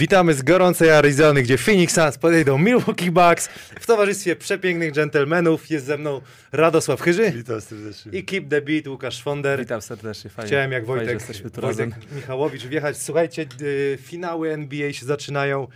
Witamy 0.00 0.34
z 0.34 0.42
gorącej 0.42 0.90
Arizony, 0.90 1.42
gdzie 1.42 1.58
Phoenix 1.58 1.94
Suns 1.94 2.18
podejdą 2.18 2.58
Milwaukee 2.58 3.10
Bucks 3.10 3.48
w 3.80 3.86
towarzystwie 3.86 4.36
przepięknych 4.36 4.92
dżentelmenów. 4.92 5.70
Jest 5.70 5.86
ze 5.86 5.98
mną 5.98 6.20
Radosław 6.52 7.00
Chyży 7.00 7.32
Witam 7.32 7.60
serdecznie. 7.60 8.12
i 8.12 8.24
Keep 8.24 8.48
the 8.48 8.60
Beat 8.60 8.86
Łukasz 8.86 9.14
Szwonder. 9.18 9.60
Witam 9.60 9.82
serdecznie, 9.82 10.30
fajnie. 10.30 10.46
Chciałem 10.46 10.72
jak 10.72 10.86
fajnie, 10.86 11.06
Wojtek, 11.06 11.52
tu 11.54 11.60
Wojtek. 11.60 11.90
Michałowicz 12.12 12.62
wjechać. 12.62 12.96
Słuchajcie, 12.98 13.46
y, 13.62 13.98
finały 14.02 14.50
NBA 14.50 14.92
się 14.92 15.06
zaczynają 15.06 15.68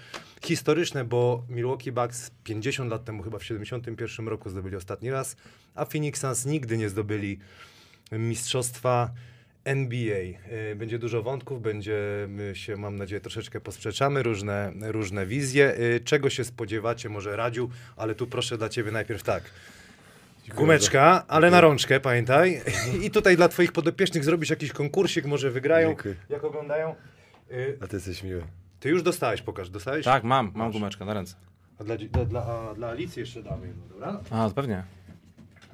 historyczne, 0.45 1.05
bo 1.05 1.45
Milwaukee 1.49 1.93
Bucks 1.93 2.31
50 2.45 2.91
lat 2.91 3.05
temu, 3.05 3.23
chyba 3.23 3.39
w 3.39 3.45
71 3.45 4.29
roku 4.29 4.51
zdobyli 4.51 4.77
ostatni 4.77 5.11
raz, 5.11 5.37
a 5.75 5.85
Phoenix 5.85 6.21
Suns 6.21 6.47
nigdy 6.47 6.79
nie 6.79 6.89
zdobyli 6.89 7.39
mistrzostwa 8.12 9.11
NBA. 9.64 10.19
Y, 10.72 10.76
Będzie 10.76 10.98
dużo 10.98 11.22
wątków, 11.22 11.62
będzie 11.62 11.98
my 12.28 12.52
się, 12.56 12.76
mam 12.76 12.97
nadzieję, 12.97 13.20
troszeczkę 13.20 13.60
posprzeczamy, 13.60 14.22
różne, 14.22 14.72
różne 14.82 15.26
wizje. 15.26 15.75
Y, 15.78 16.00
Czego 16.04 16.30
się 16.30 16.44
spodziewacie, 16.44 17.08
może 17.08 17.36
Radziu, 17.36 17.70
ale 17.97 18.14
tu 18.14 18.26
proszę 18.26 18.58
dla 18.58 18.69
ciebie 18.69 18.91
najpierw 18.92 19.22
tak. 19.22 19.42
Gumeczka, 20.54 21.25
ale 21.28 21.50
na 21.50 21.60
rączkę, 21.60 22.00
pamiętaj. 22.00 22.60
I 23.02 23.10
tutaj 23.10 23.36
dla 23.36 23.48
twoich 23.48 23.72
podopiecznych 23.72 24.25
zrobisz 24.25 24.50
jakiś 24.50 24.72
konkursik, 24.72 25.25
może 25.26 25.50
wygrają, 25.50 25.88
Dziękuję. 25.88 26.14
jak 26.28 26.44
oglądają. 26.44 26.94
Y, 27.52 27.78
A 27.81 27.86
ty 27.86 27.96
jesteś 27.96 28.22
miły. 28.22 28.42
Ty 28.81 28.88
już 28.88 29.02
dostałeś, 29.02 29.42
pokaż, 29.42 29.70
dostałeś? 29.70 30.04
Tak, 30.04 30.25
mam, 30.25 30.46
mam 30.54 30.66
Masz. 30.66 30.72
gumeczkę 30.72 31.04
na 31.04 31.14
ręce. 31.14 31.34
A 31.78 31.84
dla, 31.84 31.96
dla, 31.96 32.25
dla, 32.25 32.46
a 32.46 32.75
dla 32.75 32.88
Alicji 32.88 33.20
jeszcze 33.20 33.42
damy 33.42 33.72
dobra? 33.91 34.20
A, 34.31 34.50
pewnie. 34.50 34.82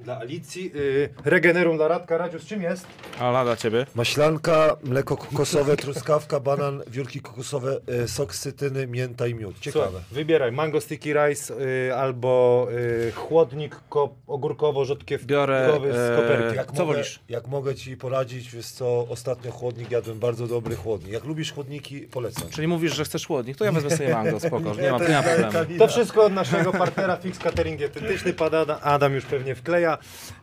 Dla 0.04 0.18
Alicji, 0.18 0.72
y, 0.76 1.08
Regenerum 1.24 1.76
dla 1.76 1.88
Radka. 1.88 2.18
Radziu, 2.18 2.38
z 2.38 2.44
czym 2.46 2.62
jest? 2.62 2.86
A 3.20 3.44
dla 3.44 3.56
ciebie? 3.56 3.86
Maślanka, 3.94 4.76
mleko 4.84 5.16
kokosowe, 5.16 5.76
truskawka, 5.76 6.40
banan, 6.40 6.82
wiórki 6.86 7.20
kokosowe, 7.20 7.80
e, 8.04 8.08
sok 8.08 8.34
z 8.34 8.40
cytyny, 8.40 8.86
mięta 8.86 9.26
i 9.26 9.34
miód. 9.34 9.58
Ciekawe. 9.60 9.84
Słuchaj, 9.86 10.02
wybieraj, 10.12 10.52
mango 10.52 10.80
sticky 10.80 11.14
rice 11.14 11.54
y, 11.88 11.94
albo 11.94 12.66
y, 13.08 13.12
chłodnik 13.12 13.76
ko- 13.88 14.14
ogórkowo-rzodkiewkowy 14.26 15.26
Biorę, 15.26 15.78
z 15.92 15.96
e, 15.96 16.16
koperki. 16.22 16.56
Jak 16.56 16.66
Co 16.66 16.72
mogę, 16.72 16.92
wolisz? 16.92 17.20
Jak 17.28 17.46
mogę 17.48 17.74
ci 17.74 17.96
poradzić, 17.96 18.50
wiesz 18.50 18.66
co, 18.66 19.06
ostatnio 19.08 19.50
chłodnik 19.52 19.90
jadłem, 19.90 20.18
bardzo 20.18 20.46
dobry 20.46 20.76
chłodnik. 20.76 21.12
Jak 21.12 21.24
lubisz 21.24 21.52
chłodniki, 21.52 22.00
polecam. 22.00 22.48
Czyli 22.50 22.68
mówisz, 22.68 22.94
że 22.94 23.04
chcesz 23.04 23.26
chłodnik, 23.26 23.56
to 23.56 23.64
ja 23.64 23.72
wezmę 23.72 23.90
sobie 23.90 24.14
mango, 24.14 24.40
spoko, 24.40 24.74
nie 24.82 24.92
ma, 24.92 24.98
nie 24.98 25.08
ma 25.14 25.22
problemu. 25.22 25.78
To 25.78 25.88
wszystko 25.88 26.24
od 26.24 26.32
naszego 26.32 26.72
partnera 26.72 27.16
Fix 27.16 27.38
Catering 27.38 27.78
Dietetyczny. 27.78 28.32
Pan 28.32 28.54
Adam, 28.54 28.78
Adam 28.82 29.14
już 29.14 29.24
pewnie 29.24 29.54
wkleja. 29.54 29.89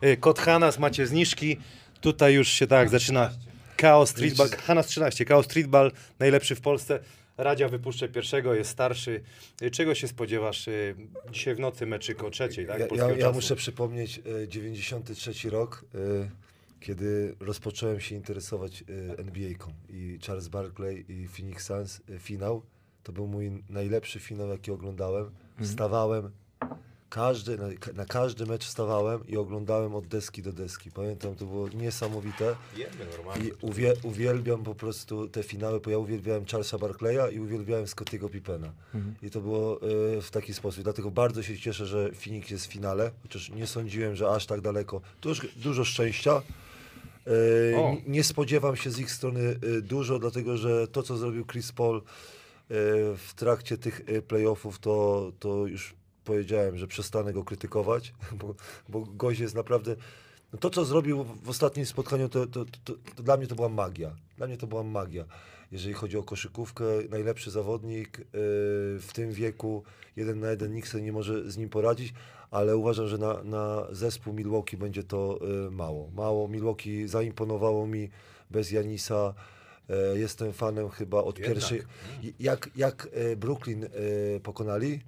Y, 0.04 0.16
Kod 0.16 0.38
Hanas, 0.38 0.78
macie 0.78 1.06
zniżki. 1.06 1.56
Tutaj 2.00 2.34
już 2.34 2.48
się 2.48 2.66
tak 2.66 2.88
zaczyna 2.88 3.30
Chaos 3.80 4.10
Streetball. 4.10 4.48
Hanas 4.50 4.86
13, 4.86 5.24
Chaos 5.24 5.44
Streetball, 5.44 5.92
najlepszy 6.18 6.54
w 6.54 6.60
Polsce. 6.60 7.00
Radzia 7.36 7.68
wypuszczę 7.68 8.08
pierwszego, 8.08 8.54
jest 8.54 8.70
starszy. 8.70 9.22
Y, 9.62 9.70
Czego 9.70 9.94
się 9.94 10.08
spodziewasz 10.08 10.68
y, 10.68 10.96
dzisiaj 11.32 11.54
w 11.54 11.60
nocy 11.60 11.86
meczyk 11.86 12.24
o 12.24 12.30
trzeciej, 12.30 12.66
tak? 12.66 12.80
Ja, 12.80 13.08
ja, 13.08 13.16
ja 13.16 13.32
muszę 13.32 13.56
przypomnieć 13.56 14.20
e, 14.42 14.48
93 14.48 15.50
rok, 15.50 15.84
kiedy 16.80 17.36
rozpocząłem 17.40 18.00
się 18.00 18.14
interesować 18.14 18.84
NBA-ką 19.18 19.72
i 19.88 20.18
Charles 20.26 20.48
Barkley 20.48 21.04
i 21.08 21.28
Phoenix 21.28 21.66
Suns, 21.66 22.00
finał. 22.18 22.62
To 23.02 23.12
był 23.12 23.26
mój 23.26 23.62
najlepszy 23.68 24.20
finał, 24.20 24.48
jaki 24.48 24.70
oglądałem. 24.70 25.30
Wstawałem, 25.60 26.30
każdy, 27.10 27.58
na, 27.58 27.68
na 27.94 28.04
każdy 28.04 28.46
mecz 28.46 28.64
wstawałem 28.64 29.26
i 29.28 29.36
oglądałem 29.36 29.94
od 29.94 30.06
deski 30.06 30.42
do 30.42 30.52
deski. 30.52 30.90
Pamiętam, 30.90 31.34
to 31.34 31.44
było 31.44 31.68
niesamowite. 31.68 32.56
I 33.42 33.52
uwie, 33.60 33.94
uwielbiam 34.02 34.64
po 34.64 34.74
prostu 34.74 35.28
te 35.28 35.42
finały, 35.42 35.80
bo 35.80 35.90
ja 35.90 35.98
uwielbiałem 35.98 36.46
Charlesa 36.46 36.78
Barkleya 36.78 37.34
i 37.34 37.40
uwielbiałem 37.40 37.86
Scottiego 37.86 38.28
Pippena. 38.28 38.72
I 39.22 39.30
to 39.30 39.40
było 39.40 39.80
e, 40.16 40.22
w 40.22 40.30
taki 40.30 40.54
sposób. 40.54 40.84
Dlatego 40.84 41.10
bardzo 41.10 41.42
się 41.42 41.58
cieszę, 41.58 41.86
że 41.86 42.12
Phoenix 42.12 42.50
jest 42.50 42.66
w 42.66 42.72
finale, 42.72 43.10
chociaż 43.22 43.50
nie 43.50 43.66
sądziłem, 43.66 44.16
że 44.16 44.28
aż 44.28 44.46
tak 44.46 44.60
daleko. 44.60 45.00
To 45.20 45.28
już 45.28 45.48
dużo 45.56 45.84
szczęścia. 45.84 46.42
E, 47.72 47.76
O. 47.76 47.96
nie 48.06 48.24
spodziewam 48.24 48.76
się 48.76 48.90
z 48.90 48.98
ich 48.98 49.10
strony 49.10 49.40
e, 49.40 49.80
dużo, 49.80 50.18
dlatego 50.18 50.56
że 50.56 50.88
to, 50.88 51.02
co 51.02 51.16
zrobił 51.16 51.46
Chris 51.46 51.72
Paul 51.72 52.02
w 53.16 53.32
trakcie 53.36 53.78
tych 53.78 54.02
playoffów, 54.28 54.78
to, 54.78 55.32
to 55.38 55.66
już 55.66 55.94
powiedziałem, 56.32 56.78
że 56.78 56.86
przestanę 56.86 57.32
go 57.32 57.44
krytykować, 57.44 58.12
bo, 58.40 58.54
bo 58.88 59.30
jest 59.30 59.54
naprawdę... 59.54 59.96
No 60.52 60.58
to, 60.58 60.70
co 60.70 60.84
zrobił 60.84 61.24
w- 61.24 61.48
ostatnim 61.48 61.86
spotkaniu, 61.86 62.28
to, 62.28 62.46
to, 62.46 62.64
to, 62.84 62.94
to 63.16 63.22
dla 63.22 63.36
mnie 63.36 63.46
to 63.46 63.54
była 63.54 63.68
magia. 63.68 64.16
Dla 64.36 64.46
mnie 64.46 64.56
to 64.56 64.66
była 64.66 64.82
magia. 64.82 65.24
Jeżeli 65.72 65.94
chodzi 65.94 66.18
o 66.18 66.22
koszykówkę, 66.22 66.84
najlepszy 67.10 67.50
zawodnik 67.50 68.18
yy, 68.18 68.24
w 69.00 69.08
tym 69.12 69.32
wieku, 69.32 69.82
jeden 70.16 70.40
na 70.40 70.50
jeden, 70.50 70.72
nikt 70.74 70.88
sobie 70.88 71.04
nie 71.04 71.12
może 71.12 71.50
z 71.50 71.56
nim 71.56 71.68
poradzić, 71.68 72.14
ale 72.50 72.76
uważam, 72.76 73.08
że 73.08 73.18
na, 73.18 73.42
na 73.42 73.86
zespół 73.90 74.32
Milwaukee 74.34 74.76
będzie 74.76 75.02
to 75.02 75.38
yy, 75.64 75.70
mało. 75.70 76.10
Mało. 76.14 76.48
Milwaukee 76.48 77.08
zaimponowało 77.08 77.86
mi 77.86 78.10
bez 78.50 78.70
Janisa. 78.70 79.34
Yy, 79.88 80.18
jestem 80.18 80.52
fanem 80.52 80.88
chyba 80.88 81.22
od 81.22 81.38
Jednak. 81.38 81.54
pierwszej. 81.54 81.82
Jak, 82.40 82.70
jak 82.76 83.08
yy, 83.28 83.36
Brooklyn 83.36 83.80
yy, 83.82 84.40
pokonali, 84.40 85.00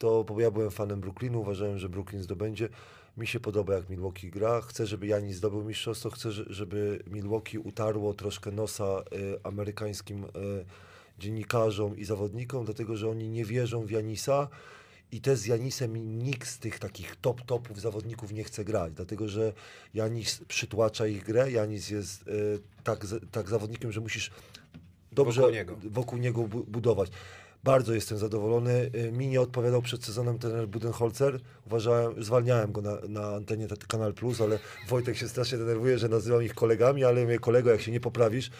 to 0.00 0.24
bo 0.24 0.40
ja 0.40 0.50
byłem 0.50 0.70
fanem 0.70 1.00
Brooklynu, 1.00 1.40
uważałem, 1.40 1.78
że 1.78 1.88
Brooklyn 1.88 2.22
zdobędzie. 2.22 2.68
Mi 3.16 3.26
się 3.26 3.40
podoba, 3.40 3.74
jak 3.74 3.88
Milwaukee 3.90 4.30
gra. 4.30 4.60
Chcę, 4.60 4.86
żeby 4.86 5.06
Janis 5.06 5.36
zdobył 5.36 5.64
mistrzostwo. 5.64 6.10
Chcę, 6.10 6.32
że- 6.32 6.44
żeby 6.48 7.02
Milwaukee 7.06 7.58
utarło 7.58 8.14
troszkę 8.14 8.50
nosa 8.50 8.84
y, 9.12 9.38
amerykańskim 9.42 10.24
y, 10.24 10.28
dziennikarzom 11.18 11.96
i 11.96 12.04
zawodnikom, 12.04 12.64
dlatego 12.64 12.96
że 12.96 13.10
oni 13.10 13.28
nie 13.28 13.44
wierzą 13.44 13.84
w 13.86 13.90
Janisa. 13.90 14.48
I 15.12 15.20
też 15.20 15.38
z 15.38 15.46
Janisem 15.46 16.18
nikt 16.18 16.48
z 16.48 16.58
tych 16.58 16.78
takich 16.78 17.16
top 17.16 17.42
topów 17.42 17.80
zawodników 17.80 18.32
nie 18.32 18.44
chce 18.44 18.64
grać, 18.64 18.92
dlatego 18.92 19.28
że 19.28 19.52
Janis 19.94 20.40
przytłacza 20.48 21.06
ich 21.06 21.24
grę. 21.24 21.50
Janis 21.50 21.90
jest 21.90 22.28
y, 22.28 22.60
tak, 22.84 23.06
tak 23.32 23.48
zawodnikiem, 23.48 23.92
że 23.92 24.00
musisz 24.00 24.30
dobrze 25.12 25.40
Wokół 25.40 25.54
niego. 25.54 25.76
wokół 25.90 26.18
niego 26.18 26.42
bu- 26.42 26.64
budować. 26.64 27.10
Bardzo 27.64 27.94
jestem 27.94 28.18
zadowolony. 28.18 28.90
Y, 28.94 29.12
Mi 29.12 29.28
nie 29.28 29.40
odpowiadał 29.40 29.82
przed 29.82 30.04
sezonem 30.04 30.38
trener 30.38 30.68
Budenholzer. 30.68 31.40
Uważałem, 31.66 32.22
zwalniałem 32.24 32.72
go 32.72 32.82
na, 32.82 32.96
na 33.08 33.26
antenie 33.34 33.66
Kanal 33.88 34.14
Plus, 34.14 34.40
ale 34.40 34.58
Wojtek 34.88 35.16
się 35.16 35.28
strasznie 35.28 35.58
denerwuje, 35.58 35.98
że 35.98 36.08
nazywam 36.08 36.42
ich 36.42 36.54
kolegami, 36.54 37.04
ale 37.04 37.22
mówię, 37.22 37.38
kolego, 37.38 37.70
jak 37.70 37.80
się 37.80 37.92
nie 37.92 38.00
poprawisz, 38.00 38.50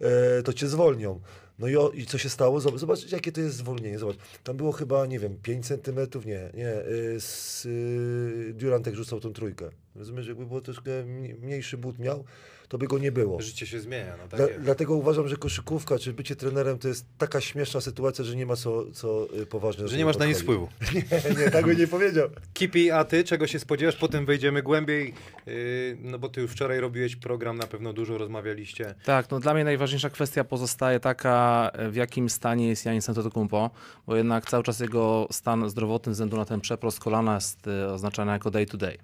e, 0.00 0.42
to 0.42 0.52
cię 0.52 0.68
zwolnią. 0.68 1.20
No 1.58 1.68
i, 1.68 1.76
o, 1.76 1.90
i 1.90 2.06
co 2.06 2.18
się 2.18 2.28
stało? 2.28 2.60
Zobacz, 2.60 3.12
jakie 3.12 3.32
to 3.32 3.40
jest 3.40 3.56
zwolnienie. 3.56 3.98
Zobacz, 3.98 4.16
tam 4.44 4.56
było 4.56 4.72
chyba, 4.72 5.06
nie 5.06 5.18
wiem, 5.18 5.36
5 5.42 5.66
centymetrów, 5.66 6.26
nie, 6.26 6.50
nie. 6.54 6.82
y, 6.86 7.20
Z, 7.20 7.66
y, 7.66 8.52
Durant 8.54 8.86
jak 8.86 8.94
rzucał 8.96 9.20
tą 9.20 9.32
trójkę. 9.32 9.70
Rozumiesz, 9.96 10.26
jakby 10.26 10.46
było 10.46 10.60
troszkę 10.60 10.90
mniej- 11.04 11.34
mniejszy 11.34 11.76
but 11.78 11.98
miał, 11.98 12.24
to 12.72 12.78
by 12.78 12.86
go 12.86 12.98
nie 12.98 13.12
było. 13.12 13.40
Życie 13.40 13.66
się 13.66 13.80
zmienia, 13.80 14.16
no 14.16 14.28
tak 14.28 14.40
Dla, 14.40 14.48
jest. 14.48 14.60
dlatego 14.60 14.94
uważam, 14.94 15.28
że 15.28 15.36
koszykówka, 15.36 15.98
czy 15.98 16.12
bycie 16.12 16.36
trenerem 16.36 16.78
to 16.78 16.88
jest 16.88 17.06
taka 17.18 17.40
śmieszna 17.40 17.80
sytuacja, 17.80 18.24
że 18.24 18.36
nie 18.36 18.46
ma 18.46 18.56
co, 18.56 18.92
co 18.92 19.28
y, 19.40 19.46
poważnie 19.46 19.82
do 19.82 19.88
Że 19.88 19.96
nie 19.96 20.04
masz 20.04 20.18
na 20.18 20.26
nic 20.26 20.40
wpływu. 20.40 20.68
Nie, 20.94 21.44
nie, 21.44 21.50
tak 21.50 21.66
bym 21.66 21.78
nie 21.78 21.86
powiedział. 21.86 22.28
Kipi, 22.54 22.90
a 22.90 23.04
ty 23.04 23.24
czego 23.24 23.46
się 23.46 23.58
spodziewasz? 23.58 23.96
Potem 23.96 24.26
wejdziemy 24.26 24.62
głębiej, 24.62 25.14
yy, 25.46 25.54
no 26.00 26.18
bo 26.18 26.28
ty 26.28 26.40
już 26.40 26.50
wczoraj 26.50 26.80
robiłeś 26.80 27.16
program, 27.16 27.56
na 27.56 27.66
pewno 27.66 27.92
dużo 27.92 28.18
rozmawialiście. 28.18 28.94
Tak, 29.04 29.30
no 29.30 29.40
dla 29.40 29.54
mnie 29.54 29.64
najważniejsza 29.64 30.10
kwestia 30.10 30.44
pozostaje 30.44 31.00
taka, 31.00 31.70
w 31.90 31.94
jakim 31.94 32.30
stanie 32.30 32.68
jest 32.68 32.84
Janis 32.84 33.08
Antetokounmpo, 33.08 33.70
bo 34.06 34.16
jednak 34.16 34.50
cały 34.50 34.62
czas 34.62 34.80
jego 34.80 35.28
stan 35.30 35.70
zdrowotny 35.70 36.12
ze 36.12 36.14
względu 36.14 36.36
na 36.36 36.44
ten 36.44 36.60
przeprost 36.60 37.00
kolana 37.00 37.34
jest 37.34 37.66
e, 37.66 37.92
oznaczany 37.92 38.32
jako 38.32 38.50
day 38.50 38.66
to 38.66 38.76
day. 38.76 38.98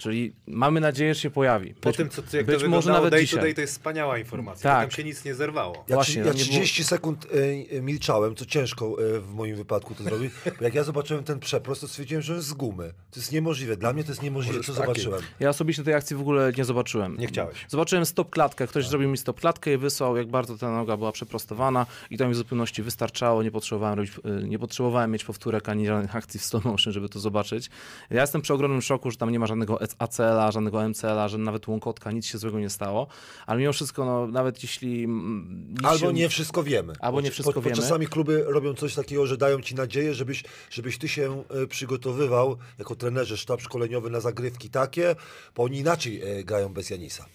Czyli 0.00 0.32
mamy 0.46 0.80
nadzieję, 0.80 1.14
że 1.14 1.20
się 1.20 1.30
pojawi. 1.30 1.74
Po 1.74 1.88
Być- 1.88 1.96
tym, 1.96 2.08
co, 2.08 2.22
jak 2.36 2.46
być 2.46 2.62
to 2.62 2.68
może 2.68 2.92
nawet 2.92 3.10
day 3.10 3.20
dzisiaj. 3.20 3.38
to 3.38 3.44
day, 3.44 3.54
to 3.54 3.60
jest 3.60 3.72
wspaniała 3.72 4.18
informacja. 4.18 4.70
Tak. 4.70 4.80
Tam 4.88 4.90
się 4.96 5.04
nic 5.04 5.24
nie 5.24 5.34
zerwało. 5.34 5.84
Ja, 5.88 5.94
Właśnie, 5.96 6.20
no 6.22 6.26
ja 6.26 6.32
nie 6.32 6.38
było- 6.38 6.48
30 6.50 6.84
sekund 6.84 7.24
y, 7.24 7.66
y, 7.72 7.82
milczałem, 7.82 8.34
co 8.34 8.46
ciężko 8.46 9.02
y, 9.16 9.20
w 9.20 9.34
moim 9.34 9.56
wypadku 9.56 9.94
to 9.94 10.02
zrobić. 10.04 10.32
Bo 10.58 10.64
jak 10.64 10.74
ja 10.74 10.84
zobaczyłem 10.84 11.24
ten 11.24 11.40
przeprost, 11.40 11.80
to 11.80 11.88
stwierdziłem, 11.88 12.22
że 12.22 12.34
jest 12.34 12.46
z 12.46 12.52
gumy. 12.52 12.92
To 13.10 13.20
jest 13.20 13.32
niemożliwe. 13.32 13.76
Dla 13.76 13.92
mnie 13.92 14.04
to 14.04 14.10
jest 14.10 14.22
niemożliwe, 14.22 14.60
co 14.60 14.72
Możesz 14.72 14.86
takie. 14.86 15.00
zobaczyłem. 15.00 15.22
Ja 15.40 15.48
osobiście 15.48 15.84
tej 15.84 15.94
akcji 15.94 16.16
w 16.16 16.20
ogóle 16.20 16.52
nie 16.58 16.64
zobaczyłem. 16.64 17.16
Nie 17.16 17.26
chciałeś. 17.26 17.66
Zobaczyłem 17.68 18.06
stop 18.06 18.30
klatkę, 18.30 18.66
ktoś 18.66 18.86
zrobił 18.88 19.08
mi 19.08 19.18
stop 19.18 19.40
klatkę 19.40 19.72
i 19.74 19.76
wysłał, 19.76 20.16
jak 20.16 20.28
bardzo 20.28 20.58
ta 20.58 20.70
noga 20.70 20.96
była 20.96 21.12
przeprostowana 21.12 21.86
i 22.10 22.18
to 22.18 22.28
mi 22.28 22.34
w 22.34 22.36
zupełności 22.36 22.82
wystarczało, 22.82 23.42
nie 23.42 23.50
potrzebowałem, 23.50 23.96
robić, 23.98 24.12
y, 24.44 24.48
nie 24.48 24.58
potrzebowałem 24.58 25.10
mieć 25.10 25.24
powtórek 25.24 25.68
ani 25.68 25.86
żadnych 25.86 26.16
akcji 26.16 26.40
w 26.40 26.44
stop 26.44 26.64
motion, 26.64 26.92
żeby 26.92 27.08
to 27.08 27.20
zobaczyć. 27.20 27.70
Ja 28.10 28.20
jestem 28.20 28.42
przy 28.42 28.54
ogromnym 28.54 28.82
szoku, 28.82 29.10
że 29.10 29.16
tam 29.16 29.30
nie 29.30 29.38
ma 29.38 29.46
żadnego 29.46 29.80
ACL-a, 29.98 30.52
żadnego 30.52 30.88
MCL-a, 30.88 31.28
że 31.28 31.38
nawet 31.38 31.68
łąkotka, 31.68 32.10
nic 32.12 32.26
się 32.26 32.38
złego 32.38 32.60
nie 32.60 32.70
stało, 32.70 33.06
ale 33.46 33.60
mimo 33.60 33.72
wszystko, 33.72 34.04
no, 34.04 34.26
nawet 34.26 34.62
jeśli... 34.62 35.04
mm, 35.04 35.74
Albo 35.82 36.06
się- 36.06 36.12
nie 36.12 36.28
wszystko 36.28 36.62
wiemy. 36.62 36.92
Albo 37.00 37.20
nie 37.20 37.30
wszystko 37.30 37.54
bo, 37.54 37.60
wiemy. 37.60 37.76
Bo 37.76 37.82
czasami 37.82 38.06
kluby 38.06 38.44
robią 38.48 38.74
coś 38.74 38.94
takiego, 38.94 39.26
że 39.26 39.36
dają 39.36 39.60
ci 39.60 39.74
nadzieję, 39.74 40.14
żebyś, 40.14 40.44
żebyś 40.70 40.98
ty 40.98 41.08
się 41.08 41.42
e, 41.50 41.66
przygotowywał 41.66 42.56
jako 42.78 42.94
trenerze, 42.94 43.36
sztab 43.36 43.60
szkoleniowy 43.60 44.10
na 44.10 44.20
zagrywki 44.20 44.70
takie, 44.70 45.16
bo 45.56 45.62
oni 45.62 45.78
inaczej 45.78 46.22
e, 46.22 46.44
grają 46.44 46.68
bez 46.68 46.90
Janisa. 46.90 47.26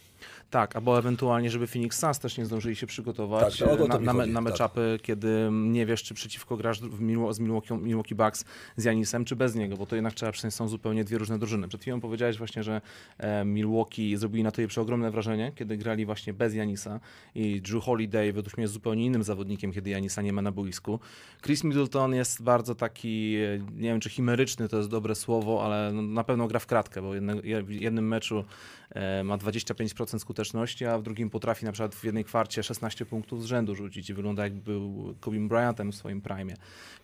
Tak, 0.56 0.76
albo 0.76 1.00
ewentualnie, 1.00 1.50
żeby 1.50 1.68
Phoenix 1.68 2.00
Suns 2.00 2.20
też 2.20 2.38
nie 2.38 2.46
zdążyli 2.46 2.76
się 2.76 2.88
przygotować 2.88 3.58
Tak, 3.60 3.70
e, 3.70 3.88
na, 3.88 4.00
na, 4.00 4.14
chodzi, 4.14 4.32
na 4.32 4.40
tak. 4.40 4.44
meczapy, 4.52 5.00
kiedy 5.02 5.50
nie 5.52 5.86
wiesz, 5.86 6.04
czy 6.04 6.14
przeciwko 6.14 6.58
grasz 6.58 6.80
z 7.32 7.40
Milwaukee, 7.40 7.74
Milwaukee 7.74 8.16
Bucks 8.16 8.46
z 8.78 8.84
Janisem, 8.84 9.26
czy 9.26 9.36
bez 9.36 9.56
niego, 9.56 9.78
bo 9.78 9.86
to 9.86 9.96
jednak 9.96 10.14
trzeba 10.14 10.32
przyznać, 10.32 10.54
są 10.54 10.68
zupełnie 10.68 11.04
dwie 11.04 11.18
różne 11.18 11.40
drużyny. 11.40 11.68
Przed 11.68 11.82
chwilą 11.82 12.02
powiedziałeś 12.02 12.38
właśnie, 12.38 12.64
że 12.64 12.82
e, 13.18 13.46
Milwaukee 13.46 14.18
zrobili 14.18 14.44
na 14.44 14.52
tobie 14.52 14.68
przeogromne 14.68 15.12
wrażenie, 15.12 15.52
kiedy 15.56 15.78
grali 15.78 16.06
właśnie 16.06 16.34
bez 16.34 16.54
Janisa 16.56 17.00
i 17.36 17.62
Drew 17.62 17.84
Holiday 17.84 18.34
według 18.34 18.58
mnie 18.58 18.62
jest 18.64 18.74
zupełnie 18.74 19.06
innym 19.06 19.24
zawodnikiem, 19.24 19.72
kiedy 19.72 19.90
Janisa 19.90 20.22
nie 20.22 20.34
ma 20.34 20.42
na 20.42 20.52
boisku. 20.52 21.00
Chris 21.42 21.64
Middleton 21.64 22.14
jest 22.14 22.44
bardzo 22.44 22.76
taki, 22.76 23.36
e, 23.36 23.60
nie 23.60 23.90
wiem 23.90 24.00
czy 24.00 24.10
chimeryczny 24.10 24.70
to 24.70 24.78
jest 24.78 24.90
dobre 24.90 25.16
słowo, 25.16 25.66
ale 25.66 25.92
no, 25.94 26.02
na 26.02 26.24
pewno 26.24 26.48
gra 26.48 26.60
w 26.60 26.66
kratkę, 26.66 27.02
bo 27.02 27.14
jedne, 27.16 27.36
je- 27.44 27.64
w 27.64 27.72
jednym 27.72 28.08
meczu 28.08 28.46
ma 29.24 29.38
25% 29.38 30.20
skuteczności, 30.20 30.45
a 30.90 30.98
w 30.98 31.04
drugim 31.04 31.30
potrafi 31.30 31.66
na 31.66 31.72
przykład 31.72 31.96
w 31.96 32.04
jednej 32.04 32.24
kwarcie 32.24 32.64
16 32.64 33.06
punktów 33.06 33.44
z 33.44 33.46
rzędu 33.46 33.76
rzucić 33.76 34.10
i 34.10 34.14
wygląda 34.14 34.44
jak 34.44 34.54
był 34.54 35.16
Kobe 35.20 35.40
Bryantem 35.40 35.92
w 35.92 35.96
swoim 35.96 36.22
prime. 36.22 36.54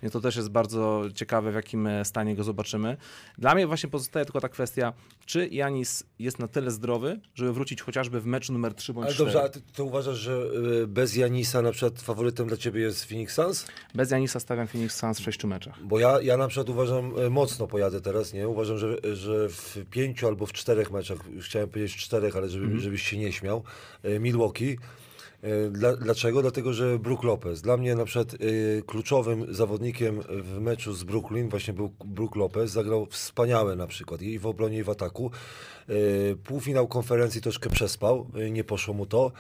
Więc 0.02 0.14
to 0.14 0.22
też 0.22 0.36
jest 0.36 0.50
bardzo 0.50 1.04
ciekawe, 1.16 1.52
w 1.52 1.56
jakim 1.56 1.88
e, 1.88 2.06
stanie 2.06 2.36
go 2.36 2.44
zobaczymy. 2.44 2.98
Dla 3.38 3.56
mnie 3.56 3.68
właśnie 3.68 3.90
pozostaje 3.90 4.26
tylko 4.26 4.42
ta 4.42 4.50
kwestia, 4.50 4.94
czy 5.26 5.48
Janis 5.48 6.04
jest 6.20 6.40
na 6.40 6.48
tyle 6.48 6.72
zdrowy, 6.72 7.20
żeby 7.36 7.54
wrócić 7.54 7.82
chociażby 7.82 8.22
w 8.22 8.26
meczu 8.26 8.54
numer 8.54 8.74
3 8.74 8.94
bądź 8.94 9.06
Ale 9.06 9.16
4. 9.16 9.32
dobrze, 9.32 9.44
a 9.46 9.50
ty, 9.50 9.62
to 9.76 9.86
uważasz, 9.86 10.18
że 10.18 10.44
y, 10.84 10.88
bez 10.88 11.16
Janisa 11.16 11.62
na 11.62 11.72
przykład 11.72 12.02
faworytem 12.02 12.48
dla 12.48 12.58
ciebie 12.58 12.82
jest 12.82 13.06
Phoenix 13.06 13.34
Suns? 13.34 13.68
Bez 13.96 14.12
Janisa 14.12 14.40
stawiam 14.40 14.68
Phoenix 14.68 14.96
Suns 15.00 15.20
w 15.20 15.24
6 15.24 15.44
meczach. 15.44 15.84
Bo 15.84 16.00
ja, 16.00 16.22
ja 16.22 16.38
na 16.38 16.48
przykład 16.48 16.70
uważam, 16.70 17.14
e, 17.20 17.30
mocno 17.30 17.68
pojadę 17.68 18.02
teraz, 18.02 18.34
nie? 18.34 18.48
Uważam, 18.48 18.78
że, 18.78 19.16
że 19.16 19.50
w 19.50 19.78
pięciu 19.90 20.28
albo 20.28 20.46
w 20.46 20.54
czterech 20.54 20.92
meczach, 20.92 21.18
chciałem 21.42 21.70
powiedzieć 21.70 21.96
czterech, 21.98 22.36
ale 22.36 22.50
żeby, 22.50 22.80
żebyś 22.80 23.02
się 23.02 23.18
nie 23.18 23.21
śmiał, 23.30 23.64
e, 24.04 24.20
Milwaukee. 24.20 24.78
E, 25.42 25.70
Dla, 25.70 25.96
dlaczego? 25.96 26.42
Dlatego, 26.42 26.74
że 26.74 27.00
Brook 27.00 27.24
Lopez. 27.24 27.62
Dla 27.62 27.78
mnie 27.78 27.96
na 27.96 28.06
przykład 28.06 28.34
e, 28.34 28.38
kluczowym 28.82 29.54
zawodnikiem 29.54 30.22
w 30.22 30.60
meczu 30.60 30.94
z 30.94 31.04
Brooklyn 31.04 31.50
właśnie 31.50 31.74
był 31.74 31.92
Brook 32.06 32.36
Lopez. 32.36 32.72
Zagrał 32.72 33.06
wspaniałe 33.06 33.76
na 33.76 33.88
przykład 33.88 34.22
i 34.22 34.40
w 34.40 34.46
obronie 34.46 34.78
i 34.78 34.84
w 34.84 34.90
ataku. 34.90 35.32
Półfinał 36.44 36.88
konferencji 36.88 37.42
troszkę 37.42 37.70
przespał, 37.70 38.28
nie 38.52 38.64
poszło 38.64 38.94
mu 38.94 39.06
to. 39.06 39.32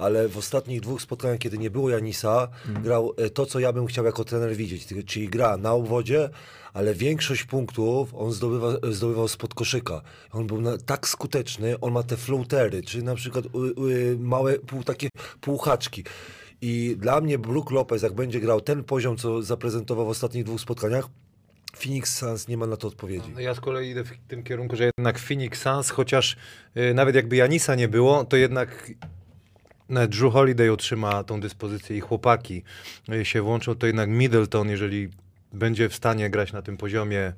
Ale 0.00 0.28
w 0.28 0.38
ostatnich 0.38 0.80
dwóch 0.80 1.02
spotkaniach, 1.02 1.38
kiedy 1.38 1.58
nie 1.58 1.70
było 1.70 1.90
Janisa, 1.90 2.48
grał 2.82 3.12
e, 3.16 3.30
to, 3.30 3.46
co 3.46 3.58
ja 3.58 3.72
bym 3.72 3.86
chciał 3.86 4.04
jako 4.04 4.24
trener 4.24 4.56
widzieć. 4.56 4.86
Czyli- 4.86 5.04
Czyli 5.04 5.28
gra 5.28 5.56
na 5.56 5.72
obwodzie, 5.72 6.28
ale 6.72 6.94
większość 6.94 7.44
punktów 7.44 8.14
on 8.14 8.32
zdobywa, 8.32 8.68
zdobywał 8.90 9.28
spod 9.28 9.54
koszyka. 9.54 10.02
On 10.32 10.46
był 10.46 10.60
na, 10.60 10.78
tak 10.78 11.08
skuteczny, 11.08 11.80
on 11.80 11.92
ma 11.92 12.02
te 12.02 12.16
floatery, 12.16 12.82
czy 12.82 13.02
na 13.02 13.14
przykład 13.14 13.44
y, 13.44 13.48
y, 13.90 14.16
małe 14.18 14.58
pół, 14.58 14.84
takie 14.84 15.08
półhaczki. 15.40 16.04
I 16.62 16.96
dla 16.98 17.20
mnie 17.20 17.38
Brook 17.38 17.70
Lopez, 17.70 18.02
jak 18.02 18.12
będzie 18.12 18.40
grał 18.40 18.60
ten 18.60 18.84
poziom, 18.84 19.16
co 19.16 19.42
zaprezentował 19.42 20.06
w 20.06 20.08
ostatnich 20.08 20.44
dwóch 20.44 20.60
spotkaniach, 20.60 21.08
Phoenix 21.76 22.18
Suns 22.18 22.48
nie 22.48 22.56
ma 22.56 22.66
na 22.66 22.76
to 22.76 22.88
odpowiedzi. 22.88 23.30
No 23.34 23.40
Ja 23.40 23.54
z 23.54 23.60
kolei 23.60 23.90
idę 23.90 24.04
w 24.04 24.10
tym 24.28 24.42
kierunku, 24.42 24.76
że 24.76 24.84
jednak 24.84 25.18
Phoenix 25.18 25.62
Suns, 25.62 25.90
chociaż 25.90 26.36
y, 26.76 26.94
nawet 26.94 27.14
jakby 27.14 27.36
Janisa 27.36 27.74
nie 27.74 27.88
było, 27.88 28.24
to 28.24 28.36
jednak 28.36 28.90
Drew 30.08 30.32
Holiday 30.32 30.72
otrzyma 30.72 31.24
tą 31.24 31.40
dyspozycję 31.40 31.96
i 31.96 32.00
chłopaki 32.00 32.62
y, 33.08 33.24
się 33.24 33.42
włączą, 33.42 33.74
to 33.74 33.86
jednak 33.86 34.08
Middleton, 34.08 34.68
jeżeli 34.68 35.08
będzie 35.52 35.88
w 35.88 35.94
stanie 35.94 36.30
grać 36.30 36.52
na 36.52 36.62
tym 36.62 36.76
poziomie, 36.76 37.32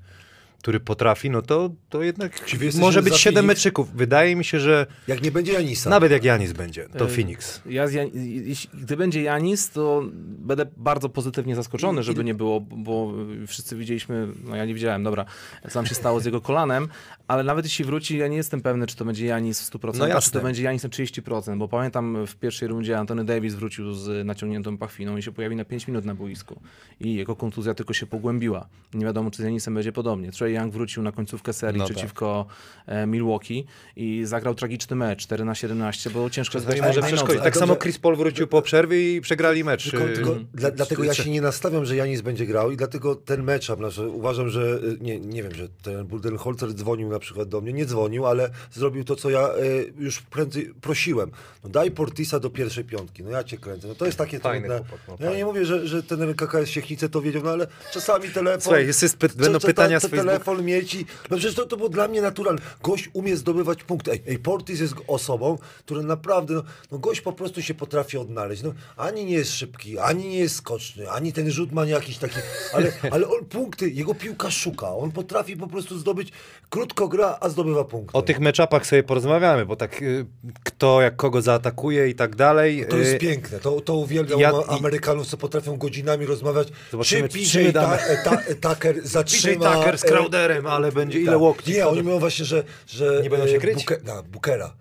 który 0.63 0.81
potrafi, 0.81 1.31
no 1.31 1.43
to, 1.43 1.71
to 1.89 2.03
jednak 2.03 2.47
może 2.81 3.03
być 3.03 3.13
za 3.13 3.19
7 3.19 3.35
Phoenix? 3.35 3.49
meczyków. 3.49 3.93
Wydaje 3.95 4.37
mi 4.37 4.45
się, 4.45 4.61
że 4.61 4.87
Jak 5.09 5.23
nie 5.23 5.31
będzie 5.33 5.53
Janisa, 5.53 5.91
nawet 5.91 6.13
jak 6.13 6.25
Janis 6.25 6.53
będzie, 6.53 6.89
to 6.89 7.05
Y, 7.05 7.09
Phoenix. 7.09 7.61
Ja 7.67 7.87
z 7.87 7.93
Jan... 7.93 8.09
jeśli, 8.15 8.71
gdy 8.75 8.97
będzie 8.97 9.23
Janis, 9.23 9.71
to 9.71 10.03
będę 10.39 10.67
bardzo 10.77 11.09
pozytywnie 11.09 11.57
zaskoczony, 11.57 12.03
żeby 12.03 12.25
nie 12.25 12.35
było, 12.35 12.61
bo 12.61 13.13
wszyscy 13.47 13.77
widzieliśmy, 13.77 14.29
no 14.45 14.57
ja 14.57 14.65
nie 14.65 14.75
widziałem, 14.75 15.03
dobra, 15.03 15.25
co 15.63 15.69
tam 15.69 15.87
się 15.87 15.95
stało 15.95 16.21
z 16.21 16.25
jego 16.25 16.41
kolanem, 16.41 16.89
ale 17.29 17.45
nawet 17.45 17.65
jeśli 17.65 17.85
wróci, 17.85 18.19
ja 18.19 18.29
nie 18.29 18.37
jestem 18.37 18.61
pewny, 18.61 18.87
czy 18.87 18.97
to 18.97 19.05
będzie 19.05 19.27
Janis 19.27 19.71
w 19.71 19.73
100%, 19.73 20.09
No 20.09 20.21
czy 20.21 20.31
to 20.31 20.41
będzie 20.41 20.63
Janis 20.63 20.83
na 20.83 20.89
30%, 20.89 21.59
bo 21.59 21.69
pamiętam 21.69 22.27
w 22.27 22.37
pierwszej 22.37 22.69
rundzie 22.69 22.99
Antony 22.99 23.25
Davis 23.25 23.55
wrócił 23.55 23.95
z 23.95 24.27
naciągniętą 24.27 24.79
pachwiną 24.79 25.17
i 25.17 25.23
się 25.23 25.33
pojawił 25.33 25.59
na 25.59 25.65
5 25.65 25.89
minut 25.89 26.05
na 26.05 26.15
boisku 26.15 26.61
i 27.01 27.15
jego 27.15 27.37
kontuzja 27.37 27.75
tylko 27.75 27.93
się 27.95 28.07
pogłębiła. 28.07 28.69
Nie 28.95 29.05
wiadomo, 29.05 29.31
czy 29.31 29.43
z 29.43 29.45
Janisem 29.45 29.75
będzie 29.75 29.93
podobnie. 29.93 30.33
Trey 30.33 30.52
Young 30.53 30.73
wrócił 30.73 31.03
na 31.03 31.13
końcówkę 31.13 31.53
serii 31.53 31.79
No 31.79 31.87
tak. 31.87 31.97
przeciwko 31.97 32.47
e, 32.87 33.07
Milwaukee 33.07 33.67
i 33.97 34.23
zagrał 34.25 34.55
tragiczny 34.55 34.97
mecz 34.97 35.23
4 35.23 35.45
na 35.45 35.55
17, 35.55 36.11
bo 36.11 36.31
ciężko 36.31 36.59
jest 36.59 36.67
grać 36.67 36.81
może 36.81 37.03
przeszkodzić. 37.03 37.43
Tak 37.43 37.57
samo 37.57 37.77
Chris 37.77 37.99
Paul 37.99 38.17
wrócił 38.17 38.47
po 38.47 38.63
przerwie 38.63 39.17
i 39.17 39.21
przegrali 39.21 39.65
mecz. 39.65 39.91
Tylko, 39.91 40.07
tylko 40.07 40.37
dla, 40.55 40.71
dlatego 40.71 41.05
ja 41.05 41.15
się 41.15 41.31
nie 41.31 41.41
nastawiam, 41.41 41.85
że 41.85 41.97
Janis 41.97 42.21
będzie 42.21 42.47
grał 42.47 42.71
i 42.71 42.77
dlatego 42.77 43.15
ten 43.15 43.43
matchup, 43.43 43.79
znaczy 43.79 44.09
uważam, 44.09 44.49
że 44.49 44.61
y, 44.61 44.97
nie, 45.01 45.21
nie 45.21 45.43
wiem, 45.43 45.55
że 45.55 45.69
ten 45.69 46.07
Budenholzer 46.07 46.75
dzwonił 46.75 47.09
na 47.09 47.19
przykład 47.19 47.49
do 47.49 47.61
mnie, 47.61 47.73
nie 47.73 47.87
dzwonił, 47.87 48.27
ale 48.27 48.51
zrobił 48.73 49.05
to, 49.05 49.17
co 49.17 49.31
ja 49.31 49.49
y, 49.49 49.93
już 49.99 50.23
prędzej 50.23 50.75
prosiłem. 50.81 51.31
No 51.65 51.71
daj 51.71 51.91
Portisa 51.91 52.41
do 52.41 52.51
pierwszej 52.51 52.85
piątki, 52.85 53.23
no 53.23 53.31
ja 53.31 53.45
cię 53.45 53.59
kręcę. 53.59 53.89
No 53.89 53.95
to 53.95 54.07
jest 54.07 54.19
takie 54.19 54.39
Fajny 54.41 54.69
trudne. 54.69 54.85
no 55.09 55.13
ja 55.13 55.17
fajny. 55.17 55.37
nie 55.37 55.45
mówię, 55.45 55.65
że, 55.65 55.87
że 55.87 56.03
ten 56.03 56.35
KKS 56.35 56.69
się 56.69 56.81
chce 56.81 57.09
to 57.09 57.23
wiedział, 57.23 57.43
no 57.43 57.51
ale 57.51 57.67
czasami 57.93 58.29
telefon... 58.29 58.61
Słuchaj, 58.61 58.87
jest, 58.87 59.03
jest, 59.03 59.37
będą 59.37 59.61
pytania 59.61 60.01
ta, 60.01 60.09
z 60.09 60.11
Facebooka. 60.11 60.39
Telefon 60.43 60.65
mieć 60.65 60.95
i... 60.95 61.07
No 61.31 61.37
przecież 61.37 61.55
to, 61.55 61.67
to 61.67 61.77
było 61.77 61.89
dla 61.89 62.09
mnie 62.09 62.23
naturalne. 62.23 62.61
Gość 62.83 63.11
umie 63.13 63.37
zdobywać 63.37 63.85
punkty. 63.85 64.11
Ej, 64.11 64.23
ej 64.29 64.39
Portis 64.39 64.81
jest 64.81 64.95
osobą, 65.07 65.59
która 65.79 66.03
naprawdę... 66.03 66.55
No, 66.55 66.63
no 66.93 66.99
gość 66.99 67.21
po 67.21 67.33
prostu 67.33 67.63
się 67.63 67.75
potrafi 67.75 68.19
odnaleźć. 68.19 68.63
No, 68.63 68.73
ani 68.97 69.25
nie 69.25 69.35
jest 69.35 69.53
szybki, 69.53 69.99
ani 69.99 70.29
nie 70.29 70.39
jest 70.39 70.57
skoczny, 70.57 71.11
ani 71.11 71.33
ten 71.33 71.51
rzut 71.51 71.73
ma 71.73 71.85
nie 71.85 71.91
jakiś 71.91 72.19
taki... 72.19 72.37
Ale, 72.75 72.93
ale 73.11 73.29
on 73.29 73.45
punkty, 73.45 73.91
jego 73.91 74.15
piłka 74.15 74.51
szuka. 74.51 74.95
On 74.95 75.13
potrafi 75.13 75.57
po 75.57 75.67
prostu 75.67 75.99
zdobyć... 75.99 76.33
Krótko 76.71 77.09
gra, 77.09 77.39
a 77.41 77.49
zdobywa 77.49 77.85
punkty. 77.85 78.19
O 78.19 78.23
tych 78.23 78.41
meczapach 78.41 78.87
sobie 78.87 79.03
porozmawiamy, 79.03 79.67
bo 79.67 79.77
tak 79.77 80.03
y, 80.03 80.27
kto 80.65 81.01
jak 81.01 81.17
kogo 81.17 81.43
zaatakuje 81.43 82.09
i 82.09 82.15
tak 82.15 82.37
dalej. 82.37 82.87
To 82.91 82.97
jest 82.97 83.15
y, 83.15 83.19
piękne. 83.19 83.59
To, 83.59 83.81
to 83.81 83.97
uwielbiam 83.97 84.41
Ja- 84.41 84.53
Amerykanów, 84.69 85.27
co 85.27 85.37
potrafią 85.37 85.77
godzinami 85.77 86.27
rozmawiać. 86.27 86.69
Zobaczymy, 86.91 87.29
czy 87.29 87.39
czy 87.39 87.45
PJ 87.45 87.65
my 87.65 87.73
damy. 87.73 87.99
ta, 88.25 88.31
ta, 88.31 88.75
Tucker 88.75 88.95
PJ 88.95 89.09
zatrzyma... 89.09 89.75
Tucker 89.75 89.99
z 89.99 90.03
e, 90.39 90.63
ale 90.69 90.93
będzie 90.93 91.21
ile 91.21 91.33
tak. 91.33 91.41
łokci. 91.41 91.73
Nie, 91.73 91.87
oni 91.87 92.03
mówią 92.03 92.19
właśnie, 92.19 92.45
że... 92.45 92.65
że 92.87 93.21
Nie 93.23 93.31
będą 93.31 93.47
się 93.47 93.57
e, 93.57 93.59
kryć? 93.59 93.75
Buke, 93.79 93.99
na, 94.05 94.23
Bookera. 94.23 94.75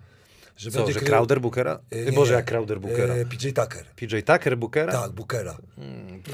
Że 0.56 0.70
Co, 0.70 0.78
będzie 0.78 0.92
że 0.92 1.00
krył- 1.00 1.08
Crowder 1.08 1.40
Bookera? 1.40 1.78
E, 1.90 2.04
nie, 2.04 2.12
Boże, 2.12 2.34
jak 2.34 2.44
Crowder 2.44 2.80
Bookera. 2.80 3.14
E, 3.14 3.24
PJ 3.24 3.48
Tucker. 3.48 3.84
PJ 3.96 4.16
Tucker 4.26 4.58
Bookera? 4.58 4.92
Tak, 4.92 5.12
Bookera. 5.12 5.56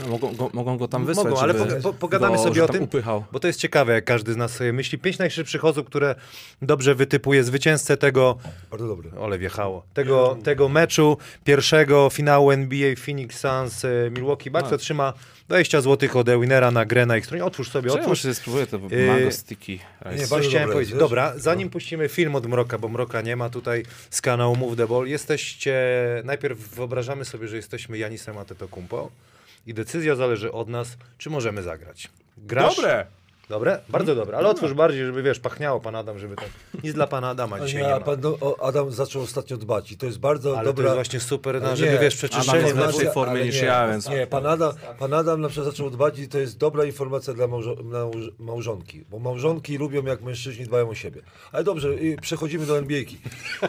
No, 0.01 0.09
mogą, 0.09 0.35
go, 0.37 0.51
mogą 0.53 0.79
go 0.79 0.89
tam 0.89 1.07
wysłać, 1.07 1.27
Mogą, 1.27 1.41
ale 1.41 1.55
po, 1.55 1.83
po, 1.83 1.93
pogadamy 1.93 2.37
go, 2.37 2.43
sobie 2.43 2.65
o 2.65 2.69
tym, 2.69 2.83
upychał. 2.83 3.25
bo 3.33 3.41
to 3.41 3.47
jest 3.47 3.61
ciekawe, 3.61 3.93
jak 3.93 4.05
każdy 4.05 4.33
z 4.33 4.37
nas 4.37 4.53
sobie 4.53 4.73
myśli. 4.73 4.99
Pięć 4.99 5.19
najszybszych 5.19 5.65
osób, 5.65 5.87
które 5.87 6.15
dobrze 6.63 6.95
wytypuje 6.95 7.45
zwycięzcę 7.45 7.97
tego, 7.97 8.39
Bardzo 8.71 8.89
dobry. 8.89 9.11
ole 9.19 9.39
wjechało, 9.39 9.87
tego, 9.95 10.39
tego 10.45 10.69
meczu, 10.69 11.19
pierwszego 11.45 12.11
finału 12.11 12.51
NBA 12.51 12.95
Phoenix 13.05 13.41
Suns 13.41 13.85
e, 13.85 14.11
Milwaukee 14.11 14.51
Bucks 14.51 14.71
No. 14.71 15.13
Otrzyma 15.49 15.81
20 15.81 15.81
zł 15.81 16.09
od 16.19 16.29
Winera 16.41 16.71
na 16.71 16.85
grę 16.85 17.07
na 17.07 17.17
ich 17.17 17.25
stronie. 17.27 17.45
Otwórz 17.45 17.71
sobie, 17.71 17.91
Czemu 17.91 18.03
otwórz. 18.03 18.23
się 18.23 18.35
spróbuję 18.35 18.67
to 18.67 18.79
Yy, 18.91 19.07
mango 19.07 19.33
sticky 19.33 19.73
rice. 19.73 20.17
nie, 20.23 20.27
bardzo 20.27 20.49
chciałem 20.49 20.53
dobre, 20.53 20.73
powiedzieć. 20.73 20.93
wiesz? 20.93 21.01
Dobra, 21.01 21.33
zanim 21.37 21.71
puścimy 21.71 22.09
film 22.09 22.35
od 22.35 22.47
Mroka, 22.47 22.79
bo 22.79 22.89
Mroka 22.89 23.21
nie 23.21 23.37
ma 23.37 23.51
tutaj 23.51 23.83
z 24.11 24.21
kanału 24.21 24.57
Move 24.57 24.77
the 24.77 24.87
Ball, 24.87 25.07
jesteście, 25.07 25.75
najpierw 26.25 26.59
wyobrażamy 26.59 27.25
sobie, 27.25 27.49
że 27.49 27.57
jesteśmy 27.57 27.99
Janisem 27.99 28.39
Antetokounmpo 28.39 29.11
i 29.67 29.75
decyzja 29.75 30.17
zależy 30.17 30.53
od 30.53 30.69
nas, 30.69 30.97
czy 31.19 31.31
możemy 31.31 31.63
zagrać. 31.63 32.09
Grasz? 32.39 32.77
Dobre! 32.77 33.07
Dobre? 33.49 33.81
Bardzo 33.89 34.15
dobre, 34.15 34.37
ale 34.39 34.49
otwórz 34.49 34.73
bardziej, 34.73 35.07
żeby 35.07 35.23
wiesz, 35.23 35.41
pachniało 35.41 35.81
pan 35.81 35.95
Adam, 35.97 36.19
żeby 36.19 36.37
tak, 36.37 36.49
nic 36.85 36.95
dla 36.95 37.07
pana 37.07 37.29
Adama 37.29 37.61
dzisiaj 37.61 37.83
nie 37.83 37.89
Nie, 37.89 37.95
ma. 37.95 38.01
pan 38.01 38.21
do, 38.21 38.39
o, 38.41 38.63
Adam 38.67 38.93
zaczął 38.93 39.23
ostatnio 39.23 39.57
dbać 39.57 39.93
i 39.93 39.97
to 39.99 40.07
jest 40.07 40.19
bardzo 40.19 40.59
Ale 40.59 40.65
dobra... 40.65 40.83
to 40.85 40.89
jest 40.89 40.95
właśnie 40.97 41.21
super, 41.21 41.63
no, 41.63 41.77
żeby 41.77 41.93
nie, 41.93 41.99
wiesz, 41.99 42.17
przeczyszczenie 42.17 42.63
jest 42.63 42.75
w 42.77 42.79
lepszej 42.79 43.11
formie 43.13 43.45
niż 43.45 43.61
nie, 43.61 43.67
ja, 43.67 43.89
więc... 43.89 44.09
Nie, 44.09 44.27
pan 44.27 44.47
Adam, 44.47 44.73
pan 44.99 45.15
Adam 45.15 45.41
na 45.41 45.49
przykład 45.49 45.73
zaczął 45.73 45.91
dbać 45.91 46.19
i 46.19 46.29
to 46.29 46.39
jest 46.39 46.59
dobra 46.59 46.85
informacja 46.85 47.35
dla 47.35 47.47
małżo 47.47 47.77
małż 47.83 48.31
małżonki, 48.39 49.05
bo 49.11 49.19
małżonki 49.19 49.79
lubią 49.79 50.05
jak 50.05 50.23
mężczyźni 50.23 50.65
dbają 50.65 50.89
o 50.89 50.95
siebie. 50.95 51.23
Ale 51.53 51.65
dobrze, 51.65 51.95
i 51.95 52.17
przechodzimy 52.17 52.67
do 52.67 52.79
NBA-ki. 52.79 53.19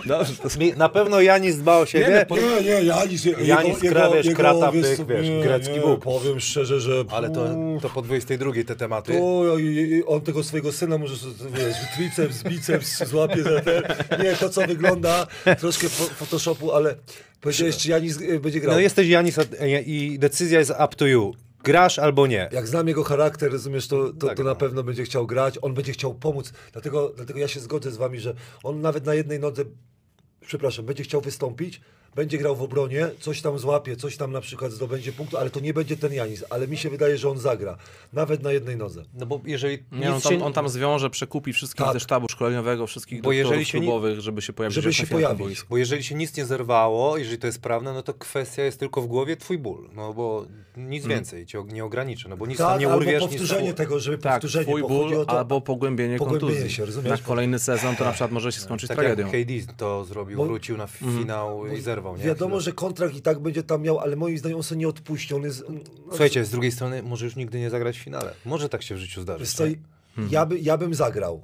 Dobrze, 0.06 0.34
Mi- 0.60 0.74
Na 0.74 0.90
pewno 0.90 1.22
Janis 1.22 1.58
dba 1.58 1.78
o 1.78 1.86
siebie, 1.86 2.26
Nie, 2.32 2.64
nie, 2.64 2.84
Janis, 2.84 3.26
jego, 3.26 3.42
Janis 3.42 3.80
kra, 3.80 4.10
wiesz, 4.10 4.28
krata, 4.36 4.72
pyk, 4.72 5.08
wiesz, 5.08 5.30
nie, 5.30 5.42
grecki 5.44 5.74
nie, 5.74 5.80
Bóg. 5.82 6.04
Powiem 6.04 6.40
szczerze, 6.40 6.80
że... 6.80 7.04
ale 7.12 7.30
to, 7.30 7.46
to 7.82 7.90
po 7.90 8.02
22 8.02 8.52
te 8.68 8.76
tematy. 8.76 9.14
To, 9.14 9.44
i- 9.74 10.04
on 10.06 10.22
tego 10.22 10.44
swojego 10.44 10.72
syna 10.72 10.98
może, 10.98 11.16
wiesz, 11.58 11.76
triceps, 11.96 12.44
biceps 12.44 13.04
złapie 13.08 13.44
za 13.44 13.62
ten. 13.62 13.84
Nie, 14.24 14.34
to 14.36 14.50
co 14.50 14.68
wygląda, 14.68 15.28
troszkę 15.60 15.88
fo- 15.88 16.10
Photoshopu, 16.10 16.72
ale 16.72 16.96
powiedziałeś, 17.42 17.78
czy 17.78 17.90
Janis 17.90 18.22
y, 18.22 18.40
będzie 18.40 18.60
grał. 18.60 18.74
No 18.74 18.80
jesteś 18.80 19.08
Janis 19.08 19.36
i 19.86 20.20
decyzja 20.20 20.60
jest 20.60 20.72
up 20.72 20.96
to 20.98 21.06
you. 21.08 21.34
Grasz 21.64 22.00
albo 22.00 22.28
nie. 22.28 22.50
Jak 22.52 22.68
znam 22.68 22.88
jego 22.88 23.04
charakter, 23.04 23.52
rozumiesz, 23.52 23.88
to, 23.88 24.14
to, 24.14 24.28
Tak, 24.28 24.38
to 24.38 24.44
no. 24.44 24.50
na 24.50 24.56
pewno 24.56 24.84
będzie 24.84 25.04
chciał 25.04 25.28
grać, 25.28 25.56
on 25.62 25.74
będzie 25.74 25.92
chciał 25.92 26.14
pomóc. 26.14 26.54
Dlatego, 26.74 27.14
dlatego 27.16 27.40
ja 27.40 27.48
się 27.48 27.60
zgodzę 27.60 27.92
z 27.92 27.98
wami, 27.98 28.20
że 28.20 28.34
on 28.64 28.82
nawet 28.82 29.06
na 29.06 29.14
jednej 29.14 29.40
nodze 29.40 29.64
przepraszam, 30.42 30.86
będzie 30.86 31.04
chciał 31.04 31.22
wystąpić, 31.22 31.82
będzie 32.16 32.38
grał 32.38 32.56
w 32.56 32.62
obronie, 32.62 33.10
coś 33.20 33.42
tam 33.42 33.60
złapie, 33.60 33.96
coś 33.96 34.18
tam 34.18 34.32
na 34.32 34.42
przykład 34.42 34.72
zdobędzie 34.72 35.12
punktu, 35.14 35.38
ale 35.38 35.50
to 35.50 35.60
nie 35.60 35.74
będzie 35.74 35.98
ten 35.98 36.14
Janis. 36.14 36.44
Ale 36.50 36.68
mi 36.68 36.78
się 36.78 36.90
wydaje, 36.90 37.18
że 37.18 37.30
on 37.30 37.38
zagra. 37.38 37.78
Nawet 38.14 38.44
na 38.44 38.52
jednej 38.52 38.78
nodze. 38.78 39.04
No 39.14 39.26
bo 39.26 39.42
jeżeli 39.46 39.84
Nie, 39.92 40.10
on, 40.10 40.16
nic 40.16 40.24
tam, 40.24 40.34
się- 40.34 40.44
on 40.46 40.54
tam 40.54 40.70
zwiąże, 40.70 41.10
przekupi 41.10 41.54
wszystkich 41.54 41.86
Tak. 41.86 41.94
ze 41.94 42.00
sztabu 42.00 42.28
szkoleniowego, 42.30 42.88
wszystkich 42.88 43.22
Bo 43.22 43.32
jeżeli 43.32 43.50
doktorów 43.50 43.68
się 43.68 43.80
nie- 43.80 43.86
klubowych, 43.86 44.20
żeby 44.20 44.42
się 44.42 44.54
pojawić 44.54 44.76
Żeby 44.76 44.94
się 44.94 45.08
pojawić. 45.08 45.64
Bo 45.70 45.78
jeżeli 45.78 46.04
się 46.04 46.16
nic 46.16 46.38
nie 46.38 46.46
zerwało, 46.46 47.18
jeżeli 47.18 47.38
to 47.38 47.48
jest 47.48 47.62
prawda, 47.62 47.94
no 47.94 48.04
to 48.04 48.14
kwestia 48.14 48.64
jest 48.64 48.80
tylko 48.80 49.02
w 49.02 49.08
głowie 49.08 49.38
twój 49.38 49.58
ból. 49.58 49.90
No 49.96 50.14
bo 50.14 50.46
nic 50.78 51.06
więcej 51.06 51.46
cię 51.46 51.64
nie 51.74 51.86
ograniczy, 51.86 52.30
no 52.30 52.38
bo 52.38 52.46
nic 52.46 52.58
tam 52.58 52.68
Tak, 52.68 52.80
nie 52.80 52.86
albo 52.88 52.98
urwiesz, 52.98 53.22
nic 53.22 53.32
powtórzenie 53.32 53.68
tam... 53.68 53.76
tego, 53.76 54.00
żeby 54.00 54.18
Tak, 54.18 54.34
powtórzenie, 54.34 54.66
twój 54.66 54.82
ból 54.82 55.26
to, 55.26 55.30
albo 55.40 55.62
pogłębienie, 55.62 56.18
pogłębienie 56.18 56.52
kontuzji. 56.52 56.72
się, 56.76 56.86
rozumiesz? 56.86 57.10
Na 57.12 57.18
kolejny 57.18 57.60
sezon 57.60 57.96
to 57.96 58.04
na 58.06 58.12
przykład 58.12 58.32
może 58.32 58.52
się 58.52 58.60
skończyć 58.60 58.88
Tak 58.88 58.98
tragedią. 58.98 59.24
jak 59.28 59.32
KD 59.46 59.74
to 59.78 60.06
zrobił, 60.06 60.38
Bo- 60.38 60.46
wrócił 60.46 60.78
na 60.78 60.88
finał 60.88 61.68
i 61.68 61.82
zerwał. 62.00 62.18
Nie? 62.18 62.24
Wiadomo, 62.24 62.60
że 62.60 62.72
kontrakt 62.72 63.16
i 63.16 63.22
tak 63.22 63.40
będzie 63.40 63.64
tam 63.64 63.82
miał, 63.82 64.00
ale 64.00 64.16
moim 64.16 64.38
zdaniem 64.38 64.58
on 64.58 64.64
sobie 64.64 64.80
nie 64.80 64.88
odpuści. 64.88 65.36
On 65.36 65.44
jest, 65.44 65.64
no, 65.70 65.80
Słuchajcie, 66.10 66.46
z 66.46 66.50
drugiej 66.50 66.72
strony 66.72 67.04
może 67.04 67.26
już 67.26 67.36
nigdy 67.36 67.60
nie 67.60 67.70
zagrać 67.70 68.00
w 68.00 68.04
finale. 68.04 68.34
Może 68.46 68.70
tak 68.70 68.84
się 68.84 68.96
w 68.96 68.98
życiu 68.98 69.22
zdarzyć. 69.22 69.54
Co, 69.54 69.64
tak? 69.64 69.74
ja, 70.30 70.46
by, 70.46 70.60
ja 70.60 70.78
bym 70.78 70.94
zagrał, 70.94 71.42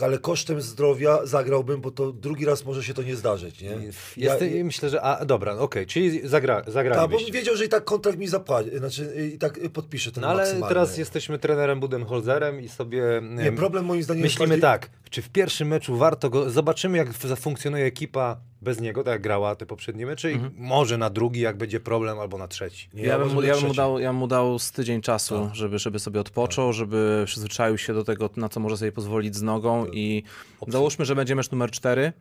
ale 0.00 0.18
kosztem 0.18 0.60
zdrowia 0.60 1.26
zagrałbym, 1.26 1.80
bo 1.80 1.90
to 1.90 2.12
drugi 2.12 2.44
raz 2.44 2.64
może 2.64 2.82
się 2.82 2.94
to 2.94 3.02
nie 3.02 3.16
zdarzyć, 3.16 3.60
nie? 3.60 3.70
Jest, 3.70 3.98
ja, 4.16 4.36
myślę, 4.64 4.90
że... 4.90 5.02
A, 5.02 5.24
dobra, 5.24 5.52
okej, 5.52 5.86
czyli 5.86 6.28
zagra, 6.28 6.56
tak, 6.56 6.64
bo 6.66 6.72
zagralibyście. 6.72 7.32
wiedział, 7.32 7.56
że 7.56 7.64
i 7.64 7.68
tak 7.68 7.84
kontrakt 7.84 8.18
mi 8.18 8.28
zapłaci, 8.28 8.78
znaczy 8.78 9.30
i 9.34 9.38
tak 9.38 9.58
y, 9.58 9.70
podpisze 9.70 10.12
ten 10.12 10.22
No 10.22 10.28
ale 10.28 10.54
teraz 10.68 10.98
jesteśmy 10.98 11.38
trenerem 11.38 11.80
Budenholzerem 11.80 12.60
i 12.60 12.68
sobie... 12.68 13.02
Nie, 13.22 13.42
em, 13.42 13.56
problem 13.56 13.84
moim 13.84 14.02
zdaniem 14.02 14.24
jest 14.24 14.34
Myślimy 14.34 14.48
bardziej- 14.48 14.62
tak, 14.62 14.90
czy 15.14 15.22
w 15.22 15.28
pierwszym 15.28 15.68
meczu 15.68 15.96
warto 15.96 16.30
go. 16.30 16.50
Zobaczymy, 16.50 16.98
jak 16.98 17.12
zafunkcjonuje 17.12 17.84
ekipa 17.84 18.36
bez 18.62 18.80
niego, 18.80 19.02
tak 19.04 19.12
jak 19.12 19.22
grała 19.22 19.54
te 19.56 19.66
poprzednie 19.66 20.06
mecze, 20.06 20.32
i 20.32 20.40
może 20.56 20.98
na 20.98 21.10
drugi, 21.10 21.40
jak 21.40 21.56
będzie 21.56 21.80
problem, 21.80 22.18
albo 22.18 22.38
na 22.38 22.48
trzeci. 22.48 22.88
Nie, 22.94 23.02
Ja, 23.02 23.18
bym, 23.18 23.34
mu- 23.34 23.42
ja, 23.42 23.54
bym 23.56 23.66
mu 23.66 23.74
dał, 23.74 23.98
ja 23.98 24.12
mu 24.12 24.26
dał 24.26 24.58
z 24.58 24.72
tydzień 24.72 25.00
czasu, 25.00 25.44
Tak. 25.46 25.54
żeby, 25.54 25.78
żeby 25.78 25.98
sobie 25.98 26.20
odpoczął, 26.20 26.72
żeby 26.72 27.22
przyzwyczaił 27.26 27.78
się 27.78 27.94
do 27.94 28.04
tego, 28.04 28.30
na 28.36 28.48
co 28.48 28.60
może 28.60 28.76
sobie 28.76 28.92
pozwolić 28.92 29.36
z 29.36 29.42
nogą 29.42 29.84
Tak. 29.86 29.94
i 29.94 30.22
załóżmy, 30.68 31.04
że 31.04 31.14
będzie 31.16 31.34
mecz 31.34 31.50
numer 31.50 31.70
4. 31.70 32.12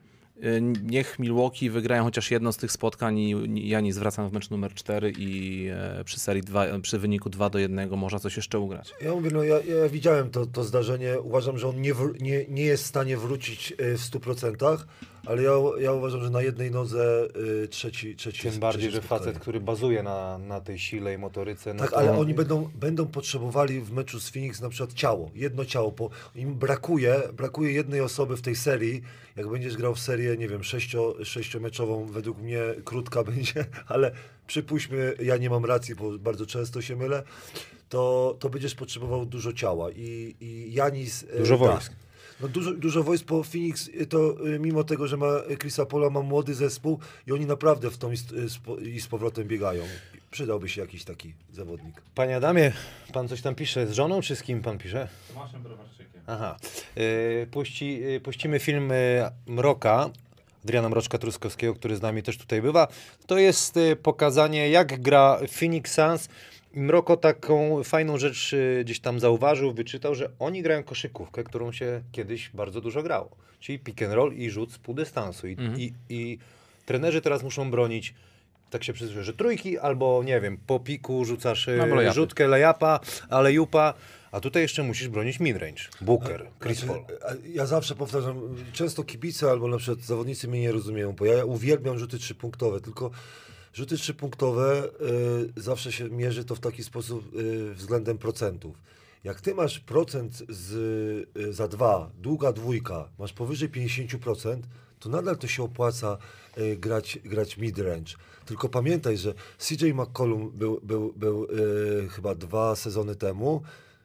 Niech 0.84 1.20
Milwaukee 1.20 1.70
wygrają 1.70 2.04
chociaż 2.04 2.32
jedno 2.32 2.54
z 2.54 2.58
tych 2.58 2.72
spotkań 2.72 3.20
i 3.20 3.70
ja 3.70 3.82
nie 3.82 3.94
zwracam 3.94 4.30
w 4.30 4.34
mecz 4.34 4.50
numer 4.50 4.74
4 4.74 5.14
i 5.18 5.68
e, 5.72 6.04
przy 6.04 6.20
serii 6.20 6.44
2, 6.44 6.66
przy 6.82 7.00
wyniku 7.00 7.30
2 7.30 7.50
do 7.50 7.60
1 7.60 7.90
można 7.90 8.20
coś 8.20 8.36
jeszcze 8.36 8.60
ugrać. 8.60 8.94
Ja 9.02 9.12
mówię, 9.12 9.30
no 9.34 9.44
ja, 9.44 9.56
ja 9.56 9.90
widziałem 9.90 10.30
to, 10.30 10.46
to 10.46 10.64
zdarzenie, 10.64 11.20
uważam, 11.20 11.58
że 11.58 11.68
on 11.68 11.82
nie, 11.82 11.94
nie, 12.20 12.46
nie 12.50 12.64
jest 12.64 12.84
w 12.84 12.88
stanie 12.88 13.18
wrócić 13.18 13.74
y, 13.82 13.98
w 13.98 14.02
100%, 14.02 14.78
ale 15.26 15.44
ja, 15.44 15.52
ja 15.80 15.92
uważam, 15.94 16.24
że 16.24 16.30
na 16.30 16.42
jednej 16.42 16.72
nodze 16.72 17.28
y, 17.64 17.68
trzeci, 17.68 18.16
trzeci 18.16 18.50
Tym 18.50 18.60
bardziej, 18.60 18.82
trzecie 18.82 18.96
że 19.02 19.08
spotkanie. 19.08 19.20
facet, 19.32 19.42
który 19.42 19.60
bazuje 19.60 20.04
na, 20.04 20.38
na 20.38 20.62
tej 20.62 20.80
sile 20.80 21.14
i 21.14 21.18
motoryce. 21.18 21.74
No 21.74 21.80
Tak, 21.84 21.92
to... 21.92 21.98
ale 21.98 22.18
oni 22.18 22.34
będą, 22.34 22.70
będą 22.76 23.06
potrzebowali 23.08 23.82
w 23.82 23.92
meczu 23.92 24.20
z 24.20 24.30
Phoenix 24.30 24.62
na 24.62 24.70
przykład 24.70 24.94
ciało, 24.94 25.32
jedno 25.36 25.66
ciało. 25.66 25.92
Po, 25.92 26.10
im 26.36 26.56
brakuje, 26.56 27.22
brakuje 27.34 27.72
jednej 27.72 28.02
osoby 28.02 28.38
w 28.38 28.42
tej 28.42 28.56
serii. 28.56 29.02
Jak 29.36 29.48
będziesz 29.50 29.78
grał 29.78 29.96
w 29.96 30.00
serię, 30.00 30.38
nie 30.38 30.48
wiem, 30.48 30.64
sześcio, 30.64 31.16
sześciomeczową, 31.24 32.06
według 32.06 32.38
mnie 32.38 32.60
krótka 32.86 33.24
będzie, 33.34 33.66
ale 33.88 34.12
przypuśćmy, 34.48 35.14
ja 35.22 35.38
nie 35.38 35.50
mam 35.50 35.66
racji, 35.66 35.96
bo 35.96 36.18
bardzo 36.18 36.46
często 36.46 36.82
się 36.82 36.96
mylę, 36.96 37.24
to, 37.90 38.36
to 38.40 38.50
będziesz 38.50 38.76
potrzebował 38.76 39.26
dużo 39.26 39.54
ciała. 39.54 39.92
I, 39.92 40.36
i 40.40 40.74
Janis... 40.74 41.26
e, 41.34 41.38
Dużo 41.38 41.58
tak. 41.58 41.68
wojsk. 41.74 41.94
No 42.44 42.50
dużo, 42.50 42.74
dużo 42.74 43.04
wojsk 43.04 43.26
po 43.26 43.44
Phoenix, 43.44 43.88
y, 43.88 44.06
to 44.06 44.48
y, 44.48 44.60
mimo 44.60 44.84
tego, 44.84 45.08
że 45.08 45.18
ma 45.18 45.28
Chrisa 45.60 45.86
Pola, 45.86 46.10
ma 46.10 46.22
młody 46.22 46.54
zespół 46.54 47.00
i 47.28 47.32
oni 47.32 47.46
naprawdę 47.46 47.92
w 47.92 47.98
tą 47.98 48.12
i 48.12 48.18
z, 48.18 48.32
y, 48.32 48.90
i 48.90 49.02
z 49.02 49.08
powrotem 49.08 49.48
biegają. 49.48 49.84
Przydałby 50.32 50.70
się 50.70 50.82
jakiś 50.82 51.04
taki 51.04 51.34
zawodnik. 51.54 52.02
Panie 52.16 52.36
Adamie, 52.36 52.72
pan 53.14 53.28
coś 53.28 53.42
tam 53.42 53.56
pisze 53.56 53.88
z 53.88 53.92
żoną, 53.92 54.22
czy 54.22 54.36
z 54.36 54.44
kim 54.44 54.62
pan 54.62 54.78
pisze? 54.78 55.08
Tomaszem 55.34 55.64
Browarczykiem. 55.64 56.22
Aha. 56.28 56.58
Yy, 56.96 57.48
puści, 57.52 58.00
yy, 58.00 58.20
puścimy 58.20 58.60
film 58.60 58.90
yy, 58.90 58.96
Mroka, 59.54 60.10
Adriana 60.64 60.90
Mroczka-Truskowskiego, 60.90 61.76
który 61.76 61.96
z 61.96 62.02
nami 62.02 62.24
też 62.24 62.38
tutaj 62.38 62.62
bywa. 62.62 62.88
To 63.28 63.38
jest 63.38 63.80
pokazanie, 64.04 64.70
jak 64.70 65.02
gra 65.02 65.40
Phoenix 65.60 65.94
Suns. 65.94 66.30
I 66.74 66.80
Mroko 66.80 67.18
taką 67.18 67.84
fajną 67.84 68.18
rzecz 68.18 68.52
yy, 68.52 68.84
gdzieś 68.84 69.00
tam 69.00 69.20
zauważył, 69.20 69.74
wyczytał, 69.74 70.16
że 70.16 70.30
oni 70.40 70.62
grają 70.62 70.84
koszykówkę, 70.84 71.44
którą 71.44 71.72
się 71.72 72.02
kiedyś 72.12 72.50
bardzo 72.54 72.82
dużo 72.82 73.04
grało. 73.04 73.30
Czyli 73.60 73.80
pick 73.80 74.02
and 74.02 74.14
roll 74.14 74.34
i 74.34 74.50
rzut 74.50 74.72
z 74.72 74.78
pół 74.78 74.96
dystansu. 74.96 75.48
I, 75.48 75.58
i, 75.78 75.94
i 76.10 76.38
trenerzy 76.86 77.22
teraz 77.22 77.44
muszą 77.44 77.72
bronić 77.72 78.14
tak 78.70 78.84
się 78.84 78.94
przyzwyczaiłem, 78.94 79.26
że 79.26 79.34
trójki 79.34 79.78
albo 79.78 80.24
nie 80.26 80.42
wiem, 80.42 80.58
po 80.68 80.80
piku 80.80 81.26
rzucasz 81.26 81.68
yy, 81.68 81.82
Albo 81.82 81.96
layupy. 81.96 82.16
rzutkę, 82.16 82.48
lejapa, 82.48 83.00
ale 83.30 83.54
jupa, 83.54 83.94
a 84.32 84.40
tutaj 84.40 84.62
jeszcze 84.62 84.84
musisz 84.84 85.08
bronić 85.08 85.40
midrange. 85.40 85.84
Booker, 86.02 86.48
Chris 86.64 86.82
Paul. 86.82 87.00
Ja 87.54 87.66
zawsze 87.66 87.96
powtarzam, 87.96 88.56
często 88.74 89.04
kibice 89.04 89.50
albo 89.52 89.68
na 89.68 89.78
przykład 89.78 90.06
zawodnicy 90.06 90.48
mnie 90.48 90.62
nie 90.62 90.72
rozumieją, 90.72 91.14
bo 91.14 91.26
ja 91.26 91.46
uwielbiam 91.46 92.00
rzuty 92.00 92.18
trzypunktowe, 92.20 92.82
tylko 92.82 93.12
rzuty 93.74 93.98
trzypunktowe 93.98 94.90
y, 95.56 95.62
zawsze 95.62 95.92
się 95.92 96.10
mierzy 96.10 96.46
to 96.46 96.56
w 96.56 96.60
taki 96.60 96.84
sposób 96.84 97.36
y, 97.36 97.74
względem 97.74 98.18
procentów. 98.18 98.76
Jak 99.24 99.42
ty 99.42 99.56
masz 99.56 99.80
procent 99.80 100.44
z, 100.50 100.72
y, 101.38 101.54
za 101.54 101.68
dwa, 101.68 102.12
długa 102.18 102.54
dwójka, 102.54 103.10
masz 103.20 103.34
powyżej 103.34 103.70
50%, 103.70 104.62
to 105.00 105.10
nadal 105.10 105.38
to 105.38 105.48
się 105.48 105.64
opłaca 105.64 106.18
y, 106.58 106.78
grać, 106.78 107.20
grać 107.26 107.58
mid-range. 107.58 108.16
Tylko 108.46 108.70
pamiętaj, 108.70 109.18
że 109.18 109.34
CJ 109.58 109.94
McCollum 109.94 110.52
był, 110.52 110.80
był, 110.84 111.14
był 111.16 111.44
y, 111.44 112.10
chyba 112.10 112.36
dwa 112.36 112.76
sezony 112.76 113.16
temu, 113.16 113.62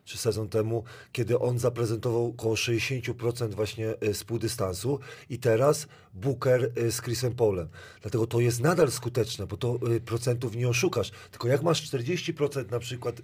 czy 0.09 0.19
sezon 0.19 0.49
temu, 0.49 0.85
kiedy 1.13 1.39
on 1.39 1.59
zaprezentował 1.59 2.27
około 2.27 2.55
60% 2.55 3.55
właśnie 3.55 3.95
y, 4.03 4.15
z 4.15 4.25
półdystansu 4.25 4.99
i 5.31 5.39
teraz 5.39 5.87
Booker 6.15 6.71
y, 6.79 6.93
z 6.93 7.03
Chrisem 7.03 7.35
Paulem. 7.35 7.69
Dlatego 8.03 8.27
to 8.27 8.41
jest 8.41 8.61
nadal 8.61 8.91
skuteczne, 8.91 9.47
bo 9.47 9.57
to 9.57 9.79
y, 9.97 10.01
procentów 10.01 10.57
nie 10.57 10.69
oszukasz. 10.69 11.11
Tylko 11.31 11.49
jak 11.49 11.63
masz 11.63 11.91
40% 11.91 12.71
na 12.71 12.79
przykład 12.79 13.21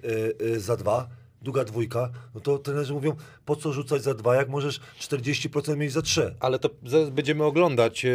za 0.57 0.77
dwa, 0.77 1.09
długa 1.43 1.65
dwójka, 1.65 2.11
no 2.35 2.41
to 2.41 2.59
trenerzy 2.59 2.93
mówią, 2.93 3.17
po 3.45 3.57
co 3.57 3.73
rzucać 3.73 4.03
za 4.03 4.15
dwa, 4.15 4.35
jak 4.35 4.49
możesz 4.49 4.81
40% 5.01 5.77
mieć 5.77 5.93
za 5.93 6.03
trzy. 6.03 6.35
Ale 6.41 6.59
to 6.59 6.71
będziemy 7.13 7.45
oglądać, 7.45 8.07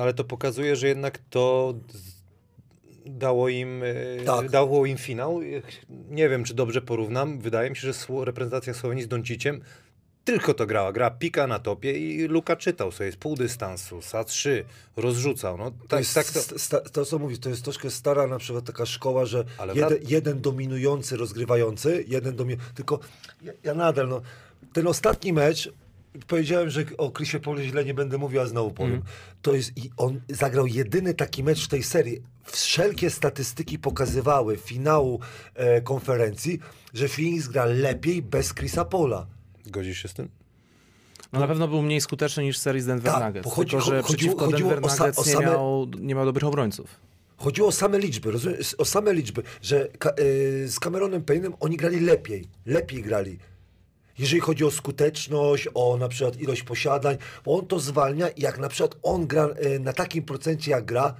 ale 0.00 0.14
to 0.14 0.24
pokazuje, 0.24 0.76
że 0.76 0.88
jednak 0.88 1.18
to 1.30 1.74
dało 3.08 3.48
im, 3.48 3.80
yy, 3.80 4.24
Tak. 4.26 4.50
dało 4.50 4.86
im 4.86 4.98
finał. 4.98 5.40
Nie 6.10 6.28
wiem, 6.28 6.44
czy 6.44 6.54
dobrze 6.54 6.82
porównam. 6.82 7.38
Wydaje 7.38 7.70
mi 7.70 7.76
się, 7.76 7.92
że 7.92 8.24
reprezentacja 8.24 8.74
Słowenii 8.74 9.04
z 9.04 9.08
Donciciem 9.08 9.60
tylko 10.28 10.54
to 10.54 10.66
grała. 10.66 10.92
Gra 10.92 11.10
pika 11.10 11.46
na 11.46 11.58
topie 11.58 11.92
i 11.92 12.28
Luka 12.28 12.56
czytał 12.56 12.92
sobie 12.92 13.12
z 13.12 13.16
pół 13.16 13.36
dystansu, 13.36 14.02
sa 14.02 14.24
3, 14.24 14.64
rozrzucał. 14.96 15.56
No, 15.56 15.70
To 15.70 15.88
tak, 15.88 16.00
jest 16.00 16.14
tak 16.14 16.26
to... 16.26 16.58
sta, 16.58 16.80
to, 16.80 17.04
co 17.04 17.18
mówisz, 17.18 17.38
to 17.38 17.48
jest 17.48 17.64
troszkę 17.64 17.90
stara 17.90 18.26
na 18.26 18.38
przykład 18.38 18.64
taka 18.64 18.86
szkoła, 18.86 19.24
że 19.24 19.44
jeden, 19.74 19.98
jeden 20.08 20.40
dominujący, 20.40 21.16
rozgrywający, 21.16 22.04
jeden 22.08 22.36
dominujący, 22.36 22.74
tylko 22.74 23.00
ja, 23.42 23.52
ja 23.64 23.74
nadal, 23.74 24.08
no, 24.08 24.20
ten 24.72 24.86
ostatni 24.86 25.32
mecz, 25.32 25.72
powiedziałem, 26.26 26.70
że 26.70 26.84
o 26.98 27.10
Chrisie 27.10 27.40
Polu 27.40 27.62
źle 27.62 27.84
nie 27.84 27.94
będę 27.94 28.18
mówił, 28.18 28.40
a 28.40 28.46
znowu 28.46 28.70
powiem. 28.70 28.94
Mhm. 28.94 29.12
To 29.42 29.54
jest, 29.54 29.72
i 29.76 29.90
on 29.96 30.20
zagrał 30.28 30.66
jedyny 30.66 31.14
taki 31.14 31.44
mecz 31.44 31.64
w 31.64 31.68
tej 31.68 31.82
serii. 31.82 32.22
Wszelkie 32.52 33.10
statystyki 33.10 33.78
pokazywały 33.78 34.56
finału 34.56 35.20
e, 35.54 35.80
konferencji, 35.80 36.58
że 36.94 37.08
Phoenix 37.08 37.48
gra 37.48 37.64
lepiej 37.64 38.22
bez 38.22 38.54
Chrisa 38.54 38.84
Pola. 38.84 39.26
Zgodzisz 39.64 40.02
się 40.02 40.08
z 40.08 40.14
tym? 40.14 40.28
No 41.32 41.40
na 41.40 41.46
pewno 41.48 41.68
był 41.68 41.82
mniej 41.82 42.00
skuteczny 42.00 42.42
niż 42.42 42.58
serii 42.58 42.80
z 42.82 42.86
Denver 42.86 43.12
Tak, 43.12 43.24
Nuggets, 43.24 43.44
bo 43.44 43.50
chodzi- 43.50 43.70
tylko 43.70 43.84
że 43.86 44.02
chodziło- 44.02 44.08
przeciwko 44.08 44.44
chodziło 44.44 44.70
Denver 44.70 44.90
o 44.90 44.94
sa- 44.94 44.98
Nuggets 44.98 45.18
o 45.18 45.24
nie, 45.24 45.32
same- 45.32 45.46
miał, 45.46 45.86
nie 46.00 46.14
miał 46.14 46.24
dobrych 46.24 46.44
obrońców. 46.44 46.90
Chodziło 47.36 47.68
o 47.68 47.72
same 47.72 47.98
liczby, 47.98 48.30
rozumiesz? 48.30 48.74
O 48.74 48.84
same 48.84 49.12
liczby, 49.14 49.42
że 49.62 49.88
ka- 49.98 50.12
y, 50.20 50.68
z 50.68 50.78
Cameronem 50.80 51.22
Payne'em 51.22 51.52
oni 51.60 51.76
grali 51.76 52.00
lepiej, 52.00 52.48
lepiej 52.66 53.02
grali. 53.02 53.38
Jeżeli 54.18 54.40
chodzi 54.40 54.64
o 54.64 54.70
skuteczność, 54.70 55.68
o 55.74 55.96
na 55.96 56.08
przykład 56.08 56.40
ilość 56.40 56.62
posiadań, 56.62 57.16
bo 57.44 57.58
on 57.58 57.66
to 57.66 57.80
zwalnia 57.80 58.28
i 58.28 58.40
jak 58.40 58.58
na 58.58 58.68
przykład 58.68 58.96
on 59.02 59.26
gra 59.26 59.48
y, 59.64 59.80
na 59.80 59.92
takim 59.92 60.22
procencie 60.24 60.70
jak 60.70 60.84
gra, 60.84 61.14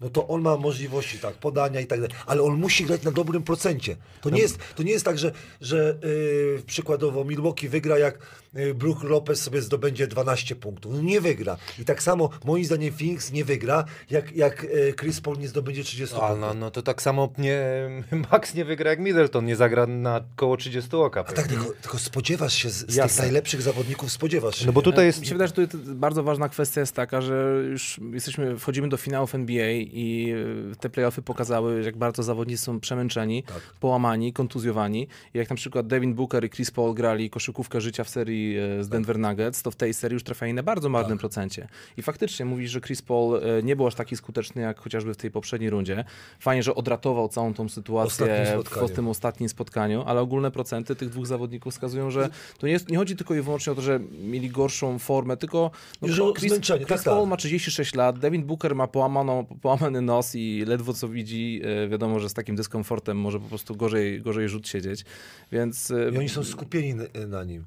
no 0.00 0.10
to 0.10 0.28
on 0.28 0.42
ma 0.42 0.56
możliwości, 0.56 1.18
tak, 1.18 1.34
podania 1.34 1.80
i 1.80 1.86
tak 1.86 2.00
dalej, 2.00 2.16
ale 2.26 2.42
on 2.42 2.60
musi 2.60 2.84
grać 2.84 3.02
na 3.02 3.10
dobrym 3.10 3.42
procencie. 3.42 3.96
To 4.20 4.30
nie 4.30 4.40
jest, 4.40 4.58
to 4.74 4.82
nie 4.82 4.92
jest 4.92 5.04
tak, 5.04 5.18
że, 5.18 5.32
że 5.60 5.98
yy, 6.02 6.62
przykładowo 6.66 7.24
Milwaukee 7.24 7.68
wygra, 7.68 7.98
jak 7.98 8.18
yy, 8.54 8.74
Brook 8.74 9.02
Lopez 9.02 9.42
sobie 9.42 9.62
zdobędzie 9.62 10.06
12 10.06 10.56
punktów. 10.56 10.92
No 10.94 11.02
nie 11.02 11.20
wygra. 11.20 11.56
I 11.78 11.84
tak 11.84 12.02
samo, 12.02 12.30
moim 12.44 12.64
zdaniem, 12.64 12.94
Phoenix 12.94 13.32
nie 13.32 13.44
wygra, 13.44 13.84
jak, 14.10 14.32
jak 14.36 14.62
yy, 14.62 14.94
Chris 15.00 15.20
Paul 15.20 15.38
nie 15.38 15.48
zdobędzie 15.48 15.84
30 15.84 16.14
A, 16.14 16.18
punktów. 16.18 16.40
no, 16.40 16.54
no 16.54 16.70
to 16.70 16.82
tak 16.82 17.02
samo 17.02 17.32
nie, 17.38 17.62
Max 18.30 18.54
nie 18.54 18.64
wygra 18.64 18.90
jak 18.90 19.00
Middleton, 19.00 19.44
nie 19.44 19.56
zagra 19.56 19.86
na 19.86 20.20
koło 20.36 20.56
30 20.56 20.96
oka. 20.96 21.20
A 21.20 21.32
tak, 21.32 21.46
tylko, 21.46 21.64
tylko 21.82 21.98
spodziewasz 21.98 22.54
się 22.54 22.70
z, 22.70 22.76
z 22.76 22.86
tych 22.86 22.96
Jasne. 22.96 23.22
najlepszych 23.22 23.62
zawodników, 23.62 24.12
spodziewasz 24.12 24.56
się. 24.58 24.66
No 24.66 24.72
bo 24.72 24.80
nie? 24.80 24.84
tutaj 24.84 25.06
jest... 25.06 25.20
Mi 25.20 25.26
się 25.26 25.34
wydaje, 25.34 25.48
że 25.48 25.54
tutaj 25.54 25.80
bardzo 25.84 26.22
ważna 26.22 26.48
kwestia 26.48 26.80
jest 26.80 26.94
taka, 26.94 27.20
że 27.20 27.62
już 27.70 28.00
jesteśmy, 28.12 28.58
wchodzimy 28.58 28.88
do 28.88 28.96
finałów 28.96 29.34
NBA 29.34 29.85
i 29.92 30.34
te 30.80 30.90
playoffy 30.90 31.22
pokazały, 31.22 31.82
jak 31.82 31.96
bardzo 31.96 32.22
zawodnicy 32.22 32.64
są 32.64 32.80
przemęczeni, 32.80 33.44
połamani, 33.80 34.32
kontuzjowani. 34.32 35.08
I 35.34 35.38
jak 35.38 35.50
na 35.50 35.56
przykład 35.56 35.86
Devin 35.86 36.14
Booker 36.14 36.44
i 36.44 36.50
Chris 36.50 36.70
Paul 36.70 36.94
grali 36.94 37.30
koszykówkę 37.30 37.80
życia 37.80 38.04
w 38.04 38.08
serii 38.08 38.56
e, 38.58 38.84
z 38.84 38.88
Denver 38.88 39.18
Nuggets, 39.18 39.62
to 39.62 39.70
w 39.70 39.76
tej 39.76 39.94
serii 39.94 40.14
już 40.14 40.22
trafiali 40.22 40.54
na 40.54 40.62
bardzo 40.62 40.88
marnym 40.88 41.18
procencie. 41.18 41.68
I 41.96 42.02
faktycznie 42.02 42.46
mówisz, 42.46 42.70
że 42.70 42.80
Chris 42.80 43.02
Paul 43.02 43.36
e, 43.36 43.62
nie 43.62 43.76
był 43.76 43.86
aż 43.86 43.94
taki 43.94 44.16
skuteczny 44.16 44.62
jak 44.62 44.80
chociażby 44.80 45.14
w 45.14 45.16
tej 45.16 45.30
poprzedniej 45.30 45.70
rundzie. 45.70 46.04
Fajnie, 46.38 46.62
że 46.62 46.74
odratował 46.74 47.28
całą 47.28 47.54
tą 47.54 47.68
sytuację 47.68 48.62
w, 48.88 48.90
tym 48.90 49.08
ostatnim 49.08 49.48
spotkaniu, 49.48 50.02
ale 50.06 50.20
ogólne 50.20 50.50
procenty 50.50 50.96
tych 50.96 51.08
dwóch 51.08 51.26
zawodników 51.26 51.72
wskazują, 51.72 52.10
że 52.10 52.28
to 52.58 52.66
nie, 52.66 52.72
jest, 52.72 52.90
nie 52.90 52.96
chodzi 52.96 53.16
tylko 53.16 53.34
i 53.34 53.40
wyłącznie 53.40 53.72
o 53.72 53.76
to, 53.76 53.82
że 53.82 54.00
mieli 54.22 54.50
gorszą 54.50 54.98
formę, 54.98 55.36
tylko 55.36 55.70
no, 56.02 56.08
Chris, 56.08 56.52
Chris 56.52 56.68
tak, 56.68 56.88
tak. 56.88 57.02
Paul 57.02 57.28
ma 57.28 57.36
36 57.36 57.94
lat, 57.94 58.18
Devin 58.18 58.44
Booker 58.44 58.74
ma 58.74 58.86
połamaną, 58.86 59.44
połamany 59.78 60.02
nos 60.02 60.34
i 60.34 60.64
ledwo 60.66 60.92
co 60.94 61.08
widzi, 61.08 61.60
e, 61.64 61.88
wiadomo, 61.88 62.20
że 62.20 62.28
z 62.28 62.34
takim 62.34 62.56
dyskomfortem 62.56 63.16
może 63.18 63.40
po 63.40 63.48
prostu 63.48 63.76
gorzej, 63.76 64.22
gorzej 64.22 64.48
rzut 64.48 64.68
siedzieć, 64.68 65.04
więc 65.52 65.90
e, 65.90 66.10
I 66.14 66.18
oni 66.18 66.28
są 66.28 66.44
skupieni 66.44 66.94
na, 66.94 67.04
na 67.26 67.44
nim. 67.44 67.64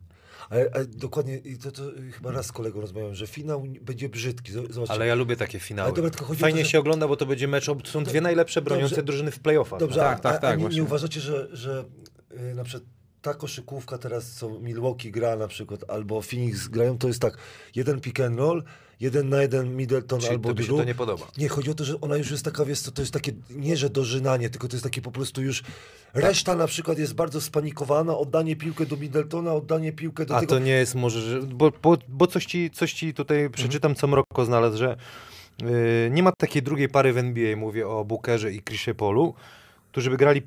Ale, 0.49 0.69
ale 0.73 0.85
dokładnie, 0.85 1.37
i 1.37 1.57
to, 1.57 1.71
to 1.71 1.81
chyba 2.11 2.31
raz 2.31 2.45
z 2.45 2.51
kolegą 2.51 2.81
rozmawiałem, 2.81 3.15
że 3.15 3.27
finał 3.27 3.63
będzie 3.81 4.09
brzydki. 4.09 4.51
Zobaczcie. 4.51 4.93
Ale 4.93 5.07
ja 5.07 5.15
lubię 5.15 5.35
takie 5.35 5.59
finały. 5.59 5.93
Dobra, 5.95 6.11
tylko 6.11 6.25
chodzi 6.25 6.39
o 6.39 6.41
Fajnie 6.41 6.59
to, 6.59 6.65
że- 6.65 6.71
się 6.71 6.79
ogląda, 6.79 7.07
bo 7.07 7.15
to 7.17 7.25
będzie 7.25 7.47
mecz, 7.47 7.69
ob- 7.69 7.87
są 7.87 8.03
dwie 8.03 8.21
najlepsze 8.21 8.61
broniące 8.61 8.95
Dobrze. 8.95 9.03
drużyny 9.05 9.31
w 9.31 9.39
playoffach. 9.39 9.79
Dobrze, 9.79 9.99
Tak, 9.99 10.19
a, 10.19 10.21
tak, 10.21 10.35
a, 10.35 10.39
tak, 10.39 10.53
a 10.53 10.55
nie, 10.55 10.67
nie 10.69 10.83
uważacie, 10.83 11.19
że, 11.21 11.47
że 11.51 11.85
y, 12.51 12.55
na 12.55 12.63
przykład 12.63 12.89
ta 13.21 13.33
koszykówka 13.33 13.97
teraz, 13.97 14.31
co 14.31 14.49
Milwaukee 14.49 15.11
gra 15.11 15.35
na 15.35 15.47
przykład, 15.47 15.83
albo 15.87 16.21
Phoenix 16.21 16.67
grają, 16.67 16.97
to 16.97 17.07
jest 17.07 17.21
tak, 17.21 17.37
jeden 17.75 18.01
pick 18.01 18.19
and 18.19 18.37
roll, 18.37 18.63
jeden 18.99 19.29
na 19.29 19.41
jeden 19.41 19.75
Middleton 19.75 20.19
Czyli 20.19 20.31
albo 20.31 20.53
Drew. 20.53 20.67
to 20.67 20.83
nie 20.83 20.95
podoba. 20.95 21.27
Nie, 21.37 21.49
chodzi 21.49 21.71
o 21.71 21.73
to, 21.73 21.83
że 21.83 22.01
ona 22.01 22.17
już 22.17 22.31
jest 22.31 22.45
taka, 22.45 22.65
wiesz 22.65 22.79
co, 22.81 22.91
to 22.91 23.01
jest 23.01 23.13
takie, 23.13 23.31
nie 23.49 23.77
że 23.77 23.89
dożynanie, 23.89 24.49
tylko 24.49 24.67
to 24.67 24.75
jest 24.75 24.83
takie 24.83 25.01
po 25.01 25.11
prostu 25.11 25.41
już, 25.41 25.63
reszta 26.13 26.55
na 26.55 26.67
przykład 26.67 26.99
jest 26.99 27.13
bardzo 27.13 27.41
spanikowana, 27.41 28.17
oddanie 28.17 28.55
piłkę 28.55 28.85
do 28.85 28.97
Middletona, 28.97 29.53
oddanie 29.53 29.91
piłkę 29.91 30.25
do 30.25 30.35
A 30.35 30.39
tego. 30.39 30.49
to 30.49 30.59
nie 30.59 30.71
jest 30.71 30.95
może, 30.95 31.21
że, 31.21 31.41
bo, 31.41 31.71
bo, 31.83 31.97
bo 32.07 32.27
coś, 32.27 32.45
ci, 32.45 32.71
coś 32.71 32.93
ci 32.93 33.13
tutaj 33.13 33.49
przeczytam, 33.49 33.95
co 33.95 34.07
Mroko 34.07 34.45
znalazł, 34.45 34.77
że 34.77 34.97
yy, 35.61 36.09
nie 36.11 36.23
ma 36.23 36.31
takiej 36.31 36.63
drugiej 36.63 36.89
pary 36.89 37.13
w 37.13 37.17
NBA, 37.17 37.55
mówię 37.55 37.87
o 37.87 38.05
Bookerze 38.05 38.51
i 38.51 38.61
Chrisie 38.63 38.95
Polu, 38.95 39.33
którzy 39.91 40.09
by 40.09 40.17
grali 40.17 40.41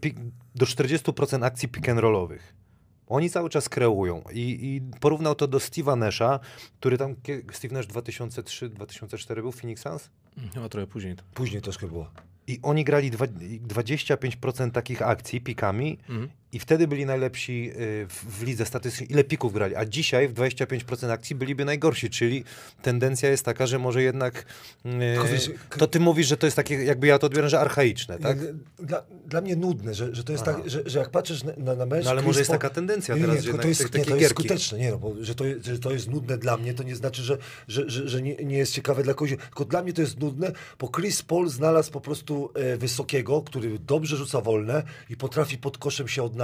do 0.54 0.66
40% 0.66 1.44
akcji 1.44 1.68
pick 1.68 1.88
and 1.88 2.00
rollowych. 2.00 2.61
Oni 3.06 3.30
cały 3.30 3.50
czas 3.50 3.68
kreują 3.68 4.22
I, 4.32 4.40
i 4.40 4.98
porównał 5.00 5.34
to 5.34 5.46
do 5.48 5.58
Steve'a 5.58 5.98
Nasha, 5.98 6.40
który 6.80 6.98
tam, 6.98 7.14
Steve 7.52 7.74
Nash 7.74 7.86
2003-2004 7.86 9.34
był 9.34 9.52
w 9.52 9.56
Phoenix 9.60 9.82
Suns? 9.82 10.10
chyba 10.54 10.68
trochę 10.68 10.86
później. 10.86 11.16
To. 11.16 11.22
Później 11.34 11.62
troszkę 11.62 11.86
było. 11.86 12.10
I 12.46 12.58
oni 12.62 12.84
grali 12.84 13.10
dwa, 13.10 13.24
25% 13.26 14.70
takich 14.70 15.02
akcji 15.02 15.40
pikami 15.40 15.98
Mhm. 16.08 16.28
I 16.52 16.58
wtedy 16.58 16.88
byli 16.88 17.06
najlepsi 17.06 17.70
y, 17.70 18.06
w, 18.08 18.42
lidze 18.42 18.66
statystycznie. 18.66 19.06
Ile 19.06 19.24
pików 19.24 19.52
grali? 19.52 19.76
A 19.76 19.84
dzisiaj 19.84 20.28
w 20.28 20.34
25% 20.34 21.10
akcji 21.10 21.36
byliby 21.36 21.64
najgorsi, 21.64 22.10
czyli 22.10 22.44
tendencja 22.82 23.30
jest 23.30 23.44
taka, 23.44 23.66
że 23.66 23.78
może 23.78 24.02
jednak 24.02 24.44
y, 24.86 25.78
to 25.78 25.86
ty 25.86 26.00
mówisz, 26.00 26.26
że 26.26 26.36
to 26.36 26.46
jest 26.46 26.56
takie, 26.56 26.74
jakby 26.74 27.06
ja 27.06 27.18
to 27.18 27.26
odbieram, 27.26 27.50
że 27.50 27.60
archaiczne, 27.60 28.18
tak? 28.18 28.38
Dla, 28.78 29.02
dla 29.26 29.40
mnie 29.40 29.56
nudne, 29.56 29.94
że, 29.94 30.14
że 30.14 30.24
to 30.24 30.32
jest 30.32 30.44
Aha. 30.48 30.58
tak, 30.58 30.70
że, 30.70 30.82
że 30.86 30.98
jak 30.98 31.10
patrzysz 31.10 31.44
na, 31.44 31.74
na, 31.74 31.86
mecz... 31.86 32.04
No 32.04 32.10
ale 32.10 32.20
Chris 32.20 32.26
może 32.26 32.40
jest 32.40 32.50
taka 32.50 32.70
tendencja 32.70 33.14
nie, 33.14 33.20
teraz, 33.20 33.46
nie, 33.46 33.52
to 33.52 33.68
jest, 33.68 33.90
te- 33.90 33.98
nie, 33.98 34.04
to 34.04 34.16
jest 34.16 34.30
skuteczne, 34.30 34.78
nie 34.78 34.90
no, 34.90 34.98
bo 34.98 35.14
że 35.20 35.34
to, 35.34 35.44
jest- 35.44 35.66
że 35.66 35.78
to 35.78 35.92
jest 35.92 36.10
nudne 36.10 36.38
dla 36.38 36.56
mnie, 36.56 36.74
to 36.74 36.82
nie 36.82 36.96
znaczy, 36.96 37.22
że, 37.22 37.38
że, 37.68 37.90
że, 37.90 38.08
że 38.08 38.22
nie, 38.22 38.36
nie 38.36 38.58
jest 38.58 38.72
ciekawe 38.72 39.02
dla 39.02 39.14
kogoś, 39.14 39.30
tylko 39.30 39.64
dla 39.64 39.82
mnie 39.82 39.92
to 39.92 40.00
jest 40.00 40.20
nudne, 40.20 40.52
bo 40.78 40.88
Chris 40.88 41.22
Paul 41.22 41.48
znalazł 41.48 41.92
po 41.92 42.00
prostu 42.00 42.50
e, 42.54 42.76
wysokiego, 42.76 43.42
który 43.42 43.78
dobrze 43.78 44.16
rzuca 44.16 44.40
wolne 44.40 44.82
i 45.10 45.16
potrafi 45.16 45.58
pod 45.58 45.78
koszem 45.78 46.08
się 46.08 46.22
odnaleźć, 46.22 46.41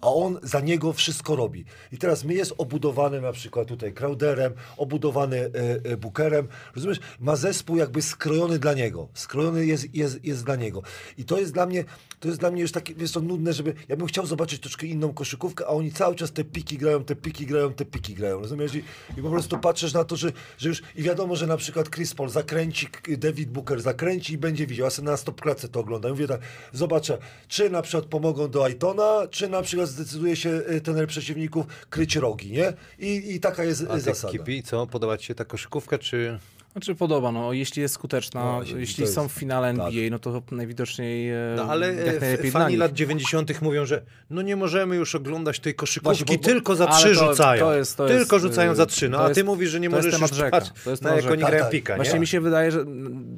a 0.00 0.08
on 0.08 0.38
za 0.42 0.60
niego 0.60 0.92
wszystko 0.92 1.36
robi. 1.36 1.64
I 1.92 1.98
teraz 1.98 2.24
my 2.24 2.34
jest 2.34 2.54
obudowany 2.58 3.20
na 3.20 3.32
przykład 3.32 3.68
tutaj 3.68 3.92
Crowderem, 3.92 4.52
obudowany 4.76 5.36
e, 5.36 5.50
e, 5.92 5.96
Bookerem, 5.96 6.48
rozumiesz, 6.74 7.00
ma 7.20 7.36
zespół 7.36 7.76
jakby 7.76 8.02
skrojony 8.02 8.58
dla 8.58 8.74
niego, 8.74 9.08
skrojony 9.14 9.66
jest, 9.66 9.94
jest, 9.94 10.24
jest 10.24 10.44
dla 10.44 10.56
niego. 10.56 10.82
I 11.18 11.24
to 11.24 11.38
jest 11.38 11.52
dla 11.52 11.66
mnie, 11.66 11.84
to 12.20 12.28
jest 12.28 12.40
dla 12.40 12.50
mnie 12.50 12.62
już 12.62 12.72
takie, 12.72 12.94
wiesz 12.94 13.10
co, 13.10 13.20
nudne, 13.20 13.52
żeby, 13.52 13.74
ja 13.88 13.96
bym 13.96 14.06
chciał 14.06 14.26
zobaczyć 14.26 14.60
troszkę 14.60 14.86
inną 14.86 15.14
koszykówkę, 15.14 15.66
a 15.66 15.68
oni 15.68 15.92
cały 15.92 16.14
czas 16.14 16.32
te 16.32 16.44
piki 16.44 16.78
grają, 16.78 17.04
te 17.04 17.16
piki 17.16 17.46
grają, 17.46 17.72
te 17.72 17.84
piki 17.84 18.14
grają, 18.14 18.40
rozumiesz? 18.40 18.74
I, 18.74 18.82
i 19.16 19.22
po 19.22 19.30
prostu 19.30 19.58
patrzysz 19.58 19.92
na 19.92 20.04
to, 20.04 20.16
że, 20.16 20.32
że 20.58 20.68
już, 20.68 20.82
i 20.96 21.02
wiadomo, 21.02 21.36
że 21.36 21.46
na 21.46 21.56
przykład 21.56 21.90
Chris 21.90 22.14
Paul 22.14 22.28
zakręci, 22.28 22.88
David 23.18 23.50
Booker 23.50 23.80
zakręci 23.80 24.32
i 24.32 24.38
będzie 24.38 24.66
widział, 24.66 24.84
ja 24.84 24.90
sobie 24.90 25.10
na 25.10 25.16
stop 25.16 25.40
klatce 25.40 25.68
to 25.68 25.80
oglądam, 25.80 26.10
mówię 26.10 26.28
tak, 26.28 26.40
zobaczę, 26.72 27.18
czy 27.48 27.70
na 27.70 27.82
przykład 27.82 28.04
pomogą 28.04 28.50
do 28.50 28.64
Aitona, 28.64 29.26
czy 29.30 29.39
na 29.48 29.62
przykład 29.62 29.88
zdecyduje 29.88 30.36
się 30.36 30.50
y, 30.50 30.80
tener 30.80 31.06
przeciwników 31.08 31.66
kryć 31.90 32.16
rogi, 32.16 32.52
nie? 32.52 32.72
I, 32.98 33.34
i 33.34 33.40
taka 33.40 33.64
jest 33.64 33.86
A 33.90 33.98
zasada. 33.98 34.32
Kipi, 34.32 34.62
co? 34.62 34.86
Podoba 34.86 35.18
ci 35.18 35.26
się 35.26 35.34
ta 35.34 35.44
koszykówka, 35.44 35.98
czy... 35.98 36.38
Znaczy 36.72 36.94
podoba, 36.94 37.32
no 37.32 37.52
jeśli 37.52 37.82
jest 37.82 37.94
skuteczna, 37.94 38.44
No, 38.44 38.62
jeśli 38.78 39.02
jest- 39.02 39.14
są 39.14 39.28
w 39.28 39.32
finale 39.32 39.68
NBA, 39.68 39.86
tak. 39.86 40.10
no 40.10 40.18
to 40.18 40.42
najwidoczniej 40.50 41.30
e, 41.30 41.36
No 41.56 41.62
ale 41.64 41.94
jak 41.94 42.16
e, 42.16 42.20
najlepiej 42.20 42.50
fani 42.50 42.76
lat 42.76 42.92
90. 42.92 43.62
mówią, 43.62 43.86
że 43.86 44.02
no 44.30 44.42
nie 44.42 44.56
możemy 44.56 44.96
już 44.96 45.14
oglądać 45.14 45.60
tej 45.60 45.74
koszykówki, 45.74 46.04
Właśnie, 46.24 46.36
bo- 46.36 46.42
bo- 46.42 46.48
tylko 46.48 46.76
za 46.76 46.86
trzy 46.86 47.14
to- 47.14 47.28
rzucają. 47.28 47.60
to 47.60 47.74
jest- 47.76 47.96
to 47.96 48.06
tylko 48.08 48.36
jest, 48.36 48.46
rzucają 48.46 48.72
y, 48.72 48.74
za 48.74 48.86
trzy. 48.86 49.08
No 49.08 49.18
a 49.18 49.24
ty 49.28 49.40
jest- 49.40 49.44
mówisz, 49.46 49.70
że 49.70 49.80
nie 49.80 49.90
możesz 49.90 50.14
temat 50.14 50.30
już 50.30 50.38
rzeka. 50.38 50.60
To 50.84 50.90
jest 50.90 51.02
na 51.02 51.14
jak 51.14 51.30
oni 51.30 51.42
grają 51.44 51.66
pika, 51.70 51.96
Właśnie 51.96 52.14
nie? 52.14 52.20
mi 52.20 52.26
się 52.26 52.40
wydaje, 52.40 52.70
że 52.72 52.84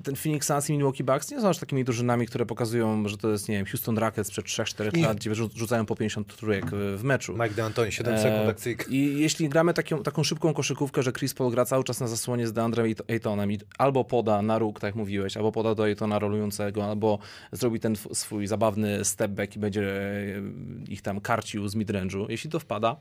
ten 0.04 0.16
Phoenix 0.16 0.46
Suns 0.46 0.70
i 0.70 0.72
Milwaukee 0.72 1.04
Bucks 1.04 1.30
nie 1.30 1.40
są 1.40 1.48
aż 1.48 1.58
takimi 1.58 1.84
drużynami, 1.84 2.26
które 2.26 2.46
pokazują, 2.46 3.08
że 3.08 3.16
to 3.16 3.30
jest, 3.30 3.48
nie 3.48 3.56
wiem, 3.56 3.66
Houston 3.66 3.98
Rockets 3.98 4.28
sprzed 4.28 4.44
3-4 4.46 4.96
Nie. 4.96 5.06
lat, 5.06 5.16
gdzie 5.16 5.30
rzu- 5.34 5.50
rzucają 5.56 5.86
po 5.86 5.96
50 5.96 6.36
trójek 6.36 6.64
w, 6.96 7.00
meczu. 7.04 7.32
Mike 7.32 7.54
D'Antoni, 7.62 7.88
7 7.90 8.14
E, 8.14 8.22
sekund 8.22 8.48
akcyjka. 8.50 8.84
I 8.88 9.20
jeśli 9.20 9.48
gramy 9.48 9.74
taką, 9.74 10.02
taką 10.02 10.24
szybką 10.24 10.54
koszykówkę, 10.54 11.02
że 11.02 11.12
Chris 11.12 11.34
Paul 11.34 11.50
gra 11.50 11.64
cały 11.64 11.84
czas 11.84 12.00
na 12.00 12.08
zasłonie 12.08 12.46
z 12.46 12.52
Deandrem 12.52 12.86
Aytonem 13.22 13.52
i 13.52 13.58
albo 13.78 14.04
poda 14.04 14.42
na 14.42 14.58
róg, 14.58 14.80
tak 14.80 14.88
jak 14.88 14.94
mówiłeś, 14.94 15.36
albo 15.36 15.52
poda 15.52 15.74
do 15.74 15.82
Aytona 15.82 16.18
rolującego, 16.18 16.84
albo 16.84 17.18
zrobi 17.52 17.80
ten 17.80 17.96
swój 18.12 18.46
zabawny 18.46 19.04
step 19.04 19.30
back 19.30 19.56
i 19.56 19.58
będzie 19.58 19.82
e, 19.82 20.42
ich 20.88 21.02
tam 21.02 21.20
karcił 21.20 21.68
z 21.68 21.76
midrange'u. 21.76 22.26
Jeśli 22.28 22.50
to 22.50 22.60
wpada, 22.60 22.96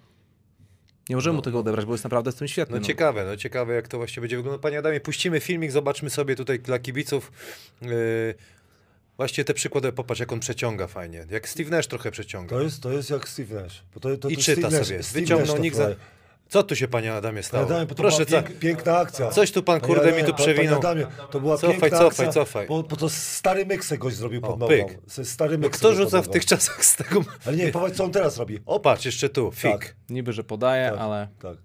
nie 1.09 1.15
możemy 1.15 1.35
mu 1.35 1.41
tego 1.41 1.59
odebrać, 1.59 1.85
bo 1.85 1.91
jest 1.91 2.03
naprawdę 2.03 2.31
w 2.31 2.35
tym 2.35 2.47
świetny. 2.47 2.79
No 2.79 2.85
ciekawe, 2.85 3.25
no 3.25 3.37
ciekawe 3.37 3.73
jak 3.73 3.87
to 3.87 3.97
właściwie 3.97 4.21
będzie 4.21 4.37
wyglądać. 4.37 4.61
Panie 4.61 4.79
Adamie, 4.79 4.99
puścimy 4.99 5.39
filmik, 5.39 5.71
zobaczmy 5.71 6.09
sobie 6.09 6.35
tutaj 6.35 6.59
dla 6.59 6.79
kibiców. 6.79 7.31
Yy, 7.81 8.35
właśnie 9.17 9.43
te 9.43 9.53
przykłady, 9.53 9.91
popatrz 9.91 10.19
jak 10.19 10.31
on 10.31 10.39
przeciąga 10.39 10.87
fajnie. 10.87 11.25
Jak 11.31 11.49
Steve 11.49 11.69
Nash 11.69 11.87
trochę 11.87 12.11
przeciąga. 12.11 12.55
To 12.55 12.61
jest, 12.61 12.83
to 12.83 12.91
jest 12.91 13.09
jak 13.09 13.29
Steve 13.29 13.61
Nash. 13.61 13.83
Bo 13.93 13.99
to, 13.99 14.17
to, 14.17 14.29
I 14.29 14.35
to 14.35 14.41
czyta 14.41 14.61
Steve 14.61 14.83
Nash- 14.83 14.85
sobie. 14.85 15.03
Steve 15.03 15.21
Wyciągnął 15.21 15.55
Nash 15.55 15.63
nikt 15.63 15.77
to 15.77 15.83
za... 15.83 15.95
Co 16.51 16.63
tu 16.63 16.75
się 16.75 16.87
panie 16.87 17.13
Adamie 17.13 17.43
stało? 17.43 17.63
Panie 17.63 17.75
Adamie, 17.75 17.89
to 17.89 17.95
Proszę, 17.95 18.25
była 18.25 18.41
co? 18.41 18.47
pięk, 18.47 18.59
piękna 18.59 18.97
akcja. 18.97 19.29
Coś 19.29 19.51
tu 19.51 19.63
pan 19.63 19.81
Panie 19.81 19.93
kurde 19.93 20.11
mi 20.11 20.23
tu 20.23 20.33
przewinął. 20.33 20.81
Panie 20.81 21.05
Adamie, 21.05 21.15
to 21.31 21.39
była 21.39 21.57
Cofaj, 21.57 21.79
piękna 21.79 21.89
cofaj, 21.89 22.07
akcja, 22.07 22.27
cofaj. 22.43 22.67
Bo, 22.67 22.83
bo 22.83 22.95
to 22.95 23.09
stary 23.09 23.65
myksek 23.65 23.99
goś 23.99 24.13
zrobił 24.13 24.41
pod 24.41 24.59
nogą. 24.59 24.73
Stary 25.07 25.57
No 25.57 25.61
myksek 25.61 25.79
kto 25.79 25.93
rzuca 25.95 26.21
w 26.21 26.29
tych 26.29 26.45
czasach 26.45 26.85
z 26.85 26.95
tego... 26.95 27.21
Ale 27.45 27.57
nie, 27.57 27.71
powiedz 27.71 27.97
co 27.97 28.03
on 28.03 28.11
teraz 28.11 28.37
robi. 28.37 28.59
O, 28.65 28.79
patrz, 28.79 29.05
jeszcze 29.05 29.29
tu, 29.29 29.51
fik. 29.51 29.71
Tak. 29.71 29.95
Niby, 30.09 30.33
że 30.33 30.43
podaje, 30.43 30.89
Tak, 30.89 30.99
ale... 30.99 31.27
tak. 31.41 31.57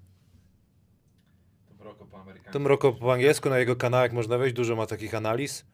To 2.53 2.59
Mroko 2.59 2.93
po 2.93 3.13
angielsku, 3.13 3.51
na 3.51 3.59
jego 3.59 3.77
kanałach 3.77 4.13
można 4.13 4.39
wejść, 4.39 4.57
dużo 4.57 4.77
ma 4.77 4.87
takich 4.87 5.15
analiz. 5.15 5.65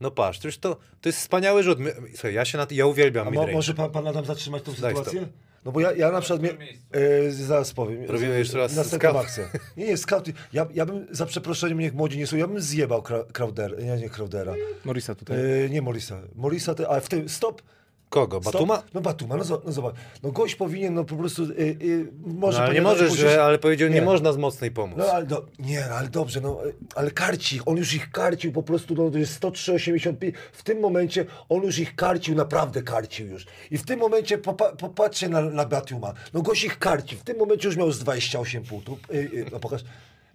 No 0.00 0.10
patrz, 0.10 0.38
to 0.38 0.48
to, 0.60 0.74
to 1.00 1.08
jest 1.08 1.18
wspaniały 1.18 1.62
rzut. 1.62 1.78
Słuchaj, 2.10 2.34
ja 2.34 2.44
się 2.44 2.58
na, 2.58 2.66
ja 2.70 2.86
uwielbiam 2.86 3.28
A 3.28 3.30
mo, 3.30 3.46
może 3.46 3.74
pan, 3.74 3.90
pan 3.90 4.06
Adam 4.06 4.24
zatrzymać 4.24 4.62
tą 4.62 4.72
Daj 4.72 4.96
sytuację? 4.96 5.28
No 5.64 5.72
bo 5.72 5.80
ja, 5.80 5.92
ja 5.92 6.10
na 6.10 6.20
przykład, 6.20 6.42
mnie, 6.42 6.56
e, 6.92 7.30
zaraz 7.30 7.72
powiem. 7.72 8.04
Robimy 8.08 8.38
jeszcze 8.38 8.58
raz 8.58 8.76
Następną 8.76 9.10
scout. 9.10 9.24
akcję. 9.24 9.48
Nie, 9.76 9.86
nie, 9.86 9.96
scout. 9.96 10.28
Ja, 10.52 10.66
ja 10.74 10.86
bym, 10.86 11.06
za 11.10 11.26
przeproszeniem, 11.26 11.78
niech 11.78 11.94
młodzi 11.94 12.18
nie 12.18 12.26
są, 12.26 12.36
ja 12.36 12.46
bym 12.46 12.60
zjebał 12.60 13.02
Crowdera, 13.32 13.76
nie, 13.80 13.96
nie 13.96 14.10
Crowdera. 14.10 14.54
Morisa 14.84 15.14
tutaj. 15.14 15.36
E, 15.64 15.70
nie 15.70 15.82
Morisa. 15.82 16.20
Morisa, 16.34 16.74
te, 16.74 16.88
ale 16.88 17.00
w 17.00 17.08
tym, 17.08 17.28
stop. 17.28 17.62
Kogo? 18.10 18.40
Stop. 18.40 18.52
Batuma? 18.52 18.82
No 18.94 19.00
Batuma, 19.00 19.36
no, 19.36 19.44
no 19.64 19.72
zobacz. 19.72 19.94
No 20.22 20.32
gość 20.32 20.54
powinien 20.54 20.94
no 20.94 21.04
po 21.04 21.16
prostu, 21.16 21.42
y, 21.42 21.76
y, 21.82 22.12
może... 22.26 22.58
No, 22.58 22.64
ale 22.64 22.74
nie 22.74 22.82
możesz, 22.82 23.10
musisz- 23.10 23.20
że, 23.20 23.44
ale 23.44 23.58
powiedział, 23.58 23.88
nie. 23.88 23.94
Nie. 23.94 24.02
można 24.02 24.32
z 24.32 24.36
mocnej 24.36 24.70
pomóc. 24.70 24.98
No 24.98 25.04
ale 25.04 25.26
do, 25.26 25.46
nie, 25.58 25.86
no, 25.90 25.94
ale 25.94 26.08
dobrze, 26.08 26.40
no 26.40 26.58
ale 26.94 27.10
karci 27.10 27.56
ich, 27.56 27.68
on 27.68 27.76
już 27.76 27.94
ich 27.94 28.10
karcił 28.10 28.52
po 28.52 28.62
prostu, 28.62 28.94
no 28.94 29.10
to 29.10 29.18
jest 29.18 29.40
103,85. 29.40 30.32
W 30.52 30.62
tym 30.62 30.80
momencie 30.80 31.26
on 31.48 31.62
już 31.62 31.78
ich 31.78 31.96
karcił, 31.96 32.34
naprawdę 32.34 32.82
karcił 32.82 33.26
już. 33.26 33.46
I 33.70 33.78
w 33.78 33.86
tym 33.86 33.98
momencie 33.98 34.38
popa, 34.38 34.72
popatrzcie 34.72 35.28
na, 35.28 35.42
na 35.42 35.64
Batuma. 35.64 36.12
No 36.34 36.42
gość 36.42 36.64
ich 36.64 36.78
karci, 36.78 37.16
w 37.16 37.22
tym 37.22 37.38
momencie 37.38 37.68
już 37.68 37.76
miał 37.76 37.92
z 37.92 37.98
28 37.98 38.62
punktów. 38.64 38.98
Y, 39.10 39.14
y, 39.14 39.46
no 39.52 39.60
pokaż. 39.60 39.84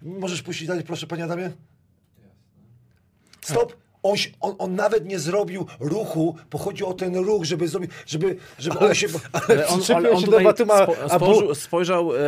Możesz 0.02 0.42
puścić 0.42 0.68
dalej, 0.68 0.84
proszę 0.84 1.06
panie 1.06 1.24
Adamie? 1.24 1.50
Stop! 3.40 3.85
On, 4.10 4.16
się- 4.16 4.30
on, 4.40 4.54
on 4.58 4.74
nawet 4.74 5.06
nie 5.06 5.18
zrobił 5.18 5.66
ruchu, 5.80 6.36
bo 6.50 6.58
chodzi 6.58 6.84
o 6.84 6.94
ten 6.94 7.16
ruch, 7.16 7.44
żeby 7.44 7.68
zrobić, 7.68 7.90
żeby, 8.06 8.36
żeby 8.58 8.78
on 8.78 8.94
się... 8.94 9.06
Ale 9.48 9.66
on, 9.68 9.78
przyczepił 9.78 9.96
ale 10.06 10.10
on 10.10 10.20
się 10.20 10.26
tutaj 10.26 10.44
Batuma, 10.44 10.82
spo, 10.84 10.94
spojrzał, 11.16 11.54
spojrzał 11.54 12.16
e, 12.16 12.18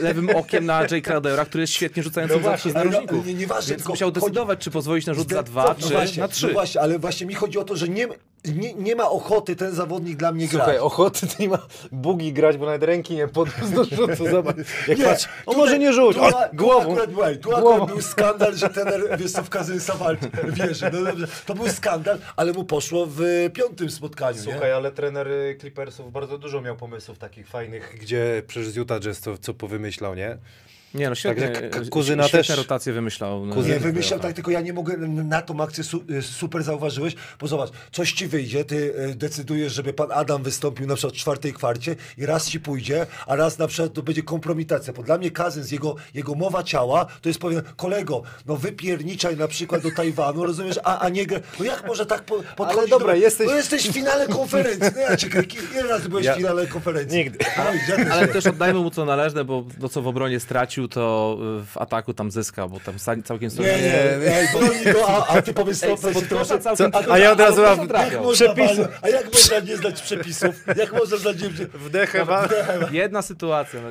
lewym 0.00 0.30
okiem 0.36 0.66
na 0.66 0.82
Jay 0.90 1.02
Crowdera, 1.02 1.44
który 1.44 1.62
jest 1.62 1.72
świetnie 1.72 2.02
rzucającym 2.02 2.36
No 2.36 2.42
właśnie, 2.42 2.58
przez 2.58 2.76
ale 2.76 2.84
no, 2.84 2.90
narożników. 2.90 3.26
nie- 3.26 3.34
nieważne, 3.34 3.70
Więc 3.70 3.82
tylko 3.82 3.92
musiał 3.92 4.08
chodzi- 4.08 4.20
decydować, 4.20 4.58
czy 4.58 4.70
pozwolić 4.70 5.06
na 5.06 5.14
rzut 5.14 5.30
za 5.30 5.42
dwa, 5.42 5.64
no 5.80 5.86
czy 5.88 5.94
właśnie, 5.94 6.22
na 6.22 6.28
trzy. 6.28 6.46
No 6.46 6.52
właśnie, 6.52 6.80
ale 6.80 6.98
właśnie 6.98 7.26
mi 7.26 7.34
chodzi 7.34 7.58
o 7.58 7.64
to, 7.64 7.76
że 7.76 7.88
nie, 7.88 8.08
nie, 8.54 8.74
nie 8.74 8.96
ma 8.96 9.10
ochoty 9.10 9.56
ten 9.56 9.74
zawodnik 9.74 10.16
dla 10.16 10.32
mnie 10.32 10.48
Słuchaj, 10.48 10.66
grać. 10.68 10.78
ochoty 10.80 11.26
to 11.26 11.34
nie 11.38 11.48
ma 11.48 11.58
bugi 11.92 12.32
grać, 12.32 12.56
bo 12.56 12.66
nawet 12.66 12.82
ręki 12.82 13.14
nie 13.14 13.28
podniósł 13.28 13.74
do 13.74 13.84
rzutu. 13.84 14.28
Zobacz, 14.30 14.56
jak 14.88 14.98
Nie, 14.98 15.04
patrz, 15.04 15.24
o 15.24 15.28
tutaj- 15.50 15.56
może 15.56 15.78
nie 15.78 15.92
rzuć, 15.92 16.16
tu, 16.16 16.24
a- 16.24 16.32
tu 16.48 16.56
głową. 16.56 16.92
Akurat, 16.92 17.10
tu 17.40 17.48
Głową. 17.50 17.72
akurat 17.72 17.88
był 17.90 18.02
skandal, 18.02 18.56
że 18.56 18.68
tener, 18.68 19.00
wiesz 19.18 19.32
co, 19.32 19.42
w 19.42 19.48
Kazynsa 19.50 19.94
walczy, 19.94 20.30
wierzy. 20.48 20.90
No 20.92 21.02
dobrze, 21.04 21.26
to 21.46 21.54
był 21.54 21.68
skandal, 21.68 22.18
ale 22.36 22.52
mu 22.52 22.64
poszło 22.64 23.06
w 23.10 23.20
piątym 23.52 23.90
spotkaniu, 23.90 24.38
Słuchaj, 24.42 24.60
nie? 24.68 24.76
ale 24.76 24.92
trener 24.92 25.28
y, 25.28 25.56
Clippersów 25.60 26.12
bardzo 26.12 26.38
dużo 26.38 26.60
miał 26.60 26.76
pomysłów 26.76 27.18
takich 27.18 27.48
fajnych, 27.48 27.96
gdzie 28.00 28.42
przecież 28.46 28.68
z 28.68 28.76
Utah 28.76 29.00
Jazz 29.00 29.20
to 29.20 29.38
co 29.38 29.54
powymyślał, 29.54 30.14
nie? 30.14 30.38
Nie 30.96 31.08
no, 31.08 31.14
świetnie, 31.14 31.48
Także 31.48 31.80
e, 31.80 31.88
kuzyna 31.88 32.28
świetne 32.28 32.44
też- 32.46 32.56
rotacje 32.56 32.92
wymyślał. 32.92 33.46
No. 33.46 33.54
Kuzyn- 33.54 33.68
Nie, 33.68 33.80
wymyślał 33.80 34.20
tak, 34.20 34.32
tylko 34.32 34.50
ja 34.50 34.60
nie 34.60 34.72
mogę 34.72 34.96
na 35.08 35.42
tą 35.42 35.60
akcję 35.62 35.84
su, 35.84 36.04
y, 36.10 36.22
super 36.22 36.62
zauważyłeś, 36.62 37.14
bo 37.40 37.46
zobacz, 37.46 37.70
coś 37.92 38.12
ci 38.12 38.26
wyjdzie, 38.26 38.64
ty 38.64 38.94
y, 39.10 39.14
decydujesz, 39.14 39.72
żeby 39.72 39.92
pan 39.92 40.12
Adam 40.12 40.42
wystąpił 40.42 40.86
na 40.86 40.94
przykład 40.94 41.14
w 41.14 41.16
czwartej 41.16 41.52
kwarcie 41.52 41.96
i 42.18 42.26
raz 42.26 42.48
ci 42.50 42.60
pójdzie, 42.60 43.06
a 43.26 43.36
raz 43.36 43.58
na 43.58 43.66
przykład 43.66 43.92
to 43.92 44.02
będzie 44.02 44.22
kompromitacja, 44.22 44.92
bo 44.92 45.02
dla 45.02 45.18
mnie 45.18 45.30
Kazyns, 45.30 45.70
jego, 45.72 45.96
jego 46.14 46.34
mowa 46.34 46.62
ciała, 46.62 47.06
to 47.22 47.28
jest 47.28 47.38
powiem, 47.40 47.62
kolego, 47.76 48.22
no 48.46 48.56
wypierniczaj 48.56 49.36
na 49.36 49.48
przykład 49.48 49.82
do 49.82 49.90
Tajwanu, 49.90 50.44
rozumiesz, 50.44 50.78
a, 50.84 50.98
a 50.98 51.08
nie, 51.08 51.26
gra- 51.26 51.40
no 51.58 51.64
jak 51.64 51.86
może 51.86 52.06
tak 52.06 52.22
po, 52.24 52.42
podchodzić 52.56 52.90
dobra, 52.90 53.12
do, 53.14 53.18
jesteś- 53.20 53.46
No 53.46 53.54
jesteś 53.56 53.88
w 53.88 53.92
finale 53.92 54.28
konferencji, 54.28 54.90
no 54.94 55.00
ja 55.00 55.16
czekaj, 55.16 55.48
ile 55.72 55.82
razy 55.82 56.08
byłeś 56.08 56.26
Ja- 56.26 56.34
w 56.34 56.36
finale 56.36 56.66
konferencji? 56.66 57.18
Nigdy. 57.18 57.38
No, 57.58 57.64
ja 57.88 57.96
też 58.04 58.12
Ale 58.12 58.28
też 58.28 58.46
oddajmy 58.46 58.78
mu 58.80 58.90
co 58.90 59.04
należne, 59.04 59.44
bo 59.44 59.64
to 59.80 59.88
co 59.88 60.02
w 60.02 60.06
obronie 60.06 60.40
stracił, 60.40 60.85
to 60.88 61.36
y, 61.62 61.66
w 61.66 61.78
ataku 61.78 62.14
tam 62.14 62.30
zyska, 62.30 62.68
bo 62.68 62.80
tam 62.80 62.94
całkiem 63.24 63.50
Nie, 63.58 63.64
nie, 63.64 63.78
nie, 63.82 64.36
ej, 64.38 64.48
broni 64.52 64.84
go, 64.92 65.08
a, 65.08 65.26
a 65.26 65.42
ty 65.42 65.54
powiedz 65.54 65.80
to, 65.80 65.96
całkiem 65.96 66.44
Co? 66.76 66.90
tylko- 66.90 67.12
A 67.12 67.18
ja 67.18 67.32
od 67.32 67.40
razu 67.40 67.62
mam- 67.62 67.88
Przepisy. 68.32 68.88
a 69.02 69.08
jak 69.08 69.32
można 69.34 69.58
nie 69.58 69.76
znać 69.76 70.02
przepisów? 70.02 70.64
Jak 70.76 70.92
można 70.92 71.16
znać... 71.16 71.36
Nie, 71.42 71.48
Wdechę, 71.74 72.24
wa- 72.24 72.48
Jedna 72.90 73.22
sytuacja. 73.22 73.80
No. 73.80 73.88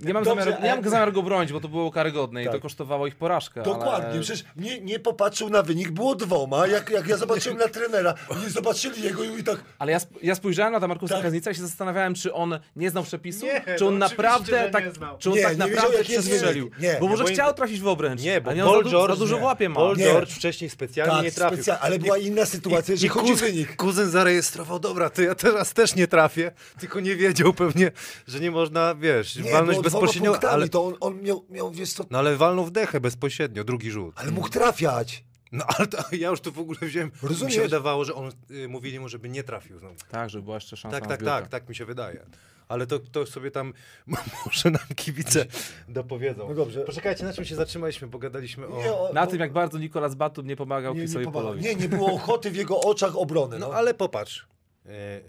Nie, 0.00 0.14
mam 0.14 0.24
Dobrze, 0.24 0.44
zamiaru, 0.44 0.62
nie 0.62 0.68
mam 0.70 0.78
ale- 0.78 0.90
zamiaru 0.90 1.12
go 1.12 1.22
bronić, 1.22 1.52
bo 1.52 1.60
to 1.60 1.68
było 1.68 1.90
karygodne 1.90 2.42
i 2.42 2.44
Tak. 2.44 2.54
to 2.54 2.60
kosztowało 2.60 3.06
ich 3.06 3.16
porażkę. 3.16 3.62
Dokładnie, 3.62 4.08
ale... 4.10 4.20
przecież 4.20 4.44
nie, 4.56 4.80
nie 4.80 4.98
popatrzył 4.98 5.50
na 5.50 5.62
wynik, 5.62 5.90
było 5.90 6.14
dwoma, 6.14 6.66
jak, 6.66 6.90
jak 6.90 7.08
ja 7.08 7.16
zobaczyłem 7.16 7.58
na 7.58 7.68
trenera, 7.68 8.14
oni 8.28 8.50
zobaczyli 8.50 9.02
jego 9.02 9.24
i 9.24 9.44
tak... 9.44 9.56
Ale 9.78 9.92
ja, 9.92 9.96
sp- 10.04 10.18
ja 10.22 10.34
spojrzałem 10.34 10.72
na 10.72 10.80
Damarkusa 10.80 11.14
Tak. 11.14 11.22
Kaznica 11.22 11.50
i 11.50 11.54
się 11.54 11.62
zastanawiałem, 11.62 12.14
czy 12.14 12.32
on 12.34 12.58
nie 12.76 12.90
znał 12.90 13.04
przepisu, 13.04 13.46
Nie, 13.46 13.64
czy 13.78 13.86
on 13.86 13.98
no 13.98 14.08
naprawdę 14.08 14.70
tak, 14.72 14.84
nie 14.84 14.92
znał. 14.92 15.18
czy 15.18 15.30
on 15.30 15.36
Nie, 15.36 15.42
tak 15.42 15.52
nie 15.52 15.58
naprawdę 15.58 16.04
wynik. 16.16 16.78
Nie, 16.78 16.96
bo 17.00 17.08
może 17.08 17.24
chciał 17.24 17.54
trafić 17.54 17.80
w 17.80 17.86
obręcz, 17.86 18.20
Nie, 18.22 18.40
bo 18.40 18.50
Paul 18.50 18.84
George, 18.90 19.12
za 19.14 19.16
dużo 19.20 19.38
w 19.38 19.42
łapie 19.42 19.68
ma. 19.68 19.74
Paul. 19.74 19.96
George 19.96 20.30
wcześniej 20.32 20.70
specjalnie 20.70 21.14
Tak, 21.14 21.24
nie 21.24 21.32
trafił. 21.32 21.64
ale 21.80 21.98
była 21.98 22.18
inna 22.18 22.46
sytuacja, 22.46 22.92
jeżeli 22.92 23.08
chodzi 23.08 23.34
wynik. 23.34 23.76
kuzyn 23.76 24.10
zarejestrował, 24.10 24.78
dobra, 24.78 25.10
to 25.10 25.22
ja 25.22 25.34
teraz 25.34 25.72
też 25.74 25.94
nie 25.94 26.06
trafię, 26.06 26.52
tylko 26.80 27.00
nie 27.00 27.16
wiedział 27.16 27.52
pewnie, 27.52 27.90
że 28.28 28.40
nie 28.40 28.50
można, 28.50 28.94
wiesz, 28.94 29.36
Nie, 29.36 29.52
walnąć 29.52 29.78
bezpośrednio, 29.80 30.30
punktami, 30.30 30.54
ale, 30.54 30.68
to 30.68 30.84
on, 30.86 30.94
on 31.00 31.22
miał, 31.22 31.44
miał, 31.50 31.70
wiesz 31.70 31.92
co, 31.92 32.04
no 32.10 32.18
ale 32.18 32.36
walnął 32.36 32.64
w 32.64 32.70
dechę 32.70 33.00
bezpośrednio, 33.00 33.64
drugi 33.64 33.90
rzut. 33.90 34.14
ale 34.18 34.30
mógł 34.30 34.48
trafiać. 34.48 35.24
No 35.52 35.64
ale 35.78 35.86
to, 35.86 35.98
ja 36.16 36.28
już 36.30 36.40
to 36.40 36.52
w 36.52 36.58
ogóle 36.58 36.78
wziąłem, 36.82 37.10
mi 37.22 37.28
Rozumiesz? 37.28 37.54
się 37.54 37.60
wydawało, 37.60 38.04
że 38.04 38.14
on, 38.14 38.32
y, 38.50 38.68
mówili 38.68 39.00
mu, 39.00 39.08
żeby 39.08 39.28
nie 39.28 39.42
trafił 39.42 39.78
znowu. 39.78 39.94
Tak, 40.10 40.30
żeby 40.30 40.42
była 40.44 40.56
jeszcze 40.56 40.76
szansa 40.76 41.00
Tak, 41.00 41.08
na 41.08 41.16
tak, 41.16 41.24
tak, 41.24 41.48
tak 41.48 41.68
mi 41.68 41.74
się 41.74 41.84
wydaje. 41.84 42.26
Ale 42.68 42.86
to, 42.86 42.98
to 42.98 43.26
sobie 43.26 43.50
tam 43.50 43.72
może 44.46 44.70
nam 44.70 44.82
kibice 44.96 45.46
dopowiedzą. 45.88 46.48
No 46.48 46.54
dobrze. 46.54 46.80
Poczekajcie, 46.80 47.24
na 47.24 47.32
czym 47.32 47.44
się 47.44 47.54
zatrzymaliśmy, 47.56 48.08
bo 48.08 48.18
gadaliśmy 48.18 48.66
o... 48.66 48.82
Nie, 48.82 48.92
o- 48.92 49.10
Na 49.12 49.22
o- 49.22 49.26
tym, 49.26 49.40
jak 49.40 49.52
bardzo 49.52 49.78
Nikolas 49.78 50.14
Batum 50.14 50.46
nie 50.46 50.56
pomagał 50.56 50.94
nie, 50.94 51.00
nie, 51.00 51.06
Chrisowi 51.06 51.26
pomaga- 51.26 51.32
Polowi. 51.32 51.62
nie, 51.62 51.74
nie 51.74 51.88
było 51.88 52.12
ochoty 52.12 52.50
w 52.50 52.56
jego 52.56 52.80
oczach 52.80 53.16
obrony. 53.16 53.58
No 53.58 53.68
No, 53.68 53.74
ale 53.74 53.94
popatrz. 53.94 54.46
E, 54.86 55.20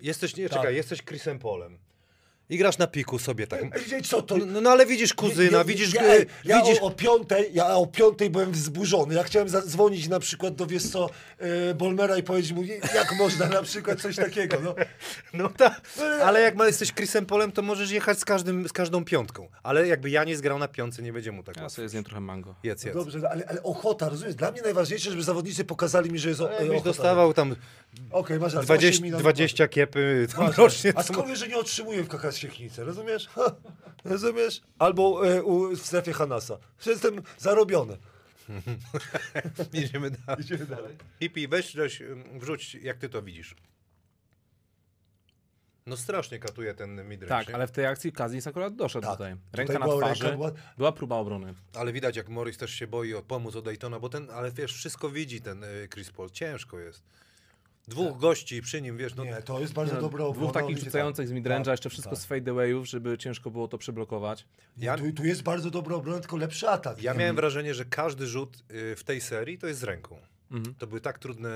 jesteś, 0.00 0.36
nie, 0.36 0.48
Tak. 0.48 0.58
czekaj, 0.58 0.74
jesteś 0.74 1.02
Chrisem 1.04 1.38
Polem. 1.38 1.78
I 2.50 2.58
grasz 2.58 2.78
na 2.78 2.86
piku 2.86 3.18
sobie 3.18 3.46
tak. 3.46 3.60
Co 4.04 4.22
to? 4.22 4.36
No, 4.36 4.60
no 4.60 4.70
ale 4.70 4.86
widzisz 4.86 5.14
kuzyna, 5.14 5.58
Ja- 5.58 5.64
widzisz... 5.64 5.94
Ja, 5.94 6.02
ja 6.44 6.62
widzisz... 6.62 6.78
o, 6.78 6.82
o 6.86 6.90
piątej, 6.90 7.50
ja 7.52 7.66
o 7.76 7.86
piątej 7.86 8.30
byłem 8.30 8.52
wzburzony. 8.52 9.14
Ja 9.14 9.22
chciałem 9.22 9.48
zadzwonić 9.48 10.08
na 10.08 10.20
przykład 10.20 10.54
do 10.54 10.66
wiesz 10.66 10.82
co, 10.90 11.10
e, 11.38 11.74
Bolmera 11.74 12.16
i 12.16 12.22
powiedzieć 12.22 12.52
mu, 12.52 12.62
jak 12.94 13.14
można 13.18 13.46
na 13.46 13.62
przykład 13.62 14.00
coś 14.00 14.16
takiego. 14.16 14.56
No. 14.62 14.74
No 15.32 15.48
tak, 15.48 15.80
ale 16.24 16.40
jak 16.40 16.54
ma, 16.56 16.66
jesteś 16.66 16.92
Chrisem 16.94 17.26
Polem, 17.26 17.52
to 17.52 17.62
możesz 17.62 17.90
jechać 17.90 18.18
z, 18.18 18.24
każdym, 18.24 18.68
z 18.68 18.72
każdą 18.72 19.04
piątką. 19.04 19.48
Ale 19.62 19.86
jakby 19.88 20.10
ja 20.10 20.24
nie 20.24 20.36
zgrał 20.36 20.58
na 20.58 20.68
piątce, 20.68 21.02
nie 21.02 21.12
będzie 21.12 21.32
mu 21.32 21.42
tak 21.42 21.56
Ja 21.56 21.68
sobie 21.68 21.88
zjem 21.88 22.04
trochę 22.04 22.20
mango. 22.20 22.54
Jedz, 22.62 22.84
jedz. 22.84 22.96
Dobrze, 22.96 23.30
ale, 23.30 23.46
ale 23.48 23.62
ochota, 23.62 24.08
rozumiesz? 24.08 24.34
Dla 24.34 24.50
mnie 24.52 24.62
najważniejsze, 24.62 25.10
żeby 25.10 25.22
zawodnicy 25.22 25.64
pokazali 25.64 26.10
mi, 26.10 26.18
że 26.18 26.28
jest 26.28 26.40
Ale 26.40 26.70
ochota. 26.70 26.84
dostawał 26.84 27.34
tam 27.34 27.56
Okej, 28.10 28.38
masz 28.38 28.54
rację, 28.54 28.66
20, 28.66 28.88
8 28.96 29.04
minut. 29.04 29.20
20 29.20 29.68
kiepy 29.68 30.26
tam 30.36 30.44
Masz 30.44 30.56
rocznie, 30.56 30.92
rację. 30.92 31.10
A 31.10 31.14
skąd 31.14 31.28
wiesz, 31.28 31.38
że 31.38 31.48
nie 31.48 31.56
otrzymuję 31.58 32.02
w 32.02 32.08
KKS 32.08 32.36
Siechnicy, 32.36 32.84
rozumiesz? 32.84 33.28
Ha, 33.28 33.54
rozumiesz? 34.04 34.60
Albo 34.78 35.28
e, 35.28 35.42
u, 35.42 35.76
w 35.76 35.86
strefie 35.86 36.12
Hanasa. 36.12 36.58
Że 36.80 36.90
Jestem 36.90 37.22
zarobiony. 37.38 37.96
Idziemy 39.72 40.10
dalej. 40.10 40.44
Idziemy 40.44 40.66
dalej. 40.66 40.96
Hippie, 41.20 41.48
weź 41.48 41.72
coś, 41.72 42.00
ym, 42.00 42.40
wrzuć, 42.40 42.74
jak 42.74 42.98
ty 42.98 43.08
to 43.08 43.22
widzisz. 43.22 43.54
No 45.86 45.96
strasznie 45.96 46.38
katuje 46.38 46.74
ten 46.74 47.08
midrange. 47.08 47.44
Tak, 47.46 47.54
ale 47.54 47.66
w 47.66 47.70
tej 47.70 47.86
akcji 47.86 48.12
Kazins 48.12 48.46
akurat 48.46 48.74
doszedł 48.76 49.06
Tak. 49.06 49.16
tutaj. 49.16 49.32
Tutaj 49.50 49.66
Ręka 49.66 49.78
na 49.78 49.86
była 49.86 49.96
twarzy, 50.04 50.22
ręka, 50.24 50.36
była- 50.36 50.52
była 50.76 50.92
próba 50.92 51.16
obrony. 51.16 51.54
Ale 51.74 51.92
widać, 51.92 52.16
jak 52.16 52.28
Morris 52.28 52.58
też 52.58 52.70
się 52.74 52.86
boi 52.86 53.14
o 53.14 53.22
pomóc 53.22 53.56
od 53.56 53.64
Daytona, 53.64 54.00
bo 54.00 54.08
ten, 54.08 54.30
ale 54.30 54.52
wiesz, 54.52 54.74
wszystko 54.74 55.10
widzi 55.10 55.40
ten 55.40 55.64
y, 55.64 55.88
Chris 55.94 56.10
Paul. 56.10 56.30
Ciężko 56.30 56.78
jest. 56.78 57.02
Dwóch 57.88 58.18
gości 58.18 58.62
przy 58.62 58.82
nim, 58.82 58.96
wiesz, 58.96 59.14
no. 59.14 59.24
Nie, 59.24 59.42
to 59.42 59.60
jest 59.60 59.72
bardzo 59.72 60.00
dobra 60.00 60.24
obrona. 60.24 60.50
Dwóch 60.50 60.62
takich 60.62 60.78
rzucających 60.78 61.28
z 61.28 61.32
midrange'a, 61.32 61.64
tak, 61.64 61.72
jeszcze 61.72 61.90
wszystko 61.90 62.14
tak. 62.14 62.18
z 62.20 62.26
fadeawayów, 62.26 62.86
żeby 62.88 63.18
ciężko 63.18 63.50
było 63.50 63.68
to 63.68 63.78
przyblokować. 63.78 64.46
Ja, 64.76 64.96
Tu, 64.98 65.12
tu 65.12 65.24
jest 65.24 65.42
bardzo 65.42 65.70
dobra 65.70 65.96
obrona, 65.96 66.20
tylko 66.20 66.36
lepszy 66.36 66.68
atak. 66.68 67.02
ja 67.02 67.12
Nie? 67.12 67.18
miałem 67.18 67.36
wrażenie, 67.36 67.74
że 67.74 67.84
każdy 67.84 68.26
rzut 68.26 68.64
y, 68.92 68.96
w 68.96 69.04
tej 69.04 69.20
serii 69.20 69.58
to 69.58 69.66
jest 69.66 69.80
z 69.80 69.82
ręką. 69.82 70.16
Mhm. 70.50 70.74
To 70.74 70.86
były 70.86 71.00
tak 71.00 71.18
trudne. 71.18 71.50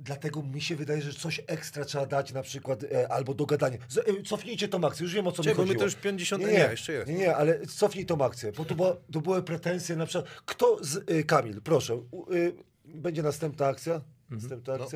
Dlatego 0.00 0.42
mi 0.42 0.60
się 0.60 0.76
wydaje, 0.76 1.02
że 1.02 1.12
coś 1.12 1.40
ekstra 1.46 1.84
trzeba 1.84 2.06
dać 2.06 2.32
na 2.32 2.42
przykład, 2.42 2.84
e, 2.84 3.12
albo 3.12 3.34
dogadanie. 3.34 3.78
Z, 3.88 3.98
e, 3.98 4.22
cofnijcie 4.26 4.68
tą 4.68 4.86
akcję, 4.86 5.04
już 5.04 5.14
wiem 5.14 5.26
o 5.26 5.32
co 5.32 5.42
mi 5.42 5.44
Czego 5.44 5.62
my 5.62 5.66
chodziło. 5.68 5.78
to 5.78 5.84
już 5.84 5.94
50. 5.94 6.42
Nie, 6.42 6.52
nie, 6.52 6.58
jeszcze 6.58 6.92
jest. 6.92 7.08
Nie, 7.08 7.14
nie, 7.14 7.36
ale 7.36 7.66
cofnij 7.66 8.06
tą 8.06 8.24
akcję, 8.24 8.52
bo 8.52 8.64
to, 8.64 8.74
była, 8.74 8.96
to 9.12 9.20
były 9.20 9.42
pretensje 9.42 9.96
na 9.96 10.06
przykład. 10.06 10.30
Kto 10.46 10.78
z... 10.84 11.10
Y, 11.10 11.24
Kamil, 11.24 11.62
proszę, 11.62 11.94
u, 12.10 12.32
y, 12.32 12.52
będzie 12.84 13.22
następna 13.22 13.66
akcja? 13.66 14.00
Następna 14.30 14.76
No. 14.76 14.86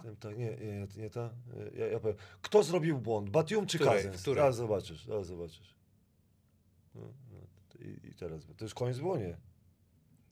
Akcja? 0.00 0.10
Następna, 0.10 0.32
nie, 0.44 0.56
nie, 0.56 0.86
nie 1.02 1.10
ta. 1.10 1.30
Y, 1.56 1.78
Ja, 1.78 1.86
ja 1.86 2.00
powiem. 2.00 2.16
Kto 2.42 2.62
zrobił 2.62 2.98
błąd? 2.98 3.30
Batium 3.30 3.66
czy? 3.66 3.78
Kazens? 3.78 4.22
Teraz 4.22 4.56
zobaczysz, 4.56 5.04
teraz 5.04 5.26
zobaczysz. 5.26 5.74
No, 6.94 7.00
no, 7.32 7.38
I, 7.86 8.08
I 8.08 8.14
teraz, 8.14 8.42
to 8.56 8.64
już 8.64 8.74
koniec 8.74 8.98
było, 8.98 9.18
nie? 9.18 9.36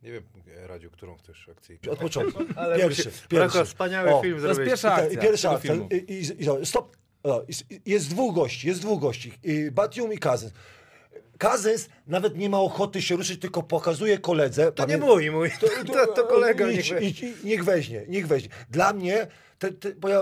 Nie 0.03 0.13
wiem, 0.13 0.23
Radziu, 0.67 0.91
którą 0.91 1.17
chcesz 1.17 1.49
akcję. 1.49 1.79
Od 1.91 1.99
początku. 1.99 2.43
Ale 2.57 2.77
pierwszy, 2.77 3.09
musi- 3.09 3.29
pierwszy. 3.29 3.65
Wspaniały 3.65 4.15
O, 4.15 4.23
film 4.23 4.41
To 4.41 4.47
jest 4.47 4.57
zrobiłeś. 4.57 4.69
pierwsza 4.69 4.89
I, 4.89 5.03
akcja. 5.05 5.19
i 5.19 5.23
pierwsza 5.23 5.51
akcja. 5.51 5.75
I, 5.75 6.13
i, 6.13 6.21
i, 6.63 6.67
stop. 6.67 6.97
O, 7.23 7.45
jest, 7.49 7.65
jest 7.87 8.11
dwóch 8.11 8.35
gości, 8.35 8.69
jest 8.69 8.81
dwóch 8.81 9.01
gości. 9.01 9.33
I 9.43 9.71
Batium 9.71 10.13
i 10.13 10.19
Kazens. 10.19 10.53
Kazens 11.39 11.89
nawet 12.07 12.37
nie 12.37 12.49
ma 12.51 12.61
ochoty 12.61 13.03
się 13.03 13.17
ruszyć, 13.17 13.41
tylko 13.41 13.63
pokazuje 13.63 14.19
koledze. 14.19 14.73
To 14.73 14.87
nie 14.87 14.97
mój, 14.99 15.31
mój. 15.31 15.51
To, 15.87 16.07
to, 16.07 16.25
kolega. 16.25 16.71
idź, 16.71 16.91
niech 16.91 16.99
we- 17.01 17.05
idź, 17.07 17.23
idź, 17.23 17.45
niech 17.45 17.65
weźmie, 17.65 18.03
niech 18.09 18.27
weźmie. 18.27 18.49
Dla 18.71 18.93
mnie, 18.93 19.27
te, 19.59 19.73
te, 19.73 19.93
bo 19.95 20.09
ja 20.09 20.21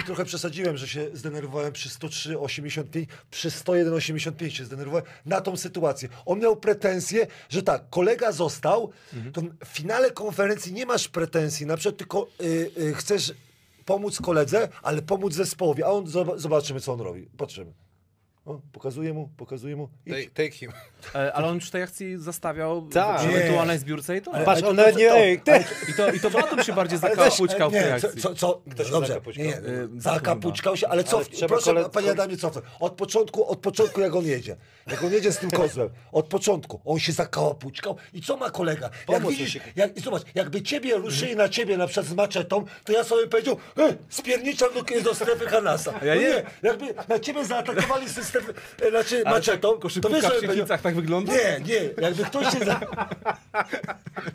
y, 0.00 0.04
trochę 0.06 0.24
przesadziłem, 0.24 0.76
że 0.76 0.88
się 0.88 1.08
zdenerwowałem 1.12 1.72
przy 1.72 1.88
103,85, 1.88 3.06
przy 3.30 3.48
101,85 3.50 4.48
się 4.50 4.64
zdenerwowałem 4.64 5.06
na 5.26 5.40
tą 5.40 5.56
sytuację. 5.56 6.08
On 6.26 6.38
miał 6.40 6.56
pretensje, 6.56 7.26
że 7.48 7.62
tak, 7.62 7.82
kolega 7.90 8.32
został, 8.32 8.90
to 9.32 9.40
w 9.64 9.68
finale 9.68 10.10
konferencji 10.10 10.72
nie 10.72 10.86
masz 10.86 11.08
pretensji, 11.08 11.66
na 11.66 11.76
przykład 11.76 11.96
tylko 11.98 12.26
y, 12.40 12.70
y, 12.78 12.94
chcesz 12.94 13.34
pomóc 13.84 14.18
koledze, 14.20 14.68
ale 14.82 15.02
pomóc 15.02 15.34
zespołowi, 15.34 15.82
a 15.82 15.86
on 15.86 16.04
zob- 16.04 16.38
zobaczymy, 16.38 16.80
co 16.80 16.92
on 16.92 17.00
robi. 17.00 17.28
Patrzymy. 17.36 17.72
O, 18.44 18.60
pokazuję 18.72 19.12
mu, 19.12 19.28
pokazuję 19.36 19.76
mu. 19.76 19.88
Idź. 20.06 20.14
Take, 20.14 20.30
take 20.30 20.50
him. 20.50 20.72
E, 21.14 21.32
Ale 21.32 21.46
on 21.46 21.54
już 21.54 21.68
w 21.68 21.70
tej 21.70 21.82
akcji 21.82 22.18
zastawiał 22.18 22.88
Tak. 22.88 23.18
przy 23.18 23.28
ewentualnej 23.28 23.78
zbiórce 23.78 24.16
i 24.16 24.22
to. 24.22 24.34
Ale- 24.34 24.44
Patrz, 24.44 24.62
on 24.62 24.76
nawet 24.76 24.96
nie... 24.96 25.08
to- 25.08 25.16
Ej, 25.18 25.40
ty! 25.40 25.64
I 25.90 25.94
to, 25.94 26.10
i 26.12 26.20
to 26.20 26.30
Batum 26.30 26.62
się 26.62 26.72
bardziej 26.82 26.98
zakapućkał 26.98 27.70
w 27.70 27.72
nie, 27.72 27.82
tej 27.82 28.00
co, 28.00 28.06
akcji. 28.08 28.22
co, 28.22 28.34
co, 28.34 28.62
Kto 28.70 28.84
się 28.84 28.90
dobrze, 28.90 29.08
zakapućkał? 29.08 29.44
nie, 29.44 29.50
nie, 29.50 29.56
Y, 29.68 29.88
zakapućkał 29.96 30.76
się, 30.76 30.88
ale 30.88 31.04
co, 31.04 31.16
Ale 31.16 31.48
proszę, 31.48 31.70
kole- 31.70 31.90
panie 31.90 32.10
Adamie, 32.10 32.36
co, 32.36 32.50
od 32.80 32.92
początku, 32.92 33.48
od 33.48 33.58
początku 33.58 34.00
jak 34.00 34.14
on 34.14 34.24
jedzie, 34.26 34.56
jak 34.86 35.04
on 35.04 35.12
jedzie 35.12 35.32
z 35.32 35.38
tym 35.38 35.50
kozłem, 35.50 35.88
od 36.12 36.26
początku, 36.26 36.80
on 36.84 36.98
się 36.98 37.12
zakapućkał 37.12 37.96
i 38.12 38.22
co 38.22 38.36
ma 38.36 38.50
kolega? 38.50 38.90
Jak 39.08 39.26
widzisz, 39.28 39.58
jak, 39.76 39.96
i 39.96 40.00
zobacz, 40.00 40.22
jakby 40.34 40.62
ciebie 40.62 40.96
ruszyli 40.96 41.36
na 41.36 41.48
ciebie 41.48 41.76
na 41.76 41.86
przykład 41.86 42.06
z 42.06 42.12
maczetą, 42.14 42.64
to 42.84 42.92
ja 42.92 43.04
sobie 43.04 43.26
powiedział, 43.26 43.56
e, 43.78 43.94
spierniczam 44.08 44.68
do, 44.74 45.00
do 45.02 45.14
strefy 45.14 45.46
Hanasa. 45.46 45.92
ja 45.92 46.14
no 46.14 46.20
nie- 46.20 46.28
nie, 46.28 46.42
jakby 46.62 46.94
na 47.08 47.18
ciebie 47.18 47.44
zaatakowali 47.44 48.06
e, 48.06 48.08
znaczy 48.90 49.22
Ale 49.26 49.34
maczetą, 49.36 49.68
to 49.72 49.78
koszykówka 49.78 50.30
wiesz, 50.30 50.38
w 50.38 50.40
Siedlcach 50.40 50.80
tak 50.82 50.94
wygląda? 50.94 51.32
nie, 51.32 51.60
nie, 51.66 51.90
jakby 52.02 52.24
ktoś 52.24 52.46
cię 52.46 52.64
za... 52.64 52.80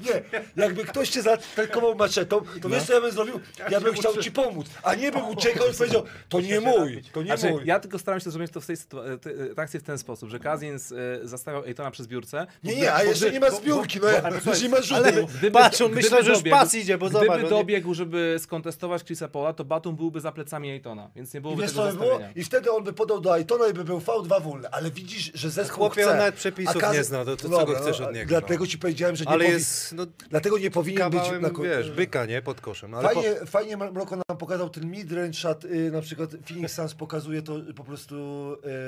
Nie, 0.06 0.22
jakby 0.64 0.84
ktoś 0.84 1.10
cię 1.10 1.22
zaatakował 1.22 1.96
maczetą, 1.96 2.42
to 2.62 2.70
wiesz 2.70 2.84
co 2.84 2.94
ja 2.94 3.02
bym 3.02 3.12
zrobił? 3.12 3.40
Ja 3.70 3.82
bym 3.82 3.94
chciał 3.94 4.18
ci 4.18 4.32
pomóc, 4.32 4.68
a 4.84 4.96
nie 4.96 5.12
bym 5.12 5.28
uciekał 5.30 5.68
i 5.70 5.74
powiedział, 5.74 6.04
to 6.30 6.42
nie 6.42 6.60
mój, 6.60 7.02
to 7.14 7.22
nie 7.22 7.38
Znaczy, 7.38 7.50
mój. 7.54 7.62
ja 7.66 7.80
tylko 7.80 8.00
staram 8.00 8.20
się 8.20 8.32
zrobić 8.32 8.52
to 8.52 8.62
w 8.62 8.66
tej 8.66 8.76
sytua- 8.78 9.18
te- 9.20 9.32
te- 9.56 9.62
akcji 9.62 9.80
w 9.80 9.84
ten 9.84 9.98
sposób, 9.98 10.30
że 10.30 10.40
Kazins 10.40 10.92
e, 10.92 10.96
zastawiał 11.24 11.66
Ejtona 11.66 11.92
przy 11.92 12.04
zbiórce. 12.04 12.48
Nie, 12.64 12.76
nie, 12.76 12.94
a 12.94 13.04
jeszcze 13.04 13.32
nie 13.32 13.40
ma 13.40 13.52
zbiórki, 13.52 14.00
no 14.02 14.08
już 14.52 14.62
nie 14.62 14.70
ma 14.70 14.78
Ale 14.96 15.12
rzutu. 15.14 15.28
Gdyby, 15.40 15.52
patrz, 15.52 15.82
on 15.82 15.92
gdyby 15.92 16.02
myślał, 16.02 16.24
że 16.24 16.30
już 16.30 16.40
dobiegł- 16.40 16.50
pas 16.52 16.74
idzie, 16.76 16.98
bo 16.98 17.10
Gdyby 17.10 17.20
zobacz. 17.26 17.38
on 17.38 17.44
nie- 17.44 17.50
dobiegł, 17.50 17.94
żeby 17.94 18.36
skontestować 18.40 19.04
Chrisa 19.04 19.28
Pola, 19.28 19.54
to 19.54 19.66
Batum 19.66 19.96
byłby 19.96 20.22
za 20.22 20.32
plecami 20.32 20.70
Ejtona, 20.72 21.10
więc 21.16 21.34
nie 21.34 21.38
I 21.38 21.42
byłoby 21.42 21.62
wiesz 21.62 21.72
tego 21.72 21.92
było? 21.92 22.20
I 22.36 22.44
wtedy 22.44 22.72
on 22.72 22.84
by 22.84 22.94
podał 22.94 23.22
do 23.22 23.34
Aitona 23.34 23.68
i 23.68 23.74
by 23.74 23.84
był 23.90 24.00
V2 24.00 24.42
wolny, 24.44 24.70
ale 24.70 24.92
widzisz, 24.92 25.32
że 25.34 25.50
zespół 25.50 25.78
Chłopie, 25.78 26.02
chce. 26.02 26.12
on 26.12 26.18
nawet 26.18 26.36
przepisów 26.36 26.82
nie 26.94 27.04
zna, 27.04 27.26
to- 27.26 27.38
to 27.38 27.48
No 27.50 27.58
co 27.58 27.66
go 27.66 27.72
dobra, 27.74 27.82
chcesz 27.82 28.00
no, 28.00 28.08
od 28.08 28.14
niego, 28.16 28.30
Dlatego 28.30 28.64
no. 28.64 28.68
ci 28.68 28.78
powiedziałem, 28.78 29.16
że 29.16 29.26
nie 29.26 29.32
Ale 29.32 29.46
jest, 29.46 29.94
no, 29.94 30.06
Dlatego 30.30 30.58
nie 30.58 30.72
powinien 30.72 31.10
być 31.10 31.22
na 31.42 31.50
ko- 31.50 31.62
wiesz, 31.64 31.92
byka, 31.92 32.26
nie? 32.26 32.42
Pod 32.42 32.62
koszem. 32.62 32.94
Ale 32.94 33.10
Fajnie, 33.10 33.36
fajnie 33.46 33.78
Mroko 33.78 34.16
nam 34.16 34.38
pokazał 34.38 34.70
ten 34.70 34.92
midrange 34.92 35.34
shot, 35.34 35.66
y, 35.66 35.92
na 35.92 36.02
przykład 36.02 36.30
Phoenix 36.46 36.74
Suns 36.74 36.94
pokazuje 36.94 37.42
to 37.42 37.56
po 37.76 37.84
prostu 37.84 38.16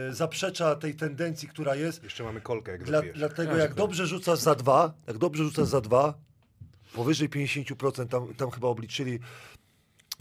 y, 0.10 0.14
zaprzecza 0.14 0.76
tej 0.76 0.96
tendencji, 0.96 1.48
która 1.48 1.76
jest. 1.76 2.00
po... 2.00 2.06
Jeszcze 2.06 2.24
mamy 2.24 2.42
kolkę, 2.42 2.72
jak 2.72 2.84
Dla, 2.84 3.02
dlatego 3.16 3.58
jak 3.58 3.74
dobrze 3.74 4.08
rzucasz 4.08 4.40
za 4.40 4.56
dwa, 4.56 4.94
jak 5.08 5.18
dobrze 5.18 5.44
rzucasz 5.44 5.68
za 5.68 5.82
dwa, 5.82 6.14
powyżej 6.94 7.30
50%, 7.30 8.08
tam, 8.08 8.34
tam 8.34 8.52
chyba 8.52 8.68
obliczyli, 8.68 9.20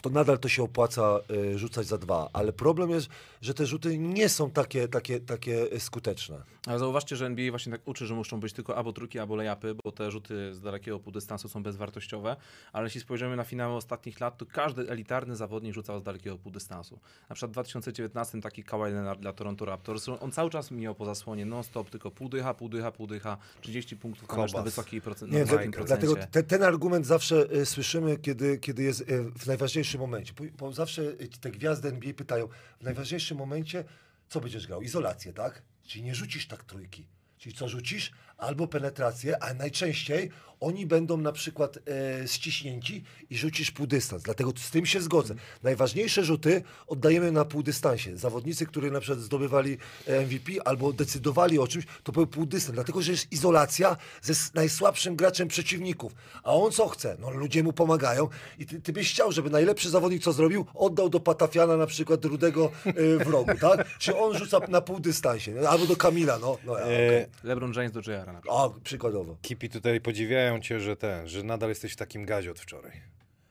to 0.03 0.11
nadal 0.11 0.39
to 0.39 0.49
się 0.49 0.63
opłaca 0.63 1.19
y, 1.31 1.59
rzucać 1.59 1.87
za 1.87 1.99
dwa. 1.99 2.29
Ale 2.33 2.53
problem 2.53 2.91
jest, 2.91 3.09
że 3.41 3.55
te 3.55 3.67
rzuty 3.67 3.99
nie 3.99 4.29
są 4.29 4.51
takie, 4.51 4.89
takie, 4.89 5.21
takie 5.21 5.81
skuteczne. 5.81 6.43
Ale 6.67 6.79
zauważcie, 6.79 7.17
że 7.17 7.27
NBA 7.27 7.51
właśnie 7.51 7.73
tak 7.73 7.89
uczy, 7.89 8.07
że 8.07 8.15
muszą 8.15 8.41
być 8.41 8.53
tylko 8.53 8.77
albo 8.77 8.93
trójki, 8.93 9.19
albo 9.19 9.37
layupy, 9.37 9.75
bo 9.85 9.93
te 9.93 10.11
rzuty 10.11 10.55
z 10.55 10.61
dalekiego 10.61 10.99
półdystansu 10.99 11.49
są 11.49 11.63
bezwartościowe, 11.63 12.37
ale 12.73 12.87
jeśli 12.87 13.01
spojrzymy 13.01 13.37
na 13.37 13.45
finały 13.45 13.75
ostatnich 13.75 14.21
lat, 14.21 14.39
to 14.39 14.47
każdy 14.47 14.91
elitarny 14.91 15.37
zawodnik 15.37 15.75
rzucał 15.75 16.01
z 16.01 16.03
dalekiego 16.03 16.39
półdystansu. 16.39 16.99
Na 17.29 17.35
przykład 17.35 17.51
w 17.51 17.53
2019 17.53 18.41
taki 18.41 18.65
Kawhi 18.65 18.93
Leonard 18.93 19.21
dla 19.21 19.33
Toronto 19.33 19.65
Raptors, 19.65 20.09
on 20.21 20.33
cały 20.33 20.51
czas 20.51 20.71
mijał 20.71 20.95
po 20.95 21.05
zasłonie 21.05 21.47
non-stop, 21.47 21.91
tylko 21.91 22.11
pół 22.11 22.29
dycha, 22.29 22.55
pół 22.55 22.69
dycha, 22.69 22.93
pół 22.93 23.07
dycha, 23.07 23.37
30 23.61 23.97
punktów 23.97 24.29
na 24.55 24.63
wysokiej 24.63 25.01
procent, 25.01 25.33
Nie, 25.33 25.39
na 25.39 25.45
dlatego 25.45 26.15
procencie. 26.15 26.27
te, 26.31 26.43
ten 26.43 26.63
argument 26.63 27.07
zawsze 27.07 27.53
y, 27.53 27.67
słyszymy, 27.67 28.17
kiedy, 28.19 28.59
kiedy 28.59 28.83
jest 28.83 29.01
y, 29.01 29.05
w 29.39 29.47
najważniejszym 29.47 29.90
momencie. 29.99 30.33
Bo, 30.59 30.73
zawsze 30.73 31.03
te 31.41 31.51
gwiazdy 31.51 31.89
NBA 31.89 32.15
pytają, 32.15 32.49
w 32.81 32.85
najważniejszym 32.85 33.39
momencie, 33.39 33.85
co 34.29 34.41
będziesz 34.41 34.67
grał? 34.67 34.83
Izolację, 34.83 35.33
tak? 35.33 35.63
Czyli 35.83 36.05
nie 36.05 36.15
rzucisz 36.15 36.47
tak 36.47 36.65
trójki. 36.65 37.07
Czyli 37.39 37.55
co 37.55 37.69
rzucisz? 37.69 38.13
Albo 38.41 38.67
penetrację, 38.67 39.43
a 39.43 39.55
najczęściej 39.55 40.31
oni 40.61 40.87
będą 40.87 41.17
na 41.17 41.33
przykład 41.33 41.79
e, 42.23 42.29
ściśnięci 42.29 43.05
i 43.31 43.37
rzucisz 43.37 43.71
półdystans. 43.71 44.23
Dlatego 44.23 44.53
z 44.57 44.71
tym 44.71 44.87
się 44.87 45.01
zgodzę. 45.01 45.35
Najważniejsze 45.63 46.25
rzuty 46.25 46.63
oddajemy 46.87 47.33
na 47.33 47.45
półdystansie. 47.45 48.17
Zawodnicy, 48.17 48.67
którzy 48.67 48.91
na 48.91 49.01
przykład 49.01 49.21
zdobywali 49.21 49.79
e, 50.07 50.21
MVP 50.21 50.53
albo 50.65 50.93
decydowali 50.93 51.59
o 51.59 51.67
czymś, 51.67 51.85
to 52.03 52.13
był 52.13 52.27
półdystans. 52.27 52.75
Dlatego, 52.75 53.03
że 53.03 53.13
jest 53.13 53.33
izolacja 53.33 53.97
ze 54.23 54.33
najsłabszym 54.55 55.17
graczem 55.17 55.49
przeciwników. 55.49 56.15
A 56.43 56.55
on 56.55 56.73
co 56.73 56.89
chce? 56.89 57.17
No 57.21 57.31
ludzie 57.31 57.63
mu 57.63 57.73
pomagają 57.73 58.29
i 58.59 58.67
ty, 58.67 58.81
ty 58.81 58.93
byś 58.93 59.13
chciał, 59.13 59.33
żeby 59.33 59.51
najlepszy 59.51 59.91
zawodnik 59.91 60.23
co 60.23 60.33
zrobił? 60.33 60.67
Oddał 60.75 61.09
do 61.09 61.21
Patafiana 61.21 61.77
na 61.77 61.87
przykład 61.87 62.25
rudego 62.25 62.71
e, 62.85 63.25
w 63.25 63.29
rogu, 63.29 63.53
tak? 63.61 63.99
Czy 63.99 64.17
on 64.17 64.39
rzuca 64.39 64.59
na 64.69 64.81
półdystansie? 64.81 65.53
No, 65.53 65.69
Albo 65.69 65.87
do 65.87 65.97
Kamila, 65.97 66.39
no. 66.39 66.59
no 66.65 66.79
ja. 66.79 66.87
E, 66.87 67.27
LeBron 67.45 67.73
James 67.73 67.93
do 67.93 68.01
JR 68.01 68.30
na 68.33 68.41
przykład. 68.41 68.71
O, 68.77 68.81
przykładowo. 68.85 69.37
Kipi 69.43 69.69
tutaj 69.69 70.01
podziwiają 70.01 70.61
cię, 70.61 70.81
że 70.81 70.97
ten, 70.97 71.29
że 71.29 71.43
nadal 71.43 71.69
jesteś 71.69 71.93
w 71.93 71.97
takim 71.97 72.25
gazie 72.25 72.51
od 72.51 72.61
wczoraj. 72.61 72.93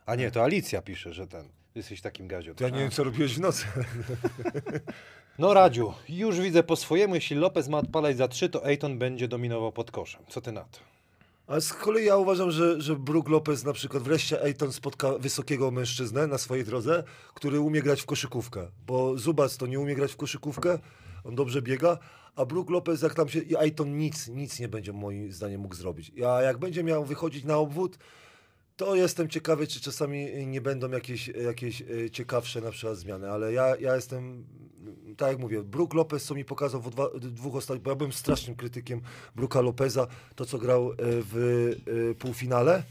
A 0.05 0.15
nie, 0.15 0.31
to 0.31 0.43
Alicja 0.43 0.81
pisze, 0.81 1.13
że 1.13 1.27
ten, 1.27 1.49
jesteś 1.75 1.99
w 1.99 2.01
takim 2.01 2.27
gazie 2.27 2.51
od 2.51 2.57
To 2.57 2.63
ja 2.63 2.67
wczoraj. 2.67 2.79
nie 2.79 2.85
wiem, 2.85 2.91
co 2.95 3.03
robiłeś 3.03 3.35
w 3.35 3.39
nocy. 3.39 3.65
No 5.39 5.53
Radziu, 5.53 5.93
już 6.09 6.39
widzę 6.39 6.63
po 6.63 6.75
swojemu, 6.75 7.15
jeśli 7.15 7.35
Lopez 7.35 7.67
ma 7.67 7.77
odpalać 7.77 8.17
za 8.17 8.27
trzy, 8.27 8.49
to 8.49 8.65
Ejton 8.65 8.97
będzie 8.99 9.27
dominował 9.27 9.71
pod 9.71 9.91
koszem. 9.91 10.21
Co 10.29 10.41
ty 10.41 10.51
na 10.51 10.61
to? 10.61 10.79
A 11.47 11.59
z 11.59 11.73
kolei 11.73 12.05
ja 12.05 12.17
uważam, 12.17 12.51
że, 12.51 12.81
że 12.81 12.95
Brook 12.95 13.29
Lopez 13.29 13.63
na 13.63 13.73
przykład 13.73 14.03
wreszcie 14.03 14.43
Ejton 14.43 14.73
spotka 14.73 15.17
wysokiego 15.17 15.71
mężczyznę 15.71 16.27
na 16.27 16.37
swojej 16.37 16.65
drodze, 16.65 17.03
który 17.33 17.59
umie 17.59 17.81
grać 17.81 18.01
w 18.01 18.05
koszykówkę. 18.05 18.67
Bo 18.87 19.17
Zubac 19.17 19.57
to 19.57 19.67
nie 19.67 19.79
umie 19.79 19.95
grać 19.95 20.11
w 20.11 20.17
koszykówkę, 20.17 20.79
on 21.23 21.35
dobrze 21.35 21.61
biega, 21.61 21.97
a 22.39 22.45
Brook 22.45 22.69
Lopez 22.69 23.01
jak 23.01 23.13
tam 23.13 23.29
się... 23.29 23.39
I 23.39 23.55
Ejton 23.57 23.97
nic, 23.97 24.27
nic 24.27 24.59
nie 24.59 24.67
będzie 24.67 24.93
moim 24.93 25.31
zdaniem 25.31 25.61
mógł 25.61 25.75
zrobić. 25.75 26.11
A 26.27 26.41
jak 26.41 26.57
będzie 26.57 26.83
miał 26.83 27.05
wychodzić 27.05 27.43
na 27.43 27.57
obwód, 27.57 27.97
to 28.77 28.95
jestem 28.95 29.29
ciekawy, 29.29 29.67
czy 29.67 29.81
czasami 29.81 30.47
nie 30.47 30.61
będą 30.61 30.89
jakieś, 30.91 31.27
jakieś 31.27 31.81
e, 31.81 32.09
ciekawsze 32.09 32.61
na 32.61 32.71
przykład 32.71 32.97
zmiany, 32.97 33.31
ale 33.31 33.53
ja, 33.53 33.75
ja 33.75 33.95
jestem, 33.95 34.45
tak 35.17 35.29
jak 35.29 35.39
mówię, 35.39 35.63
Brook 35.63 35.93
Lopez, 35.93 36.25
co 36.25 36.35
mi 36.35 36.45
pokazał 36.45 36.81
w 36.81 36.89
dwa, 36.89 37.09
dwóch 37.19 37.55
ostatnich, 37.55 37.83
bo 37.83 37.89
ja 37.89 37.95
byłem 37.95 38.13
strasznym 38.13 38.55
krytykiem 38.55 39.01
Brooka 39.35 39.61
Lopeza, 39.61 40.07
to 40.35 40.45
co 40.45 40.57
grał 40.57 40.91
e, 40.91 40.95
w 40.99 41.35
e, 42.11 42.15
półfinale, 42.15 42.83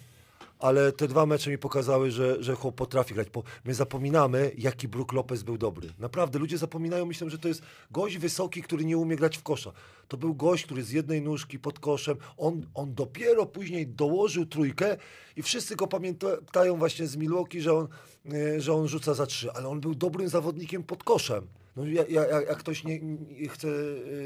ale 0.59 0.93
te 0.93 1.09
dwa 1.09 1.27
mecze 1.27 1.51
mi 1.51 1.59
pokazały, 1.59 2.11
że, 2.11 2.43
że 2.43 2.55
chłop 2.55 2.75
potrafi 2.75 3.15
grać. 3.15 3.31
Bo 3.31 3.43
my 3.65 3.75
zapominamy, 3.75 4.53
jaki 4.59 4.89
Brook 4.89 5.13
Lopez 5.13 5.43
był 5.43 5.59
dobry. 5.59 5.89
Naprawdę, 5.99 6.39
ludzie 6.39 6.59
zapominają, 6.59 7.07
myślą, 7.07 7.29
że 7.29 7.39
to 7.39 7.49
jest 7.49 7.63
gość 7.91 8.19
wysoki, 8.19 8.63
który 8.63 8.85
nie 8.85 8.99
umie 8.99 9.17
grać 9.17 9.39
w 9.39 9.43
kosza. 9.43 9.73
To 10.09 10.17
był 10.17 10.35
gość, 10.35 10.65
który 10.65 10.83
z 10.83 10.91
jednej 10.91 11.23
nóżki 11.23 11.59
pod 11.59 11.79
koszem, 11.79 12.17
on, 12.37 12.67
on 12.75 12.95
dopiero 12.95 13.47
później 13.47 13.87
dołożył 13.87 14.47
trójkę 14.47 14.97
i 15.37 15.43
wszyscy 15.43 15.77
go 15.77 15.87
pamiętają 15.87 16.77
właśnie 16.77 17.07
z 17.07 17.17
Milwaukee, 17.17 17.61
że 17.61 17.75
on, 17.75 17.89
e, 18.33 18.61
że 18.61 18.75
on 18.75 18.89
rzuca 18.89 19.15
za 19.15 19.27
trzy, 19.27 19.53
ale 19.53 19.69
on 19.69 19.81
był 19.81 19.95
dobrym 19.95 20.29
zawodnikiem 20.29 20.83
pod 20.83 21.05
koszem. 21.05 21.47
No, 21.77 21.87
ja, 21.87 22.05
ja, 22.09 22.41
jak 22.41 22.59
ktoś 22.59 22.85
nie, 22.85 23.01
nie 23.01 23.49
chce 23.49 23.69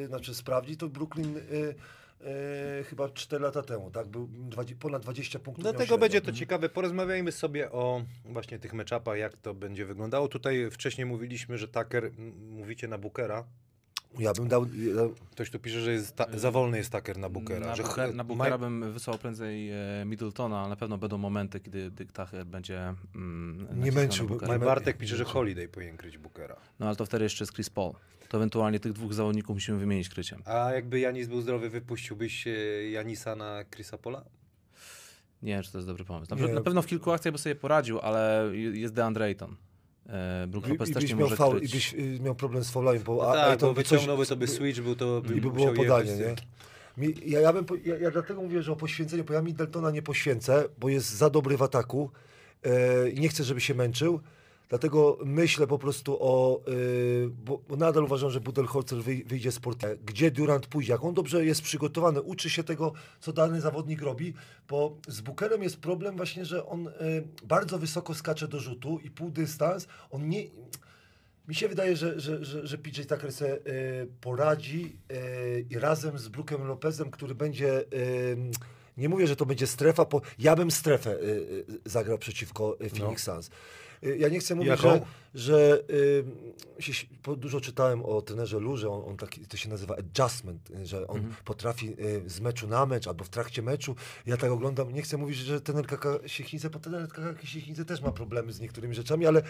e, 0.04 0.06
znaczy 0.06 0.34
sprawdzić, 0.34 0.80
to 0.80 0.88
Brooklyn... 0.88 1.36
e, 1.36 2.01
E, 2.24 2.84
chyba 2.84 3.08
4 3.08 3.42
lata 3.42 3.62
temu, 3.62 3.90
tak? 3.90 4.08
Był 4.08 4.28
20, 4.32 4.76
ponad 4.80 5.02
20 5.02 5.38
punktów. 5.38 5.62
Dlatego 5.62 5.84
średnio. 5.84 5.98
będzie 5.98 6.20
to 6.20 6.32
ciekawe. 6.32 6.68
Porozmawiajmy 6.68 7.32
sobie 7.32 7.72
o 7.72 8.04
właśnie 8.24 8.58
tych 8.58 8.72
meczapach, 8.74 9.18
jak 9.18 9.36
to 9.36 9.54
będzie 9.54 9.84
wyglądało. 9.84 10.28
Tutaj 10.28 10.70
wcześniej 10.70 11.06
mówiliśmy, 11.06 11.58
że 11.58 11.68
Tucker, 11.68 12.10
mówicie 12.50 12.88
na 12.88 12.98
Bookera. 12.98 13.44
Ja 14.18 14.32
bym 14.32 14.48
dał. 14.48 14.64
Ja, 14.64 15.02
Ktoś 15.30 15.50
tu 15.50 15.58
pisze, 15.58 15.80
że 15.80 15.92
jest 15.92 16.16
ta, 16.16 16.26
za 16.38 16.50
wolny 16.50 16.78
jest 16.78 16.92
Tucker 16.92 17.18
na 17.18 17.28
Bookera. 17.28 17.66
Na, 17.66 17.76
że 17.76 18.12
na 18.12 18.24
Bookera 18.24 18.58
bym 18.58 18.92
wysłał 18.92 19.18
prędzej 19.18 19.70
e, 19.70 20.04
Middletona, 20.06 20.60
ale 20.60 20.68
na 20.68 20.76
pewno 20.76 20.98
będą 20.98 21.18
momenty, 21.18 21.60
kiedy 21.60 21.90
Tucker 21.90 22.46
będzie 22.46 22.94
mm, 23.14 23.68
nie- 23.74 23.92
Bartek 24.58 24.96
pisze, 24.98 25.16
że 25.16 25.24
Holiday 25.24 25.68
powinien 25.68 25.96
kryć 25.96 26.18
Bookera. 26.18 26.56
No 26.80 26.86
ale 26.86 26.96
to 26.96 27.06
wtedy 27.06 27.24
jeszcze 27.24 27.44
jest 27.44 27.52
Chris 27.54 27.70
Paul. 27.70 27.92
To 28.28 28.36
ewentualnie 28.38 28.80
tych 28.80 28.92
dwóch 28.92 29.14
zawodników 29.14 29.56
musimy 29.56 29.78
wymienić 29.78 30.08
kryciem. 30.08 30.42
A 30.44 30.72
jakby 30.72 31.00
Janis 31.00 31.28
był 31.28 31.40
zdrowy, 31.40 31.70
wypuściłbyś 31.70 32.46
e, 32.46 32.50
Janisa 32.90 33.36
na 33.36 33.64
Chrisa 33.64 33.98
Pola? 33.98 34.24
Nie 35.42 35.52
wiem, 35.52 35.62
czy 35.62 35.72
to 35.72 35.78
jest 35.78 35.88
dobry 35.88 36.04
pomysł. 36.04 36.34
Na, 36.34 36.46
Nie. 36.46 36.52
na 36.52 36.60
pewno 36.60 36.82
w 36.82 36.86
kilku 36.86 37.10
akcjach 37.12 37.32
by 37.32 37.38
sobie 37.38 37.54
poradził, 37.54 38.00
ale 38.00 38.50
jest 38.72 38.94
DeAndre 38.94 39.24
Ayton. 39.24 39.56
E, 40.08 40.46
Brook 40.46 40.66
i, 40.66 40.70
Lopez 40.70 40.88
i 40.88 40.94
też 40.94 41.02
byś 41.02 41.10
nie 41.10 41.16
miał 41.16 41.24
może 41.26 41.36
faul, 41.36 41.58
i 41.58 41.68
byś 41.68 41.94
y, 41.94 42.18
miał 42.20 42.34
problem 42.34 42.64
z 42.64 42.70
faulami, 42.70 43.00
bo 43.00 43.16
No 43.16 43.28
a, 43.30 43.32
tak, 43.32 43.50
Ayton 43.50 43.68
bo 43.68 43.74
by 43.74 43.82
coś- 43.82 43.90
wyciągnąłby 43.90 44.24
sobie 44.24 44.46
switch, 44.46 44.80
był 44.80 44.96
to 44.96 45.20
by 45.20 45.36
i 45.36 45.40
by 45.40 45.50
było 45.50 45.72
podanie, 45.72 46.10
jechać 46.10 46.38
nie? 46.96 47.06
Mi, 47.06 47.14
ja, 47.26 47.40
ja, 47.40 47.52
bym, 47.52 47.64
ja, 47.84 47.98
ja 47.98 48.10
dlatego 48.10 48.42
mówię, 48.42 48.62
że 48.62 48.72
o 48.72 48.76
poświęceniu, 48.76 49.24
bo 49.24 49.34
ja 49.34 49.42
Middletona 49.42 49.90
nie 49.90 50.02
poświęcę, 50.02 50.64
bo 50.78 50.88
jest 50.88 51.10
za 51.10 51.30
dobry 51.30 51.56
w 51.56 51.62
ataku. 51.62 52.10
E, 52.62 53.12
nie 53.12 53.28
chcę, 53.28 53.44
żeby 53.44 53.60
się 53.60 53.74
męczył. 53.74 54.20
Dlatego 54.72 55.18
myślę 55.24 55.66
po 55.66 55.78
prostu 55.78 56.16
o, 56.20 56.60
yy, 56.66 57.30
bo, 57.44 57.76
nadal 57.76 58.04
uważam, 58.04 58.30
że 58.30 58.40
Budenholzer 58.40 58.98
wyj- 58.98 59.26
wyjdzie 59.26 59.52
z 59.52 59.60
portu. 59.60 59.86
Gdzie 60.06 60.30
Durant 60.30 60.66
pójdzie? 60.66 60.92
Jak 60.92 61.04
on 61.04 61.14
dobrze 61.14 61.44
jest 61.44 61.62
przygotowany, 61.62 62.22
uczy 62.22 62.50
się 62.50 62.64
tego, 62.64 62.92
co 63.20 63.32
dany 63.32 63.60
zawodnik 63.60 64.02
robi, 64.02 64.34
bo 64.68 64.96
z 65.08 65.20
Bookerem 65.20 65.62
jest 65.62 65.76
problem 65.80 66.16
właśnie, 66.16 66.44
że 66.44 66.66
on 66.66 66.84
yy, 66.84 67.28
bardzo 67.44 67.78
wysoko 67.78 68.14
skacze 68.14 68.48
do 68.48 68.60
rzutu 68.60 68.98
i 69.04 69.10
pół 69.10 69.30
dystans, 69.30 69.86
on 70.10 70.28
nie... 70.28 70.42
Mi 71.48 71.54
się 71.54 71.68
wydaje, 71.68 71.96
że, 71.96 72.20
że, 72.20 72.44
że, 72.44 72.66
że 72.66 72.78
PJ 72.78 73.02
Tucker 73.02 73.32
se 73.32 73.56
y, 73.56 73.60
poradzi 74.20 74.96
y, 75.12 75.66
i 75.70 75.78
razem 75.78 76.18
z 76.18 76.28
Brookem 76.28 76.66
Lopezem, 76.66 77.10
który 77.10 77.34
będzie. 77.34 77.80
Y, 77.80 78.36
nie 78.96 79.08
mówię, 79.08 79.26
że 79.26 79.36
to 79.36 79.46
będzie 79.46 79.66
strefa, 79.66 80.04
bo 80.04 80.20
ja 80.38 80.56
bym 80.56 80.70
strefę 80.70 81.10
y, 81.10 81.24
y, 81.24 81.64
zagrał 81.84 82.18
przeciwko 82.18 82.76
y, 82.80 82.90
Phoenix 82.90 83.22
Suns. 83.22 83.50
Ja 84.02 84.28
nie 84.28 84.38
chcę 84.38 84.54
mówić, 84.54 84.70
Jaką? 84.70 84.82
że, 84.82 85.00
że 85.34 85.82
y, 86.78 86.82
się, 86.82 87.06
dużo 87.36 87.60
czytałem 87.60 88.04
o 88.04 88.22
trenerze 88.22 88.58
Lurze, 88.58 88.90
on, 88.90 89.02
on 89.08 89.16
taki, 89.16 89.46
to 89.46 89.56
się 89.56 89.68
nazywa 89.68 89.96
adjustment, 89.96 90.70
y, 90.70 90.86
że 90.86 91.06
on 91.06 91.34
potrafi 91.44 91.94
y, 92.00 92.30
z 92.30 92.40
meczu 92.40 92.66
na 92.66 92.86
mecz 92.86 93.06
albo 93.06 93.24
w 93.24 93.28
trakcie 93.28 93.62
meczu. 93.62 93.96
Ja 94.26 94.36
tak 94.36 94.50
oglądam, 94.50 94.92
nie 94.92 95.02
chcę 95.02 95.16
mówić, 95.16 95.36
że 95.36 95.60
trener 95.60 95.86
Kaka 95.86 96.18
Siechnice, 96.26 96.70
bo 96.70 96.78
trener 96.78 97.08
Kaka 97.08 97.46
Siechnice 97.46 97.84
też 97.84 98.00
ma 98.00 98.12
problemy 98.12 98.52
z 98.52 98.60
niektórymi 98.60 98.94
rzeczami, 98.94 99.26
ale 99.26 99.42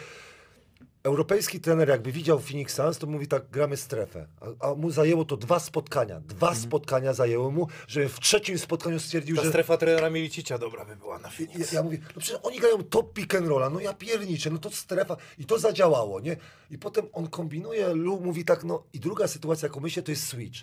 Europejski 1.05 1.61
trener 1.61 1.88
jakby 1.88 2.12
widział 2.12 2.41
Phoenix 2.41 2.75
Suns, 2.75 2.99
to 2.99 3.07
mówi 3.07 3.29
tak, 3.29 3.51
gramy 3.51 3.77
strefę. 3.77 4.27
A, 4.61 4.71
a 4.71 4.75
mu 4.75 4.91
zajęło 4.91 5.25
to 5.25 5.37
dwa 5.37 5.59
spotkania. 5.61 6.21
Dwa 6.21 6.55
spotkania 6.55 7.12
zajęło 7.15 7.51
mu, 7.51 7.69
że 7.88 8.09
w 8.09 8.21
trzecim 8.21 8.59
spotkaniu 8.59 9.01
stwierdził, 9.01 9.37
Ta 9.37 9.43
że... 9.43 9.49
strefa 9.49 9.77
trenera 9.77 10.11
Milicicia 10.11 10.59
dobra 10.59 10.85
by 10.85 10.97
była 10.97 11.19
na 11.19 11.29
Ja, 11.29 11.35
Phoenix. 11.35 11.73
ja 11.73 11.83
mówię, 11.83 11.99
no 12.17 12.21
przecież 12.21 12.41
oni 12.43 12.59
grają 12.59 12.83
top 12.83 13.12
pick 13.12 13.35
and 13.35 13.47
rolla, 13.49 13.71
no 13.71 13.81
ja 13.81 13.95
pierniczę, 13.95 14.51
no 14.51 14.59
to 14.59 14.71
strefa 14.71 15.17
i 15.38 15.45
to 15.45 15.59
zadziałało, 15.59 16.21
nie? 16.21 16.37
I 16.71 16.79
potem 16.79 17.05
on 17.12 17.29
kombinuje, 17.29 17.88
Lu 17.95 18.21
mówi 18.21 18.45
tak, 18.45 18.65
no 18.65 18.83
i 18.93 19.01
druga 19.01 19.29
sytuacja, 19.29 19.67
jaką 19.67 19.81
myślę, 19.81 20.03
to 20.03 20.11
jest 20.11 20.27
switch. 20.27 20.59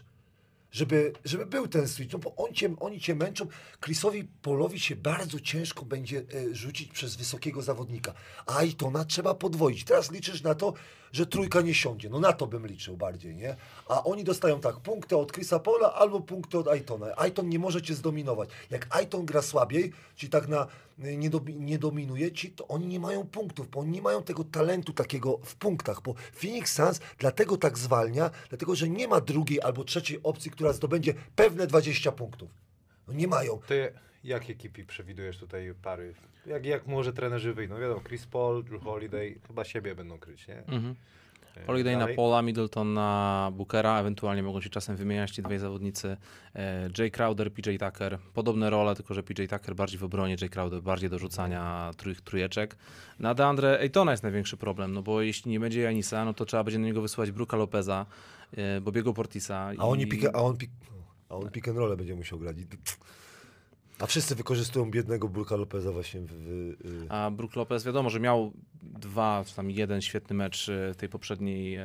Żeby, 0.71 1.13
żeby 1.25 1.45
był 1.45 1.67
ten 1.67 1.87
switch, 1.87 2.13
no 2.13 2.19
bo 2.19 2.35
on 2.35 2.53
cię, 2.53 2.75
oni 2.79 2.99
cię 2.99 3.15
męczą. 3.15 3.47
Chrisowi 3.81 4.23
Polowi 4.41 4.79
się 4.79 4.95
bardzo 4.95 5.39
ciężko 5.39 5.85
będzie 5.85 6.17
e, 6.19 6.55
rzucić 6.55 6.91
przez 6.91 7.15
wysokiego 7.15 7.61
zawodnika. 7.61 8.13
A 8.45 8.57
Aitona 8.57 9.05
trzeba 9.05 9.33
podwoić. 9.33 9.83
Teraz 9.83 10.11
liczysz 10.11 10.43
na 10.43 10.55
to, 10.55 10.73
że 11.11 11.25
trójka 11.25 11.61
nie 11.61 11.73
siądzie. 11.73 12.09
No 12.09 12.19
na 12.19 12.33
to 12.33 12.47
bym 12.47 12.67
liczył 12.67 12.97
bardziej, 12.97 13.35
nie? 13.35 13.55
A 13.87 14.03
oni 14.03 14.23
dostają 14.23 14.59
tak, 14.59 14.79
punkty 14.79 15.17
od 15.17 15.31
Chrisa 15.31 15.59
Pola 15.59 15.93
albo 15.93 16.19
punkty 16.19 16.57
od 16.57 16.67
Aitona. 16.67 17.07
Aiton 17.17 17.49
nie 17.49 17.59
może 17.59 17.81
cię 17.81 17.93
zdominować. 17.93 18.49
Jak 18.69 18.87
Aiton 18.89 19.25
gra 19.25 19.41
słabiej, 19.41 19.93
czyli 20.15 20.29
tak 20.29 20.47
na 20.47 20.67
nie, 20.99 21.29
domi, 21.29 21.55
nie 21.55 21.79
dominuje 21.79 22.31
ci, 22.31 22.51
to 22.51 22.67
oni 22.67 22.87
nie 22.87 22.99
mają 22.99 23.27
punktów, 23.27 23.69
bo 23.69 23.79
oni 23.79 23.91
nie 23.91 24.01
mają 24.01 24.23
tego 24.23 24.43
talentu 24.43 24.93
takiego 24.93 25.37
w 25.37 25.55
punktach, 25.55 26.01
bo 26.01 26.13
Phoenix 26.13 26.73
Suns 26.73 26.99
dlatego 27.17 27.57
tak 27.57 27.77
zwalnia, 27.77 28.31
dlatego 28.49 28.75
że 28.75 28.89
nie 28.89 29.07
ma 29.07 29.21
drugiej 29.21 29.61
albo 29.61 29.83
trzeciej 29.83 30.19
opcji, 30.23 30.51
która 30.51 30.73
zdobędzie 30.73 31.13
pewne 31.35 31.67
20 31.67 32.11
punktów. 32.11 32.49
No 33.07 33.13
nie 33.13 33.27
mają. 33.27 33.59
Ty 33.67 33.93
jakie 34.23 34.55
kipi 34.55 34.85
przewidujesz 34.85 35.37
tutaj 35.37 35.73
pary? 35.81 36.13
Jak, 36.45 36.65
jak 36.65 36.87
może 36.87 37.13
trenerzy 37.13 37.53
wyjdą? 37.53 37.73
No 37.73 37.81
wiadomo, 37.81 38.01
Chris 38.01 38.25
Paul, 38.25 38.63
Drew 38.63 38.83
Holiday, 38.83 39.39
chyba 39.47 39.63
siebie 39.63 39.95
będą 39.95 40.19
kryć, 40.19 40.47
nie? 40.47 40.57
Mhm. 40.57 40.95
Holiday 41.67 41.93
na 41.93 41.99
dalej? 41.99 42.15
Paula, 42.15 42.41
Middleton 42.41 42.93
na 42.93 43.51
Bookera, 43.53 43.99
ewentualnie 43.99 44.43
mogą 44.43 44.61
się 44.61 44.69
czasem 44.69 44.95
wymieniać 44.95 45.31
ci 45.31 45.41
dwaj 45.41 45.59
zawodnicy. 45.59 46.17
E, 46.55 46.89
Jay 46.97 47.11
Crowder, 47.11 47.53
PJ 47.53 47.69
Tucker, 47.79 48.19
podobne 48.33 48.69
role, 48.69 48.95
tylko 48.95 49.13
że 49.13 49.23
PJ 49.23 49.41
Tucker 49.49 49.75
bardziej 49.75 49.99
w 49.99 50.03
obronie, 50.03 50.35
Jay 50.41 50.49
Crowder 50.49 50.81
bardziej 50.81 51.09
do 51.09 51.19
rzucania 51.19 51.91
trój, 51.97 52.15
trójeczek. 52.15 52.75
Na 53.19 53.33
DeAndre 53.33 53.79
Aytona 53.79 54.11
jest 54.11 54.23
największy 54.23 54.57
problem, 54.57 54.93
no 54.93 55.01
bo 55.01 55.21
jeśli 55.21 55.51
nie 55.51 55.59
będzie 55.59 55.81
Janisa, 55.81 56.25
no 56.25 56.33
to 56.33 56.45
trzeba 56.45 56.63
będzie 56.63 56.79
na 56.79 56.85
niego 56.85 57.01
wysyłać 57.01 57.31
Bruka 57.31 57.57
Lopeza, 57.57 58.05
e, 58.57 58.81
Bobiego 58.81 59.13
Portisa. 59.13 59.71
A, 59.77 59.83
oni 59.87 60.03
i- 60.03 60.07
pick, 60.07 60.25
a 60.25 60.33
on 60.43 60.57
pick, 60.57 60.71
a 61.29 61.35
on 61.35 61.49
pick 61.51 61.67
and 61.67 61.77
roll 61.77 61.97
będzie 61.97 62.15
musiał 62.15 62.39
grać. 62.39 62.57
A 63.99 64.05
wszyscy 64.05 64.35
wykorzystują 64.35 64.91
biednego 64.91 65.27
Burka 65.27 65.55
Lopeza 65.55 65.91
właśnie 65.91 66.21
w... 66.21 66.31
w 66.31 67.05
y, 67.05 67.05
A 67.09 67.31
Brook 67.31 67.55
Lopez 67.55 67.85
wiadomo, 67.85 68.09
że 68.09 68.19
miał 68.19 68.53
dwa, 68.81 69.43
czy 69.47 69.55
tam 69.55 69.71
jeden 69.71 70.01
świetny 70.01 70.35
mecz 70.35 70.67
w 70.93 70.95
tej 70.97 71.09
poprzedniej, 71.09 71.77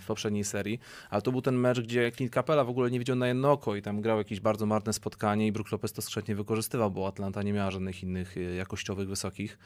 w 0.00 0.06
poprzedniej 0.06 0.44
serii, 0.44 0.80
ale 1.10 1.22
to 1.22 1.32
był 1.32 1.42
ten 1.42 1.54
mecz, 1.54 1.80
gdzie 1.80 2.12
Clint 2.12 2.34
Capella 2.34 2.64
w 2.64 2.68
ogóle 2.68 2.90
nie 2.90 2.98
widział 2.98 3.16
na 3.16 3.28
jedno 3.28 3.52
oko 3.52 3.76
i 3.76 3.82
tam 3.82 4.00
grał 4.00 4.18
jakieś 4.18 4.40
bardzo 4.40 4.66
marne 4.66 4.92
spotkanie 4.92 5.46
i 5.46 5.52
Brook 5.52 5.72
Lopez 5.72 5.92
to 5.92 6.02
skrzętnie 6.02 6.36
wykorzystywał, 6.36 6.90
bo 6.90 7.06
Atlanta 7.06 7.42
nie 7.42 7.52
miała 7.52 7.70
żadnych 7.70 8.02
innych 8.02 8.36
e, 8.36 8.40
jakościowych, 8.40 9.08
wysokich. 9.08 9.58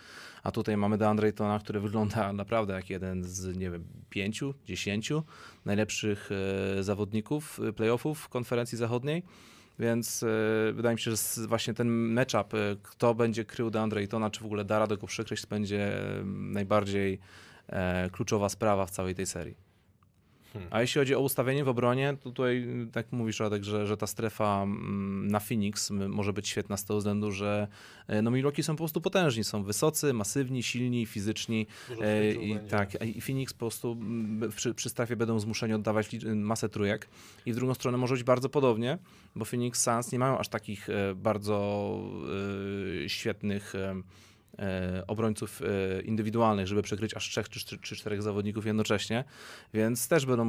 A 0.43 0.51
tutaj 0.51 0.77
mamy 0.77 0.99
DeAndre 0.99 1.27
Aytona, 1.27 1.59
który 1.59 1.81
wygląda 1.81 2.33
naprawdę 2.43 2.75
jak 2.75 2.91
jeden 2.91 3.25
z, 3.25 3.57
nie 3.57 3.71
wiem, 3.71 3.85
pięciu, 4.11 4.55
dziesięciu 4.65 5.23
najlepszych 5.65 6.31
zawodników 6.81 7.61
playoffów 7.77 8.29
konferencji 8.29 8.79
zachodniej. 8.79 9.23
Więc 9.79 10.23
e, 10.23 10.27
wydaje 10.73 10.95
mi 10.95 11.01
się, 11.01 11.11
że 11.11 11.47
właśnie 11.47 11.75
ten 11.75 11.89
matchup, 11.89 12.55
e, 12.55 12.77
kto 12.83 13.15
będzie 13.15 13.45
krył 13.45 13.71
DeAndre 13.71 14.01
Aytona, 14.01 14.31
czy 14.31 14.41
w 14.41 14.47
ogóle 14.47 14.65
da 14.65 14.79
radę 14.79 14.97
go 14.97 15.07
przykryć, 15.07 15.47
będzie 15.47 16.03
e, 16.21 16.25
najbardziej 16.27 17.19
kluczowa 18.13 18.49
sprawa 18.49 18.87
w 18.87 18.91
całej 18.91 19.15
tej 19.15 19.27
serii. 19.27 19.72
A 20.71 20.81
jeśli 20.81 20.99
chodzi 20.99 21.15
o 21.15 21.21
ustawienie 21.21 21.65
w 21.65 21.69
obronie, 21.69 22.17
to 22.21 22.31
tutaj, 22.31 22.83
y, 22.83 22.87
tak 22.93 23.13
mówisz, 23.13 23.41
Radek, 23.41 23.65
że, 23.65 23.87
że 23.87 23.97
ta 23.97 24.07
strefa 24.07 24.63
mm, 24.63 25.29
na 25.29 25.41
Phoenix 25.41 25.91
może 25.91 26.33
być 26.33 26.49
świetna 26.49 26.77
z 26.77 26.85
tego 26.85 26.99
względu, 26.99 27.31
że 27.31 27.69
e, 28.07 28.23
no 28.23 28.31
Milwaukee 28.31 28.63
są 28.63 28.73
po 28.73 28.79
prostu 28.79 29.01
potężni, 29.01 29.45
są 29.45 29.63
wysocy, 29.65 30.13
masywni, 30.13 30.63
silni, 30.63 31.07
fizyczni 31.07 31.67
e, 32.01 32.33
i 32.33 32.55
będzie. 32.55 32.71
tak, 32.71 33.03
i 33.17 33.21
Phoenix 33.21 33.53
po 33.53 33.59
prostu 33.59 33.97
przy, 34.57 34.75
przy 34.75 34.89
strefie 34.89 35.17
będą 35.17 35.39
zmuszeni 35.39 35.75
oddawać 35.75 36.09
lic- 36.09 36.37
masę 36.37 36.69
trójek 36.69 37.09
i 37.47 37.53
w 37.53 37.57
drugą 37.57 37.75
stronę 37.75 37.99
może 37.99 38.15
być 38.15 38.25
bardzo 38.25 38.49
podobnie, 38.49 38.99
bo 39.37 39.45
Phoenix 39.45 39.83
Suns 39.83 40.13
nie 40.13 40.19
mają 40.19 40.39
aż 40.39 40.49
takich 40.49 40.89
e, 40.91 41.15
bardzo 41.15 41.99
e, 43.05 43.09
świetnych 43.09 43.75
e, 43.75 44.03
obrońców 45.07 45.63
e, 45.63 46.03
indywidualnych, 46.03 46.67
żeby 46.67 46.83
przekryć 46.83 47.15
aż 47.15 47.29
trzech 47.29 47.49
czy, 47.49 47.79
czy 47.79 47.97
czterech 47.97 48.23
zawodników 48.23 48.67
jednocześnie, 48.67 49.25
więc 49.75 50.09
też 50.09 50.27
będą 50.27 50.45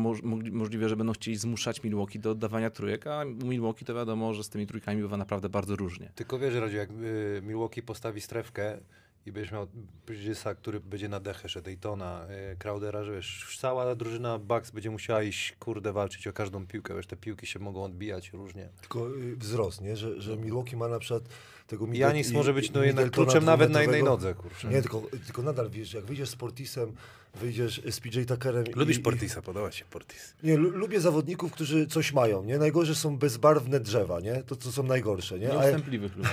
możliwe, 0.52 0.90
że 0.90 0.96
będą 0.96 1.14
chcieli 1.14 1.38
zmuszać 1.38 1.84
Milwaukee 1.84 2.20
do 2.20 2.32
oddawania 2.32 2.70
trójek, 2.70 3.08
a 3.08 3.26
Milwaukee 3.26 3.86
to 3.86 3.96
wiadomo, 3.96 4.34
że 4.34 4.44
z 4.44 4.50
tymi 4.50 4.68
trójkami 4.68 5.02
bywa 5.02 5.18
naprawdę 5.18 5.50
bardzo 5.50 5.76
różnie. 5.76 6.12
Tylko 6.16 6.40
wiesz, 6.40 6.54
Radziu, 6.56 6.78
jak 6.78 6.90
y, 6.90 7.42
Milwaukee 7.44 7.82
postawi 7.82 8.22
strefkę 8.22 8.78
i 9.26 9.32
będziesz 9.32 9.52
miał 9.52 9.68
Bridgesa, 10.06 10.56
który 10.56 10.80
będzie 10.80 11.10
na 11.10 11.20
dechę, 11.20 11.62
Daytona, 11.62 12.28
y, 12.54 12.58
Crowdera, 12.58 13.04
że 13.04 13.16
wiesz, 13.16 13.58
cała 13.60 13.96
drużyna 13.96 14.40
Bucks 14.40 14.72
będzie 14.72 14.92
musiała 14.92 15.24
iść, 15.24 15.56
kurde, 15.60 15.94
walczyć 15.94 16.28
o 16.28 16.34
każdą 16.34 16.68
piłkę, 16.68 16.96
wiesz, 16.96 17.08
te 17.08 17.18
piłki 17.18 17.48
się 17.48 17.60
mogą 17.60 17.84
odbijać 17.84 18.34
różnie. 18.34 18.70
tylko 18.82 19.16
y, 19.18 19.36
wzrost, 19.36 19.82
nie? 19.82 19.98
Że, 19.98 20.22
że 20.22 20.38
Milwaukee 20.38 20.76
ma 20.76 20.88
na 20.88 21.00
przykład 21.00 21.24
tego 21.68 21.86
Middle- 21.88 22.00
Janis 22.00 22.32
może 22.32 22.54
być 22.54 22.72
no, 22.72 22.84
jednak 22.84 23.12
kluczem 23.12 23.46
nawet 23.46 23.70
na 23.72 23.82
jednej 23.82 24.04
nodze, 24.04 24.34
kurczę. 24.36 24.68
Nie, 24.68 24.82
tylko, 24.82 25.02
tylko 25.26 25.42
nadal 25.42 25.70
wiesz, 25.70 25.94
jak 25.94 26.06
wyjdziesz 26.06 26.30
z 26.30 26.36
Portisem, 26.36 26.92
wyjdziesz 27.34 27.82
z 27.92 28.00
PJ 28.00 28.24
Tuckerem 28.28 28.64
Lubisz 28.76 28.98
i, 28.98 29.00
Portisa, 29.00 29.42
podoba 29.42 29.72
się 29.72 29.86
Portis. 29.86 30.34
Nie, 30.44 30.58
lu- 30.58 30.70
lubię 30.70 31.00
zawodników, 31.00 31.52
którzy 31.52 31.88
coś 31.88 32.14
mają, 32.14 32.44
nie? 32.44 32.58
Najgorzej 32.58 32.96
są 32.96 33.18
bezbarwne 33.18 33.80
drzewa, 33.80 34.20
nie? 34.20 34.44
To, 34.44 34.56
to 34.56 34.72
są 34.72 34.84
najgorsze, 34.84 35.40
nie? 35.40 35.52
Ale, 35.52 35.60
Nieustępliwych 35.60 36.16
lubisz, 36.16 36.32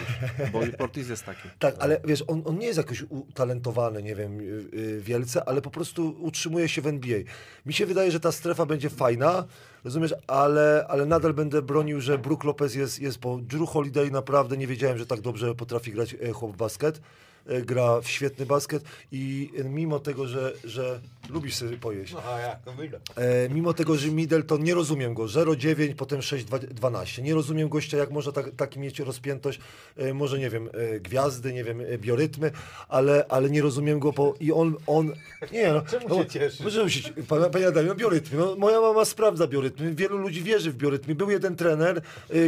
bo 0.53 0.76
Portis 0.78 1.09
jest 1.09 1.24
taki. 1.24 1.48
tak, 1.59 1.76
ale 1.78 2.01
wiesz, 2.05 2.24
on, 2.26 2.42
on 2.44 2.59
nie 2.59 2.66
jest 2.66 2.78
jakoś 2.78 3.05
utalentowany, 3.09 4.03
nie 4.03 4.14
wiem, 4.14 4.40
y, 4.40 4.44
y, 4.74 5.01
wielce, 5.01 5.48
ale 5.48 5.62
po 5.62 5.70
prostu 5.70 6.16
utrzymuje 6.18 6.68
się 6.68 6.82
w 6.82 6.86
NBA. 6.86 7.18
Mi 7.66 7.72
się 7.72 7.86
wydaje, 7.86 8.11
że 8.11 8.20
ta 8.20 8.32
strefa 8.32 8.66
będzie 8.66 8.90
fajna, 8.90 9.44
rozumiesz, 9.84 10.14
ale, 10.26 10.86
ale 10.88 11.07
nadal 11.07 11.34
będę 11.34 11.62
bronił, 11.62 12.01
że 12.01 12.18
Brook 12.18 12.44
Lopez 12.44 12.74
jest, 12.74 13.01
jest 13.01 13.18
bo 13.18 13.38
Drew 13.38 13.68
Holiday 13.68 14.11
naprawdę 14.11 14.57
nie 14.57 14.66
wiedziałem, 14.66 14.98
że 14.98 15.07
tak 15.07 15.20
dobrze 15.20 15.55
potrafi 15.55 15.92
grać 15.92 16.14
e, 16.14 16.32
chłop 16.32 16.57
basket. 16.57 17.01
E, 17.47 17.62
Gra 17.62 18.01
w 18.01 18.09
świetny 18.09 18.47
basket 18.47 18.82
i 19.12 19.51
e, 19.59 19.64
mimo 19.64 19.99
tego, 19.99 20.26
że, 20.26 20.53
że 20.64 21.01
lubisz 21.30 21.55
sobie 21.55 21.76
pojeść, 21.76 22.12
No 22.12 22.22
a 22.24 22.41
jak, 22.41 22.59
wyjdę. 22.76 23.01
E, 23.16 23.49
mimo 23.49 23.74
tego, 23.74 23.97
że 23.97 24.09
Middleton, 24.09 24.62
nie 24.62 24.74
rozumiem 24.74 25.14
go, 25.14 25.24
0,9, 25.24 25.95
potem 25.95 26.20
6,12. 26.20 27.22
Nie 27.22 27.34
rozumiem 27.34 27.68
gościa, 27.68 27.97
jak 27.97 28.11
można 28.11 28.32
tak, 28.32 28.51
taki 28.57 28.80
mieć 28.80 28.99
rozpiętość, 29.01 29.61
e, 29.97 30.14
może 30.14 30.38
nie 30.38 30.51
wiem, 30.51 30.68
e, 30.72 31.01
gwiazdy, 31.01 31.53
nie 31.53 31.64
wiem, 31.64 31.80
e, 31.80 31.99
biorytmy, 31.99 32.51
ale, 32.88 33.24
ale 33.28 33.51
nie 33.51 33.62
rozumiem 33.62 33.99
go, 33.99 34.12
bo 34.12 34.34
i 34.41 34.53
on, 34.53 34.76
on, 34.86 35.12
nie 35.53 35.72
no. 35.72 35.82
Czemu 35.91 36.09
no, 36.09 36.14
się 36.14 36.26
cieszysz? 36.26 36.74
Czemu 36.74 36.88
się, 36.88 37.11
panie, 37.28 37.51
panie 37.51 37.66
Adamie, 37.66 37.88
no 37.88 37.95
biorytmy, 37.95 38.38
no, 38.38 38.57
moja 38.57 38.80
mama 38.80 39.05
sprawdza 39.05 39.47
biorytmy, 39.47 39.95
wielu 39.95 40.18
ludzi 40.18 40.43
wierzy 40.43 40.70
w 40.70 40.76
biorytmy. 40.76 41.14
Był 41.14 41.30
jeden 41.30 41.57
trener, 41.57 42.03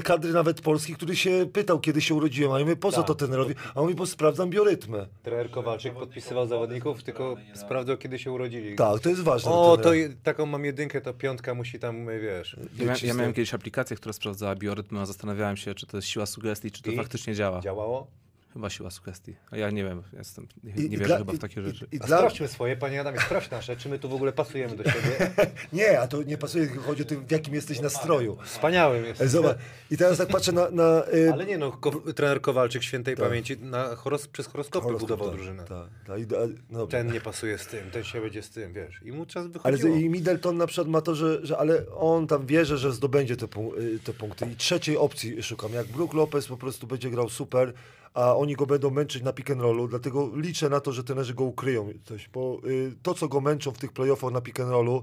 kadry 0.04 0.32
nawet 0.32 0.60
polski, 0.60 0.94
który 0.94 1.16
się 1.16 1.46
pytał, 1.52 1.80
kiedy 1.80 2.00
się 2.00 2.14
urodziłem, 2.14 2.52
a 2.52 2.58
ja 2.58 2.64
mówię, 2.64 2.76
po 2.76 2.90
co 2.90 2.96
Tak. 2.96 3.06
to 3.06 3.14
trenerowi? 3.14 3.54
A 3.74 3.80
on 3.80 3.82
mówi, 3.82 3.94
bo 3.94 4.06
sprawdzam 4.06 4.50
biorytmy. 4.50 4.81
Trener 5.22 5.50
Kowalczyk 5.50 5.94
podpisywał 5.94 6.46
zawodników, 6.46 7.02
tylko 7.02 7.36
sprawdzał, 7.54 7.96
kiedy 7.96 8.18
się 8.18 8.32
urodzili. 8.32 8.76
Tak, 8.76 9.00
to 9.00 9.08
jest 9.08 9.22
ważne. 9.22 9.50
O, 9.50 9.76
to 9.76 9.94
je- 9.94 10.08
taką 10.22 10.46
mam 10.46 10.64
jedynkę, 10.64 11.00
to 11.00 11.14
piątka 11.14 11.54
musi 11.54 11.78
tam, 11.78 12.08
y, 12.08 12.20
wiesz... 12.20 12.56
Ja, 12.78 12.94
ja 13.08 13.14
miałem 13.14 13.32
kiedyś 13.32 13.54
aplikację, 13.54 13.96
która 13.96 14.12
sprawdzała 14.12 14.54
biorytmy, 14.56 15.00
a 15.00 15.06
zastanawiałem 15.06 15.56
się, 15.56 15.74
czy 15.74 15.86
to 15.86 15.96
jest 15.96 16.08
siła 16.08 16.26
sugestii, 16.26 16.70
czy 16.70 16.82
to 16.82 16.90
I? 16.90 16.96
faktycznie 16.96 17.34
działa. 17.34 17.60
Działało? 17.60 18.06
Chyba 18.52 18.70
siła 18.70 18.90
sugestii. 18.90 19.36
A 19.50 19.56
ja 19.56 19.70
nie 19.70 19.84
wiem, 19.84 20.02
jestem, 20.12 20.46
nie, 20.64 20.72
nie 20.74 20.82
i 20.84 20.88
wierzę 20.88 21.04
dla- 21.04 21.18
chyba 21.18 21.32
w 21.32 21.38
takie 21.38 21.60
i- 21.60 21.64
rzeczy. 21.64 21.86
I, 21.92 22.00
A 22.00 22.06
dla... 22.06 22.16
sprawdźmy 22.16 22.48
swoje, 22.48 22.76
panie 22.76 23.00
Adamie, 23.00 23.20
sprawdź 23.20 23.50
nasze, 23.50 23.76
czy 23.76 23.88
my 23.88 23.98
tu 23.98 24.08
w 24.08 24.14
ogóle 24.14 24.32
pasujemy 24.32 24.76
do 24.76 24.84
siebie. 24.84 25.30
Nie, 25.72 26.00
a 26.00 26.06
to 26.06 26.22
nie 26.22 26.38
pasuje, 26.38 26.66
chodzi 26.68 27.02
o 27.02 27.04
tym, 27.04 27.26
w 27.26 27.30
jakim 27.30 27.54
jesteś 27.54 27.80
nastroju. 27.80 28.38
Wspaniałym 28.44 29.04
jest. 29.04 29.22
Zobacz, 29.24 29.56
i 29.90 29.96
teraz 29.96 30.18
tak 30.18 30.28
patrzę 30.28 30.52
na... 30.52 30.70
na 30.70 31.02
y, 31.14 31.30
Ale 31.32 31.46
nie 31.46 31.58
no, 31.58 31.72
ko- 31.72 32.12
trener 32.12 32.40
Kowalczyk 32.40 32.82
świętej 32.82 33.16
Tak. 33.16 33.24
pamięci 33.28 33.58
na 33.58 33.94
horos- 33.96 34.28
przez 34.28 34.46
horoskopy 34.46 34.84
horoskop, 34.84 35.00
budował 35.08 35.28
tak, 35.28 35.36
drużynę. 35.36 35.64
Tak, 35.64 35.86
tak, 36.06 36.20
i 36.20 36.26
da- 36.26 36.36
no. 36.70 36.86
Ten 36.86 37.12
nie 37.12 37.20
pasuje 37.20 37.58
z 37.58 37.66
tym, 37.66 37.90
ten 37.90 38.04
się 38.04 38.20
będzie 38.20 38.42
z 38.42 38.50
tym, 38.50 38.72
wiesz. 38.72 39.00
I 39.04 39.12
mu 39.12 39.26
czas 39.26 39.44
Ale 39.44 39.76
wychodziło. 39.76 39.96
z- 39.96 40.00
i 40.02 40.08
Middleton 40.08 40.56
na 40.56 40.66
przykład 40.66 40.88
ma 40.88 41.00
to, 41.00 41.14
że, 41.14 41.46
że 41.46 41.58
ale 41.58 41.86
on 41.90 42.26
tam 42.26 42.46
wierzy, 42.46 42.78
że 42.78 42.92
zdobędzie 42.92 43.36
te, 43.36 43.46
y, 43.80 43.98
te 44.04 44.12
punkty. 44.12 44.46
I 44.52 44.56
trzeciej 44.56 44.96
opcji 44.96 45.42
szukam. 45.42 45.72
Jak 45.72 45.86
Brook 45.86 46.14
Lopez 46.14 46.46
po 46.46 46.56
prostu 46.56 46.86
będzie 46.86 47.10
grał 47.10 47.28
super, 47.28 47.72
a 48.14 48.36
oni 48.36 48.54
go 48.54 48.66
będą 48.66 48.90
męczyć 48.90 49.22
na 49.22 49.32
pick 49.32 49.50
and 49.50 49.60
rollu, 49.60 49.88
dlatego 49.88 50.30
liczę 50.34 50.68
na 50.68 50.80
to, 50.80 50.92
że 50.92 51.04
trenerzy 51.04 51.34
go 51.34 51.44
ukryją 51.44 51.88
coś, 52.04 52.28
bo 52.28 52.60
y, 52.66 52.96
to, 53.02 53.14
co 53.14 53.28
go 53.28 53.40
męczą 53.40 53.70
w 53.70 53.78
tych 53.78 53.92
playoffach 53.92 54.32
na 54.32 54.40
pick 54.40 54.60
and 54.60 54.70
rollu, 54.70 55.02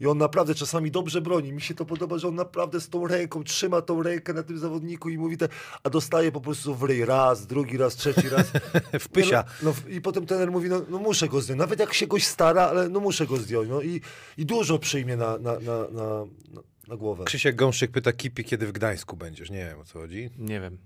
i 0.00 0.06
on 0.06 0.18
naprawdę 0.18 0.54
czasami 0.54 0.90
dobrze 0.90 1.20
broni. 1.20 1.52
Mi 1.52 1.60
się 1.60 1.74
to 1.74 1.84
podoba, 1.84 2.18
że 2.18 2.28
on 2.28 2.34
naprawdę 2.34 2.80
z 2.80 2.88
tą 2.88 3.06
ręką 3.06 3.44
trzyma 3.44 3.82
tą 3.82 4.02
rękę 4.02 4.32
na 4.32 4.42
tym 4.42 4.58
zawodniku 4.58 5.08
i 5.08 5.18
mówi 5.18 5.36
te, 5.36 5.48
a 5.82 5.90
dostaje 5.90 6.32
po 6.32 6.40
prostu 6.40 6.74
w 6.74 6.82
ryj 6.82 7.04
raz, 7.04 7.46
drugi 7.46 7.76
raz, 7.76 7.96
trzeci 7.96 8.28
raz. 8.28 8.46
w 9.00 9.08
pysia. 9.08 9.44
No, 9.62 9.74
no, 9.86 9.94
I 9.94 10.00
potem 10.00 10.26
trener 10.26 10.50
mówi, 10.50 10.68
no, 10.68 10.82
no 10.88 10.98
muszę 10.98 11.28
go 11.28 11.40
zdjąć. 11.40 11.58
Nawet 11.58 11.80
jak 11.80 11.94
się 11.94 12.06
goś 12.06 12.26
stara, 12.26 12.62
ale 12.62 12.88
no 12.88 13.00
muszę 13.00 13.26
go 13.26 13.36
zdjąć. 13.36 13.68
No 13.68 13.82
i, 13.82 14.00
i 14.38 14.46
dużo 14.46 14.78
przyjmie 14.78 15.16
na, 15.16 15.38
na, 15.38 15.52
na, 15.52 15.78
na, 15.92 16.24
na, 16.52 16.62
na 16.88 16.96
głowę. 16.96 17.24
Krzysiek 17.24 17.56
Gąszyk 17.56 17.90
pyta 17.90 18.12
Kipi, 18.12 18.44
kiedy 18.44 18.66
w 18.66 18.72
Gdańsku 18.72 19.16
będziesz. 19.16 19.50
Nie 19.50 19.66
wiem 19.66 19.80
o 19.80 19.84
co 19.84 19.98
chodzi. 19.98 20.30
Nie 20.38 20.60
wiem. 20.60 20.78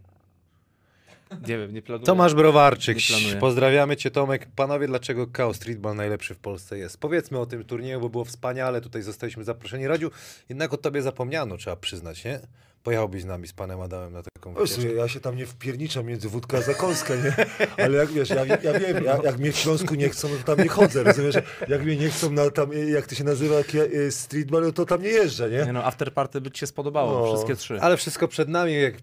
Nie 1.49 1.59
wiem, 1.59 1.75
nie 1.75 1.83
planuję. 1.83 2.07
Tomasz 2.07 2.35
Browarczyk, 2.35 2.97
Nie 2.97 3.03
planuję. 3.17 3.37
pozdrawiamy 3.37 3.97
cię 3.97 4.11
Tomek. 4.11 4.49
Panowie, 4.57 4.87
dlaczego 4.87 5.27
Chaos 5.37 5.57
Streetball 5.57 5.97
najlepszy 5.97 6.35
w 6.35 6.39
Polsce 6.39 6.79
jest? 6.79 6.99
Powiedzmy 6.99 7.39
o 7.39 7.47
tym 7.47 7.65
turnieju, 7.65 8.01
bo 8.01 8.09
było 8.09 8.25
wspaniale, 8.25 8.81
tutaj 8.81 9.03
zostaliśmy 9.03 9.45
zaproszeni. 9.45 9.87
Radziu, 9.87 10.11
jednak 10.49 10.75
o 10.75 10.77
tobie 10.77 11.03
zapomniano, 11.03 11.57
trzeba 11.57 11.77
przyznać, 11.77 12.25
nie? 12.25 12.41
Pojechałbyś 12.83 13.23
z 13.23 13.25
nami, 13.25 13.49
z 13.49 13.53
panem 13.53 13.81
Adamem 13.81 14.13
na 14.13 14.23
taką 14.23 14.55
wycieczkę. 14.55 14.93
ja 14.93 15.09
się 15.09 15.21
tam 15.21 15.37
nie 15.37 15.47
wpierniczam 15.47 16.07
między 16.07 16.29
wódkę 16.29 16.57
a 16.59 16.61
zakąskę, 16.63 17.15
nie? 17.17 17.47
Ale 17.85 17.99
jak 17.99 18.09
wiesz, 18.13 18.31
ja, 18.31 18.45
ja 18.45 18.79
wiem, 18.81 19.05
ja, 19.05 19.19
jak 19.25 19.39
mnie 19.39 19.53
w 19.53 19.57
Śląsku 19.57 19.95
nie 19.95 20.09
chcą, 20.09 20.29
no 20.29 20.37
to 20.45 20.57
tam 20.57 20.65
nie 20.65 20.69
chodzę, 20.71 21.03
rozumiesz? 21.03 21.35
Jak 21.69 21.85
mnie 21.85 21.97
nie 21.97 22.09
chcą 22.11 22.31
na 22.33 22.51
tam, 22.51 22.71
jak 22.89 23.07
to 23.07 23.15
się 23.15 23.25
nazywa, 23.25 23.55
y, 23.95 24.13
streetball, 24.13 24.63
no 24.63 24.73
to 24.73 24.87
tam 24.87 25.03
nie 25.03 25.09
jeżdżę, 25.09 25.51
nie? 25.51 25.65
Nie 25.67 25.73
no, 25.73 25.85
afterparty 25.85 26.41
by 26.41 26.51
ci 26.51 26.61
się 26.61 26.67
spodobało, 26.67 27.19
No. 27.27 27.27
wszystkie 27.35 27.57
trzy. 27.57 27.81
Ale 27.81 27.97
wszystko 27.97 28.29
przed 28.29 28.49
nami, 28.49 28.75
jak 28.83 28.95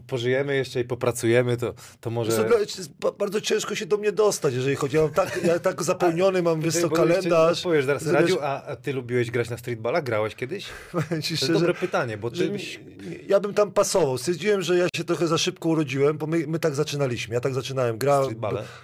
po, 0.00 0.06
pożyjemy 0.06 0.56
jeszcze 0.56 0.80
i 0.80 0.84
popracujemy, 0.84 1.56
to, 1.56 1.74
to 2.00 2.10
może... 2.10 2.48
Ba- 3.00 3.12
bardzo 3.12 3.40
ciężko 3.40 3.74
się 3.74 3.86
do 3.86 3.96
mnie 3.96 4.12
dostać, 4.12 4.54
jeżeli 4.54 4.76
chodzi. 4.76 4.96
Ja 4.96 5.02
mam 5.02 5.10
tak, 5.10 5.40
ja 5.44 5.58
tak 5.58 5.82
zapełniony 5.82 6.42
mam, 6.42 6.60
wiesz 6.60 6.80
co, 6.80 6.90
kalendarz. 6.90 7.62
Powiesz 7.62 7.84
zaraz? 7.84 8.06
Radziu, 8.06 8.38
a, 8.40 8.62
a 8.62 8.76
ty 8.76 8.92
lubiłeś 8.92 9.30
grać 9.30 9.50
na 9.50 9.56
streetballa? 9.56 10.02
Grałeś 10.02 10.34
kiedyś? 10.34 10.66
To 11.08 11.14
jest 11.14 11.28
szczerze, 11.28 11.52
dobre 11.52 11.74
pytanie, 11.74 12.18
bo 12.18 12.30
ty 12.30 12.50
byś... 12.50 12.80
ja 13.28 13.40
bym 13.40 13.54
tam 13.54 13.72
pasował. 13.72 14.18
Stwierdziłem, 14.18 14.62
że 14.62 14.78
ja 14.78 14.88
się 14.96 15.04
trochę 15.04 15.26
za 15.26 15.38
szybko 15.38 15.68
urodziłem, 15.68 16.18
bo 16.18 16.26
my, 16.26 16.44
my 16.46 16.58
tak 16.58 16.74
zaczynaliśmy. 16.74 17.34
Ja 17.34 17.40
tak 17.40 17.54
zaczynałem. 17.54 17.98
Grałem 17.98 18.34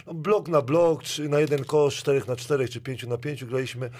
no, 0.06 0.14
blok 0.14 0.48
na 0.48 0.62
blok, 0.62 1.02
czy 1.02 1.28
na 1.28 1.40
jeden 1.40 1.64
kosz, 1.64 1.96
czterech 1.96 2.28
na 2.28 2.36
czterech, 2.36 2.70
czy 2.70 2.80
pięciu 2.80 3.08
na 3.08 3.18
pięciu 3.18 3.46
graliśmy, 3.46 3.90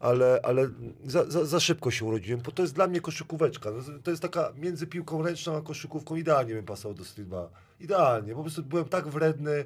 ale, 0.00 0.40
ale 0.42 0.68
za, 1.04 1.30
za, 1.30 1.44
za 1.44 1.60
szybko 1.60 1.90
się 1.90 2.04
urodziłem, 2.04 2.40
bo 2.40 2.52
to 2.52 2.62
jest 2.62 2.74
dla 2.74 2.86
mnie 2.86 3.00
koszykóweczka. 3.00 3.70
To 4.04 4.10
jest 4.10 4.22
taka 4.22 4.52
między 4.56 4.86
piłką 4.86 5.22
ręczną 5.22 5.56
a 5.56 5.62
koszykówką. 5.62 6.16
Idealnie 6.16 6.54
bym 6.54 6.64
pasował 6.64 6.94
do 6.94 7.04
streetballa. 7.04 7.48
Idealnie. 7.80 8.34
Po 8.34 8.42
prostu 8.42 8.62
byłem 8.62 8.84
tak 8.84 9.08
wredny. 9.08 9.64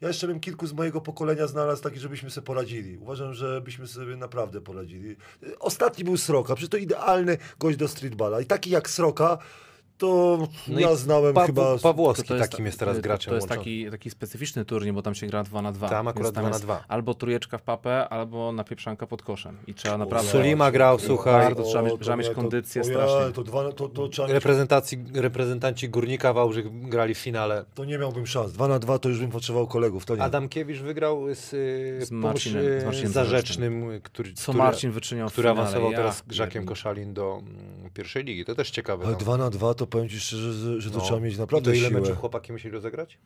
Ja 0.00 0.08
jeszcze 0.08 0.26
bym 0.26 0.40
kilku 0.40 0.66
z 0.66 0.72
mojego 0.72 1.00
pokolenia 1.00 1.46
znalazł 1.46 1.82
taki, 1.82 2.00
żebyśmy 2.00 2.30
sobie 2.30 2.44
poradzili. 2.44 2.98
Uważam, 2.98 3.34
że 3.34 3.60
byśmy 3.60 3.86
sobie 3.86 4.16
naprawdę 4.16 4.60
poradzili. 4.60 5.16
Ostatni 5.60 6.04
był 6.04 6.16
Sroka, 6.16 6.54
przecież 6.54 6.70
to 6.70 6.76
idealny 6.76 7.38
gość 7.58 7.78
do 7.78 7.88
streetballa. 7.88 8.40
I 8.40 8.46
taki 8.46 8.70
jak 8.70 8.90
Sroka, 8.90 9.38
to 10.02 10.48
No 10.68 10.80
ja 10.80 10.94
znałem 10.94 11.34
Pa- 11.34 11.46
chyba... 11.46 11.78
Pawłowski 11.78 12.28
To- 12.28 12.34
to 12.34 12.40
takim 12.40 12.66
jest 12.66 12.78
teraz 12.78 12.96
to- 12.96 13.02
graczem 13.02 13.30
To 13.30 13.34
jest 13.34 13.48
taki, 13.48 13.90
taki 13.90 14.10
specyficzny 14.10 14.64
turniej, 14.64 14.92
bo 14.92 15.02
tam 15.02 15.14
się 15.14 15.26
gra 15.26 15.42
2 15.44 15.62
na 15.62 15.72
2. 15.72 15.88
Tam 15.88 16.08
akurat 16.08 16.32
dwa 16.32 16.42
na 16.50 16.58
dwa. 16.58 16.84
Albo 16.88 17.14
trójeczka 17.14 17.58
w 17.58 17.62
papę, 17.62 18.08
albo 18.08 18.52
napieprzanka 18.52 19.06
pod 19.06 19.22
koszem. 19.22 19.56
I 19.66 19.74
trzeba 19.74 19.98
naprawdę... 19.98 20.30
Sulima 20.30 20.70
grał, 20.70 20.98
słuchaj. 20.98 21.44
Bardzo 21.44 21.62
trzeba 21.62 21.82
mieć- 21.82 21.92
to 21.92 21.98
trzeba 21.98 22.16
mieć 22.16 22.28
to- 22.28 22.34
kondycję 22.34 22.82
ojej, 22.82 22.94
strasznie. 22.94 23.32
To, 23.32 23.42
dwa, 23.42 23.72
to, 23.72 23.88
to, 23.88 24.08
trzeba 24.08 24.28
mieć, 24.28 24.34
Reprezentacji, 24.34 25.04
reprezentanci 25.14 25.88
Górnika 25.88 26.32
Wałbrzych 26.32 26.88
grali 26.88 27.14
w 27.14 27.18
finale. 27.18 27.64
to 27.74 27.84
nie 27.84 27.98
miałbym 27.98 28.26
szans. 28.26 28.52
Dwa 28.52 28.68
na 28.68 28.78
dwa 28.78 28.98
to 28.98 29.08
już 29.08 29.18
bym 29.20 29.30
potrzebował 29.30 29.66
kolegów. 29.66 30.04
To 30.06 30.16
nie. 30.16 30.22
Adamkiewicz 30.22 30.78
wygrał 30.78 31.34
z, 31.34 31.52
y, 31.54 32.06
Z 32.06 32.10
Marcinem- 32.10 32.22
Pomóż, 32.22 32.54
y, 32.76 32.80
z 32.80 32.84
Marcinem 32.84 33.12
Zarzecznym, 33.12 34.00
który, 34.02 34.32
Co 34.32 34.42
który, 34.42 34.58
Marcin 34.58 34.90
wyczyniał 34.90 35.28
który 35.28 35.48
finale. 35.48 35.60
awansował 35.60 35.90
Ja 35.90 35.96
teraz 35.98 36.22
Grzakiem 36.26 36.52
pierdolę. 36.52 36.68
Koszalin 36.68 37.14
do 37.14 37.32
mm, 37.42 37.90
pierwszej 37.94 38.24
ligi. 38.24 38.44
To 38.44 38.54
też 38.54 38.70
ciekawe. 38.70 39.04
Ale 39.04 39.12
no. 39.12 39.18
dwa 39.18 39.36
na 39.36 39.50
dwa 39.50 39.74
to 39.74 39.86
powiem 39.92 40.08
ci 40.08 40.20
szczerze, 40.20 40.52
że, 40.52 40.80
że 40.80 40.90
to 40.90 40.98
No. 40.98 41.04
trzeba 41.04 41.20
mieć 41.20 41.34
I 41.34 41.38
naprawdę 41.38 41.70
to 41.70 41.76
ile 41.76 41.88
siłę. 41.88 42.00
meczów 42.00 42.18
chłopaki 42.18 42.52
musieli 42.52 42.72
rozegrać? 42.74 43.18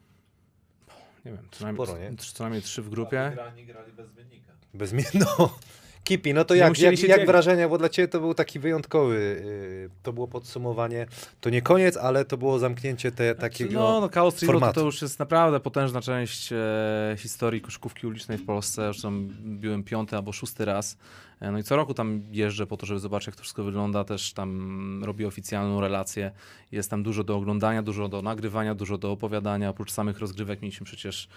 Nie 1.25 1.33
wiem, 1.33 1.49
co 1.51 1.65
najmniej, 1.65 1.87
Sporo, 1.87 1.99
nie? 2.01 2.17
co 2.17 2.45
najmniej 2.45 2.63
trzy 2.63 2.83
w 2.83 2.89
grupie. 2.91 3.31
Grani 3.35 3.67
grali 3.67 3.93
bez 3.93 4.11
wynika. 4.11 4.53
Bez 4.75 4.93
mnie, 4.93 5.05
no. 5.39 5.59
Kipi, 6.07 6.35
no 6.35 6.45
to 6.45 6.55
jak, 6.55 6.79
jak, 6.79 7.03
jak 7.03 7.27
wrażenia? 7.27 7.69
Bo 7.69 7.79
dla 7.79 7.89
ciebie 7.89 8.09
to 8.09 8.21
był 8.21 8.35
taki 8.35 8.59
wyjątkowy, 8.59 9.17
y, 9.17 9.91
to 10.03 10.13
było 10.13 10.29
podsumowanie. 10.29 11.07
To 11.41 11.51
nie 11.51 11.63
koniec, 11.63 11.97
ale 11.97 12.25
to 12.25 12.37
było 12.37 12.59
zamknięcie 12.59 13.13
te, 13.13 13.35
takiego 13.35 13.73
No, 13.73 14.01
no 14.01 14.09
Chaos 14.09 14.37
Streetball 14.37 14.61
to, 14.61 14.81
to 14.81 14.87
już 14.87 15.03
jest 15.03 15.19
naprawdę 15.19 15.61
potężna 15.61 16.01
część 16.01 16.53
e, 16.53 17.17
historii 17.19 17.61
koszykówki 17.61 18.07
ulicznej 18.07 18.39
w 18.39 18.45
Polsce. 18.45 18.83
Zresztą 18.83 19.29
byłem 19.41 19.85
piąty 19.85 20.17
albo 20.17 20.33
szósty 20.33 20.65
raz. 20.65 20.99
E, 21.41 21.51
no 21.51 21.59
i 21.59 21.63
co 21.63 21.77
roku 21.77 21.95
tam 21.95 22.23
jeżdżę 22.31 22.67
po 22.67 22.77
to, 22.77 22.87
żeby 22.87 23.01
zobaczyć, 23.01 23.27
jak 23.27 23.37
to 23.37 23.43
wszystko 23.43 23.65
wygląda. 23.65 24.05
Też 24.05 24.33
tam 24.33 25.05
robię 25.05 25.27
oficjalną 25.27 25.81
relację. 25.81 26.31
Jest 26.73 26.91
tam 26.91 27.03
dużo 27.03 27.25
do 27.25 27.37
oglądania, 27.37 27.83
dużo 27.83 28.09
do 28.09 28.23
nagrywania, 28.23 28.75
dużo 28.75 28.99
do 28.99 29.13
opowiadania. 29.13 29.71
Oprócz 29.71 29.93
samych 29.93 30.19
rozgrywek 30.19 30.63
mieliśmy 30.63 30.87
przecież 30.87 31.29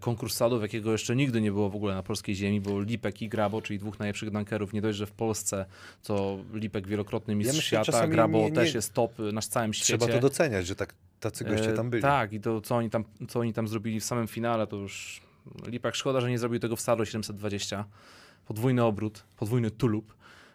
konkurs 0.00 0.34
sadów, 0.36 0.62
jakiego 0.62 0.92
jeszcze 0.92 1.16
nigdy 1.16 1.40
nie 1.40 1.52
było 1.52 1.70
w 1.70 1.76
ogóle 1.76 1.94
na 1.94 2.02
polskiej 2.02 2.34
ziemi, 2.34 2.60
bo 2.60 2.80
Lipek 2.80 3.22
i 3.22 3.28
Grabo, 3.28 3.62
czyli 3.62 3.78
dwóch 3.78 3.98
najlepszych 3.98 4.30
dunkerów, 4.30 4.72
nie 4.72 4.82
dość, 4.82 4.98
że 4.98 5.06
w 5.06 5.12
Polsce, 5.12 5.66
to 6.02 6.38
Lipek 6.54 6.86
wielokrotny 6.88 7.34
mistrz 7.34 7.56
myślę, 7.56 7.84
świata, 7.84 8.08
Grabo 8.08 8.38
nie- 8.38 8.44
nie- 8.44 8.52
też 8.52 8.74
jest 8.74 8.94
top 8.94 9.12
na 9.32 9.40
całym 9.40 9.72
świecie. 9.74 9.98
Trzeba 9.98 10.12
to 10.14 10.20
doceniać, 10.20 10.66
że 10.66 10.76
tak, 10.76 10.94
tacy 11.20 11.44
goście 11.44 11.70
E, 11.72 11.76
tam 11.76 11.90
byli. 11.90 12.02
Tak, 12.02 12.32
i 12.32 12.40
to 12.40 12.60
co 12.60 12.76
oni 12.76 12.90
tam, 12.90 13.04
co 13.28 13.40
oni 13.40 13.52
tam 13.52 13.68
zrobili 13.68 14.00
w 14.00 14.04
samym 14.04 14.26
finale, 14.28 14.66
to 14.66 14.76
już 14.76 15.20
Lipak 15.66 15.94
szkoda, 15.94 16.20
że 16.20 16.30
nie 16.30 16.38
zrobił 16.38 16.58
tego 16.60 16.76
w 16.76 16.80
Sado 16.80 17.04
720. 17.04 17.84
Podwójny 18.46 18.84
obrót, 18.84 19.24
podwójny 19.36 19.70
tulub, 19.70 20.14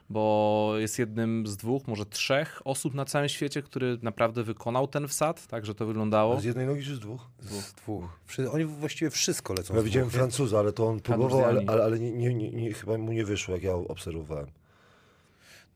bo 0.10 0.74
jest 0.78 1.00
jednym 1.00 1.48
z 1.48 1.58
dwóch, 1.58 1.88
może 1.88 2.06
trzech 2.06 2.62
osób 2.66 2.94
na 2.94 3.06
całym 3.06 3.30
świecie, 3.30 3.62
który 3.62 3.98
naprawdę 4.02 4.44
wykonał 4.44 4.88
ten 4.88 5.08
wsad, 5.08 5.48
tak, 5.48 5.66
że 5.66 5.76
to 5.76 5.86
wyglądało. 5.86 6.40
Z 6.40 6.44
jednej 6.44 6.68
nogi 6.68 6.84
czy 6.84 6.96
z 6.96 7.00
dwóch? 7.00 7.28
Z 7.42 7.74
dwóch. 7.74 8.20
Wszy- 8.26 8.52
Oni 8.52 8.66
właściwie 8.66 9.12
wszystko 9.12 9.54
lecą 9.54 9.76
Ja 9.76 9.82
z 9.82 9.84
widziałem 9.84 10.10
dwóch? 10.10 10.18
Francuza, 10.20 10.60
ale 10.60 10.72
to 10.74 10.88
on 10.88 11.00
próbował, 11.00 11.46
ale, 11.46 11.64
ale, 11.68 11.84
ale 11.84 12.00
nie, 12.00 12.12
nie, 12.12 12.34
nie, 12.34 12.52
nie, 12.52 12.74
chyba 12.74 12.98
mu 12.98 13.12
nie 13.12 13.26
wyszło, 13.26 13.54
jak 13.54 13.64
ja 13.64 13.74
obserwowałem. 13.74 14.48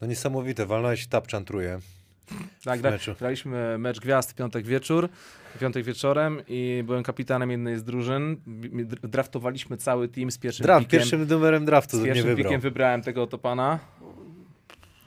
No 0.02 0.08
niesamowite, 0.08 0.66
walnąłeś 0.66 1.08
tapczan 1.08 1.46
truje. 1.46 1.80
Tak, 2.64 2.82
gra, 2.82 2.98
graliśmy 3.20 3.78
mecz 3.78 4.00
gwiazd 4.00 4.32
w 4.32 4.36
piątek 4.36 4.66
wieczór, 4.66 5.10
w 5.56 5.60
piątek 5.60 5.86
wieczorem 5.86 6.42
i 6.48 6.84
byłem 6.86 7.04
kapitanem 7.04 7.52
jednej 7.52 7.78
z 7.78 7.84
drużyn. 7.84 8.38
Draftowaliśmy 9.04 9.78
cały 9.78 10.08
team 10.08 10.32
z 10.32 10.38
pierwszym 10.38 10.64
Draft, 10.64 10.86
pikiem. 10.86 11.00
pierwszym 11.00 11.28
numerem 11.28 11.66
draftu 11.66 11.98
z 12.00 12.04
pierwszym 12.04 12.26
wybrał. 12.28 12.46
pikiem 12.46 12.62
wybrałem 12.62 13.02
tego 13.02 13.24
oto 13.24 13.38
pana, 13.38 13.80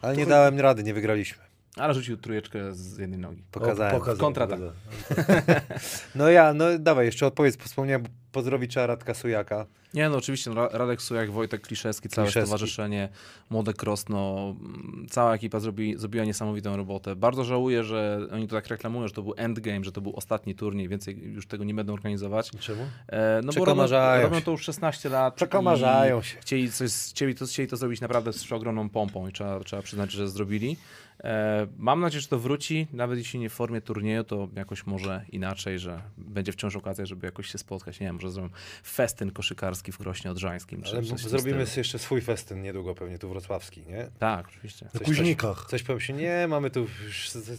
Ale 0.05 0.17
nie 0.17 0.27
dałem 0.27 0.61
rady, 0.61 0.83
nie 0.83 0.95
wygraliśmy. 0.95 1.43
ale 1.77 1.95
rzucił 1.95 2.17
trójeczkę 2.17 2.75
z 2.75 2.99
jednej 2.99 3.19
nogi. 3.19 3.45
Pokazałem. 3.51 3.95
O, 3.95 3.99
pokazał, 3.99 4.21
Kontratak. 4.21 4.61
No 6.15 6.31
ja, 6.31 6.55
no 6.55 6.79
dawaj, 6.79 7.07
jeszcze 7.07 7.27
odpowiedz, 7.27 7.57
wspomniałem, 7.57 8.05
pozdrowić 8.35 8.70
trzeba 8.70 8.87
Radka 8.87 9.14
Sujaka. 9.14 9.66
Nie, 9.95 10.09
no 10.09 10.16
oczywiście, 10.16 10.51
no, 10.51 10.57
Ra- 10.57 10.68
Radek 10.72 11.03
Sujak, 11.03 11.30
Wojtek 11.30 11.61
Kliszewski, 11.61 12.09
całe 12.09 12.26
Kliszewski. 12.26 12.47
stowarzyszenie, 12.47 13.09
Młode 13.51 13.72
Cross, 13.82 14.09
no, 14.09 14.55
mm, 14.61 15.07
cała 15.11 15.35
ekipa 15.35 15.61
zrobi, 15.61 15.95
zrobiła 15.99 16.24
niesamowitą 16.24 16.76
robotę. 16.76 17.16
Bardzo 17.16 17.45
żałuję, 17.45 17.85
że 17.85 18.20
oni 18.32 18.49
to 18.49 18.57
tak 18.57 18.68
reklamują, 18.68 19.09
że 19.09 19.14
to 19.14 19.22
był 19.22 19.35
endgame, 19.37 19.85
że 19.85 19.93
to 19.93 20.01
był 20.01 20.16
ostatni 20.16 20.55
turniej, 20.55 20.89
więcej 20.89 21.18
już 21.24 21.47
tego 21.47 21.64
nie 21.64 21.74
będą 21.74 21.93
organizować. 21.93 22.51
Czemu? 22.61 22.82
E, 23.09 23.41
no 23.45 23.53
bo 23.53 23.64
robią, 23.64 23.87
robią 24.22 24.41
to 24.41 24.51
już 24.51 24.62
16 24.62 25.09
lat. 25.09 25.35
Przekomarzają 25.35 26.22
się. 26.22 26.39
Chcieli, 26.41 26.72
coś, 26.72 26.91
chcieli, 26.93 27.35
to, 27.35 27.47
chcieli 27.47 27.68
to 27.68 27.76
zrobić 27.76 28.01
naprawdę 28.01 28.32
z 28.32 28.53
ogromną 28.53 28.89
pompą 28.89 29.28
i 29.28 29.32
trzeba, 29.32 29.61
trzeba 29.61 29.82
przyznać, 29.82 30.12
że 30.12 30.28
zrobili. 30.28 30.76
E, 31.24 31.66
mam 31.78 32.01
nadzieję, 32.01 32.20
że 32.20 32.28
to 32.28 32.39
wróci, 32.39 32.87
nawet 32.93 33.18
jeśli 33.18 33.41
nie 33.41 33.51
w 33.51 33.53
formie 33.53 33.80
turnieju, 33.80 34.24
to 34.24 34.49
jakoś 34.57 34.87
może 34.87 35.24
inaczej, 35.32 35.78
że 35.78 36.03
będzie 36.18 36.53
wciąż 36.53 36.76
okazja, 36.76 37.07
żeby 37.07 37.26
jakoś 37.26 37.47
się 37.53 37.59
spotkać. 37.59 38.01
Nie 38.01 38.07
wiem, 38.07 38.20
może 38.25 38.35
zrobią 38.35 38.49
festyn 38.85 39.31
koszykarski 39.31 39.93
w 39.93 39.99
Krośnie 39.99 40.31
Odrzańskim. 40.31 40.83
czy 40.83 40.97
Ale 40.97 41.03
coś 41.03 41.22
w 41.22 41.29
zrobimy 41.29 41.66
jeszcze 41.77 41.99
swój 41.99 42.20
festyn 42.20 42.62
niedługo 42.62 42.95
pewnie 42.95 43.18
tu 43.18 43.29
wrocławski, 43.29 43.87
nie? 43.87 44.09
Tak, 44.18 44.49
oczywiście. 44.49 44.89
Na 44.95 45.01
Kuźnikach. 45.01 45.66
Coś 45.68 45.83
powiem 45.83 46.01
się, 46.01 46.12
nie, 46.12 46.47
mamy 46.49 46.70
tu 46.70 46.87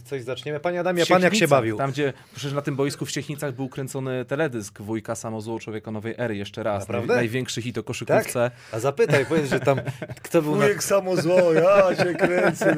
coś 0.04 0.22
zaczniemy. 0.22 0.60
Panie 0.60 0.80
Adamie, 0.80 1.04
W 1.04 1.08
pan 1.08 1.22
jak 1.22 1.34
się 1.34 1.48
bawił? 1.48 1.76
Tam, 1.76 1.90
gdzie 1.90 2.12
przecież 2.34 2.52
na 2.52 2.62
tym 2.62 2.76
boisku 2.76 3.06
w 3.06 3.10
Siechnicach 3.10 3.54
był 3.54 3.68
kręcony 3.68 4.24
teledysk 4.24 4.82
wujka 4.82 5.14
Samozło 5.14 5.58
Człowieka 5.58 5.90
Nowej 5.90 6.14
Ery 6.18 6.36
jeszcze 6.36 6.62
raz. 6.62 6.80
Naprawdę? 6.80 7.14
Największy 7.14 7.62
hit 7.62 7.78
o 7.78 7.82
koszykówce. 7.82 8.50
A 8.72 8.78
zapytaj, 8.78 9.26
powiedz, 9.26 9.50
że 9.50 9.60
tam 9.60 9.80
kto 10.22 10.42
był 10.42 10.56
na... 10.56 10.64
Wujek 10.64 10.84
samo 10.84 11.16
zło, 11.16 11.52
ja 11.52 11.96
się 11.96 12.14
kręcę. 12.14 12.76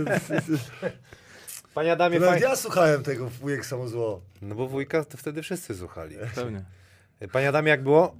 Panie 1.75 1.93
Adamie, 1.93 2.21
fajnie. 2.21 2.43
ja 2.47 2.57
słuchałem 2.57 3.03
tego 3.03 3.29
wujek 3.29 3.67
samo 3.67 3.89
zło. 3.89 4.21
No 4.43 4.55
bo 4.55 4.69
wujka 4.69 5.05
to 5.05 5.19
wtedy 5.19 5.43
wszyscy 5.43 5.77
słuchali. 5.77 6.17
Pewnie. 6.35 6.65
Panie 7.33 7.49
Adamie, 7.49 7.71
jak 7.71 7.83
było? 7.83 8.17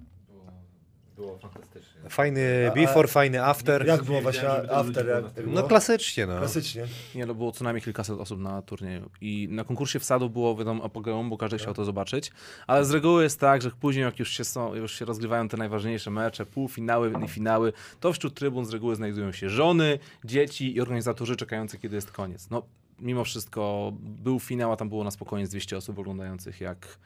Było 1.17 1.39
fantastycznie. 1.39 2.11
Fajny 2.11 2.71
A- 2.71 2.75
before, 2.75 3.09
fajny 3.09 3.45
after. 3.45 3.87
Jak 3.87 4.03
było 4.05 4.21
właśnie 4.21 4.49
after? 4.49 5.07
Jak, 5.07 5.25
było 5.45 5.57
No 5.57 5.63
klasycznie, 5.63 6.27
no. 6.27 6.39
Klasycznie. 6.39 6.85
Nie, 7.15 7.27
no 7.27 7.35
było 7.35 7.53
co 7.53 7.65
najmniej 7.65 7.83
kilkaset 7.83 8.21
osób 8.21 8.41
na 8.41 8.63
turnieju. 8.63 9.11
I 9.21 9.49
na 9.51 9.65
konkursie 9.65 9.99
wsadu 9.99 10.31
było 10.31 10.57
wiadomo 10.57 10.85
apogeum, 10.85 11.31
bo 11.31 11.37
każdy 11.39 11.59
chciał 11.59 11.75
to 11.75 11.85
zobaczyć. 11.85 12.33
Ale 12.67 12.85
z 12.85 12.91
reguły 12.91 13.23
jest 13.23 13.41
tak, 13.41 13.63
że 13.63 13.71
później 13.71 14.05
jak 14.05 14.19
już 14.19 14.31
się, 14.31 14.45
są, 14.45 14.75
już 14.75 14.99
się 14.99 15.05
rozgrywają 15.05 15.49
te 15.49 15.57
najważniejsze 15.57 16.11
mecze, 16.11 16.47
półfinały 16.47 17.13
i 17.25 17.29
finały, 17.29 17.73
to 18.01 18.13
wśród 18.13 18.35
trybun 18.35 18.65
z 18.65 18.71
reguły 18.71 18.97
znajdują 18.97 19.33
się 19.33 19.51
żony, 19.51 19.99
dzieci 20.25 20.77
i 20.77 20.81
organizatorzy 20.81 21.37
czekający, 21.37 21.79
kiedy 21.79 21.97
jest 21.97 22.13
koniec. 22.13 22.51
No, 22.51 22.63
mimo 23.01 23.25
wszystko 23.25 23.93
był 24.01 24.41
finał, 24.41 24.73
a 24.73 24.77
tam 24.77 24.89
było 24.89 25.05
na 25.05 25.11
spokojnie 25.11 25.47
z 25.47 25.51
200 25.51 25.77
osób 25.77 25.99
oglądających, 25.99 26.61
jak, 26.61 26.99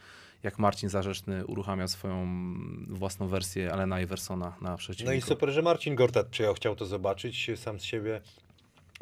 jak 0.43 0.59
Marcin 0.59 0.89
Zarzeczny 0.89 1.47
uruchamia 1.47 1.89
swoją 1.89 2.27
własną 2.89 3.29
wersję 3.29 3.73
Alena 3.73 4.01
Iversona 4.01 4.57
na 4.61 4.71
No 4.71 4.77
przeciwniku. 4.77 5.19
i 5.19 5.29
super, 5.29 5.51
że 5.51 5.63
Marcin 5.63 5.95
Gortat 5.95 6.27
przyjechał, 6.27 6.55
chciał 6.55 6.77
to 6.77 6.87
zobaczyć, 6.87 7.51
sam 7.57 7.81
z 7.81 7.85
siebie 7.85 8.21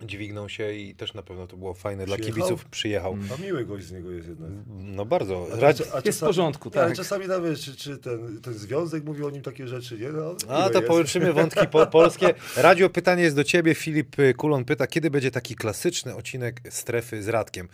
dźwignął 0.03 0.49
się 0.49 0.72
i 0.72 0.95
też 0.95 1.14
na 1.14 1.22
pewno 1.22 1.47
to 1.47 1.57
było 1.57 1.74
fajne 1.74 2.07
dla 2.07 2.16
Przyjechał? 2.16 2.36
kibiców. 2.49 2.64
Przyjechał. 2.64 3.16
A 3.38 3.43
miły 3.43 3.64
gość 3.64 3.84
z 3.86 3.93
niego 3.93 4.11
jest 4.11 4.28
jednak. 4.28 4.51
No 4.68 5.05
bardzo. 5.07 5.47
A, 5.53 5.57
Radzi... 5.57 5.82
a 5.95 6.01
Jest 6.05 6.18
w 6.20 6.24
porządku, 6.24 6.70
tak. 6.70 6.82
Ale 6.84 6.95
czasami 6.97 7.26
nawet, 7.26 7.59
czy, 7.61 7.76
czy 7.76 7.99
ten, 7.99 8.41
ten 8.43 8.55
związek 8.55 9.05
mówił 9.05 9.26
o 9.26 9.30
nim 9.30 9.43
takie 9.43 9.68
rzeczy, 9.68 9.99
nie? 9.99 10.09
No, 10.09 10.34
A 10.49 10.68
to 10.68 10.74
jest. 10.78 10.88
poruszymy 10.88 11.32
wątki 11.32 11.66
po 11.66 11.86
polskie. 11.86 12.34
Radio, 12.57 12.91
pytanie 12.91 13.22
jest 13.22 13.36
do 13.36 13.45
ciebie. 13.45 13.74
Filip 13.74 14.16
Kulon 14.36 14.64
pyta, 14.64 14.86
kiedy 14.86 15.11
będzie 15.11 15.30
taki 15.30 15.55
klasyczny 15.55 16.16
odcinek 16.16 16.61
strefy 16.70 17.22
z 17.22 17.28
Radkiem? 17.28 17.68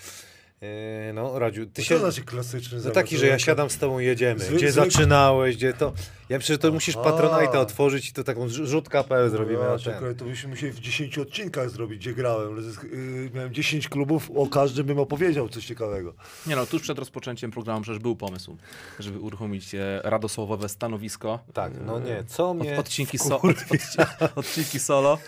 Yy, 0.61 0.69
no, 1.15 1.39
Radziu, 1.39 1.67
ty 1.67 1.73
To 1.73 1.83
się... 1.83 1.95
Co 1.95 2.01
znaczy 2.01 2.23
klasyczny 2.23 2.79
No 2.85 2.91
taki, 2.91 3.17
że 3.17 3.27
ja 3.27 3.39
siadam 3.39 3.71
z 3.71 3.79
tobą, 3.79 3.99
jedziemy. 3.99 4.41
Zwy- 4.41 4.57
Gdzie 4.57 4.69
zwykły- 4.73 4.73
zaczynałeś, 4.73 5.57
gdzie 5.57 5.73
to... 5.73 5.93
Ja 6.29 6.37
myślę, 6.37 6.55
że 6.55 6.59
to 6.59 6.73
musisz 6.73 6.97
Aha. 7.01 7.11
Patronite'a 7.11 7.57
otworzyć 7.57 8.09
i 8.09 8.13
to 8.13 8.25
taką 8.25 8.47
rz- 8.47 8.65
rzut.pl 8.67 9.31
zrobimy 9.31 9.59
Ja, 9.63 9.69
na 9.69 9.79
ten. 9.79 10.15
to 10.17 10.25
byśmy 10.25 10.49
musieli 10.49 10.73
w 10.73 10.81
10 10.81 11.19
odcinkach 11.19 11.71
zrobić, 11.71 11.99
gdzie 11.99 12.15
grałem. 12.15 12.57
Yy, 12.57 13.31
miałem 13.35 13.55
10 13.55 13.89
klubów, 13.89 14.31
o 14.37 14.47
każdym 14.47 14.87
bym 14.87 14.99
opowiedział 14.99 15.49
coś 15.49 15.65
ciekawego. 15.67 16.15
Nie 16.47 16.57
no, 16.57 16.67
tuż 16.67 16.83
przed 16.83 16.99
rozpoczęciem 16.99 17.51
programu 17.51 17.83
przecież 17.83 17.99
był 18.03 18.17
pomysł, 18.17 18.57
żeby 18.99 19.19
uruchomić 19.19 19.75
e, 19.75 20.01
radosłowowe 20.05 20.69
stanowisko. 20.69 21.39
Tak, 21.53 21.73
no 21.87 22.01
nie, 22.01 22.25
co 22.27 22.51
Od, 22.51 22.57
mnie... 22.59 22.79
odcinki, 22.79 23.19
so, 23.19 23.41
od, 23.41 23.57
odci- 23.57 24.07
odcinki 24.37 24.79
solo 24.79 25.19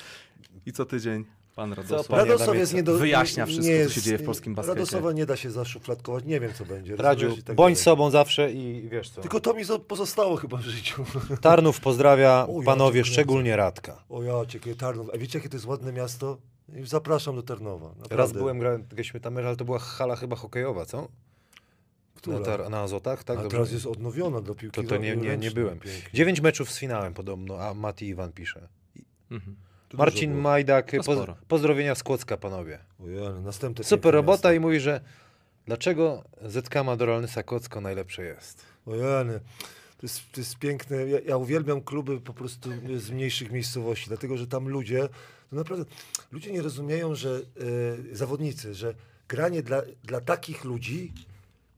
i 0.66 0.72
co 0.72 0.84
tydzień 0.84 1.24
pan 1.58 1.72
Radosław. 1.72 2.06
Panie 2.08 2.30
Radosław 2.30 2.56
jest 2.56 2.74
nie 2.74 2.82
do, 2.82 2.98
wyjaśnia 2.98 3.44
nie- 3.44 3.52
wszystko, 3.52 3.72
nie 3.74 3.86
co 3.86 3.92
się 3.92 4.02
dzieje 4.02 4.18
w 4.18 4.24
polskim 4.24 4.54
baskecie. 4.54 4.74
Radosława 4.74 5.12
nie 5.12 5.26
da 5.26 5.36
się 5.36 5.50
zaszufladkować, 5.50 6.24
nie 6.24 6.40
wiem 6.40 6.52
co 6.54 6.64
będzie. 6.64 6.96
Radziu, 6.96 7.36
tak 7.42 7.56
bądź 7.56 7.74
dalej. 7.74 7.84
sobą 7.84 8.10
zawsze 8.10 8.52
i 8.52 8.88
wiesz 8.88 9.10
co. 9.10 9.20
Tylko 9.20 9.40
to 9.40 9.54
mi 9.54 9.64
zo- 9.64 9.78
pozostało 9.80 10.36
chyba 10.36 10.56
w 10.56 10.60
życiu. 10.62 11.04
Tarnów 11.40 11.80
pozdrawia 11.80 12.46
O, 12.48 12.58
ja 12.58 12.64
panowie, 12.64 13.04
szczególnie 13.04 13.56
Radka. 13.56 14.04
O 14.08 14.22
ja 14.22 14.46
cię, 14.46 14.60
Tarnów. 14.76 15.10
A 15.14 15.18
wiecie 15.18 15.38
jakie 15.38 15.48
to 15.48 15.56
jest 15.56 15.66
ładne 15.66 15.92
miasto? 15.92 16.38
I 16.82 16.86
Zapraszam 16.86 17.36
do 17.36 17.42
Tarnowa. 17.42 17.88
Naprawdę. 17.88 18.16
Raz 18.16 18.32
byłem, 18.32 18.58
grałem, 18.58 18.82
graliśmy 18.88 19.20
tam 19.20 19.36
ale 19.36 19.56
to 19.56 19.64
była 19.64 19.78
hala 19.78 20.16
chyba 20.16 20.36
hokejowa, 20.36 20.84
co? 20.86 21.08
Która? 22.14 22.38
Na, 22.38 22.44
tar- 22.44 22.70
na 22.70 22.80
Azotach, 22.80 23.24
tak? 23.24 23.38
A 23.38 23.42
Dobrze 23.42 23.56
teraz 23.56 23.72
jest 23.72 23.86
odnowiona 23.86 24.40
do 24.40 24.54
piłki 24.54 24.82
To, 24.82 24.88
to 24.88 24.96
nie, 24.96 25.16
nie, 25.16 25.36
nie 25.36 25.50
byłem. 25.50 25.78
Pięknie. 25.78 26.10
Dziewięć 26.14 26.40
meczów 26.40 26.70
z 26.70 26.78
finałem 26.78 27.14
podobno, 27.14 27.58
a 27.60 27.74
Mati 27.74 28.06
Iwan 28.06 28.32
pisze. 28.32 28.68
Mhm. 29.30 29.56
To 29.88 29.96
Marcin 29.96 30.30
było. 30.30 30.42
Majdak, 30.42 30.90
To 30.90 30.96
poz, 30.96 31.04
sporo. 31.16 31.36
pozdrowienia 31.48 31.94
z 31.94 32.02
Kłodzka, 32.02 32.36
panowie. 32.36 32.78
Ojej, 33.04 33.26
ale 33.26 33.40
następne 33.40 33.84
Super 33.84 34.14
robota 34.14 34.48
miasto. 34.48 34.52
i 34.52 34.60
mówi, 34.60 34.80
że 34.80 35.00
dlaczego 35.66 36.24
ZK 36.46 36.74
ma 36.84 36.96
do 36.96 37.06
Rolnysa 37.06 37.42
Kłodzko 37.42 37.80
najlepsze 37.80 38.22
jest. 38.24 38.62
Ojej, 38.86 39.02
to 39.98 40.06
jest, 40.06 40.32
to 40.32 40.40
jest 40.40 40.58
piękne. 40.58 40.96
Ja, 41.08 41.18
ja 41.26 41.36
uwielbiam 41.36 41.80
kluby 41.80 42.20
po 42.20 42.34
prostu 42.34 42.70
z 42.96 43.10
mniejszych 43.10 43.50
miejscowości, 43.50 44.08
dlatego 44.08 44.36
że 44.36 44.46
tam 44.46 44.68
ludzie, 44.68 45.08
to 45.50 45.56
naprawdę, 45.56 45.84
ludzie 46.32 46.52
nie 46.52 46.62
rozumieją, 46.62 47.14
że 47.14 47.40
e, 48.10 48.16
zawodnicy, 48.16 48.74
że 48.74 48.94
granie 49.28 49.62
dla, 49.62 49.82
dla 50.04 50.20
takich 50.20 50.64
ludzi 50.64 51.12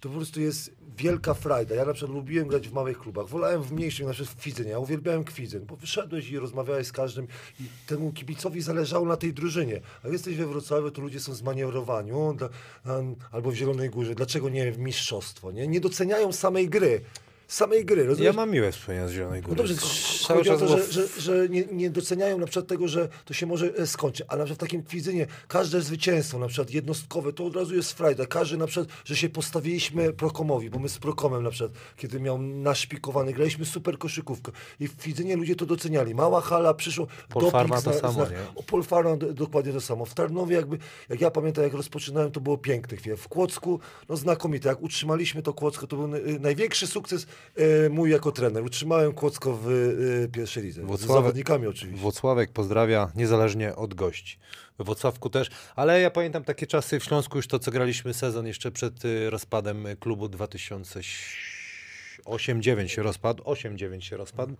to 0.00 0.08
po 0.08 0.14
prostu 0.14 0.40
jest 0.40 0.70
wielka 0.96 1.34
frajda. 1.34 1.74
Ja 1.74 1.84
na 1.84 1.92
przykład 1.92 2.16
lubiłem 2.16 2.48
grać 2.48 2.68
w 2.68 2.72
małych 2.72 2.98
klubach. 2.98 3.28
Wolałem 3.28 3.62
w 3.62 3.72
mniejszych, 3.72 4.06
na 4.06 4.12
przykład 4.12 4.34
w 4.34 4.40
Kwidzynie. 4.40 4.70
Ja 4.70 4.78
uwielbiałem 4.78 5.24
Kwidzyn, 5.24 5.66
bo 5.66 5.76
wyszedłeś 5.76 6.30
i 6.30 6.38
rozmawiałeś 6.38 6.86
z 6.86 6.92
każdym 6.92 7.26
i 7.60 7.64
temu 7.86 8.12
kibicowi 8.12 8.60
zależało 8.60 9.06
na 9.06 9.16
tej 9.16 9.32
drużynie. 9.32 9.80
A 10.04 10.08
jesteś 10.08 10.36
we 10.36 10.46
Wrocławiu, 10.46 10.90
to 10.90 11.02
ludzie 11.02 11.20
są 11.20 11.34
zmanewrowani. 11.34 12.12
O, 12.12 12.36
albo 13.32 13.50
w 13.50 13.54
Zielonej 13.54 13.90
Górze. 13.90 14.14
Dlaczego 14.14 14.48
nie 14.48 14.72
w 14.72 14.78
mistrzostwo? 14.78 15.52
Nie, 15.52 15.68
nie 15.68 15.80
doceniają 15.80 16.32
samej 16.32 16.68
gry. 16.68 17.00
Samej 17.50 17.84
gry, 17.84 18.04
rozumiesz? 18.06 18.26
Ja 18.26 18.32
mam 18.32 18.50
miłe 18.50 18.72
wspomnienia 18.72 19.08
z 19.08 19.12
Zielonej 19.12 19.40
No 19.42 19.48
Góry. 19.48 19.56
dobrze, 19.56 19.74
Cały 20.26 20.38
chodzi 20.38 20.50
o 20.50 20.58
czas 20.58 20.60
to, 20.68 20.78
że, 20.78 20.92
że, 20.92 21.08
że 21.20 21.48
nie, 21.48 21.64
nie 21.72 21.90
doceniają 21.90 22.38
na 22.38 22.46
przykład 22.46 22.66
tego, 22.66 22.88
że 22.88 23.08
to 23.24 23.34
się 23.34 23.46
może 23.46 23.66
e, 23.76 23.86
skończyć, 23.86 24.26
ale 24.28 24.38
na 24.38 24.44
przykład 24.44 24.58
w 24.58 24.60
takim 24.60 24.82
kwidzynie 24.82 25.26
każde 25.48 25.80
zwycięstwo, 25.82 26.38
na 26.38 26.46
przykład 26.48 26.70
jednostkowe, 26.70 27.32
to 27.32 27.44
od 27.46 27.56
razu 27.56 27.74
jest 27.76 27.92
frajda. 27.92 28.26
Każdy 28.26 28.56
na 28.56 28.66
przykład, 28.66 28.88
że 29.04 29.16
się 29.16 29.28
postawiliśmy 29.28 30.12
Prokomowi, 30.12 30.70
bo 30.70 30.78
my 30.78 30.88
z 30.88 30.98
Prokomem 30.98 31.42
na 31.42 31.50
przykład, 31.50 31.72
kiedy 31.96 32.20
miał 32.20 32.38
naszpikowany, 32.42 33.32
graliśmy 33.32 33.64
super 33.64 33.98
koszykówkę 33.98 34.52
i 34.80 34.88
w 34.88 34.96
kwidzynie 34.96 35.36
ludzie 35.36 35.56
to 35.56 35.66
doceniali. 35.66 36.14
Mała 36.14 36.40
hala, 36.40 36.74
przyszło 36.74 37.06
Polfarma 37.28 37.76
to 37.76 37.92
zna- 37.92 38.00
samo, 38.00 38.12
zna- 38.12 38.30
nie? 38.30 38.36
o, 38.54 38.62
Polfarma 38.62 39.16
dokładnie 39.16 39.72
to 39.72 39.80
samo. 39.80 40.04
W 40.04 40.14
Tarnowie 40.14 40.56
jakby, 40.56 40.78
jak 41.08 41.20
ja 41.20 41.30
pamiętam, 41.30 41.64
jak 41.64 41.72
rozpoczynałem, 41.74 42.30
to 42.30 42.40
było 42.40 42.58
piękne 42.58 42.96
chwile. 42.96 43.16
W 43.16 43.28
Kłodzku, 43.28 43.80
no 44.08 44.16
znakomite. 44.16 44.68
Jak 44.68 44.82
utrzymaliśmy 44.82 45.42
to 45.42 45.52
Kłodzko, 45.52 45.86
to 45.86 45.96
był 45.96 46.14
y, 46.16 46.40
największy 46.40 46.86
sukces 46.86 47.26
mój 47.90 48.10
jako 48.10 48.32
trener. 48.32 48.64
Utrzymałem 48.64 49.12
Kłodzko 49.12 49.58
w 49.62 49.68
y, 49.68 50.28
pierwszej 50.32 50.62
lidze. 50.62 50.96
Z 50.96 51.00
zawodnikami 51.00 51.66
oczywiście. 51.66 52.02
Włocławek 52.02 52.52
pozdrawia 52.52 53.12
niezależnie 53.14 53.76
od 53.76 53.94
gości. 53.94 54.38
We 54.78 54.84
Włocławku 54.84 55.30
też, 55.30 55.50
ale 55.76 56.00
ja 56.00 56.10
pamiętam 56.10 56.44
takie 56.44 56.66
czasy 56.66 57.00
w 57.00 57.04
Śląsku 57.04 57.38
już 57.38 57.46
to, 57.46 57.58
co 57.58 57.70
graliśmy 57.70 58.14
sezon 58.14 58.46
jeszcze 58.46 58.70
przed 58.70 59.04
y, 59.04 59.30
rozpadem 59.30 59.86
klubu 60.00 60.26
2008-9 60.26 62.86
się 62.86 63.02
rozpadł, 63.02 63.42
8-9 63.42 64.00
się 64.00 64.16
rozpadł, 64.16 64.56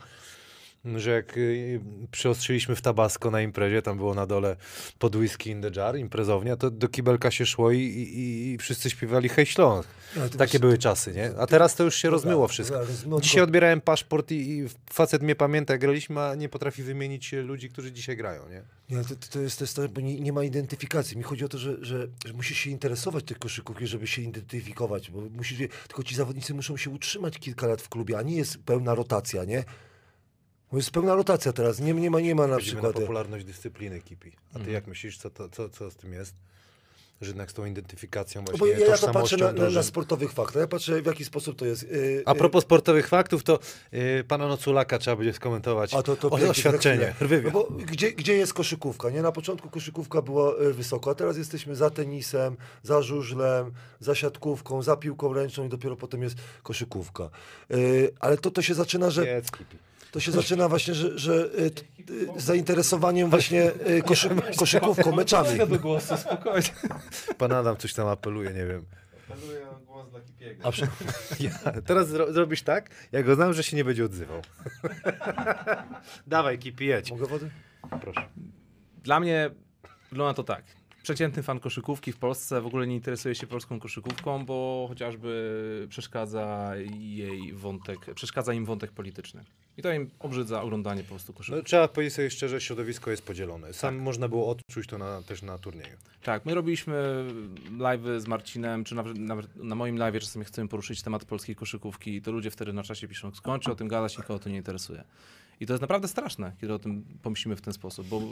że 0.85 1.11
jak 1.11 1.37
y, 1.37 1.81
przyostrzyliśmy 2.11 2.77
w 2.77 2.83
Tabasco 2.83 3.31
na 3.31 3.41
imprezie, 3.41 3.83
tam 3.83 3.97
było 3.97 4.15
na 4.15 4.27
dole 4.27 4.57
pod 4.99 5.17
whisky 5.17 5.51
in 5.51 5.63
the 5.63 5.71
jar, 5.77 5.99
imprezownia, 5.99 6.57
to 6.57 6.71
do 6.71 6.89
kibelka 6.89 7.31
się 7.31 7.47
szło 7.47 7.71
i, 7.71 7.79
i, 7.79 8.53
i 8.53 8.59
wszyscy 8.59 8.91
śpiewali 8.91 9.29
Hej 9.29 9.47
Śląsk. 9.47 9.89
To 10.15 10.39
Takie 10.39 10.61
były 10.61 10.79
czasy, 10.79 11.13
nie? 11.13 11.31
A 11.39 11.47
teraz 11.47 11.75
to 11.75 11.85
już 11.85 11.95
się 11.95 12.11
rozmyło 12.11 12.49
wszystko. 12.49 12.81
Dzisiaj 13.21 13.43
odbierałem 13.43 13.81
paszport 13.81 14.31
i, 14.31 14.35
i 14.35 14.65
facet 14.91 15.23
mnie 15.23 15.35
pamięta, 15.35 15.75
jak 15.75 15.81
graliśmy, 15.81 16.21
a 16.21 16.35
nie 16.35 16.49
potrafi 16.49 16.83
wymienić 16.83 17.33
ludzi, 17.33 17.69
którzy 17.69 17.93
dzisiaj 17.93 18.17
grają, 18.17 18.43
nie? 18.49 18.63
Nie, 18.91 19.05
to, 19.05 19.15
to 19.31 19.41
jest 19.41 19.59
też 19.59 19.73
to, 19.73 19.89
bo 19.89 20.01
nie, 20.01 20.21
nie 20.21 20.33
ma 20.33 20.45
identyfikacji. 20.45 21.17
Mi 21.17 21.23
chodzi 21.23 21.45
o 21.45 21.49
to, 21.49 21.59
że, 21.59 21.85
że, 21.85 22.07
że 22.27 22.33
musisz 22.33 22.59
się 22.59 22.71
interesować 22.71 23.25
tych 23.25 23.39
koszykówki, 23.39 23.87
żeby 23.87 24.07
się 24.07 24.23
identyfikować, 24.23 25.11
bo 25.11 25.21
musisz, 25.21 25.59
tylko 25.89 26.03
ci 26.03 26.15
zawodnicy 26.15 26.55
muszą 26.55 26.77
się 26.77 26.91
utrzymać 26.91 27.39
kilka 27.39 27.67
lat 27.67 27.83
w 27.83 27.89
klubie, 27.89 28.19
a 28.19 28.23
nie 28.23 28.37
jest 28.37 28.59
pełna 28.59 28.95
rotacja, 28.95 29.45
nie? 29.45 29.65
Bo 30.73 30.77
jest 30.77 30.91
pełna 30.91 31.15
rotacja 31.15 31.53
teraz, 31.53 31.81
nie, 31.81 31.95
nie 31.95 32.11
ma, 32.11 32.21
nie 32.21 32.35
ma 32.35 32.47
na 32.47 32.55
Chodzimy 32.55 32.75
na 32.75 32.81
przykład... 32.81 32.97
e, 32.97 33.01
popularność 33.01 33.45
dyscypliny 33.45 34.01
kipi. 34.01 34.33
A 34.55 34.59
ty 34.59 34.71
jak 34.71 34.87
myślisz, 34.87 35.19
co, 35.19 35.31
to, 35.31 35.49
co, 35.49 35.69
co 35.69 35.91
z 35.91 35.97
tym 35.97 36.13
jest? 36.13 36.35
Że 37.21 37.29
jednak 37.29 37.51
z 37.51 37.55
tą 37.55 37.65
identyfikacją 37.65 38.43
No 38.43 38.53
bo 38.53 38.59
właśnie, 38.59 38.79
ja, 38.79 38.87
ja 38.87 38.99
to 38.99 39.13
patrzę 39.13 39.37
na, 39.37 39.53
na, 39.53 39.71
na 39.71 39.83
sportowych 39.83 40.33
faktach. 40.33 40.61
Ja 40.61 40.67
patrzę, 40.67 41.03
w 41.03 41.07
jaki 41.07 41.25
sposób 41.25 41.57
to 41.57 41.67
jest. 41.67 41.83
Yy, 41.83 42.23
A 42.27 42.35
propos 42.35 42.65
sportowych 42.65 43.09
faktów, 43.09 43.43
to 43.43 43.59
y, 43.95 44.25
pana 44.29 44.49
Noculaka 44.49 44.99
trzeba 44.99 45.17
będzie 45.17 45.33
skomentować. 45.33 45.95
A 45.95 46.03
to, 46.03 46.17
to 46.17 46.29
o, 46.29 46.33
oświadczenie. 46.33 47.15
No 47.45 47.51
bo 47.51 47.65
gdzie, 47.65 48.13
gdzie 48.13 48.35
jest 48.35 48.55
koszykówka? 48.55 49.11
Nie? 49.11 49.23
Na 49.23 49.33
początku 49.33 49.71
koszykówka 49.71 50.23
była 50.23 50.55
e, 50.55 50.73
wysoko, 50.73 51.11
a 51.11 51.15
teraz 51.15 51.37
jesteśmy 51.37 51.77
za 51.77 51.91
tenisem, 51.91 52.57
za 52.83 53.03
żużlem, 53.03 53.73
za 54.01 54.15
siatkówką, 54.15 54.83
za 54.83 54.97
piłką 54.97 55.33
ręczną 55.33 55.65
i 55.65 55.69
dopiero 55.69 55.97
potem 55.97 56.23
jest 56.23 56.37
koszykówka. 56.63 57.25
E, 57.71 57.77
ale 58.21 58.37
to, 58.37 58.51
to 58.51 58.63
się 58.63 58.75
zaczyna, 58.75 59.11
że 59.11 59.43
kipi. 59.59 59.90
To 60.11 60.21
się 60.21 60.33
zaczyna 60.33 60.69
właśnie, 60.69 60.95
że, 60.95 61.19
że 61.19 61.51
t- 61.51 61.83
e, 62.37 62.41
zainteresowaniem 62.41 63.31
właśnie 63.31 63.63
e, 63.63 64.03
koszy, 64.03 64.29
koszykówką, 64.59 65.13
meczami. 65.13 65.59
do 65.59 65.79
głosu, 65.79 66.17
spokojnie. 66.17 66.69
Pan 67.39 67.53
Adam 67.53 67.77
coś 67.77 67.95
tam 67.95 68.09
apeluje, 68.09 68.51
nie 68.51 68.67
wiem. 68.67 68.85
Apeluję 69.31 69.69
o 69.71 69.75
głos 69.75 70.07
dla 70.11 70.21
A 70.63 70.71
przy... 70.71 70.87
Ja, 71.41 71.51
teraz 71.87 72.09
zro 72.09 72.33
zrobisz 72.33 72.63
tak, 72.63 72.91
jak 73.13 73.27
go 73.27 73.35
znam, 73.35 73.53
że 73.53 73.63
się 73.63 73.77
nie 73.77 73.85
będzie 73.85 74.05
odzywał. 74.05 74.43
Dawaj, 76.27 76.59
Kipi, 76.59 76.87
jedź. 76.87 77.11
Mogę 77.11 77.27
wody? 77.27 77.51
Proszę. 78.01 78.29
Dla 79.03 79.21
mnie 79.21 79.51
wygląda 80.11 80.35
to 80.35 80.45
tak. 80.45 80.65
Przeciętny 81.03 81.43
fan 81.43 81.61
koszykówki 81.61 82.13
w 82.13 82.19
Polsce 82.19 82.61
w 82.61 82.67
ogóle 82.67 82.87
nie 82.87 82.95
interesuje 82.95 83.35
się 83.35 83.47
polską 83.47 83.81
koszykówką, 83.81 84.47
bo 84.47 84.87
chociażby 84.89 85.87
przeszkadza 85.91 86.73
jej 86.99 87.53
wątek, 87.53 87.99
przeszkadza 88.15 88.53
im 88.53 88.65
wątek 88.65 88.93
polityczny. 88.93 89.45
I 89.77 89.83
to 89.83 89.93
im 89.93 90.11
obrzydza 90.19 90.63
oglądanie 90.63 91.03
po 91.03 91.09
prostu 91.09 91.33
No, 91.33 91.37
koszykówki. 91.39 91.67
trzeba 91.67 91.89
powiedzieć 91.89 92.15
sobie 92.15 92.31
szczerze, 92.31 92.61
środowisko 92.61 93.11
jest 93.11 93.23
podzielone. 93.27 93.73
Sam 93.73 93.97
można 93.97 94.29
było 94.29 94.49
odczuć 94.51 94.87
to 94.87 94.99
na, 94.99 95.23
też 95.23 95.43
na 95.43 95.59
turnieju. 95.59 95.97
Tak, 96.23 96.47
my 96.47 96.55
robiliśmy 96.55 97.25
live 97.79 98.03
z 98.19 98.27
Marcinem, 98.27 98.85
czy 98.85 98.95
nawet, 98.95 99.19
nawet 99.19 99.57
na 99.57 99.75
moim 99.75 99.97
live 99.97 100.21
czasami 100.21 100.45
chcemy 100.45 100.69
poruszyć 100.69 101.03
temat 101.03 101.25
polskiej 101.25 101.57
koszykówki 101.57 102.15
i 102.15 102.23
to 102.23 102.33
ludzie 102.33 102.51
wtedy 102.51 102.73
na 102.73 102.83
czasie 102.83 103.09
piszą, 103.09 103.35
skończy 103.35 103.73
o 103.73 103.75
tym 103.75 103.89
gadać, 103.89 104.19
nikogo 104.19 104.39
to 104.39 104.49
nie 104.49 104.57
interesuje. 104.57 105.05
I 105.61 105.67
to 105.67 105.73
jest 105.73 105.81
naprawdę 105.81 106.09
straszne, 106.09 106.53
kiedy 106.61 106.75
o 106.75 106.79
tym 106.79 107.05
pomyślimy 107.23 107.57
w 107.57 107.61
ten 107.61 107.73
sposób, 107.73 108.07
bo 108.09 108.23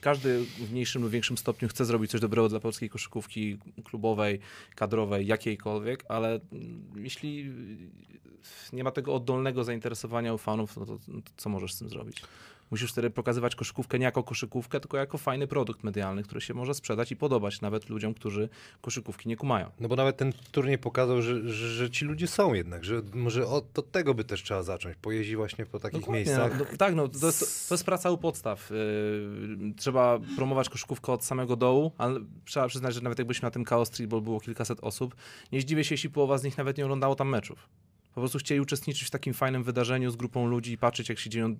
każdy 0.00 0.44
w 0.44 0.72
mniejszym 0.72 1.02
lub 1.02 1.10
większym 1.10 1.38
stopniu 1.38 1.68
chce 1.68 1.84
zrobić 1.84 2.10
coś 2.10 2.20
dobrego 2.20 2.48
dla 2.48 2.60
polskiej 2.60 2.90
koszykówki 2.90 3.58
klubowej, 3.84 4.40
kadrowej, 4.74 5.26
jakiejkolwiek, 5.26 6.04
ale 6.08 6.40
jeśli 6.96 7.52
nie 8.72 8.84
ma 8.84 8.90
tego 8.90 9.14
oddolnego 9.14 9.64
zainteresowania 9.64 10.34
u 10.34 10.38
fanów, 10.38 10.76
no 10.76 10.86
to, 10.86 10.98
to 10.98 11.30
co 11.36 11.48
możesz 11.48 11.74
z 11.74 11.78
tym 11.78 11.88
zrobić? 11.88 12.22
Musisz 12.70 12.92
wtedy 12.92 13.10
pokazywać 13.10 13.54
koszykówkę 13.54 13.98
nie 13.98 14.04
jako 14.04 14.22
koszykówkę, 14.22 14.80
tylko 14.80 14.96
jako 14.96 15.18
fajny 15.18 15.46
produkt 15.46 15.84
medialny, 15.84 16.22
który 16.22 16.40
się 16.40 16.54
może 16.54 16.74
sprzedać 16.74 17.12
i 17.12 17.16
podobać 17.16 17.60
nawet 17.60 17.88
ludziom, 17.88 18.14
którzy 18.14 18.48
koszykówki 18.80 19.28
nie 19.28 19.36
kumają. 19.36 19.70
No 19.80 19.88
bo 19.88 19.96
nawet 19.96 20.16
ten 20.16 20.32
turniej 20.52 20.78
pokazał, 20.78 21.22
że, 21.22 21.48
że, 21.48 21.68
że 21.68 21.90
ci 21.90 22.04
ludzie 22.04 22.26
są 22.26 22.54
jednak, 22.54 22.84
że 22.84 23.02
może 23.14 23.46
od, 23.46 23.78
od 23.78 23.90
tego 23.90 24.14
by 24.14 24.24
też 24.24 24.42
trzeba 24.42 24.62
zacząć, 24.62 24.96
pojeździć 24.96 25.36
właśnie 25.36 25.66
po 25.66 25.78
takich 25.80 26.00
Dokładnie, 26.00 26.24
miejscach. 26.24 26.58
No, 26.58 26.64
no, 26.70 26.76
tak, 26.78 26.94
no, 26.94 27.08
to, 27.08 27.26
jest, 27.26 27.68
to 27.68 27.74
jest 27.74 27.84
praca 27.84 28.10
u 28.10 28.18
podstaw. 28.18 28.70
Yy, 28.70 29.74
trzeba 29.76 30.18
promować 30.36 30.68
koszykówkę 30.68 31.12
od 31.12 31.24
samego 31.24 31.56
dołu, 31.56 31.92
ale 31.98 32.20
trzeba 32.44 32.68
przyznać, 32.68 32.94
że 32.94 33.00
nawet 33.00 33.18
jakbyśmy 33.18 33.46
na 33.46 33.50
tym 33.50 33.64
Chaos 33.64 33.88
Streetball 33.88 34.20
było 34.20 34.40
kilkaset 34.40 34.78
osób, 34.80 35.16
nie 35.52 35.60
zdziwię 35.60 35.84
się, 35.84 35.94
jeśli 35.94 36.10
połowa 36.10 36.38
z 36.38 36.42
nich 36.42 36.58
nawet 36.58 36.78
nie 36.78 36.84
oglądało 36.84 37.14
tam 37.14 37.28
meczów. 37.28 37.68
Po 38.16 38.20
prostu 38.20 38.38
chcieli 38.38 38.60
uczestniczyć 38.60 39.08
w 39.08 39.10
takim 39.10 39.34
fajnym 39.34 39.64
wydarzeniu 39.64 40.10
z 40.10 40.16
grupą 40.16 40.46
ludzi 40.46 40.72
i 40.72 40.78
patrzeć, 40.78 41.08
jak 41.08 41.18
się 41.18 41.30
dzieją 41.30 41.56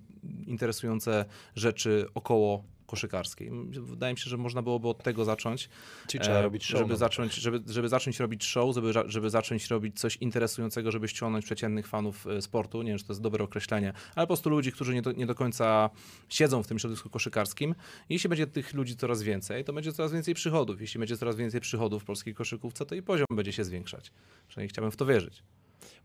interesujące 0.47 1.25
rzeczy 1.55 2.05
około 2.13 2.63
koszykarskiej. 2.85 3.51
Wydaje 3.71 4.13
mi 4.13 4.19
się, 4.19 4.29
że 4.29 4.37
można 4.37 4.61
byłoby 4.61 4.87
od 4.87 5.03
tego 5.03 5.25
zacząć. 5.25 5.69
Czyli 6.07 6.23
trzeba 6.23 6.37
e, 6.37 6.41
robić 6.41 6.65
show. 6.65 6.79
Żeby 6.79 6.91
no. 6.91 6.97
zacząć, 6.97 7.33
żeby, 7.33 7.73
żeby 7.73 7.89
zacząć 7.89 8.19
robić 8.19 8.45
show, 8.45 8.75
żeby, 8.75 8.93
żeby 9.05 9.29
zacząć 9.29 9.67
robić 9.67 9.99
coś 9.99 10.15
interesującego, 10.15 10.91
żeby 10.91 11.07
ściągnąć 11.07 11.45
przeciętnych 11.45 11.87
fanów 11.87 12.27
e, 12.27 12.41
sportu. 12.41 12.81
Nie 12.81 12.89
wiem, 12.89 12.97
czy 12.97 13.05
to 13.05 13.13
jest 13.13 13.21
dobre 13.21 13.43
określenie, 13.43 13.93
ale 14.15 14.23
po 14.23 14.27
prostu 14.27 14.49
ludzi, 14.49 14.71
którzy 14.71 14.93
nie 14.93 15.01
do, 15.01 15.11
nie 15.11 15.25
do 15.25 15.35
końca 15.35 15.89
siedzą 16.29 16.63
w 16.63 16.67
tym 16.67 16.79
środowisku 16.79 17.09
koszykarskim. 17.09 17.75
I 18.09 18.13
jeśli 18.13 18.29
będzie 18.29 18.47
tych 18.47 18.73
ludzi 18.73 18.95
coraz 18.95 19.23
więcej, 19.23 19.63
to 19.63 19.73
będzie 19.73 19.93
coraz 19.93 20.11
więcej 20.11 20.33
przychodów. 20.33 20.81
Jeśli 20.81 20.99
będzie 20.99 21.17
coraz 21.17 21.35
więcej 21.35 21.61
przychodów 21.61 22.03
w 22.03 22.05
polskiej 22.05 22.33
koszykówce, 22.33 22.85
to 22.85 22.95
i 22.95 23.01
poziom 23.01 23.27
będzie 23.31 23.53
się 23.53 23.63
zwiększać. 23.63 24.11
Przynajmniej 24.47 24.69
chciałbym 24.69 24.91
w 24.91 24.95
to 24.95 25.05
wierzyć. 25.05 25.43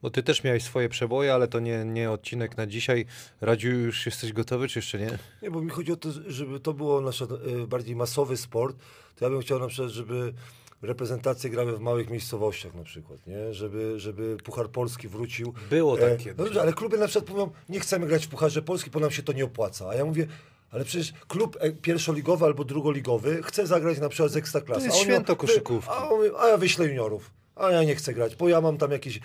Bo 0.02 0.10
ty 0.10 0.22
też 0.22 0.44
miałeś 0.44 0.62
swoje 0.64 0.88
przeboje, 0.88 1.34
ale 1.34 1.48
to 1.48 1.60
nie, 1.60 1.84
nie 1.84 2.10
odcinek 2.10 2.56
na 2.56 2.66
dzisiaj. 2.66 3.06
Radziu, 3.40 3.70
już 3.70 4.06
jesteś 4.06 4.32
gotowy, 4.32 4.68
czy 4.68 4.78
jeszcze 4.78 4.98
nie? 4.98 5.18
Nie, 5.42 5.50
bo 5.50 5.60
mi 5.60 5.70
chodzi 5.70 5.92
o 5.92 5.96
to, 5.96 6.08
żeby 6.26 6.60
to 6.60 6.72
było 6.72 7.00
nasz 7.00 7.22
e, 7.22 7.26
bardziej 7.68 7.96
masowy 7.96 8.36
sport, 8.36 8.76
to 9.16 9.24
ja 9.24 9.30
bym 9.30 9.40
chciał 9.40 9.58
na 9.58 9.66
przykład, 9.66 9.90
żeby 9.90 10.34
reprezentacje 10.82 11.50
grały 11.50 11.76
w 11.76 11.80
małych 11.80 12.10
miejscowościach 12.10 12.74
na 12.74 12.84
przykład, 12.84 13.26
nie? 13.26 13.54
Żeby, 13.54 14.00
żeby 14.00 14.36
Puchar 14.44 14.70
Polski 14.70 15.08
wrócił. 15.08 15.54
Było 15.70 15.96
tak 15.96 16.12
E, 16.12 16.16
kiedyś. 16.16 16.38
No 16.38 16.44
dobrze, 16.44 16.60
ale 16.60 16.72
kluby 16.72 16.98
na 16.98 17.06
przykład 17.06 17.30
mówią, 17.30 17.50
nie 17.68 17.80
chcemy 17.80 18.06
grać 18.06 18.26
w 18.26 18.28
Pucharze 18.28 18.62
Polski, 18.62 18.90
bo 18.90 19.00
nam 19.00 19.10
się 19.10 19.22
to 19.22 19.32
nie 19.32 19.44
opłaca. 19.44 19.88
A 19.88 19.94
ja 19.94 20.04
mówię, 20.04 20.26
ale 20.70 20.84
przecież 20.84 21.12
klub 21.28 21.56
e, 21.60 21.72
pierwszoligowy 21.72 22.44
albo 22.44 22.64
drugoligowy 22.64 23.42
chce 23.42 23.66
zagrać 23.66 23.98
na 23.98 24.08
przykład 24.08 24.32
z 24.32 24.36
Ekstraklasy. 24.36 24.80
To 24.80 24.86
jest 24.86 24.98
święto 24.98 25.36
koszykówki. 25.36 25.90
A, 25.90 26.08
on 26.08 26.20
a 26.38 26.48
ja 26.48 26.56
wyślę 26.56 26.86
juniorów. 26.86 27.30
A 27.56 27.70
ja 27.70 27.84
nie 27.84 27.94
chcę 27.94 28.14
grać, 28.14 28.36
bo 28.36 28.48
ja 28.48 28.60
mam 28.60 28.76
tam 28.78 28.90
jakieś... 28.90 29.20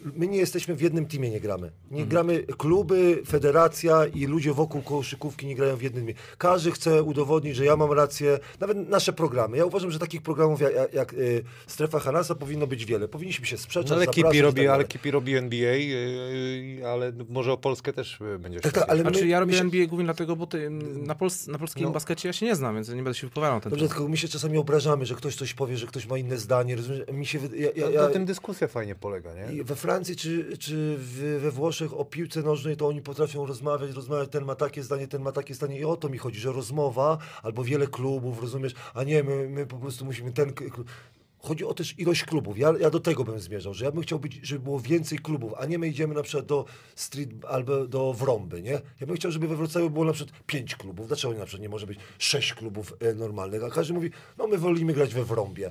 My 0.00 0.26
nie 0.26 0.38
jesteśmy 0.38 0.74
w 0.74 0.80
jednym 0.80 1.06
teamie, 1.06 1.30
nie 1.30 1.40
gramy. 1.40 1.70
Nie 1.90 2.02
Mhm. 2.02 2.08
gramy, 2.08 2.42
kluby, 2.58 3.22
federacja 3.26 4.06
i 4.06 4.26
ludzie 4.26 4.52
wokół 4.52 4.82
koszykówki 4.82 5.46
nie 5.46 5.54
grają 5.56 5.76
w 5.76 5.82
jednym 5.82 6.06
teamie. 6.06 6.20
Każdy 6.38 6.70
chce 6.72 7.02
udowodnić, 7.02 7.56
że 7.56 7.64
ja 7.64 7.76
mam 7.76 7.92
rację. 7.92 8.38
Nawet 8.60 8.88
nasze 8.88 9.12
programy. 9.12 9.56
Ja 9.56 9.64
uważam, 9.64 9.90
że 9.90 9.98
takich 9.98 10.22
programów 10.22 10.60
jak, 10.60 10.74
jak, 10.74 10.92
jak 10.92 11.12
y, 11.12 11.44
Strefa 11.66 11.98
Hanasa 12.00 12.34
powinno 12.34 12.66
być 12.66 12.84
wiele. 12.84 13.08
Powinniśmy 13.08 13.46
się 13.46 13.58
sprzeczać, 13.58 13.90
No, 13.90 13.96
ale 13.96 14.06
Kipi 14.06 14.36
i 14.36 14.40
robi, 14.40 14.62
tak 14.62 14.70
ale. 14.70 14.84
Kipi 14.84 15.10
robi 15.10 15.36
NBA, 15.36 15.72
yy, 15.76 16.88
ale 16.88 17.12
może 17.28 17.52
o 17.52 17.56
Polskę 17.56 17.92
też 17.92 18.18
yy, 18.20 18.38
będziesz 18.38 18.62
Tak, 18.62 18.72
tak, 18.72 18.84
ale 18.88 19.00
Znaczy, 19.00 19.20
my, 19.22 19.26
ja 19.28 19.36
my 19.36 19.40
robię 19.40 19.54
się, 19.54 19.60
NBA 19.60 19.86
głównie 19.86 20.04
dlatego, 20.04 20.36
bo 20.36 20.46
ty, 20.46 20.70
na, 20.70 21.14
pols 21.14 21.46
na 21.46 21.58
polskim 21.58 21.82
No. 21.84 21.90
baskecie 21.90 22.28
ja 22.28 22.32
się 22.32 22.46
nie 22.46 22.56
znam, 22.56 22.74
więc 22.74 22.88
nie 22.88 22.94
będę 22.94 23.14
się 23.14 23.26
wypowiadał 23.26 23.54
na 23.56 23.60
ten 23.60 23.70
Dobrze, 23.70 23.84
temat. 23.84 23.96
tylko 23.96 24.08
my 24.10 24.16
się 24.16 24.28
czasami 24.28 24.58
obrażamy, 24.58 25.06
że 25.06 25.14
ktoś 25.14 25.36
coś 25.36 25.54
powie, 25.54 25.76
że 25.76 25.86
ktoś 25.86 26.06
ma 26.06 26.18
inne 26.18 26.38
zdanie. 26.38 26.76
Rozumiesz? 26.76 27.02
Mi 27.12 27.26
się, 27.26 27.38
ja, 27.52 27.70
ja, 27.76 27.86
No, 27.86 27.90
ja, 27.90 28.02
Na 28.02 28.08
tym 28.08 28.24
dyskusja 28.24 28.68
fajnie 28.68 28.94
polega, 28.94 29.30
nie? 29.34 29.64
We 29.64 29.76
Francji 29.76 30.16
czy, 30.16 30.58
czy 30.58 30.96
w, 30.98 31.38
we 31.42 31.50
Włoszech 31.50 31.94
o 31.94 32.04
piłce 32.04 32.42
nożnej 32.42 32.76
to 32.76 32.86
oni 32.86 33.02
potrafią 33.02 33.46
rozmawiać, 33.46 33.90
rozmawiać, 33.90 34.28
ten 34.30 34.44
ma 34.44 34.54
takie 34.54 34.82
zdanie, 34.82 35.08
ten 35.08 35.22
ma 35.22 35.32
takie 35.32 35.54
zdanie 35.54 35.78
i 35.78 35.84
o 35.84 35.96
to 35.96 36.08
mi 36.08 36.18
chodzi, 36.18 36.40
że 36.40 36.52
rozmowa 36.52 37.18
albo 37.42 37.64
wiele 37.64 37.86
klubów, 37.86 38.40
rozumiesz, 38.40 38.74
a 38.94 39.04
nie, 39.04 39.22
my, 39.22 39.48
my 39.48 39.66
po 39.66 39.76
prostu 39.76 40.04
musimy 40.04 40.32
ten 40.32 40.52
klub. 40.52 40.90
Chodzi 41.38 41.64
o 41.64 41.74
też 41.74 41.98
ilość 41.98 42.24
klubów. 42.24 42.58
Ja, 42.58 42.72
ja 42.80 42.90
do 42.90 43.00
tego 43.00 43.24
bym 43.24 43.40
zmierzał, 43.40 43.74
że 43.74 43.84
ja 43.84 43.92
bym 43.92 44.02
chciał 44.02 44.18
być, 44.18 44.40
żeby 44.42 44.64
było 44.64 44.80
więcej 44.80 45.18
klubów, 45.18 45.52
a 45.58 45.66
nie 45.66 45.78
my 45.78 45.88
idziemy 45.88 46.14
na 46.14 46.22
przykład 46.22 46.46
do 46.46 46.64
street 46.94 47.30
albo 47.48 47.86
do 47.86 48.12
Wrąby, 48.12 48.62
nie? 48.62 48.80
Ja 49.00 49.06
bym 49.06 49.16
chciał, 49.16 49.30
żeby 49.30 49.48
we 49.48 49.56
Wrocławiu 49.56 49.90
było 49.90 50.04
na 50.04 50.12
przykład 50.12 50.42
pięć 50.46 50.76
klubów. 50.76 51.06
Dlaczego 51.06 51.34
na 51.34 51.44
przykład 51.44 51.62
nie 51.62 51.68
może 51.68 51.86
być 51.86 51.98
sześć 52.18 52.54
klubów 52.54 52.94
e, 53.00 53.14
normalnych? 53.14 53.64
A 53.64 53.70
każdy 53.70 53.94
mówi, 53.94 54.10
no 54.38 54.46
my 54.46 54.58
wolimy 54.58 54.92
grać 54.92 55.14
we 55.14 55.24
Wrąbie. 55.24 55.70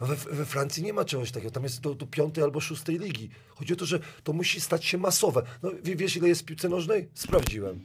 No 0.00 0.06
we, 0.06 0.16
we 0.16 0.44
Francji 0.44 0.82
nie 0.82 0.92
ma 0.92 1.04
czegoś 1.04 1.30
takiego, 1.30 1.50
tam 1.50 1.62
jest 1.62 1.80
do, 1.80 1.94
do 1.94 2.06
piątej 2.06 2.44
albo 2.44 2.60
szóstej 2.60 2.98
ligi. 2.98 3.30
Chodzi 3.48 3.72
o 3.72 3.76
to, 3.76 3.86
że 3.86 4.00
to 4.24 4.32
musi 4.32 4.60
stać 4.60 4.84
się 4.84 4.98
masowe. 4.98 5.42
No 5.62 5.70
wie- 5.84 5.96
wiesz 5.96 6.16
ile 6.16 6.28
jest 6.28 6.40
w 6.42 6.44
piłce 6.44 6.68
nożnej? 6.68 7.08
Sprawdziłem. 7.14 7.80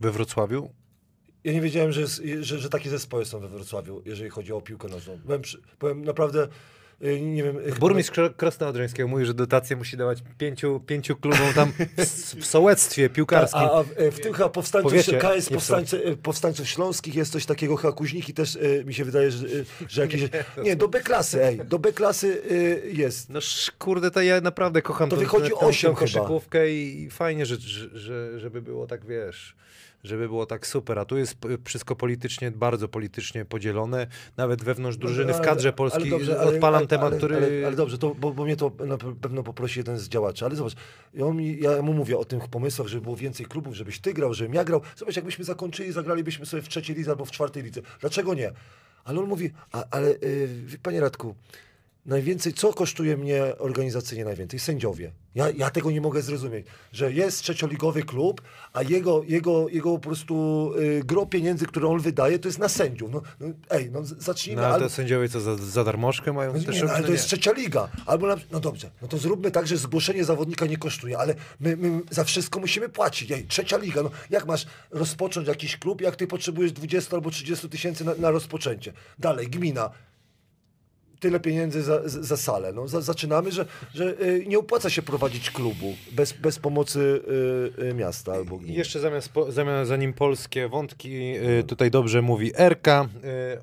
We 0.00 0.10
Wrocławiu? 0.12 0.70
Ja 1.44 1.52
nie 1.52 1.60
wiedziałem, 1.60 1.92
że, 1.92 2.00
jest, 2.00 2.22
że, 2.40 2.58
że 2.58 2.68
takie 2.68 2.90
zespoły 2.90 3.24
są 3.24 3.40
we 3.40 3.48
Wrocławiu, 3.48 4.02
jeżeli 4.04 4.30
chodzi 4.30 4.52
o 4.52 4.60
piłkę 4.60 4.88
nożną. 4.88 5.18
Byłem, 5.24 5.42
przy, 5.42 5.62
byłem 5.80 6.04
naprawdę, 6.04 6.48
nie 7.00 7.42
wiem... 7.42 7.56
y, 7.58 7.72
Burmistrz 7.80 8.12
Kro- 8.18 8.34
Krosna 8.36 8.68
Odrzańskiego 8.68 9.08
mówi, 9.08 9.26
że 9.26 9.34
dotację 9.34 9.76
musi 9.76 9.96
dawać 9.96 10.18
pięciu, 10.38 10.80
pięciu 10.86 11.16
klubom 11.16 11.52
tam 11.54 11.72
w, 11.96 12.02
w 12.40 12.46
sołectwie 12.46 13.08
piłkarskim. 13.10 13.60
A, 13.60 13.72
a 13.72 13.82
w, 13.82 13.92
e, 13.96 14.10
w 14.10 14.20
tym 14.20 14.32
chyba 14.32 14.48
powstańców, 14.48 14.92
Powiecie, 14.92 15.18
KS 15.18 15.50
nie 15.50 15.54
powstańcy, 15.56 16.16
powstańców 16.22 16.68
śląskich 16.68 17.14
jest 17.14 17.32
coś 17.32 17.46
takiego, 17.46 17.76
chyba 17.76 17.92
Kuźniki 17.92 18.34
też 18.34 18.58
mi 18.84 18.94
się 18.94 19.04
wydaje, 19.04 19.30
że, 19.30 19.46
że 19.88 20.02
jakieś... 20.02 20.22
Nie, 20.62 20.76
do 20.76 20.88
B 20.88 21.00
klasy, 21.00 21.44
ej, 21.44 21.58
do 21.58 21.78
B 21.78 21.92
klasy 21.92 22.42
jest. 22.92 23.30
No 23.30 23.40
kurde, 23.78 24.10
to 24.10 24.22
ja 24.22 24.40
naprawdę 24.40 24.82
kocham 24.82 25.10
To 25.10 25.16
tą- 25.16 25.22
wychodzi 25.22 25.50
tą, 25.50 25.58
osiem 25.58 25.90
tą 25.90 25.94
chyba. 25.94 26.06
koszykówkę 26.20 26.70
i, 26.70 27.10
fajnie, 27.10 27.46
że, 27.46 27.56
że, 27.94 28.40
żeby 28.40 28.62
było 28.62 28.86
tak, 28.86 29.06
wiesz, 29.06 29.56
żeby 30.06 30.28
było 30.28 30.46
tak 30.46 30.66
super. 30.66 30.98
A 30.98 31.04
tu 31.04 31.16
jest 31.16 31.36
wszystko 31.64 31.96
politycznie, 31.96 32.50
bardzo 32.50 32.88
politycznie 32.88 33.44
podzielone. 33.44 34.06
Nawet 34.36 34.64
wewnątrz 34.64 34.96
drużyny, 34.98 35.34
w 35.34 35.40
kadrze 35.40 35.72
polskiej 35.72 36.10
dobrze, 36.10 36.40
odpalam 36.40 36.78
ale- 36.78 36.86
temat, 36.86 37.06
ale, 37.06 37.16
który... 37.16 37.36
Ale, 37.36 37.66
ale 37.66 37.76
dobrze, 37.76 37.98
to, 37.98 38.14
bo, 38.14 38.30
bo 38.32 38.44
mnie 38.44 38.56
to 38.56 38.72
na 38.86 38.98
pewno 38.98 39.42
poprosi 39.42 39.80
jeden 39.80 39.98
z 39.98 40.08
działaczy, 40.08 40.44
ale 40.44 40.56
zobacz, 40.56 40.74
ja, 41.14 41.30
mi, 41.32 41.60
ja 41.60 41.82
mu 41.82 41.92
mówię 41.92 42.18
o 42.18 42.24
tych 42.24 42.48
pomysłach, 42.48 42.88
żeby 42.88 43.02
było 43.02 43.16
więcej 43.16 43.46
klubów, 43.46 43.74
żebyś 43.74 44.00
ty 44.00 44.14
grał, 44.14 44.34
żebym 44.34 44.54
ja 44.54 44.64
grał. 44.64 44.80
Zobacz, 44.96 45.16
jakbyśmy 45.16 45.44
zakończyli, 45.44 45.92
zagralibyśmy 45.92 46.46
sobie 46.46 46.62
w 46.62 46.68
trzeciej 46.68 46.96
lidze 46.96 47.10
albo 47.10 47.24
w 47.24 47.30
czwartej 47.30 47.62
lidze. 47.62 47.80
Dlaczego 48.00 48.34
nie? 48.34 48.52
Ale 49.04 49.20
on 49.20 49.26
mówi, 49.26 49.50
a, 49.72 49.84
ale 49.90 50.08
yy, 50.08 50.78
panie 50.82 51.00
Radku, 51.00 51.34
najwięcej, 52.06 52.52
co 52.52 52.72
kosztuje 52.72 53.16
mnie 53.16 53.42
organizacyjnie 53.58 54.24
najwięcej? 54.24 54.60
Sędziowie. 54.60 55.12
Ja, 55.34 55.50
ja 55.50 55.70
tego 55.70 55.90
nie 55.90 56.00
mogę 56.00 56.22
zrozumieć, 56.22 56.66
że 56.92 57.12
jest 57.12 57.42
trzecioligowy 57.42 58.02
klub, 58.02 58.42
a 58.72 58.82
jego, 58.82 59.22
jego, 59.28 59.68
jego 59.68 59.92
po 59.92 59.98
prostu 59.98 60.72
y, 60.78 61.02
gro 61.04 61.26
pieniędzy, 61.26 61.66
które 61.66 61.88
on 61.88 62.00
wydaje, 62.00 62.38
to 62.38 62.48
jest 62.48 62.58
na 62.58 62.68
sędziów. 62.68 63.10
No, 63.12 63.22
no, 63.40 63.46
ej, 63.70 63.90
no 63.90 64.04
zacznijmy. 64.04 64.62
No 64.62 64.66
ale 64.66 64.74
albo- 64.74 64.86
to 64.86 64.94
sędziowie 64.94 65.28
co, 65.28 65.40
za, 65.40 65.56
za 65.56 65.84
darmożkę 65.84 66.32
mają 66.32 66.52
no, 66.52 66.62
też 66.62 66.76
nie, 66.76 66.84
no, 66.84 66.90
ale 66.90 67.00
no 67.00 67.06
to 67.06 67.12
jest 67.12 67.26
trzecia 67.26 67.52
liga. 67.52 67.88
Albo 68.06 68.26
na, 68.26 68.36
no 68.50 68.60
dobrze, 68.60 68.90
no 69.02 69.08
to 69.08 69.18
zróbmy 69.18 69.50
tak, 69.50 69.66
że 69.66 69.76
zgłoszenie 69.76 70.24
zawodnika 70.24 70.66
nie 70.66 70.76
kosztuje, 70.76 71.18
ale 71.18 71.34
my, 71.60 71.76
my 71.76 72.00
za 72.10 72.24
wszystko 72.24 72.60
musimy 72.60 72.88
płacić. 72.88 73.32
Ej, 73.32 73.44
trzecia 73.44 73.76
liga, 73.76 74.02
no 74.02 74.10
jak 74.30 74.46
masz 74.46 74.66
rozpocząć 74.90 75.48
jakiś 75.48 75.76
klub, 75.76 76.00
jak 76.00 76.16
ty 76.16 76.26
potrzebujesz 76.26 76.72
20 76.72 77.16
albo 77.16 77.30
30 77.30 77.68
tysięcy 77.68 78.04
na, 78.04 78.14
na 78.14 78.30
rozpoczęcie? 78.30 78.92
Dalej, 79.18 79.48
gmina. 79.48 79.90
Tyle 81.20 81.40
pieniędzy 81.40 81.82
za, 81.82 82.08
za 82.08 82.36
salę. 82.36 82.72
No, 82.72 82.88
za, 82.88 83.00
zaczynamy, 83.00 83.52
że, 83.52 83.66
że 83.94 84.20
y, 84.20 84.44
nie 84.46 84.58
opłaca 84.58 84.90
się 84.90 85.02
prowadzić 85.02 85.50
klubu 85.50 85.94
bez, 86.12 86.32
bez 86.32 86.58
pomocy 86.58 87.20
y, 87.78 87.82
y, 87.84 87.94
miasta 87.94 88.32
albo 88.32 88.56
gminy. 88.58 88.76
Jeszcze 88.76 89.00
zamiast, 89.00 89.30
zamiast 89.48 89.88
zanim 89.88 90.12
polskie 90.12 90.68
wątki, 90.68 91.34
tutaj 91.66 91.90
dobrze 91.90 92.22
mówi 92.22 92.52
Erka, 92.56 93.08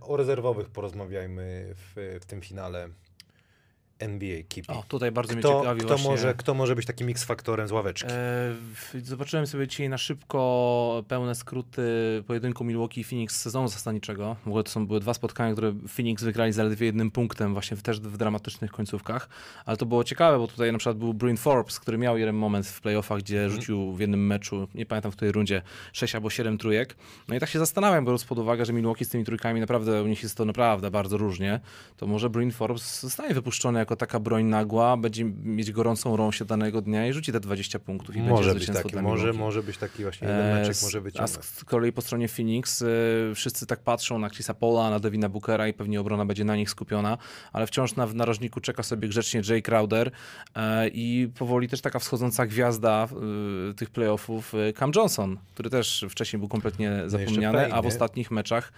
o 0.02 0.18
rezerwowych 0.18 0.70
porozmawiajmy 0.70 1.76
w, 1.76 2.20
w 2.22 2.26
tym 2.26 2.42
finale. 2.42 2.90
NBA 4.00 4.44
Kipi? 4.50 4.72
O, 4.72 4.84
tutaj 4.88 5.12
bardzo 5.12 5.34
mnie 5.34 5.42
Kto, 5.42 5.60
ciekawi 5.60 5.80
kto, 5.80 5.88
właśnie... 5.88 6.10
może, 6.10 6.34
kto 6.34 6.54
może 6.54 6.76
być 6.76 6.86
takim 6.86 7.10
X-faktorem 7.10 7.68
z 7.68 7.72
ławeczki? 7.72 8.10
E, 8.12 9.02
zobaczyłem 9.04 9.48
sobie 9.48 9.68
dzisiaj 9.68 9.90
na 9.90 9.98
szybko 9.98 11.04
pełne 11.08 11.36
skróty 11.36 11.84
pojedynku 12.28 12.64
Milwaukee 12.64 13.02
i 13.02 13.04
Phoenix 13.04 13.36
z 13.36 13.42
sezonu 13.42 13.68
zasadniczego. 13.68 14.36
W 14.44 14.48
ogóle 14.48 14.64
to 14.64 14.72
są 14.72 14.88
były 14.88 15.00
dwa 15.00 15.14
spotkania, 15.14 15.54
które 15.54 15.74
Phoenix 15.88 16.24
wygrali 16.24 16.54
zaledwie 16.54 16.86
jednym 16.86 17.12
punktem, 17.12 17.54
właśnie 17.54 17.78
w, 17.78 17.82
też 17.82 18.00
w 18.00 18.18
dramatycznych 18.18 18.72
końcówkach. 18.72 19.30
Ale 19.66 19.78
to 19.78 19.86
było 19.86 20.04
ciekawe, 20.04 20.38
bo 20.38 20.48
tutaj 20.48 20.72
na 20.72 20.78
przykład 20.78 20.98
był 20.98 21.14
Bryn 21.14 21.38
Forbes, 21.38 21.80
który 21.80 21.98
miał 21.98 22.18
jeden 22.18 22.36
moment 22.36 22.68
w 22.68 22.82
playoffach, 22.82 23.20
gdzie 23.20 23.50
rzucił 23.50 23.94
w 23.94 24.00
jednym 24.00 24.28
meczu, 24.28 24.68
nie 24.76 24.86
pamiętam 24.86 25.12
w 25.12 25.16
której 25.16 25.32
rundzie, 25.32 25.62
6 25.94 26.16
albo 26.16 26.30
7 26.30 26.58
trójek. 26.58 26.96
No 27.28 27.36
i 27.36 27.40
tak 27.40 27.50
się 27.50 27.60
zastanawiam, 27.60 28.06
biorąc 28.06 28.26
pod 28.26 28.40
uwagę, 28.40 28.66
że 28.66 28.74
Milwaukee 28.74 29.06
z 29.06 29.10
tymi 29.10 29.26
trójkami 29.26 29.60
naprawdę, 29.60 30.04
u 30.04 30.08
nich 30.08 30.24
jest 30.24 30.38
to 30.38 30.46
naprawdę 30.46 30.92
bardzo 30.92 31.18
różnie, 31.18 31.60
to 31.98 32.08
może 32.08 32.30
Bryn 32.30 32.52
Forbes 32.52 33.02
zostanie 33.02 33.34
wypuszczony 33.34 33.80
jako 33.80 33.93
taka 33.96 34.20
broń 34.20 34.46
nagła, 34.46 34.98
będzie 34.98 35.26
mieć 35.44 35.72
gorącą 35.72 36.18
rąsię 36.18 36.46
danego 36.46 36.82
dnia 36.82 37.08
i 37.08 37.14
rzuci 37.14 37.32
te 37.32 37.40
20 37.40 37.80
punktów 37.80 38.16
i 38.16 38.20
będzie 38.20 38.32
może 38.32 38.54
być 38.54 38.64
zwycięstwo 38.64 38.90
taki, 38.90 39.02
może, 39.02 39.24
Milwaukee. 39.24 39.40
może 39.40 39.64
być 39.64 39.78
taki 39.78 40.04
właśnie 40.04 40.28
jeden 40.28 40.54
meczek, 40.54 40.76
E, 40.82 40.86
może 40.86 41.02
być. 41.02 41.20
A 41.20 41.28
z 41.28 41.64
kolei 41.66 41.92
po 41.92 42.02
stronie 42.02 42.28
Phoenix 42.28 42.82
e, 42.82 42.86
wszyscy 43.36 43.66
tak 43.66 43.80
patrzą 43.80 44.20
na 44.20 44.30
Chrisa 44.30 44.54
Paula, 44.54 44.90
na 44.90 45.00
Devina 45.00 45.30
Bookera 45.30 45.68
i 45.68 45.74
pewnie 45.74 46.02
obrona 46.02 46.26
będzie 46.26 46.44
na 46.44 46.56
nich 46.56 46.70
skupiona, 46.70 47.18
ale 47.54 47.68
wciąż 47.68 47.96
na 47.96 48.08
w 48.08 48.16
narożniku 48.16 48.60
czeka 48.60 48.84
sobie 48.84 49.08
grzecznie 49.08 49.42
Jay 49.50 49.62
Crowder 49.62 50.12
e, 50.56 50.88
i 50.88 51.30
powoli 51.40 51.68
też 51.68 51.82
taka 51.82 52.00
wschodząca 52.00 52.46
gwiazda 52.46 53.08
tych 53.76 53.90
playoffów 53.90 54.54
Cam 54.80 54.92
Johnson, 54.96 55.38
który 55.54 55.70
też 55.70 56.06
wcześniej 56.10 56.40
był 56.40 56.48
kompletnie 56.48 57.04
zapomniany, 57.06 57.58
Payne, 57.58 57.76
a 57.76 57.82
w 57.82 57.86
ostatnich 57.86 58.32
meczach 58.32 58.74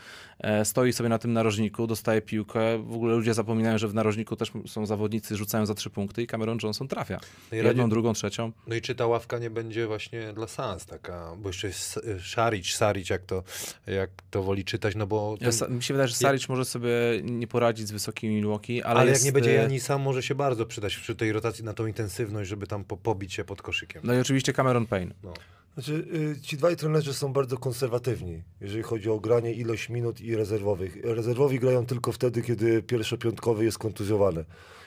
stoi 0.63 0.93
sobie 0.93 1.09
na 1.09 1.19
tym 1.19 1.33
narożniku, 1.33 1.87
dostaje 1.87 2.21
piłkę. 2.21 2.77
W 2.77 2.93
ogóle 2.93 3.15
ludzie 3.15 3.33
zapominają, 3.33 3.77
że 3.77 3.87
w 3.87 3.93
narożniku 3.93 4.35
też 4.35 4.51
są 4.67 4.85
zawodnicy, 4.95 5.35
rzucają 5.35 5.65
za 5.65 5.73
trzy 5.73 5.89
punkty 5.89 6.23
i 6.23 6.27
Cameron 6.27 6.57
Johnson 6.63 6.87
trafia. 6.87 7.19
No 7.51 7.55
i 7.55 7.57
Jedną, 7.57 7.83
radzie- 7.83 7.89
drugą, 7.89 8.13
trzecią. 8.13 8.51
No 8.67 8.75
i 8.75 8.81
czy 8.81 8.95
ta 8.95 9.07
ławka 9.07 9.39
nie 9.39 9.49
będzie 9.49 9.87
właśnie 9.87 10.33
dla 10.33 10.47
Sans 10.47 10.85
taka, 10.85 11.35
bo 11.37 11.49
jeszcze 11.49 11.67
jest 11.67 11.97
y, 11.97 12.19
Szaric, 12.19 12.67
Saric, 12.75 13.09
jak 13.09 13.21
to, 13.21 13.43
jak 13.87 14.09
to 14.31 14.43
woli 14.43 14.65
czytać, 14.65 14.95
no 14.95 15.07
bo... 15.07 15.37
Ja, 15.41 15.49
Ten, 15.49 15.59
sa- 15.59 15.67
mi 15.67 15.83
się 15.83 15.93
wydaje, 15.93 16.07
że 16.07 16.15
Saric 16.15 16.49
może 16.49 16.65
sobie 16.65 16.89
nie 17.23 17.47
poradzić 17.47 17.87
z 17.87 17.91
wysokimi 17.91 18.35
Milwaukee, 18.35 18.81
ale, 18.83 18.99
ale, 18.99 19.09
jest, 19.09 19.21
jak 19.21 19.25
nie 19.25 19.31
będzie 19.31 19.51
e, 19.51 19.61
Janisa, 19.63 19.97
może 19.97 20.23
się 20.23 20.35
bardzo 20.35 20.65
przydać 20.65 20.95
przy 20.97 21.15
tej 21.15 21.31
rotacji 21.31 21.63
na 21.63 21.73
tą 21.73 21.85
intensywność, 21.87 22.49
żeby 22.49 22.67
tam 22.67 22.83
po, 22.83 22.97
pobić 22.97 23.33
się 23.33 23.43
pod 23.43 23.61
koszykiem. 23.61 24.01
No 24.05 24.13
i 24.13 24.19
oczywiście 24.19 24.53
Cameron 24.53 24.85
Payne. 24.85 25.13
No. 25.23 25.33
Znaczy, 25.73 25.93
y, 26.37 26.41
ci 26.41 26.57
dwaj 26.57 26.75
trenerzy 26.75 27.13
są 27.13 27.33
bardzo 27.33 27.57
konserwatywni, 27.57 28.43
jeżeli 28.61 28.83
chodzi 28.83 29.09
o 29.09 29.19
granie, 29.19 29.53
ilość 29.53 29.89
minut 29.89 30.21
i 30.21 30.35
rezerwowych. 30.35 30.97
Rezerwowi 31.03 31.59
grają 31.59 31.85
tylko 31.85 32.11
wtedy, 32.11 32.41
kiedy 32.41 32.83
pierwszopiątkowy 32.83 33.65
jest 33.65 33.77
kontuzjowany. 33.77 34.45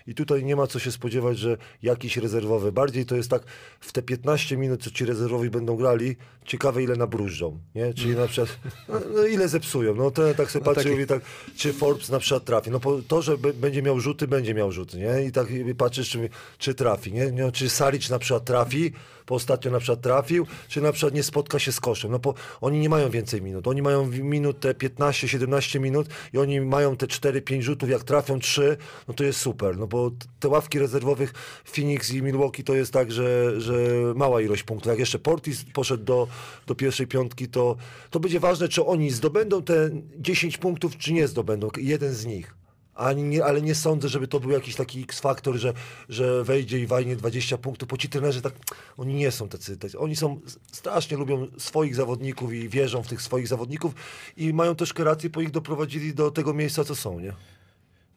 I 0.08 0.14
tutaj 0.14 0.44
nie 0.44 0.56
ma 0.56 0.66
co 0.66 0.78
się 0.78 0.92
spodziewać, 0.92 1.38
że 1.38 1.56
jakiś 1.82 2.16
rezerwowy. 2.16 2.72
Bardziej 2.72 3.06
to 3.06 3.16
jest 3.16 3.30
tak, 3.30 3.42
w 3.80 3.92
te 3.92 4.02
15 4.02 4.56
minut, 4.56 4.82
co 4.84 4.90
ci 4.90 5.04
rezerwowi 5.04 5.50
będą 5.50 5.76
grali, 5.76 6.16
ciekawe 6.44 6.82
ile 6.82 6.96
nabrużdżą, 6.96 7.58
nie? 7.74 7.94
Czyli 7.94 8.16
na 8.16 8.26
przykład, 8.26 8.58
no, 8.88 9.00
no 9.14 9.24
ile 9.26 9.48
zepsują. 9.48 9.94
No 9.94 10.10
to 10.10 10.34
tak 10.34 10.50
sobie 10.50 10.64
No 10.66 10.72
patrzy 10.74 10.80
i 10.80 10.84
taki- 10.84 10.94
mówi 10.94 11.06
tak, 11.06 11.22
czy 11.56 11.72
Forbes 11.72 12.08
na 12.10 12.18
przykład 12.18 12.44
trafi. 12.44 12.70
No 12.70 12.80
to, 13.08 13.22
że 13.22 13.38
będzie 13.38 13.82
miał 13.82 14.00
rzuty, 14.00 14.28
będzie 14.28 14.54
miał 14.54 14.72
rzuty, 14.72 14.98
nie? 14.98 15.24
I 15.24 15.32
tak 15.32 15.50
i 15.50 15.74
patrzysz, 15.74 16.10
czy, 16.10 16.28
czy 16.58 16.74
trafi, 16.74 17.12
nie? 17.12 17.30
nie? 17.30 17.52
Czy 17.52 17.68
Saric 17.70 18.10
na 18.10 18.18
przykład 18.18 18.44
trafi, 18.44 18.92
bo 19.28 19.34
ostatnio 19.34 19.70
na 19.70 19.78
przykład 19.78 20.00
trafił, 20.00 20.46
czy 20.68 20.80
na 20.80 20.92
przykład 20.92 21.14
nie 21.14 21.22
spotka 21.22 21.58
się 21.58 21.72
z 21.72 21.80
koszem. 21.80 22.10
No 22.10 22.18
bo 22.18 22.34
oni 22.60 22.78
nie 22.78 22.88
mają 22.88 23.10
więcej 23.10 23.42
minut. 23.42 23.68
Oni 23.68 23.82
mają 23.82 24.06
minut 24.06 24.60
te 24.60 24.72
15-17 24.74 25.80
minut 25.80 26.08
i 26.32 26.38
oni 26.38 26.60
mają 26.60 26.96
te 26.96 27.06
4-5 27.06 27.62
rzutów. 27.62 27.90
Jak 27.90 28.04
trafią 28.04 28.40
3, 28.40 28.76
no 29.08 29.14
to 29.14 29.24
jest 29.24 29.40
super. 29.40 29.78
No 29.78 29.86
bo 29.86 30.10
te 30.40 30.48
ławki 30.48 30.78
rezerwowych 30.78 31.34
Phoenix 31.64 32.10
i 32.10 32.22
Milwaukee 32.22 32.64
to 32.64 32.74
jest 32.74 32.92
tak, 32.92 33.12
że, 33.12 33.60
że 33.60 33.74
mała 34.14 34.40
ilość 34.40 34.62
punktów. 34.62 34.90
Jak 34.90 34.98
jeszcze 34.98 35.18
Portis 35.18 35.64
poszedł 35.72 36.04
do, 36.04 36.28
do 36.66 36.74
pierwszej 36.74 37.06
piątki, 37.06 37.48
to, 37.48 37.76
to 38.10 38.20
będzie 38.20 38.40
ważne, 38.40 38.68
czy 38.68 38.84
oni 38.84 39.10
zdobędą 39.10 39.62
te 39.62 39.90
10 40.18 40.58
punktów, 40.58 40.96
czy 40.96 41.12
nie 41.12 41.28
zdobędą. 41.28 41.68
Jeden 41.76 42.14
z 42.14 42.26
nich. 42.26 42.54
Ani 42.98 43.22
nie, 43.22 43.44
ale 43.44 43.62
nie 43.62 43.74
sądzę, 43.74 44.08
żeby 44.08 44.28
to 44.28 44.40
był 44.40 44.50
jakiś 44.50 44.76
taki 44.76 45.02
X-faktor, 45.02 45.56
że, 45.56 45.72
że 46.08 46.44
wejdzie 46.44 46.78
i 46.78 46.86
wajnie 46.86 47.16
20 47.16 47.58
punktów, 47.58 47.88
bo 47.88 47.96
ci 47.96 48.08
trenerzy 48.08 48.42
tak, 48.42 48.52
oni 48.96 49.14
nie 49.14 49.30
są 49.30 49.48
tacy, 49.48 49.76
tacy. 49.76 49.98
Oni 49.98 50.16
są, 50.16 50.40
strasznie 50.72 51.16
lubią 51.16 51.46
swoich 51.58 51.94
zawodników 51.94 52.52
i 52.52 52.68
wierzą 52.68 53.02
w 53.02 53.08
tych 53.08 53.22
swoich 53.22 53.48
zawodników 53.48 53.94
i 54.36 54.52
mają 54.52 54.74
troszkę 54.74 55.04
rację, 55.04 55.30
bo 55.30 55.40
ich 55.40 55.50
doprowadzili 55.50 56.14
do 56.14 56.30
tego 56.30 56.54
miejsca, 56.54 56.84
co 56.84 56.94
są, 56.94 57.20
nie? 57.20 57.32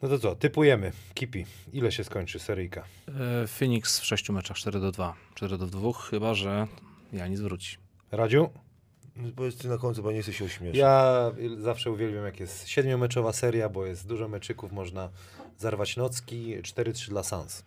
no 0.02 0.08
to 0.08 0.18
co, 0.18 0.36
typujemy. 0.36 0.92
Kipi, 1.14 1.46
ile 1.72 1.92
się 1.92 2.04
skończy 2.04 2.38
seryjka? 2.38 2.84
E, 3.08 3.46
Phoenix 3.46 4.00
w 4.00 4.04
sześciu 4.04 4.32
meczach 4.32 4.56
4 4.56 4.80
do 4.80 4.92
2. 4.92 5.14
4 5.34 5.58
do 5.58 5.66
2, 5.66 5.92
chyba 5.92 6.34
że 6.34 6.66
Janis 7.12 7.40
wróci. 7.40 7.76
Radziu? 8.12 8.50
No, 9.16 9.28
Powiedz 9.36 9.56
ty 9.56 9.68
na 9.68 9.78
końcu, 9.78 10.02
bo 10.02 10.12
nie 10.12 10.22
chcę 10.22 10.32
się 10.32 10.44
ośmieszyć. 10.44 10.78
Ja 10.78 11.32
zawsze 11.58 11.90
uwielbiam, 11.90 12.24
jak 12.24 12.40
jest 12.40 12.68
siedmiomeczowa 12.68 13.32
seria, 13.32 13.68
bo 13.68 13.86
jest 13.86 14.06
dużo 14.06 14.28
meczyków, 14.28 14.72
można 14.72 15.08
zarwać 15.58 15.96
nocki, 15.96 16.56
4-3 16.62 17.08
dla 17.08 17.22
Sans. 17.22 17.64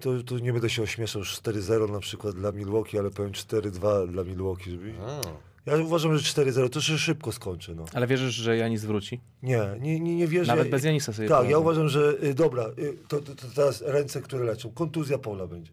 To, 0.00 0.22
to 0.22 0.38
nie 0.38 0.52
będę 0.52 0.70
się 0.70 0.82
ośmieszał, 0.82 1.20
już 1.20 1.34
4-0 1.34 1.90
na 1.90 2.00
przykład 2.00 2.34
dla 2.34 2.52
Milwaukee, 2.52 2.98
ale 2.98 3.10
powiem 3.10 3.32
4-2 3.32 4.08
dla 4.08 4.24
Milwaukee. 4.24 4.70
Żeby... 4.70 4.94
A. 5.06 5.20
Ja 5.66 5.76
uważam, 5.76 6.18
że 6.18 6.42
4-0 6.42 6.70
to 6.70 6.80
się 6.80 6.98
szybko 6.98 7.32
skończy, 7.32 7.74
no. 7.74 7.84
Ale 7.94 8.06
wierzysz, 8.06 8.34
że 8.34 8.56
Janis 8.56 8.84
wróci? 8.84 9.20
Nie, 9.42 9.76
nie, 9.80 10.00
nie, 10.00 10.16
nie 10.16 10.26
wierzę. 10.26 10.52
Nawet 10.52 10.70
bez 10.70 10.84
Janisa 10.84 11.12
sobie 11.12 11.28
Tak, 11.28 11.50
ja 11.50 11.58
uważam, 11.58 11.88
że 11.88 12.14
y, 12.22 12.34
dobra, 12.34 12.66
y, 12.78 12.96
to, 13.08 13.20
to, 13.20 13.34
to 13.34 13.46
teraz 13.54 13.82
ręce, 13.82 14.22
które 14.22 14.44
leczą. 14.44 14.70
Kontuzja 14.70 15.18
Pola 15.18 15.46
będzie. 15.46 15.72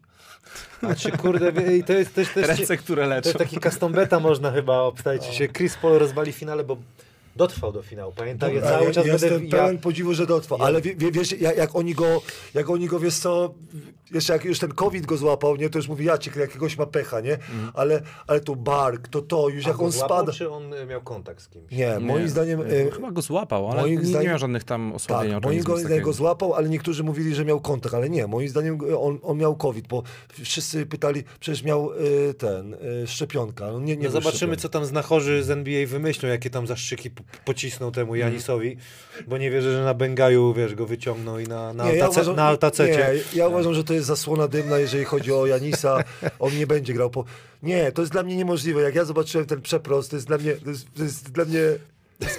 A 0.82 0.94
czy 0.94 1.12
kurde, 1.12 1.76
i 1.76 1.84
to 1.84 1.92
jest 1.92 2.14
też, 2.14 2.28
też 2.28 2.46
Ręce, 2.46 2.76
które 2.76 3.02
to 3.02 3.08
leczą. 3.08 3.28
jest 3.28 3.38
taki 3.38 3.60
custom 3.60 3.92
beta 3.92 4.20
można 4.20 4.52
chyba 4.52 4.80
obstawić 4.80 5.24
się. 5.24 5.48
Chris 5.48 5.76
Paul 5.76 5.98
rozwali 5.98 6.32
finale, 6.32 6.64
bo 6.64 6.76
dotrwał 7.38 7.72
do 7.72 7.82
finału. 7.82 8.12
Pamiętam, 8.16 8.48
ja 8.54 8.60
Dobra, 8.60 8.70
cały 8.70 8.86
ja, 8.86 8.92
czas 8.92 9.06
jestem 9.06 9.30
będę... 9.30 9.56
Ja, 9.56 9.62
pełen 9.62 9.78
podziwu, 9.78 10.14
że 10.14 10.26
dotrwał, 10.26 10.58
ja- 10.58 10.64
ale 10.64 10.80
wie, 10.80 10.94
wie, 10.96 11.12
wiesz, 11.12 11.40
jak, 11.40 11.56
jak 11.56 11.76
oni 11.76 11.94
go, 11.94 12.22
jak 12.54 12.70
oni 12.70 12.86
go, 12.86 12.98
wiesz 13.00 13.14
co, 13.14 13.54
jeszcze 14.10 14.32
jak 14.32 14.44
już 14.44 14.58
ten 14.58 14.72
COVID 14.72 15.06
go 15.06 15.16
złapał, 15.16 15.56
nie, 15.56 15.70
to 15.70 15.78
już 15.78 15.88
mówi, 15.88 16.04
ja 16.04 16.18
cię, 16.18 16.30
jakiegoś 16.40 16.78
ma 16.78 16.86
pecha, 16.86 17.20
nie, 17.20 17.38
ale, 17.74 18.02
ale 18.26 18.40
to 18.40 18.56
bark, 18.56 19.08
to 19.08 19.22
to, 19.22 19.48
już 19.48 19.64
a 19.66 19.68
jak 19.68 19.76
go 19.78 19.84
on 19.84 19.92
złapał, 19.92 20.16
spada. 20.18 20.32
czy 20.32 20.50
on 20.50 20.74
y, 20.74 20.86
miał 20.86 21.02
kontakt 21.02 21.42
z 21.42 21.48
kimś? 21.48 21.72
Nie, 21.72 21.98
moim 22.00 22.28
zdaniem... 22.28 22.60
E, 22.60 22.72
y, 22.72 22.90
Chyba 22.90 23.10
go 23.10 23.22
złapał, 23.22 23.68
ale 23.70 23.80
moim 23.80 23.94
nie, 23.94 24.00
nie 24.00 24.08
zdaniem- 24.14 24.28
miał 24.28 24.38
żadnych 24.38 24.64
tam 24.64 24.92
osłabień 24.92 25.32
Tak, 25.32 25.44
moim 25.44 25.62
zdaniem 25.62 26.02
go 26.02 26.12
złapał, 26.12 26.54
ale 26.54 26.68
niektórzy 26.68 27.04
mówili, 27.04 27.34
że 27.34 27.44
miał 27.44 27.60
kontakt, 27.60 27.94
ale 27.94 28.10
nie, 28.10 28.26
moim 28.26 28.48
zdaniem 28.48 28.78
on, 28.98 29.18
on 29.22 29.38
miał 29.38 29.56
COVID, 29.56 29.88
bo 29.88 30.02
wszyscy 30.42 30.86
pytali, 30.86 31.24
przecież 31.40 31.62
miał 31.62 31.92
y, 31.92 32.34
ten, 32.34 32.74
y, 32.74 33.06
szczepionka. 33.06 33.72
No, 33.72 33.80
nie, 33.80 33.96
nie 33.96 34.04
No 34.04 34.10
zobaczymy, 34.10 34.56
co 34.56 34.68
tam 34.68 34.84
znachorzy 34.84 35.42
z 35.44 35.50
NBA 35.50 35.86
wymyślą, 35.86 36.28
jakie 36.28 36.50
tam 36.50 36.66
zastrzyki 36.66 37.10
po- 37.32 37.38
pocisną 37.44 37.92
temu 37.92 38.14
Mhm. 38.14 38.32
Janisowi, 38.32 38.76
bo 39.26 39.38
nie 39.38 39.50
wierzę, 39.50 39.72
że 39.72 39.84
na 39.84 39.94
Bengaju, 39.94 40.54
wiesz, 40.54 40.74
go 40.74 40.86
wyciągną 40.86 41.38
i 41.38 41.44
na, 41.44 41.72
na, 41.72 41.84
Nie, 41.84 41.94
ja 41.94 42.04
altace, 42.04 42.20
uważam- 42.20 42.36
na 42.36 42.44
altacecie. 42.44 43.10
Nie, 43.34 43.38
ja 43.38 43.48
uważam, 43.48 43.74
że 43.74 43.84
to 43.84 43.94
jest 43.94 44.06
zasłona 44.06 44.48
dymna, 44.48 44.78
jeżeli 44.78 45.04
chodzi 45.04 45.32
o 45.32 45.46
Janisa. 45.46 46.04
On 46.38 46.56
nie 46.58 46.66
będzie 46.66 46.94
grał 46.94 47.10
po... 47.10 47.24
Nie, 47.62 47.92
to 47.92 48.02
jest 48.02 48.12
dla 48.12 48.22
mnie 48.22 48.36
niemożliwe. 48.36 48.82
Jak 48.82 48.94
ja 48.94 49.04
zobaczyłem 49.04 49.46
ten 49.46 49.62
przeprost, 49.62 50.10
to 50.10 50.16
jest 50.16 50.26
dla 50.26 50.38
mnie... 50.38 50.52
To 50.54 50.70
jest, 50.70 50.86
to 50.96 51.02
jest 51.02 51.30
dla 51.32 51.44
mnie... 51.44 51.60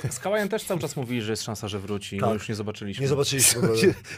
Z 0.09 0.19
Kałajem 0.19 0.49
też 0.49 0.63
cały 0.63 0.79
czas 0.79 0.95
mówili, 0.95 1.21
że 1.21 1.31
jest 1.31 1.43
szansa, 1.43 1.67
że 1.67 1.79
wróci. 1.79 2.17
Tak. 2.19 2.27
No 2.29 2.33
już 2.33 2.49
nie 2.49 2.55
zobaczyliśmy. 2.55 3.01
Nie 3.01 3.07
zobaczyliśmy. 3.07 3.61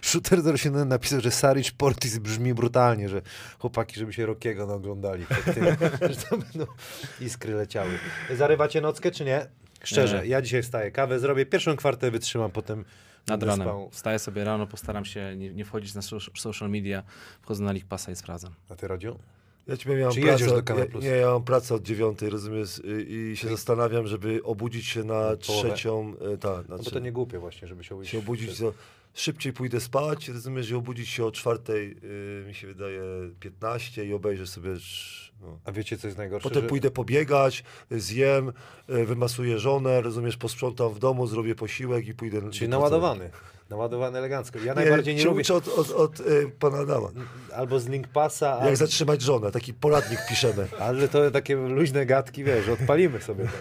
Shooter 0.01 0.39
07 0.59 0.88
napisał, 0.88 1.22
że 1.22 1.32
Saric 1.32 1.72
Portis 1.72 2.17
brzmi 2.17 2.53
brutalnie, 2.53 3.09
że 3.09 3.22
chłopaki, 3.59 3.99
żeby 3.99 4.13
się 4.13 4.26
Rokiego 4.26 4.74
oglądali. 4.76 5.26
tym, 5.53 5.65
że 6.11 6.15
to 6.30 6.38
będą 6.38 6.65
iskry 7.22 7.53
leciały. 7.53 7.89
Zarywacie 8.38 8.82
nockę, 8.82 9.11
czy 9.11 9.26
nie? 9.26 9.45
Szczerze, 9.84 10.27
ja 10.27 10.41
dzisiaj 10.41 10.63
wstaję, 10.63 10.91
kawę 10.91 11.19
zrobię, 11.19 11.45
pierwszą 11.45 11.75
kwartę 11.75 12.11
wytrzymam, 12.11 12.51
potem 12.51 12.86
Nad 13.27 13.43
ranem. 13.43 13.67
spał. 13.67 13.89
Wstaję 13.91 14.19
sobie 14.19 14.43
rano, 14.43 14.67
postaram 14.67 15.05
się 15.05 15.36
nie, 15.38 15.53
nie 15.53 15.65
wchodzić 15.65 15.93
na 15.93 16.01
so- 16.01 16.19
social 16.38 16.69
media, 16.69 17.03
wchodzę 17.41 17.63
na 17.63 17.71
League 17.71 17.88
Passa 17.89 18.11
i 18.11 18.15
sprawdzam. 18.15 18.53
A 18.69 18.75
ty, 18.75 18.88
Radziu? 18.88 19.19
Ja 19.67 19.77
ci 19.77 19.84
powiem, 19.86 19.99
ja 19.99 20.05
mam 20.05 20.15
Czy 20.15 20.21
pracę, 20.21 20.45
do 20.45 20.63
Kanal 20.63 20.88
Plus? 20.88 21.03
Nie, 21.03 21.09
ja 21.09 21.32
mam 21.32 21.43
pracę 21.43 21.75
od 21.75 21.84
dziewiątej, 21.84 22.29
rozumiesz, 22.29 22.82
i, 23.07 23.11
i 23.32 23.38
się 23.38 23.47
zastanawiam, 23.49 24.07
żeby 24.07 24.43
obudzić 24.43 24.86
się 24.86 25.03
na 25.03 25.13
połowę. 25.13 25.38
trzecią... 25.38 26.13
y, 26.34 26.38
Tak, 26.38 26.69
na 26.69 26.77
No 26.77 26.84
bo 26.84 26.91
to 26.91 26.99
nie 26.99 27.11
głupie 27.11 27.39
właśnie, 27.39 27.67
żeby 27.67 27.84
się 27.84 27.95
obudzić. 27.95 28.11
się 28.11 28.19
obudzić, 28.19 28.57
to 28.59 28.73
szybciej 29.13 29.53
pójdę 29.53 29.79
spać, 29.79 30.27
rozumiesz, 30.29 30.69
i 30.69 30.75
obudzić 30.75 31.09
się 31.09 31.25
o 31.25 31.32
czwartej, 31.32 31.95
y, 32.43 32.45
mi 32.47 32.53
się 32.53 32.67
wydaje, 32.67 33.01
15 33.39 34.05
i 34.05 34.13
obejrzę 34.13 34.47
sobie... 34.47 34.69
No. 35.41 35.59
A 35.65 35.71
wiecie, 35.71 35.97
co 35.97 36.07
jest 36.07 36.17
najgorsze? 36.17 36.49
Potem 36.49 36.61
że... 36.63 36.69
pójdę 36.69 36.91
pobiegać, 36.91 37.63
zjem, 37.91 38.51
y, 38.89 39.05
wymasuję 39.05 39.59
żonę, 39.59 40.01
rozumiesz, 40.01 40.37
posprzątam 40.37 40.93
w 40.93 40.99
domu, 40.99 41.27
zrobię 41.27 41.55
posiłek 41.55 42.07
i 42.07 42.13
pójdę... 42.13 42.51
Czyli 42.51 42.67
do 42.69 42.77
naładowany. 42.77 43.29
Naładowany 43.69 44.17
elegancko. 44.17 44.59
Ja 44.59 44.63
pracy. 44.73 44.79
najbardziej 44.89 45.15
nie 45.15 45.23
lubię... 45.25 45.43
od, 45.53 45.67
od, 45.67 45.91
od 45.91 46.19
y, 46.19 46.51
pana 46.59 46.77
Adama. 46.77 47.07
Albo 47.55 47.79
z 47.79 47.87
Link 47.87 48.07
Passa, 48.07 48.65
Jak 48.65 48.77
zatrzymać 48.77 49.21
żonę, 49.21 49.51
taki 49.51 49.73
poradnik 49.73 50.19
piszemy. 50.29 50.67
ale 50.79 51.07
to 51.07 51.31
takie 51.31 51.55
luźne 51.55 52.05
gadki, 52.05 52.43
wiesz, 52.43 52.69
odpalimy 52.69 53.21
sobie 53.21 53.45
to 53.45 53.51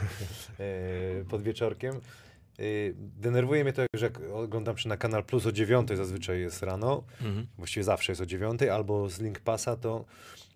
e, 0.64 1.24
pod 1.24 1.42
wieczorkiem. 1.42 1.94
y, 2.60 2.94
denerwuje 2.96 3.64
mnie 3.64 3.72
to, 3.72 3.82
że 3.94 4.06
jak 4.06 4.20
oglądam 4.32 4.78
się 4.78 4.88
na 4.88 4.96
Kanal 4.96 5.24
Plus 5.24 5.46
o 5.46 5.52
9 5.52 5.88
zazwyczaj 5.94 6.40
jest 6.40 6.62
rano, 6.62 7.02
Mhm. 7.20 7.46
właściwie 7.58 7.84
zawsze 7.84 8.12
jest 8.12 8.22
o 8.22 8.26
9, 8.26 8.62
albo 8.62 9.08
z 9.08 9.20
Link 9.20 9.40
Passa, 9.40 9.76
to 9.76 10.04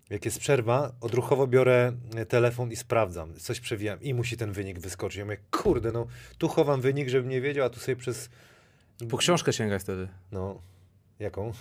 jak 0.09 0.25
jest 0.25 0.39
przerwa, 0.39 0.91
odruchowo 1.01 1.47
biorę 1.47 1.91
e, 2.15 2.25
telefon 2.25 2.71
i 2.71 2.75
sprawdzam, 2.75 3.33
coś 3.33 3.59
przewijam 3.59 4.01
i 4.01 4.13
musi 4.13 4.37
ten 4.37 4.51
wynik 4.51 4.79
wyskoczyć. 4.79 5.17
Ja 5.17 5.25
mówię, 5.25 5.37
kurde, 5.51 5.91
no 5.91 6.07
tu 6.37 6.47
chowam 6.47 6.81
wynik, 6.81 7.09
żebym 7.09 7.29
nie 7.29 7.41
wiedział, 7.41 7.65
a 7.65 7.69
tu 7.69 7.79
sobie 7.79 7.95
przez, 7.95 8.29
Po 9.09 9.17
książkę 9.17 9.53
sięgaj 9.53 9.79
wtedy. 9.79 10.07
no, 10.31 10.61
jaką? 11.19 11.53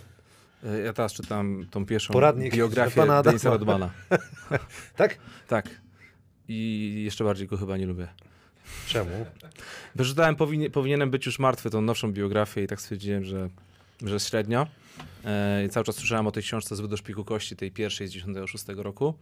E, 0.65 0.81
Ja 0.81 0.93
teraz 0.93 1.13
czytam 1.13 1.67
tą 1.71 1.87
pierwszą 1.87 2.13
Poradnik 2.13 2.55
biografię 2.57 2.97
pana. 3.01 3.23
Denisa 3.23 3.51
Rodmana. 3.51 3.91
Tak? 4.97 5.19
Tak. 5.49 5.69
I 6.49 7.03
jeszcze 7.05 7.25
bardziej 7.25 7.47
go 7.47 7.57
chyba 7.57 7.77
nie 7.77 7.87
lubię. 7.87 8.09
Czemu? 8.87 9.27
Przeczytałem, 9.99 10.37
powinie, 10.37 10.71
powinienem 10.71 11.11
być 11.11 11.27
już 11.27 11.39
martwy, 11.39 11.71
tą 11.71 11.81
nowszą 11.81 12.13
biografię 12.13 12.63
i 12.63 12.67
tak 12.67 12.81
stwierdziłem, 12.81 13.25
że, 13.25 13.49
że 14.09 14.21
średnio. 14.21 14.67
E, 15.25 15.65
I 15.65 15.69
cały 15.69 15.85
czas 15.85 15.97
słyszałem 15.97 16.27
o 16.27 16.33
tej 16.33 16.43
książce 16.43 16.77
z 16.77 16.89
do 16.89 16.97
szpiku 16.97 17.25
kości, 17.25 17.57
tej 17.57 17.71
pierwszej 17.71 18.09
z 18.09 18.13
96 18.13 18.65
roku, 18.77 19.15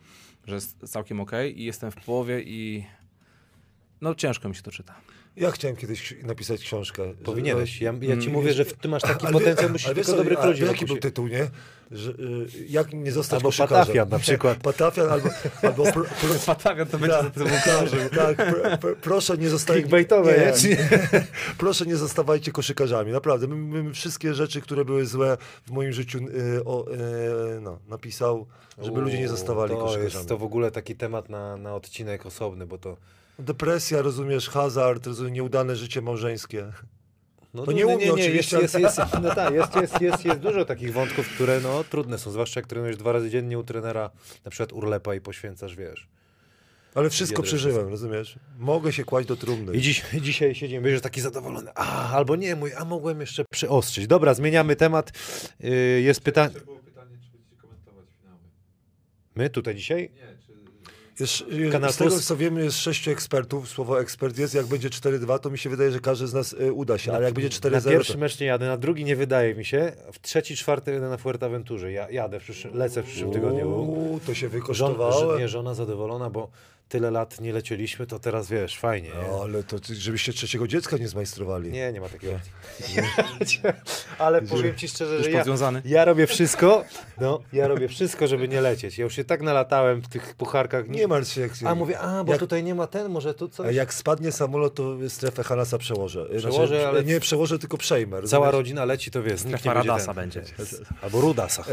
że 0.46 0.54
jest 0.54 0.78
całkiem 0.78 1.20
okej 1.20 1.60
i 1.60 1.64
jestem 1.64 1.90
w 1.90 1.96
połowie 1.96 2.42
i 2.42 2.84
no 4.02 4.14
ciężko 4.14 4.48
mi 4.48 4.54
się 4.54 4.62
to 4.62 4.70
czyta. 4.70 4.94
Ja 5.36 5.50
chciałem 5.50 5.76
kiedyś 5.76 6.14
napisać 6.22 6.60
książkę. 6.60 7.04
że- 7.08 7.24
Powinieneś. 7.24 7.80
Ja, 7.80 7.92
ja 8.00 8.16
ci 8.16 8.28
Mm, 8.28 8.32
mówię, 8.32 8.52
że 8.52 8.64
ty 8.64 8.88
masz 8.88 9.02
taki 9.02 9.26
Ale 9.26 9.32
potencjał, 9.32 9.70
musisz 9.70 9.86
ale 9.86 9.94
tylko 9.94 10.12
dobrych 10.12 10.44
ludzi 10.44 10.64
Jaki 10.64 10.86
był 10.86 10.96
tytuł, 10.96 11.26
nie? 11.26 11.50
Że, 11.90 12.10
y, 12.10 12.14
jak 12.68 12.92
nie 12.92 13.12
zostać 13.12 13.36
Albo 13.36 13.48
koszykarzem. 13.48 13.78
Patafian 13.78 14.08
na 14.08 14.18
przykład. 14.18 14.58
Patafian 14.58 15.08
albo... 15.08 15.28
albo 15.62 15.84
pro, 15.84 16.04
pro, 16.04 16.34
Patawian 16.46 16.86
to 16.86 16.98
będzie 16.98 17.16
za 17.16 17.22
tak, 17.22 17.34
tym 17.34 17.46
tak, 18.16 18.36
tak, 18.36 18.80
pro, 18.80 18.96
proszę 18.96 19.38
nie 19.38 19.48
zostać... 19.48 19.76
Clickbaitowe, 19.76 20.38
nie? 20.38 20.76
proszę 21.58 21.86
nie 21.86 21.96
zostawajcie 21.96 22.52
koszykarzami, 22.52 23.12
naprawdę. 23.12 23.46
My, 23.46 23.56
my, 23.56 23.82
my 23.82 23.94
wszystkie 23.94 24.34
rzeczy, 24.34 24.60
które 24.60 24.84
były 24.84 25.06
złe 25.06 25.36
w 25.66 25.70
moim 25.70 25.92
życiu 25.92 26.18
y, 26.18 26.64
o, 26.64 26.92
y, 26.92 27.60
no, 27.60 27.78
napisał, 27.88 28.46
żeby 28.82 29.00
ludzie 29.00 29.18
nie 29.18 29.28
zostawali 29.28 29.72
to 29.72 29.80
koszykarzami. 29.80 30.14
jest 30.14 30.28
to 30.28 30.38
w 30.38 30.42
ogóle 30.44 30.70
taki 30.70 30.96
temat 30.96 31.28
na, 31.28 31.56
na 31.56 31.74
odcinek 31.74 32.26
osobny, 32.26 32.66
bo 32.66 32.78
to... 32.78 32.96
Depresja, 33.38 34.02
rozumiesz, 34.02 34.48
hazard, 34.48 35.06
rozumiesz, 35.06 35.32
nieudane 35.32 35.76
życie 35.76 36.02
małżeńskie. 36.02 36.72
No, 37.54 37.64
To 37.64 37.72
nie 37.72 37.86
u 37.86 37.96
mnie 37.96 38.12
oczywiście, 38.12 38.58
jest, 38.58 38.78
jest, 38.78 38.98
jest, 38.98 39.12
no 39.22 39.34
tak, 39.34 39.54
jest, 39.54 39.76
jest, 39.76 40.00
jest, 40.00 40.24
jest 40.24 40.40
dużo 40.40 40.64
takich 40.64 40.92
wątków, 40.92 41.28
które 41.28 41.60
no, 41.60 41.84
trudne 41.84 42.18
są, 42.18 42.30
zwłaszcza 42.30 42.60
jak 42.60 42.66
trenujesz 42.66 42.96
dwa 42.96 43.12
razy 43.12 43.30
dziennie 43.30 43.58
u 43.58 43.62
trenera, 43.62 44.10
na 44.44 44.50
przykład 44.50 44.72
urlepa 44.72 45.14
i 45.14 45.20
poświęcasz, 45.20 45.76
wiesz. 45.76 46.08
Ale 46.94 47.10
wszystko 47.10 47.42
przeżyłem, 47.42 47.88
rozumiesz? 47.88 48.38
Mogę 48.58 48.92
się 48.92 49.04
kłaść 49.04 49.28
do 49.28 49.36
trumny. 49.36 49.76
I 49.76 49.80
dziś, 49.80 50.02
dzisiaj 50.20 50.54
siedzimy, 50.54 50.82
będziesz 50.82 51.00
taki 51.00 51.20
zadowolony, 51.20 51.70
a, 51.74 52.12
albo 52.12 52.36
nie, 52.36 52.56
mój, 52.56 52.72
a 52.74 52.84
mogłem 52.84 53.20
jeszcze 53.20 53.44
przyostrzyć. 53.50 54.06
Dobra, 54.06 54.34
zmieniamy 54.34 54.76
temat. 54.76 55.12
Yy, 55.60 56.00
jest 56.00 56.20
pytanie... 56.20 56.54
Pytanie, 56.84 57.16
czy 57.22 57.30
będziecie 57.30 57.56
komentować 57.56 58.06
finały. 58.20 58.38
My 59.34 59.50
tutaj 59.50 59.74
dzisiaj? 59.74 60.10
Nie. 60.14 60.32
Jest, 61.22 61.72
Kanał 61.72 61.92
z 61.92 61.96
tego 61.96 62.20
co 62.20 62.36
wiemy 62.36 62.64
jest 62.64 62.76
sześciu 62.78 63.10
ekspertów, 63.10 63.68
słowo 63.68 64.00
ekspert 64.00 64.38
jest, 64.38 64.54
jak 64.54 64.66
będzie 64.66 64.88
4-2 64.88 65.38
to 65.38 65.50
mi 65.50 65.58
się 65.58 65.70
wydaje, 65.70 65.92
że 65.92 66.00
każdy 66.00 66.26
z 66.26 66.34
nas 66.34 66.52
y, 66.52 66.72
uda 66.72 66.98
się, 66.98 67.12
ale 67.12 67.24
jak 67.24 67.34
będzie 67.34 67.48
4-0 67.48 67.72
Na 67.72 67.80
pierwszy 67.90 68.12
to... 68.12 68.18
mecz 68.18 68.40
nie 68.40 68.46
jadę, 68.46 68.66
na 68.66 68.76
drugi 68.76 69.04
nie 69.04 69.16
wydaje 69.16 69.54
mi 69.54 69.64
się. 69.64 69.92
W 70.12 70.20
trzeci, 70.20 70.56
czwarty 70.56 70.92
jadę 70.92 71.08
na 71.08 71.16
Fuerteventurze. 71.16 71.92
Ja 71.92 72.10
jadę, 72.10 72.40
w 72.40 72.42
przyszłym, 72.42 72.76
lecę 72.76 73.02
w 73.02 73.06
przyszłym 73.06 73.32
tygodniu. 73.32 73.68
Uuu, 73.68 74.20
to 74.26 74.34
się 74.34 74.40
Żon, 74.48 74.50
wykosztowało. 74.60 75.34
ż- 75.36 75.38
nie, 75.40 75.48
żona 75.48 75.74
zadowolona, 75.74 76.30
bo 76.30 76.48
tyle 76.92 77.10
lat 77.10 77.40
nie 77.40 77.52
lecieliśmy, 77.52 78.06
to 78.06 78.18
teraz 78.18 78.48
wiesz, 78.48 78.78
fajnie. 78.78 79.08
Nie, 79.08 79.14
No, 79.30 79.40
ale 79.42 79.62
to 79.62 79.78
ty- 79.80 79.94
żebyście 79.94 80.32
trzeciego 80.32 80.68
dziecka 80.68 80.96
nie 80.96 81.08
zmajstrowali. 81.08 81.70
nie, 81.70 81.92
nie 81.92 82.00
ma 82.00 82.08
takiego. 82.08 82.32
Ale 84.18 84.42
powiem 84.42 84.76
ci 84.76 84.88
szczerze, 84.88 85.24
że 85.24 85.30
ja, 85.30 85.44
ja 85.84 86.04
robię 86.04 86.26
wszystko, 86.26 86.84
no, 87.20 87.40
ja 87.52 87.68
robię 87.68 87.88
wszystko, 87.88 88.26
żeby 88.26 88.48
nie 88.48 88.60
lecieć. 88.60 88.98
Ja 88.98 89.04
już 89.04 89.14
się 89.16 89.24
tak 89.24 89.42
nalatałem 89.42 90.00
w 90.00 90.08
tych 90.08 90.34
pucharkach. 90.34 90.88
Nie 90.88 91.08
martw 91.08 91.32
się. 91.32 91.40
Jak, 91.40 91.52
A 91.64 91.74
mówię, 91.74 91.98
a, 91.98 92.24
bo 92.24 92.32
jak- 92.32 92.40
tutaj 92.40 92.64
nie 92.64 92.74
ma 92.74 92.86
ten, 92.86 93.08
może 93.08 93.34
tu 93.34 93.48
coś. 93.48 93.66
a 93.66 93.70
jak 93.70 93.94
spadnie 93.94 94.32
samolot, 94.32 94.74
to 94.74 94.96
strefę 95.08 95.42
Hanasa 95.42 95.78
przełożę. 95.78 96.26
Przełożę, 96.38 96.88
ale- 96.88 97.04
Nie 97.04 97.20
przełożę, 97.20 97.58
tylko 97.58 97.78
przejmę. 97.78 98.16
Cała 98.22 98.22
rozumiesz? 98.22 98.52
rodzina 98.52 98.84
leci, 98.84 99.10
to 99.10 99.22
wiesz, 99.22 99.44
nikt 99.44 99.52
nie 99.52 99.58
Strefa 99.58 99.74
będzie 99.74 99.88
Radasa 99.88 100.06
ten. 100.06 100.14
będzie. 100.14 100.42
Albo 101.02 101.20
Rudasa. 101.20 101.62
E, 101.62 101.66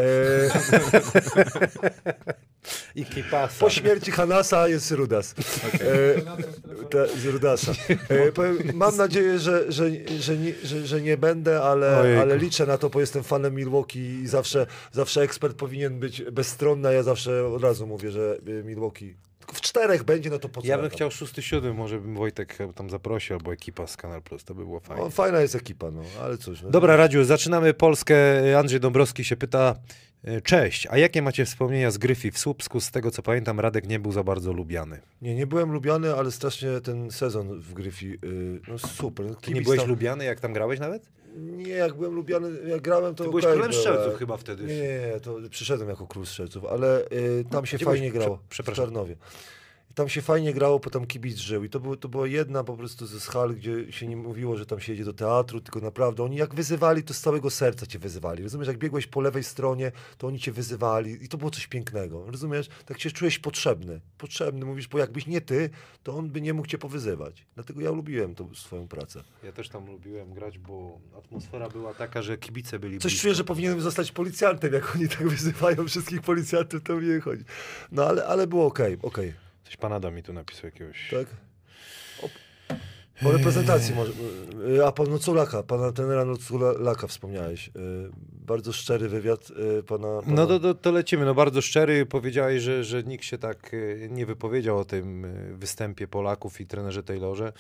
I 2.96 3.06
Kipasa. 3.06 3.60
po 3.60 3.70
śmierci 3.70 4.12
Hanasa 4.12 4.68
jest 4.68 4.92
Rudas. 4.92 5.36
E, 5.74 6.86
te, 6.90 7.08
z 7.08 7.26
Rudasa. 7.26 7.72
E, 8.10 8.32
powiem, 8.32 8.58
mam 8.74 8.98
nadzieję, 8.98 9.40
że, 9.40 9.72
że, 9.72 9.90
że, 10.20 10.38
nie, 10.38 10.54
że, 10.64 10.88
że 10.88 11.02
nie 11.02 11.18
będę, 11.18 11.62
ale, 11.62 11.98
Ojejku. 12.00 12.22
ale 12.22 12.38
liczę 12.38 12.66
na 12.66 12.78
to, 12.78 12.90
bo 12.90 13.00
jestem 13.00 13.24
fanem 13.24 13.56
Milwaukee 13.56 14.00
i 14.00 14.28
zawsze, 14.28 14.66
zawsze 14.92 15.22
ekspert 15.22 15.58
powinien 15.58 16.00
być 16.00 16.22
bezstronny, 16.24 16.88
a 16.90 16.92
ja 16.92 17.04
zawsze 17.04 17.48
od 17.48 17.64
razu 17.64 17.88
mówię, 17.88 18.12
że 18.12 18.38
y, 18.48 18.64
Milwaukee 18.64 19.16
w 19.54 19.62
czterech 19.62 20.04
będzie, 20.04 20.30
no 20.30 20.40
to 20.40 20.50
po 20.50 20.62
co 20.62 20.68
Ja 20.68 20.78
bym 20.78 20.90
tam? 20.90 20.96
chciał 20.96 21.12
szósty, 21.12 21.42
siódmy, 21.42 21.74
może 21.74 22.00
bym 22.00 22.16
Wojtek 22.16 22.58
tam 22.76 22.90
zaprosił, 22.90 23.36
albo 23.36 23.54
ekipa 23.54 23.88
z 23.88 23.98
Kanal 23.98 24.22
Plus, 24.22 24.44
to 24.44 24.56
by 24.56 24.64
było 24.66 24.80
fajnie. 24.80 25.04
No, 25.04 25.10
fajna 25.10 25.42
jest 25.42 25.56
ekipa, 25.56 25.92
no, 25.92 26.02
ale 26.24 26.38
cóż. 26.38 26.62
No, 26.62 26.70
Dobra, 26.70 26.96
Radziu, 26.96 27.24
zaczynamy 27.24 27.74
Polskę. 27.74 28.16
Andrzej 28.60 28.80
Dąbrowski 28.80 29.24
się 29.26 29.38
pyta, 29.38 29.76
e, 29.76 30.09
cześć, 30.44 30.88
a 30.90 30.98
jakie 30.98 31.22
macie 31.22 31.46
wspomnienia 31.46 31.92
z 31.92 31.98
Gryfi 31.98 32.32
w 32.32 32.38
Słupsku? 32.40 32.80
Z 32.80 32.92
tego 32.92 33.12
co 33.12 33.22
pamiętam, 33.22 33.60
Radek 33.60 33.88
nie 33.88 34.00
był 34.00 34.12
za 34.12 34.24
bardzo 34.24 34.54
lubiany. 34.54 35.00
Nie, 35.22 35.36
nie 35.36 35.48
byłem 35.48 35.72
lubiany, 35.72 36.14
ale 36.16 36.32
strasznie 36.32 36.82
ten 36.82 37.12
sezon 37.12 37.60
w 37.60 37.74
Gryfi, 37.74 38.14
y, 38.26 38.60
no 38.68 38.78
super. 38.80 39.26
Ty 39.42 39.54
nie 39.54 39.62
byłeś 39.62 39.80
tam- 39.80 39.90
lubiany, 39.90 40.26
jak 40.26 40.40
tam 40.40 40.54
grałeś 40.54 40.80
nawet? 40.80 41.10
Nie, 41.36 41.68
jak 41.70 41.94
byłem 41.94 42.14
lubiany, 42.14 42.50
jak 42.70 42.82
grałem, 42.82 43.16
to 43.16 43.24
Ty 43.24 43.30
byłeś 43.30 43.46
okej 43.46 43.58
królem 43.58 43.74
strzelców 43.74 44.20
chyba 44.20 44.38
wtedy. 44.38 44.64
Nie, 44.64 44.76
nie, 45.14 45.20
to 45.24 45.38
przyszedłem 45.50 45.90
jako 45.90 46.08
król 46.08 46.26
strzelców, 46.26 46.66
ale 46.66 47.06
y, 47.06 47.46
tam 47.52 47.66
się 47.66 47.78
Gdzie 47.78 47.86
fajnie 47.86 48.10
byłeś? 48.12 48.24
grało. 48.26 48.38
Prze- 48.38 48.46
w 48.46 48.50
przepraszam. 48.50 48.86
I 49.92 49.94
tam 49.94 50.10
się 50.10 50.22
fajnie 50.22 50.54
grało, 50.54 50.80
bo 50.80 50.90
tam 50.90 51.06
kibic 51.06 51.38
żył. 51.38 51.64
I 51.64 51.70
to, 51.70 51.80
było, 51.80 51.98
to 51.98 52.10
była 52.10 52.28
jedna 52.28 52.64
po 52.64 52.78
prostu 52.78 53.06
ze 53.08 53.20
schal, 53.20 53.56
gdzie 53.56 53.92
się 53.92 54.08
nie 54.08 54.18
mówiło, 54.18 54.58
że 54.58 54.66
tam 54.66 54.80
się 54.80 54.92
jedzie 54.94 55.06
do 55.06 55.14
teatru, 55.14 55.62
tylko 55.62 55.80
naprawdę 55.80 56.24
oni 56.24 56.36
jak 56.36 56.56
wyzywali, 56.56 57.04
to 57.04 57.14
z 57.14 57.20
całego 57.22 57.50
serca 57.50 57.86
cię 57.86 58.00
wyzywali. 58.00 58.44
Rozumiesz, 58.44 58.68
jak 58.68 58.78
biegłeś 58.78 59.08
po 59.08 59.22
lewej 59.22 59.44
stronie, 59.44 59.92
to 60.18 60.28
oni 60.28 60.40
cię 60.40 60.52
wyzywali 60.52 61.24
i 61.26 61.28
to 61.30 61.38
było 61.38 61.52
coś 61.52 61.68
pięknego. 61.68 62.26
Rozumiesz? 62.32 62.70
Tak 62.86 63.00
się 63.00 63.12
czułeś 63.12 63.40
potrzebny. 63.40 64.02
Potrzebny, 64.18 64.66
mówisz, 64.66 64.88
bo 64.88 64.98
jakbyś 65.00 65.28
nie 65.28 65.42
ty, 65.42 65.70
to 66.04 66.18
on 66.18 66.30
by 66.30 66.42
nie 66.42 66.54
mógł 66.54 66.68
cię 66.68 66.78
powyzywać. 66.78 67.46
Dlatego 67.56 67.82
ja 67.82 67.92
lubiłem 67.92 68.36
tą 68.36 68.56
swoją 68.56 68.88
pracę. 68.88 69.24
Ja 69.44 69.52
też 69.52 69.70
tam 69.70 69.86
lubiłem 69.88 70.34
grać, 70.34 70.58
bo 70.60 71.00
atmosfera 71.18 71.70
była 71.70 71.94
taka, 71.94 72.22
że 72.22 72.38
kibice 72.38 72.80
byli 72.80 72.98
Coś 73.00 73.12
blisko. 73.12 73.22
czuję, 73.22 73.36
że 73.36 73.44
powinienem 73.44 73.82
zostać 73.82 74.12
policjantem, 74.12 74.74
jak 74.74 74.96
oni 74.96 75.08
tak 75.10 75.28
wyzywają 75.28 75.88
wszystkich 75.88 76.22
policjantów, 76.22 76.84
to 76.84 76.96
mi 76.96 77.08
nie 77.08 77.20
chodzi. 77.20 77.44
No 77.92 78.06
ale, 78.06 78.26
ale 78.26 78.48
było 78.48 78.66
okej, 78.66 78.98
okej, 79.02 79.34
Coś 79.64 79.78
pan 79.78 79.94
Adam 79.94 80.16
mi 80.16 80.24
tu 80.24 80.34
napisał 80.34 80.66
jakiegoś. 80.66 81.10
tak? 81.12 81.28
O 83.26 83.32
reprezentacji 83.32 83.96
może. 83.96 84.12
y, 84.78 84.86
A 84.86 84.92
pan 84.92 85.10
Noculaka, 85.10 85.64
pana 85.64 85.92
tenera 85.92 86.26
Noculaka 86.26 87.08
wspomniałeś. 87.08 87.68
Y, 87.68 87.72
Bardzo 88.32 88.74
szczery 88.74 89.10
wywiad 89.10 89.50
y, 89.80 89.84
pana. 89.84 90.22
pana... 90.22 90.36
No 90.36 90.48
to, 90.48 90.60
to, 90.60 90.74
to 90.74 90.92
lecimy. 90.92 91.26
No 91.26 91.34
bardzo 91.34 91.62
szczery. 91.62 92.06
Powiedziałeś, 92.06 92.64
że, 92.64 92.84
że 92.84 93.04
nikt 93.04 93.26
się 93.26 93.38
tak 93.38 93.72
e, 93.74 94.10
nie 94.10 94.26
wypowiedział 94.26 94.78
o 94.78 94.86
tym 94.86 95.26
e, 95.26 95.30
występie 95.54 96.08
Polaków 96.08 96.62
i 96.62 96.66
trenerze 96.66 97.04
Taylorze. 97.04 97.54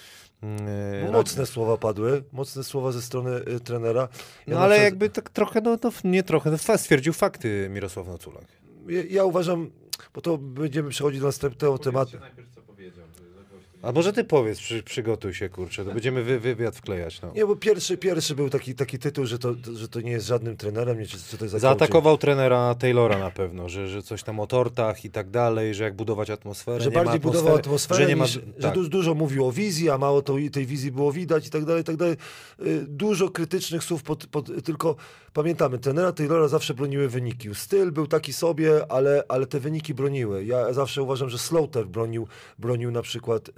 E, 0.43 1.03
No, 1.05 1.11
mocne 1.11 1.45
słowa 1.45 1.77
padły, 1.77 2.23
mocne 2.31 2.63
słowa 2.63 2.91
ze 2.91 3.01
strony 3.01 3.31
trenera. 3.63 4.07
Ja 4.47 4.55
No 4.55 4.59
ale 4.59 4.75
przykład- 4.75 4.83
jakby 4.91 5.09
tak 5.09 5.29
trochę, 5.29 5.61
no 5.61 5.77
to 5.77 5.91
nie 6.03 6.23
trochę, 6.23 6.51
no, 6.51 6.77
stwierdził 6.77 7.13
fakty 7.13 7.67
Mirosław 7.71 8.07
Noculak. 8.07 8.45
Ja, 8.87 9.03
ja 9.09 9.23
uważam, 9.23 9.69
bo 10.13 10.21
to 10.21 10.37
będziemy 10.37 10.89
przechodzić 10.89 11.19
do 11.19 11.25
następnego 11.25 11.77
tematu. 11.77 12.19
Najpierw, 12.19 12.49
co 12.55 12.61
powiedział, 12.61 13.05
to 13.17 13.19
za 13.23 13.43
głośno. 13.49 13.68
A 13.81 13.91
może 13.91 14.13
ty 14.13 14.23
powiedz, 14.23 14.59
przy, 14.59 14.83
przygotuj 14.83 15.33
się, 15.33 15.49
kurczę, 15.49 15.85
to 15.85 15.91
będziemy 15.91 16.23
wy, 16.23 16.39
wywiad 16.39 16.75
wklejać, 16.75 17.21
no. 17.21 17.31
Nie, 17.35 17.45
bo 17.45 17.55
pierwszy, 17.55 17.97
pierwszy 17.97 18.35
był 18.35 18.49
taki, 18.49 18.75
taki 18.75 18.99
tytuł, 18.99 19.25
że 19.25 19.39
to, 19.39 19.55
że 19.73 19.87
to 19.87 20.01
nie 20.01 20.11
jest 20.11 20.27
żadnym 20.27 20.57
trenerem, 20.57 20.99
nie, 20.99 21.05
czy, 21.05 21.17
czy 21.17 21.37
to 21.37 21.45
jest 21.45 21.51
za 21.51 21.59
Zaatakował 21.59 22.17
trenera 22.17 22.75
Taylora 22.75 23.19
na 23.19 23.31
pewno, 23.31 23.69
że, 23.69 23.87
że 23.87 24.03
coś 24.03 24.23
tam 24.23 24.39
o 24.39 24.47
tortach 24.47 25.05
i 25.05 25.09
tak 25.09 25.29
dalej, 25.29 25.73
że 25.73 25.83
jak 25.83 25.95
budować 25.95 26.29
atmosferę, 26.29 26.81
że 26.81 26.91
bardziej 26.91 27.19
budował 27.19 27.55
atmosferę, 27.55 28.01
że 28.01 28.09
nie 28.09 28.15
ma, 28.15 28.23
niż, 28.23 28.33
że 28.33 28.41
tak. 28.61 28.73
du, 28.73 28.89
dużo 28.89 29.13
mówił 29.13 29.47
o 29.47 29.51
wizji, 29.51 29.89
a 29.89 29.97
mało 29.97 30.21
to, 30.21 30.35
tej 30.51 30.65
wizji 30.65 30.91
było 30.91 31.11
widać 31.11 31.47
i 31.47 31.49
tak 31.49 31.65
dalej, 31.65 31.81
i 31.81 31.85
tak 31.85 31.95
dalej. 31.95 32.15
Y, 32.61 32.85
Dużo 32.87 33.29
krytycznych 33.29 33.83
słów, 33.83 34.03
pod, 34.03 34.27
pod, 34.27 34.63
tylko 34.65 34.95
pamiętamy, 35.33 35.79
trenera 35.79 36.11
Taylora 36.11 36.47
zawsze 36.47 36.73
broniły 36.73 37.09
wyniki. 37.09 37.49
Styl 37.53 37.91
był 37.91 38.07
taki 38.07 38.33
sobie, 38.33 38.91
ale, 38.91 39.23
ale 39.27 39.47
te 39.47 39.59
wyniki 39.59 39.93
broniły. 39.93 40.45
Ja 40.45 40.73
zawsze 40.73 41.03
uważam, 41.03 41.29
że 41.29 41.37
Slaughter 41.37 41.87
bronił, 41.87 42.27
bronił 42.59 42.91
na 42.91 43.01
przykład 43.01 43.49
y, 43.49 43.53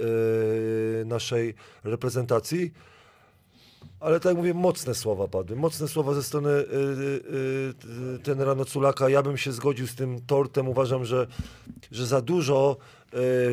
naszej 1.06 1.54
reprezentacji. 1.84 2.72
Ale 4.02 4.20
tak 4.20 4.26
jak 4.26 4.38
mówię, 4.38 4.54
mocne 4.54 4.96
słowa 4.96 5.28
padły. 5.28 5.56
Mocne 5.56 5.88
słowa 5.88 6.14
ze 6.14 6.24
strony 6.24 6.50
y, 6.50 6.54
y, 6.54 7.74
y, 8.16 8.20
tenera. 8.24 8.56
Ja 9.08 9.24
bym 9.24 9.38
się 9.38 9.52
zgodził 9.52 9.88
z 9.88 9.96
tym 9.96 10.22
tortem. 10.28 10.70
Uważam, 10.70 11.06
że, 11.06 11.28
że 11.92 12.06
za 12.06 12.22
dużo 12.22 12.78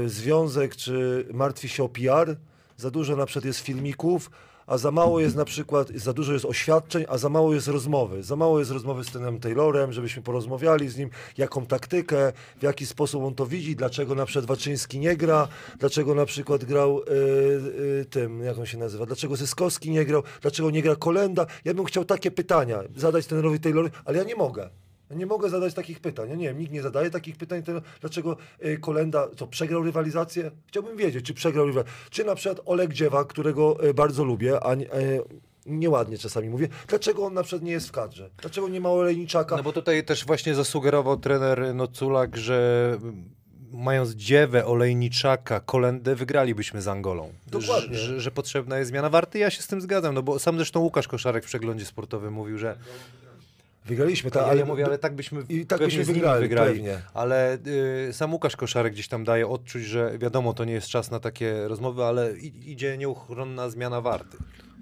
y, 0.05 0.09
związek 0.09 0.77
czy 0.77 1.27
martwi 1.33 1.69
się 1.69 1.85
o 1.85 1.89
PR, 1.89 2.37
za 2.77 2.91
dużo 2.91 3.17
na 3.17 3.27
przykład 3.27 3.45
jest 3.45 3.61
filmików, 3.61 4.31
a 4.69 4.79
za 4.79 4.91
mało 4.91 5.21
jest 5.21 5.37
na 5.37 5.45
przykład, 5.45 5.89
za 5.95 6.13
dużo 6.13 6.33
jest 6.33 6.45
oświadczeń, 6.45 7.05
a 7.09 7.19
za 7.19 7.29
mało 7.29 7.55
jest 7.55 7.69
rozmowy. 7.69 8.23
Za 8.23 8.37
mało 8.37 8.59
jest 8.59 8.71
rozmowy 8.71 9.05
z 9.05 9.07
trenerem 9.07 9.41
Taylorem, 9.41 9.93
żebyśmy 9.93 10.23
porozmawiali 10.23 10.89
z 10.89 10.97
nim, 10.97 11.11
jaką 11.39 11.67
taktykę, 11.67 12.33
w 12.59 12.63
jaki 12.63 12.87
sposób 12.87 13.25
on 13.25 13.35
to 13.35 13.47
widzi, 13.47 13.77
dlaczego 13.77 14.15
na 14.15 14.27
przykład 14.27 14.45
Waczyński 14.45 14.99
nie 14.99 15.17
gra, 15.17 15.49
dlaczego 15.79 16.15
na 16.15 16.27
przykład 16.27 16.65
grał 16.65 17.01
y, 17.01 17.05
y, 18.01 18.07
tym, 18.11 18.43
jak 18.43 18.59
on 18.59 18.67
się 18.67 18.79
nazywa, 18.79 19.07
dlaczego 19.07 19.37
Zyskowski 19.37 19.91
nie 19.91 20.05
grał, 20.05 20.23
dlaczego 20.41 20.71
nie 20.71 20.83
gra 20.83 20.97
Kolenda. 20.97 21.47
Ja 21.65 21.75
bym 21.75 21.85
chciał 21.85 22.05
takie 22.05 22.31
pytania 22.31 22.83
zadać 22.97 23.27
trenerowi 23.27 23.61
Taylorowi, 23.61 23.95
ale 24.05 24.19
ja 24.19 24.25
nie 24.25 24.37
mogę. 24.37 24.71
Ja 25.11 25.17
nie 25.17 25.27
mogę 25.27 25.49
zadać 25.51 25.75
takich 25.75 26.01
pytań. 26.01 26.29
Ja 26.29 26.35
nie 26.37 26.49
wiem, 26.49 26.59
nikt 26.59 26.73
nie 26.73 26.83
zadaje 26.83 27.11
takich 27.11 27.37
pytań. 27.37 27.63
To 27.63 27.73
dlaczego 28.01 28.37
y, 28.65 28.79
Kolenda 28.79 29.29
co, 29.37 29.47
przegrał 29.47 29.83
rywalizację? 29.83 30.51
Chciałbym 30.67 30.97
wiedzieć, 30.97 31.27
czy 31.27 31.35
przegrał 31.35 31.67
rywalizację. 31.67 32.01
Czy 32.11 32.25
na 32.25 32.35
przykład 32.35 32.61
Oleg 32.67 32.93
Dziewa, 32.93 33.25
którego 33.25 33.85
y, 33.89 33.95
bardzo 33.95 34.25
lubię, 34.25 34.61
a 34.65 34.75
nie- 34.75 34.95
y, 34.95 35.23
nieładnie 35.67 36.19
czasami 36.19 36.49
mówię, 36.49 36.69
dlaczego 36.89 37.27
on 37.27 37.35
na 37.35 37.43
przykład 37.43 37.63
nie 37.63 37.73
jest 37.73 37.89
w 37.89 37.93
kadrze? 37.93 38.31
Dlaczego 38.41 38.69
nie 38.69 38.81
ma 38.81 38.89
Olejniczaka? 38.91 39.57
No 39.57 39.63
bo 39.63 39.73
tutaj 39.73 40.05
też 40.05 40.25
właśnie 40.27 40.55
zasugerował 40.55 41.17
trener 41.17 41.75
Noculak, 41.75 42.37
że 42.37 42.99
mając 43.73 44.11
Dziewę, 44.11 44.67
Olejniczaka, 44.67 45.61
Kolendę, 45.61 46.15
wygralibyśmy 46.15 46.83
z 46.83 46.89
Angolą. 46.89 47.33
Dokładnie. 47.47 47.95
Że, 47.99 48.07
że, 48.07 48.21
że 48.21 48.31
potrzebna 48.31 48.79
jest 48.79 48.89
zmiana 48.91 49.11
warty. 49.11 49.39
Ja 49.39 49.51
się 49.51 49.63
z 49.63 49.67
tym 49.67 49.81
zgadzam, 49.81 50.15
no 50.15 50.23
bo 50.23 50.39
sam 50.39 50.57
zresztą 50.57 50.81
Łukasz 50.81 51.09
Koszarek 51.09 51.45
w 51.45 51.47
przeglądzie 51.47 51.85
sportowym 51.85 52.33
mówił, 52.33 52.59
że 52.59 52.77
Wygraliśmy, 53.89 54.31
tak, 54.31 54.43
ale, 54.43 54.51
ale 54.51 54.61
ja 54.61 54.67
mówię, 54.67 54.87
ale 54.87 54.99
tak 54.99 55.15
byśmy, 55.15 55.43
i 55.49 55.67
tak 55.67 55.79
byśmy 55.79 56.05
wygrali, 56.05 56.41
wygrali. 56.41 56.75
pewnie. 56.75 57.01
Ale 57.15 57.59
y, 58.09 58.13
sam 58.13 58.33
Łukasz 58.33 58.57
Koszarek 58.57 58.93
gdzieś 58.93 59.09
tam 59.09 59.25
daje 59.25 59.49
odczuć, 59.49 59.85
że 59.85 60.19
wiadomo, 60.19 60.55
to 60.55 60.65
nie 60.65 60.73
jest 60.73 60.87
czas 60.87 61.11
na 61.11 61.21
takie 61.21 61.69
rozmowy, 61.69 62.05
ale 62.05 62.39
idzie 62.67 62.99
nieuchronna 62.99 63.71
zmiana 63.71 64.01
warty. 64.01 64.37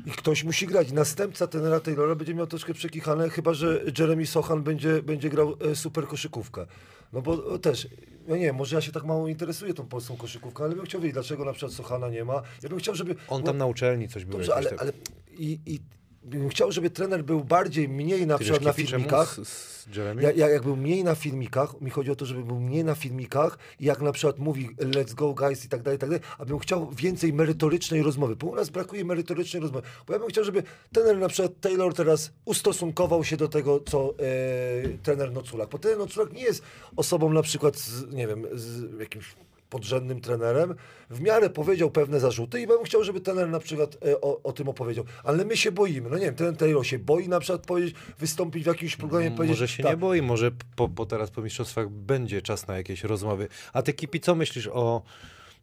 I 0.06 0.10
ktoś 0.10 0.44
musi 0.44 0.66
grać. 0.66 0.92
Następca 0.92 1.46
tenera 1.46 1.80
Taylora 1.80 2.14
będzie 2.14 2.34
miał 2.34 2.46
troszkę 2.46 2.74
przekichane, 2.74 3.30
chyba 3.30 3.54
że 3.54 3.80
Jeremy 3.98 4.26
Sochan 4.26 4.62
będzie, 4.62 5.02
będzie 5.02 5.30
grał 5.30 5.54
e, 5.70 5.76
super 5.76 6.06
koszykówkę. 6.06 6.66
No 7.12 7.22
bo 7.22 7.54
e, 7.54 7.58
też, 7.58 7.88
ja 8.28 8.36
nie 8.36 8.52
może 8.52 8.76
ja 8.76 8.82
się 8.82 8.92
tak 8.92 9.04
mało 9.04 9.28
interesuję 9.28 9.74
tą 9.74 9.86
polską 9.86 10.16
koszykówką, 10.16 10.64
ale 10.64 10.74
bym 10.74 10.84
chciał 10.84 11.00
wiedzieć, 11.00 11.14
dlaczego 11.14 11.44
na 11.44 11.52
przykład 11.52 11.72
Sochana 11.72 12.08
nie 12.08 12.24
ma. 12.24 12.42
Ja 12.62 12.68
bym 12.68 12.78
chciał, 12.78 12.94
żeby... 12.94 13.14
On 13.28 13.40
bo- 13.40 13.46
tam 13.46 13.58
na 13.58 13.66
uczelni 13.66 14.08
coś 14.08 14.24
był. 14.24 14.38
Dobrze, 14.38 14.54
ale, 14.54 14.70
tak- 14.70 14.80
ale 14.82 14.92
i, 15.38 15.58
i 15.66 15.80
bym 16.26 16.48
chciał, 16.48 16.72
żeby 16.72 16.90
trener 16.90 17.24
był 17.24 17.44
bardziej, 17.44 17.88
mniej 17.88 18.26
na 18.26 18.38
Ty 18.38 18.44
przykład 18.44 18.62
na 18.62 18.72
filmikach. 18.72 19.34
z, 19.44 19.48
z 19.48 19.96
Jeremy? 19.96 20.22
Ja, 20.22 20.32
ja, 20.32 20.48
jak 20.48 20.62
był 20.62 20.76
mniej 20.76 21.04
na 21.04 21.14
filmikach, 21.14 21.80
mi 21.80 21.90
chodzi 21.90 22.10
o 22.10 22.16
to, 22.16 22.26
żeby 22.26 22.44
był 22.44 22.60
mniej 22.60 22.84
na 22.84 22.94
filmikach 22.94 23.58
i 23.80 23.84
jak 23.84 24.00
na 24.00 24.12
przykład 24.12 24.38
mówi 24.38 24.68
let's 24.76 25.14
go 25.14 25.34
guys 25.34 25.64
i 25.64 25.68
tak 25.68 25.82
dalej, 25.82 25.96
i 25.96 26.00
tak 26.00 26.08
dalej, 26.08 26.24
abym 26.38 26.58
chciał 26.58 26.90
więcej 26.90 27.32
merytorycznej 27.32 28.02
rozmowy, 28.02 28.36
bo 28.36 28.46
u 28.46 28.54
nas 28.54 28.70
brakuje 28.70 29.04
merytorycznej 29.04 29.62
rozmowy, 29.62 29.86
bo 30.06 30.12
ja 30.12 30.18
bym 30.18 30.28
chciał, 30.28 30.44
żeby 30.44 30.62
trener 30.92 31.18
na 31.18 31.28
przykład 31.28 31.52
Taylor 31.60 31.94
teraz 31.94 32.32
ustosunkował 32.44 33.24
się 33.24 33.36
do 33.36 33.48
tego, 33.48 33.80
co 33.80 34.14
e, 34.18 34.88
trener 35.02 35.32
Noculak, 35.32 35.68
bo 35.68 35.78
trener 35.78 35.98
Noculak 35.98 36.32
nie 36.32 36.42
jest 36.42 36.62
osobą 36.96 37.32
na 37.32 37.42
przykład, 37.42 37.76
z, 37.76 38.12
nie 38.12 38.26
wiem, 38.26 38.46
z 38.52 39.00
jakimś 39.00 39.34
podrzędnym 39.70 40.20
trenerem, 40.20 40.74
w 41.10 41.20
miarę 41.20 41.50
powiedział 41.50 41.90
pewne 41.90 42.20
zarzuty 42.20 42.60
i 42.60 42.66
bym 42.66 42.84
chciał, 42.84 43.04
żeby 43.04 43.20
trener 43.20 43.48
na 43.48 43.60
przykład 43.60 43.96
e, 44.06 44.20
o, 44.20 44.42
o 44.42 44.52
tym 44.52 44.68
opowiedział. 44.68 45.04
Ale 45.24 45.44
my 45.44 45.56
się 45.56 45.72
boimy. 45.72 46.10
No 46.10 46.18
nie 46.18 46.24
wiem, 46.24 46.34
trener 46.34 46.56
Taylor 46.56 46.86
się 46.86 46.98
boi 46.98 47.28
na 47.28 47.40
przykład 47.40 47.66
powiedzieć, 47.66 47.94
wystąpić 48.18 48.64
w 48.64 48.66
jakimś 48.66 48.96
programie, 48.96 49.30
powiedzieć... 49.30 49.60
Może 49.60 49.68
się 49.68 49.82
tak, 49.82 49.92
nie 49.92 49.96
boi, 49.96 50.22
może 50.22 50.50
po, 50.76 50.88
po 50.88 51.06
teraz 51.06 51.30
po 51.30 51.42
mistrzostwach 51.42 51.88
będzie 51.88 52.42
czas 52.42 52.66
na 52.66 52.76
jakieś 52.76 53.04
rozmowy. 53.04 53.48
A 53.72 53.82
ty 53.82 53.92
Kipi, 53.92 54.20
co 54.20 54.34
myślisz 54.34 54.68
o 54.72 55.02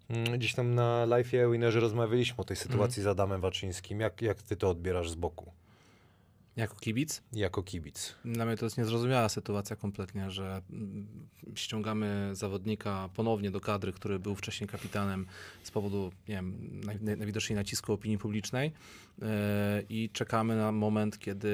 mm, 0.09 0.39
gdzieś 0.39 0.53
tam 0.53 0.75
na 0.75 1.05
live 1.05 1.31
Winerze 1.51 1.79
rozmawialiśmy 1.79 2.37
o 2.37 2.43
tej 2.43 2.57
sytuacji 2.57 3.03
z 3.03 3.07
Adamem 3.07 3.41
Waczyńskim. 3.41 3.99
Jak, 3.99 4.21
jak 4.21 4.41
ty 4.41 4.55
to 4.55 4.69
odbierasz 4.69 5.09
z 5.09 5.15
boku 5.15 5.51
Jako 6.55 6.75
kibic? 6.75 7.21
jako 7.33 7.63
kibic? 7.63 8.15
Dla 8.25 8.45
mnie 8.45 8.57
to 8.57 8.65
jest 8.65 8.77
niezrozumiała 8.77 9.29
sytuacja 9.29 9.75
kompletnie, 9.75 10.31
że 10.31 10.61
mm, 10.69 11.07
ściągamy 11.55 12.29
zawodnika 12.33 13.09
ponownie 13.15 13.51
do 13.51 13.61
kadry, 13.61 13.93
który 13.93 14.19
był 14.19 14.35
wcześniej 14.35 14.67
kapitanem 14.67 15.25
z 15.63 15.71
powodu, 15.71 16.11
nie 16.27 16.35
wiem, 16.35 16.81
naj, 16.85 16.99
naj- 16.99 17.17
najwidoczniej 17.17 17.55
nacisku 17.55 17.93
opinii 17.93 18.17
publicznej 18.17 18.71
yy, 19.21 19.27
i 19.89 20.09
czekamy 20.13 20.55
na 20.55 20.71
moment, 20.71 21.19
kiedy 21.19 21.49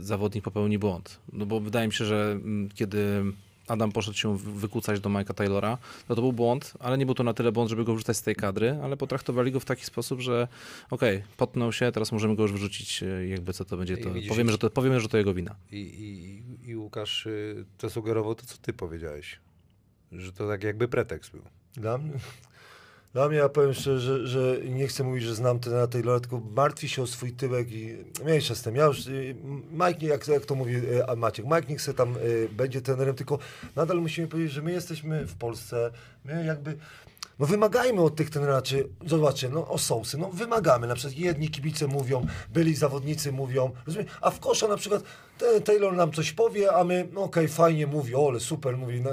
zawodnik 0.00 0.44
popełni 0.44 0.78
błąd. 0.78 1.20
No 1.32 1.46
bo 1.46 1.60
wydaje 1.60 1.86
mi 1.86 1.92
się, 1.92 2.04
że 2.04 2.32
mm, 2.32 2.68
kiedy 2.68 3.24
Adam 3.68 3.92
poszedł 3.92 4.16
się 4.18 4.38
wy- 4.38 4.52
wykłócać 4.52 5.00
do 5.00 5.10
Mike'a 5.10 5.34
Taylora, 5.34 5.78
to 6.08 6.14
to 6.14 6.20
był 6.22 6.32
błąd, 6.32 6.72
ale 6.80 6.98
nie 6.98 7.06
był 7.06 7.14
to 7.14 7.22
na 7.24 7.34
tyle 7.34 7.52
błąd, 7.52 7.70
żeby 7.70 7.84
go 7.84 7.94
wrzucać 7.94 8.16
z 8.16 8.22
tej 8.22 8.36
kadry, 8.36 8.78
ale 8.82 8.96
potraktowali 8.96 9.52
go 9.52 9.60
w 9.60 9.64
taki 9.64 9.84
sposób, 9.84 10.20
że 10.20 10.48
okej, 10.90 11.22
potnął 11.36 11.72
się, 11.72 11.92
teraz 11.92 12.12
możemy 12.12 12.36
go 12.36 12.42
już 12.42 12.52
wyrzucić, 12.52 13.02
yy, 13.02 13.28
jakby 13.28 13.52
co 13.52 13.64
to 13.64 13.76
będzie, 13.76 13.96
to 13.96 14.10
widzisz, 14.12 14.28
powiemy, 14.28 14.52
że 14.52 14.58
to, 14.58 14.70
powiemy, 14.70 15.00
że 15.00 15.08
to 15.08 15.18
jego 15.18 15.34
wina. 15.34 15.54
I, 15.72 15.76
i, 15.76 16.70
i 16.70 16.76
Łukasz 16.76 17.26
y, 17.26 17.64
to 17.78 17.90
sugerował 17.90 18.34
to, 18.34 18.46
co 18.46 18.56
ty 18.62 18.72
powiedziałeś. 18.72 19.38
Że 20.12 20.32
to 20.32 20.48
tak 20.48 20.64
jakby 20.64 20.88
pretekst 20.88 21.32
był. 21.32 21.42
Dla 21.74 21.98
mnie, 21.98 22.12
dla 23.12 23.28
mnie 23.28 23.38
ja 23.38 23.48
powiem 23.48 23.74
szczerze, 23.74 24.00
że, 24.00 24.26
że 24.26 24.58
nie 24.64 24.86
chcę 24.86 25.04
mówić, 25.04 25.24
że 25.24 25.34
znam 25.34 25.60
trenera 25.60 25.86
Taylora, 25.86 26.20
tylko 26.20 26.40
martwi 26.56 26.88
się 26.88 27.02
o 27.02 27.06
swój 27.06 27.32
tyłek 27.32 27.72
i 27.72 27.96
mniejsza 28.24 28.54
z 28.54 28.62
tym. 28.62 28.76
Ja 28.76 28.84
już, 28.84 29.06
y, 29.06 29.36
Mike, 29.72 30.06
jak, 30.06 30.28
jak 30.28 30.46
to 30.46 30.54
mówi 30.54 30.76
y, 30.76 31.16
Maciek, 31.16 31.46
Mike 31.46 31.66
niech 31.68 31.82
se 31.82 31.94
tam 31.94 32.16
y, 32.16 32.48
będzie 32.52 32.82
trenerem, 32.82 33.14
tylko 33.14 33.38
nadal 33.76 34.00
musimy 34.00 34.28
powiedzieć, 34.28 34.52
że 34.52 34.62
my 34.62 34.72
jesteśmy 34.72 35.26
w 35.26 35.34
Polsce, 35.34 35.90
my 36.24 36.44
jakby... 36.44 36.76
No 37.38 37.46
wymagajmy 37.46 38.02
od 38.02 38.16
tych 38.16 38.30
treneraczy, 38.30 38.88
zobaczcie, 39.06 39.48
no 39.48 39.68
o 39.68 39.78
no 40.18 40.30
wymagamy, 40.30 40.86
na 40.86 40.94
przykład 40.94 41.18
jedni 41.18 41.48
kibice 41.48 41.86
mówią, 41.86 42.26
byli 42.52 42.74
zawodnicy 42.74 43.32
mówią, 43.32 43.70
rozumiem, 43.86 44.08
a 44.20 44.30
w 44.30 44.40
kosza 44.40 44.68
na 44.68 44.76
przykład 44.76 45.02
Taylor 45.64 45.92
nam 45.96 46.12
coś 46.12 46.32
powie, 46.32 46.72
a 46.72 46.84
my, 46.84 47.08
no 47.12 47.22
okej, 47.22 47.48
fajnie 47.48 47.86
mówi, 47.86 48.14
o, 48.14 48.28
ale 48.28 48.40
super 48.40 48.76
mówi, 48.76 49.00
no, 49.00 49.10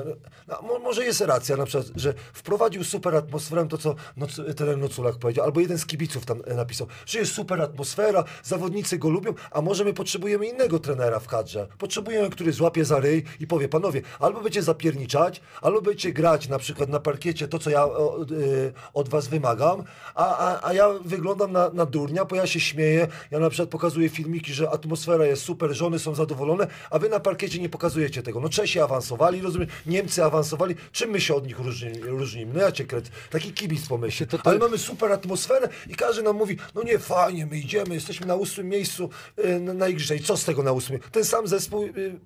no, 0.47 0.61
mo- 0.61 0.79
może 0.79 1.05
jest 1.05 1.21
racja 1.21 1.57
na 1.57 1.65
przykład, 1.65 1.87
że 1.95 2.13
wprowadził 2.33 2.83
super 2.83 3.15
atmosferę, 3.15 3.67
to 3.67 3.77
co 3.77 3.95
noc, 4.17 4.41
trener 4.55 4.77
Noculak 4.77 5.15
powiedział, 5.15 5.45
albo 5.45 5.59
jeden 5.59 5.77
z 5.77 5.85
kibiców 5.85 6.25
tam 6.25 6.41
e, 6.47 6.55
napisał, 6.55 6.87
że 7.05 7.19
jest 7.19 7.31
super 7.31 7.61
atmosfera, 7.61 8.23
zawodnicy 8.43 8.97
go 8.97 9.09
lubią, 9.09 9.33
a 9.51 9.61
może 9.61 9.83
my 9.83 9.93
potrzebujemy 9.93 10.47
innego 10.47 10.79
trenera 10.79 11.19
w 11.19 11.27
kadrze, 11.27 11.67
potrzebujemy, 11.77 12.29
który 12.29 12.53
złapie 12.53 12.85
za 12.85 12.99
ryj 12.99 13.23
i 13.39 13.47
powie, 13.47 13.69
panowie, 13.69 14.01
albo 14.19 14.41
będziecie 14.41 14.63
zapierniczać, 14.63 15.41
albo 15.61 15.81
będziecie 15.81 16.13
grać 16.13 16.47
na 16.49 16.59
przykład 16.59 16.89
na 16.89 16.99
parkiecie 16.99 17.47
to, 17.47 17.59
co 17.59 17.69
ja 17.69 17.85
o, 17.85 18.23
y, 18.31 18.73
od 18.93 19.09
was 19.09 19.27
wymagam, 19.27 19.83
a, 20.15 20.37
a, 20.37 20.67
a 20.69 20.73
ja 20.73 20.89
wyglądam 21.05 21.51
na, 21.51 21.69
na 21.69 21.85
durnia, 21.85 22.25
bo 22.25 22.35
ja 22.35 22.47
się 22.47 22.59
śmieję, 22.59 23.07
ja 23.31 23.39
na 23.39 23.49
przykład 23.49 23.69
pokazuję 23.69 24.09
filmiki, 24.09 24.53
że 24.53 24.69
atmosfera 24.69 25.25
jest 25.25 25.43
super, 25.43 25.73
żony 25.73 25.99
są 25.99 26.15
zadowolone, 26.23 26.67
a 26.89 26.99
wy 26.99 27.09
na 27.09 27.19
parkiecie 27.19 27.59
nie 27.59 27.69
pokazujecie 27.69 28.23
tego. 28.23 28.39
No 28.39 28.49
Czesi 28.49 28.79
awansowali, 28.79 29.41
rozumiem, 29.41 29.67
Niemcy 29.85 30.23
awansowali, 30.23 30.75
czym 30.91 31.09
my 31.09 31.21
się 31.21 31.35
od 31.35 31.47
nich 31.47 31.59
różni- 31.59 31.99
różnimy? 32.01 32.53
No 32.53 32.61
ja 32.61 32.71
cię 32.71 32.85
kręcę, 32.85 33.09
taki 33.29 33.53
kibic 33.53 33.87
pomyśl, 33.87 34.25
To- 34.27 34.37
to- 34.37 34.49
ale 34.49 34.59
mamy 34.59 34.77
super 34.77 35.11
atmosferę 35.11 35.69
i 35.87 35.95
każdy 35.95 36.23
nam 36.23 36.35
mówi, 36.35 36.57
no 36.75 36.83
nie, 36.83 36.99
fajnie, 36.99 37.45
my 37.45 37.57
idziemy, 37.57 37.95
jesteśmy 37.95 38.25
na 38.27 38.35
ósmym 38.35 38.67
miejscu 38.69 39.09
y, 39.45 39.59
na, 39.59 39.73
na 39.73 39.87
igrze 39.87 40.15
i 40.15 40.19
co 40.19 40.37
z 40.37 40.45
tego 40.45 40.63
na 40.63 40.71
ósmym? 40.71 40.99
Ten 41.11 41.25
sam 41.25 41.47
zespół... 41.47 41.83
Y, 41.85 42.19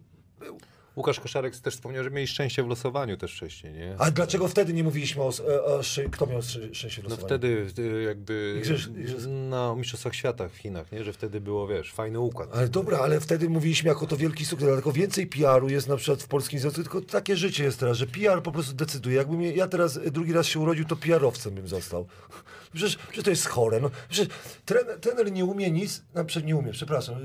Łukasz 0.96 1.20
Koszarek 1.20 1.58
też 1.58 1.74
wspomniał, 1.74 2.04
że 2.04 2.12
mieli 2.12 2.28
szczęście 2.28 2.64
w 2.64 2.68
losowaniu 2.68 3.18
też 3.18 3.34
wcześniej, 3.36 3.74
nie? 3.74 3.96
a 4.00 4.12
dlaczego 4.12 4.48
wtedy 4.48 4.74
nie 4.74 4.84
mówiliśmy 4.84 5.22
o, 5.24 5.32
o, 5.66 5.66
o 5.76 5.84
szy- 5.84 6.10
kto 6.12 6.26
miał 6.26 6.42
szczęście 6.42 6.90
w 7.02 7.04
No 7.04 7.10
losowaniu? 7.10 7.26
wtedy 7.28 7.66
y, 7.80 8.04
jakby 8.04 8.62
Igrzysk- 8.64 8.94
igrzysk- 8.94 9.28
na 9.28 9.76
Mistrzostwach 9.76 10.16
Świata 10.16 10.50
w 10.50 10.56
Chinach, 10.58 10.92
nie? 10.92 11.04
Że 11.04 11.14
wtedy 11.14 11.42
było, 11.42 11.68
wiesz, 11.68 11.94
fajny 11.94 12.20
układ. 12.20 12.50
Ale 12.54 12.68
dobra, 12.70 12.98
ale 13.00 13.20
wtedy 13.20 13.50
mówiliśmy 13.50 13.90
jako 13.90 14.08
to 14.08 14.18
wielki 14.18 14.46
sukces, 14.46 14.68
dlatego 14.68 14.92
więcej 14.92 15.28
PR-u 15.28 15.70
jest 15.70 15.88
na 15.88 15.96
przykład 15.98 16.24
w 16.24 16.28
Polskim 16.28 16.60
Związku, 16.60 16.82
tylko 16.82 17.02
takie 17.02 17.36
życie 17.36 17.64
jest 17.64 17.80
teraz, 17.80 17.98
że 17.98 18.08
PR 18.08 18.44
po 18.44 18.52
prostu 18.52 18.74
decyduje. 18.74 19.16
Jakbym 19.16 19.42
ja 19.42 19.68
teraz 19.68 19.98
e, 19.98 20.12
drugi 20.12 20.34
raz 20.34 20.46
się 20.48 20.60
urodził, 20.60 20.86
to 20.86 20.96
PR-owcem 20.96 21.54
bym 21.54 21.68
został. 21.68 22.08
Przecież, 22.74 22.98
przecież 22.98 23.24
to 23.24 23.30
jest 23.30 23.48
chore. 23.48 23.80
No. 23.80 23.90
Przecież 24.10 24.36
trener, 24.66 25.00
trener 25.00 25.32
nie 25.32 25.46
umie 25.46 25.72
nic, 25.72 26.04
na 26.14 26.26
nie 26.44 26.56
umie, 26.56 26.72
przepraszam, 26.72 27.16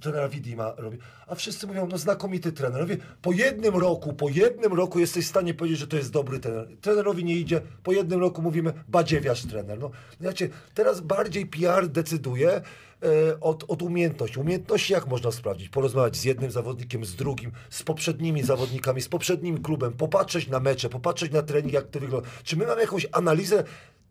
trenera 0.00 0.28
Widima 0.28 0.74
robi, 0.76 0.98
a 1.26 1.34
wszyscy 1.34 1.66
mówią, 1.66 1.86
no 1.90 1.98
znakomity 1.98 2.52
trener. 2.52 2.82
Mówię, 2.82 2.96
po 3.22 3.32
jednym 3.32 3.76
roku, 3.76 4.12
po 4.12 4.28
jednym 4.28 4.72
roku 4.72 4.98
jesteś 4.98 5.26
w 5.26 5.28
stanie 5.28 5.54
powiedzieć, 5.54 5.78
że 5.78 5.86
to 5.86 5.96
jest 5.96 6.12
dobry 6.12 6.40
trener. 6.40 6.68
Trenerowi 6.80 7.24
nie 7.24 7.36
idzie, 7.36 7.60
po 7.82 7.92
jednym 7.92 8.20
roku 8.20 8.42
mówimy, 8.42 8.72
badziewiarz 8.88 9.42
trener. 9.42 9.78
No, 9.78 9.90
znacie, 10.20 10.48
teraz 10.74 11.00
bardziej 11.00 11.46
PR 11.46 11.88
decyduje, 11.88 12.62
e, 13.04 13.40
od, 13.40 13.64
od 13.68 13.82
umiejętności. 13.82 14.40
Umiejętności 14.40 14.92
jak 14.92 15.06
można 15.06 15.32
sprawdzić? 15.32 15.68
Porozmawiać 15.68 16.16
z 16.16 16.24
jednym 16.24 16.50
zawodnikiem, 16.50 17.04
z 17.04 17.16
drugim, 17.16 17.52
z 17.70 17.82
poprzednimi 17.82 18.42
zawodnikami, 18.42 19.00
z 19.02 19.08
poprzednim 19.08 19.62
klubem, 19.62 19.92
popatrzeć 19.92 20.48
na 20.48 20.60
mecze, 20.60 20.88
popatrzeć 20.88 21.32
na 21.32 21.42
trening, 21.42 21.72
jak 21.72 21.88
to 21.88 22.00
wygląda. 22.00 22.28
Czy 22.44 22.56
my 22.56 22.66
mamy 22.66 22.80
jakąś 22.80 23.06
analizę 23.12 23.64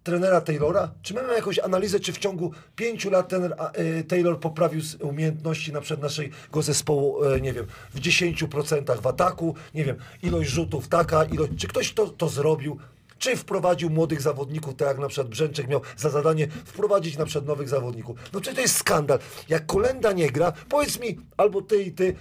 trenera 0.04 0.42
Taylora? 0.42 0.92
Czy 1.02 1.14
my 1.14 1.22
mamy 1.22 1.34
jakąś 1.34 1.60
analizę, 1.60 2.00
czy 2.00 2.14
w 2.14 2.18
ciągu 2.18 2.52
pięciu 2.76 3.10
lat 3.10 3.34
a, 3.34 3.72
e, 3.72 4.04
Taylor 4.04 4.40
poprawił 4.40 4.82
umiejętności 5.02 5.74
na 5.74 5.82
przykład 5.82 6.02
naszego 6.02 6.62
zespołu, 6.62 7.24
e, 7.24 7.42
nie 7.42 7.54
wiem, 7.54 7.66
w 7.94 8.00
10% 8.00 9.02
w 9.02 9.08
ataku, 9.08 9.56
nie 9.74 9.86
wiem, 9.86 9.96
ilość 10.24 10.50
rzutów 10.50 10.88
taka, 10.88 11.24
ilość... 11.24 11.52
Czy 11.58 11.68
ktoś 11.68 11.94
to, 11.94 12.08
to 12.08 12.30
zrobił? 12.30 12.78
Czy 13.20 13.38
wprowadził 13.38 13.90
młodych 13.90 14.22
zawodników, 14.22 14.76
tak 14.76 14.88
jak 14.88 14.98
na 14.98 15.08
przykład 15.08 15.28
Brzęczek 15.28 15.68
miał 15.68 15.82
za 15.98 16.10
zadanie 16.10 16.48
wprowadzić 16.66 17.18
na 17.18 17.26
przykład 17.26 17.46
nowych 17.46 17.70
zawodników. 17.70 18.18
No 18.34 18.42
przecież 18.42 18.56
to 18.56 18.62
jest 18.62 18.78
skandal. 18.78 19.20
Jak 19.50 19.66
Kolenda 19.66 20.12
nie 20.12 20.30
gra, 20.30 20.54
powiedz 20.70 21.00
mi, 21.00 21.18
albo 21.38 21.62
ty 21.62 21.84
i 21.84 21.92
ty, 21.92 22.16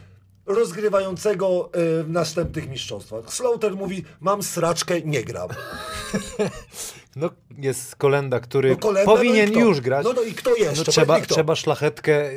rozgrywającego 0.46 1.70
y, 2.00 2.04
w 2.04 2.10
następnych 2.10 2.68
mistrzostwach. 2.68 3.34
Slaughter 3.34 3.76
mówi, 3.76 4.04
mam 4.20 4.42
sraczkę, 4.42 5.00
nie 5.00 5.24
gram. 5.24 5.48
No 7.16 7.30
jest 7.58 7.96
Kolenda, 7.96 8.40
który 8.40 8.70
No 8.70 8.76
Kolenda, 8.76 9.12
powinien 9.12 9.52
no 9.52 9.60
już 9.60 9.80
grać. 9.80 10.04
No, 10.04 10.12
no 10.12 10.22
i 10.22 10.32
kto 10.32 10.54
jeszcze? 10.56 10.78
No, 10.78 10.84
trzeba, 10.84 11.20
trzeba 11.20 11.56
szlachetkę 11.56 12.30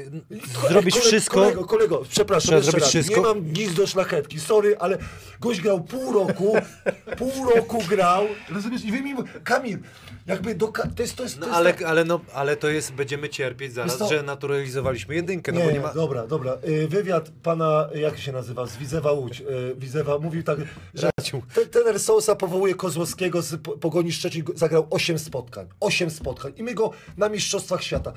Ko- 0.61 0.67
zrobić 0.67 0.93
kolego, 0.95 1.09
wszystko. 1.09 1.35
Kolego, 1.39 1.65
kolego, 1.65 2.01
przepraszam, 2.09 2.47
Trzeba 2.47 2.61
zrobić 2.61 2.81
raz. 2.81 2.89
wszystko. 2.89 3.15
Nie 3.15 3.21
mam 3.21 3.53
nic 3.53 3.73
do 3.73 3.87
szlachetki, 3.87 4.39
sorry, 4.39 4.77
ale 4.79 4.97
gość 5.39 5.61
grał 5.61 5.83
pół 5.83 6.13
roku, 6.13 6.55
pół 7.19 7.31
roku 7.55 7.83
grał, 7.89 8.25
rozumiesz? 8.49 8.85
I 8.85 8.91
wy 8.91 9.01
mi 9.01 9.15
Kamil, 9.43 9.79
jakby 10.27 10.55
do... 10.55 10.67
To 10.95 11.01
jest, 11.03 11.15
to 11.15 11.23
jest, 11.23 11.35
to 11.35 11.39
No, 11.41 11.45
jest 11.47 11.57
ale, 11.57 11.73
tak- 11.73 11.81
ale, 11.83 12.05
no, 12.05 12.19
ale 12.33 12.57
to 12.57 12.69
jest, 12.69 12.91
będziemy 12.93 13.29
cierpieć 13.29 13.73
zaraz, 13.73 13.97
co? 13.97 14.07
że 14.09 14.23
naturalizowaliśmy 14.23 15.15
jedynkę, 15.15 15.51
no 15.51 15.59
Nie, 15.59 15.65
bo 15.65 15.71
nie 15.71 15.79
ma... 15.79 15.93
dobra, 15.93 16.27
dobra. 16.27 16.57
Y, 16.67 16.87
Wywiad 16.87 17.31
pana, 17.43 17.89
jak 17.95 18.17
się 18.17 18.31
nazywa, 18.31 18.65
z 18.67 18.77
Widzewa 18.77 19.11
Łódź. 19.11 19.41
y, 19.41 19.75
Widzewa 19.77 20.19
mówił 20.19 20.43
tak, 20.43 20.59
że 20.93 21.09
Raciu. 21.17 21.41
te- 21.53 21.65
trener 21.65 21.99
Sousa 21.99 22.35
powołuje 22.35 22.75
Kozłowskiego 22.75 23.41
z 23.41 23.61
Po- 23.61 23.77
Pogoni 23.77 24.11
Szczecin, 24.11 24.43
go- 24.43 24.53
zagrał 24.65 24.87
8 24.89 25.19
spotkań. 25.19 25.67
8 25.79 26.09
spotkań. 26.09 26.53
I 26.57 26.63
my 26.63 26.73
go 26.73 26.91
na 27.17 27.29
Mistrzostwach 27.29 27.83
Świata 27.83 28.13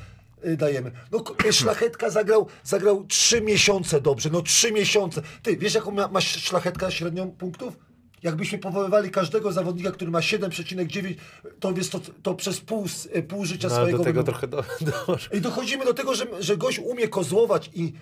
y, 0.47 0.57
dajemy. 0.57 0.91
No 1.13 1.25
y, 1.49 1.53
Szlachetka 1.53 2.11
zagrał, 2.11 2.47
zagrał 2.65 3.05
3 3.07 3.41
miesiące 3.41 4.01
dobrze, 4.01 4.31
no 4.33 4.43
3 4.43 4.73
miesiące. 4.73 5.23
Ty, 5.43 5.57
wiesz 5.57 5.75
jaką 5.75 5.91
ma, 5.91 6.09
ma 6.09 6.21
Szlachetka 6.21 6.91
średnią 6.91 7.31
punktów? 7.31 7.77
Jakbyśmy 8.23 8.59
powoływali 8.59 9.11
każdego 9.11 9.53
zawodnika, 9.53 9.91
który 9.91 10.11
ma 10.11 10.21
7,9, 10.21 11.15
to, 11.61 11.75
wiesz, 11.75 11.89
to, 11.89 12.01
to 12.23 12.35
przez 12.35 12.61
pół, 12.61 12.87
y, 13.17 13.23
pół 13.23 13.45
życia 13.45 13.69
No, 13.69 13.75
swojego... 13.75 13.99
do 13.99 14.05
tego 14.05 14.23
trochę 14.23 14.49
do, 14.49 14.57
do... 14.89 15.19
i 15.33 15.41
dochodzimy 15.41 15.85
do 15.85 15.95
tego, 15.95 16.15
że, 16.15 16.27
że 16.41 16.57
gość 16.57 16.79
umie 16.79 17.09
kozłować 17.09 17.71
i, 17.75 17.93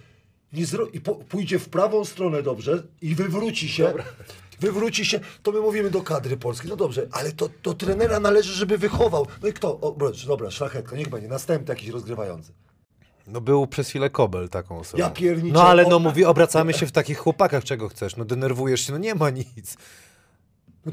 nie 0.52 0.66
zro, 0.66 0.86
i 0.86 1.00
po, 1.00 1.14
pójdzie 1.14 1.58
w 1.58 1.68
prawą 1.68 2.04
stronę 2.04 2.42
dobrze 2.42 2.82
i 3.02 3.14
wywróci 3.14 3.68
się. 3.68 3.94
Wywróci 4.60 5.06
się, 5.06 5.20
to 5.42 5.52
my 5.52 5.60
mówimy 5.60 5.90
do 5.90 6.02
kadry 6.02 6.36
polskiej. 6.36 6.70
No 6.70 6.76
dobrze, 6.76 7.06
ale 7.12 7.32
to 7.32 7.48
do 7.62 7.74
trenera 7.74 8.20
należy, 8.20 8.52
żeby 8.52 8.78
wychował. 8.78 9.26
No 9.42 9.48
i 9.48 9.52
kto? 9.52 9.80
O, 9.80 9.90
dobra, 9.90 10.08
dobra, 10.26 10.50
szlachetka, 10.50 10.96
niech 10.96 11.08
będzie. 11.08 11.28
Następny 11.28 11.74
jakiś 11.74 11.88
rozgrywający. 11.88 12.52
No 13.26 13.40
był 13.40 13.66
przez 13.66 13.88
chwilę 13.88 14.10
Kobel 14.10 14.48
taką 14.48 14.78
osobą. 14.78 15.02
Ja 15.02 15.10
pierniczę, 15.10 15.54
No 15.54 15.68
ale 15.68 15.86
no 15.86 15.98
mówi, 15.98 16.24
obracamy 16.24 16.72
się 16.74 16.86
w 16.86 16.92
takich 16.92 17.18
chłopakach, 17.18 17.64
czego 17.64 17.88
chcesz, 17.88 18.16
no 18.16 18.24
denerwujesz 18.24 18.80
się, 18.86 18.92
no 18.92 18.98
nie 18.98 19.14
ma 19.14 19.30
nic. 19.30 19.76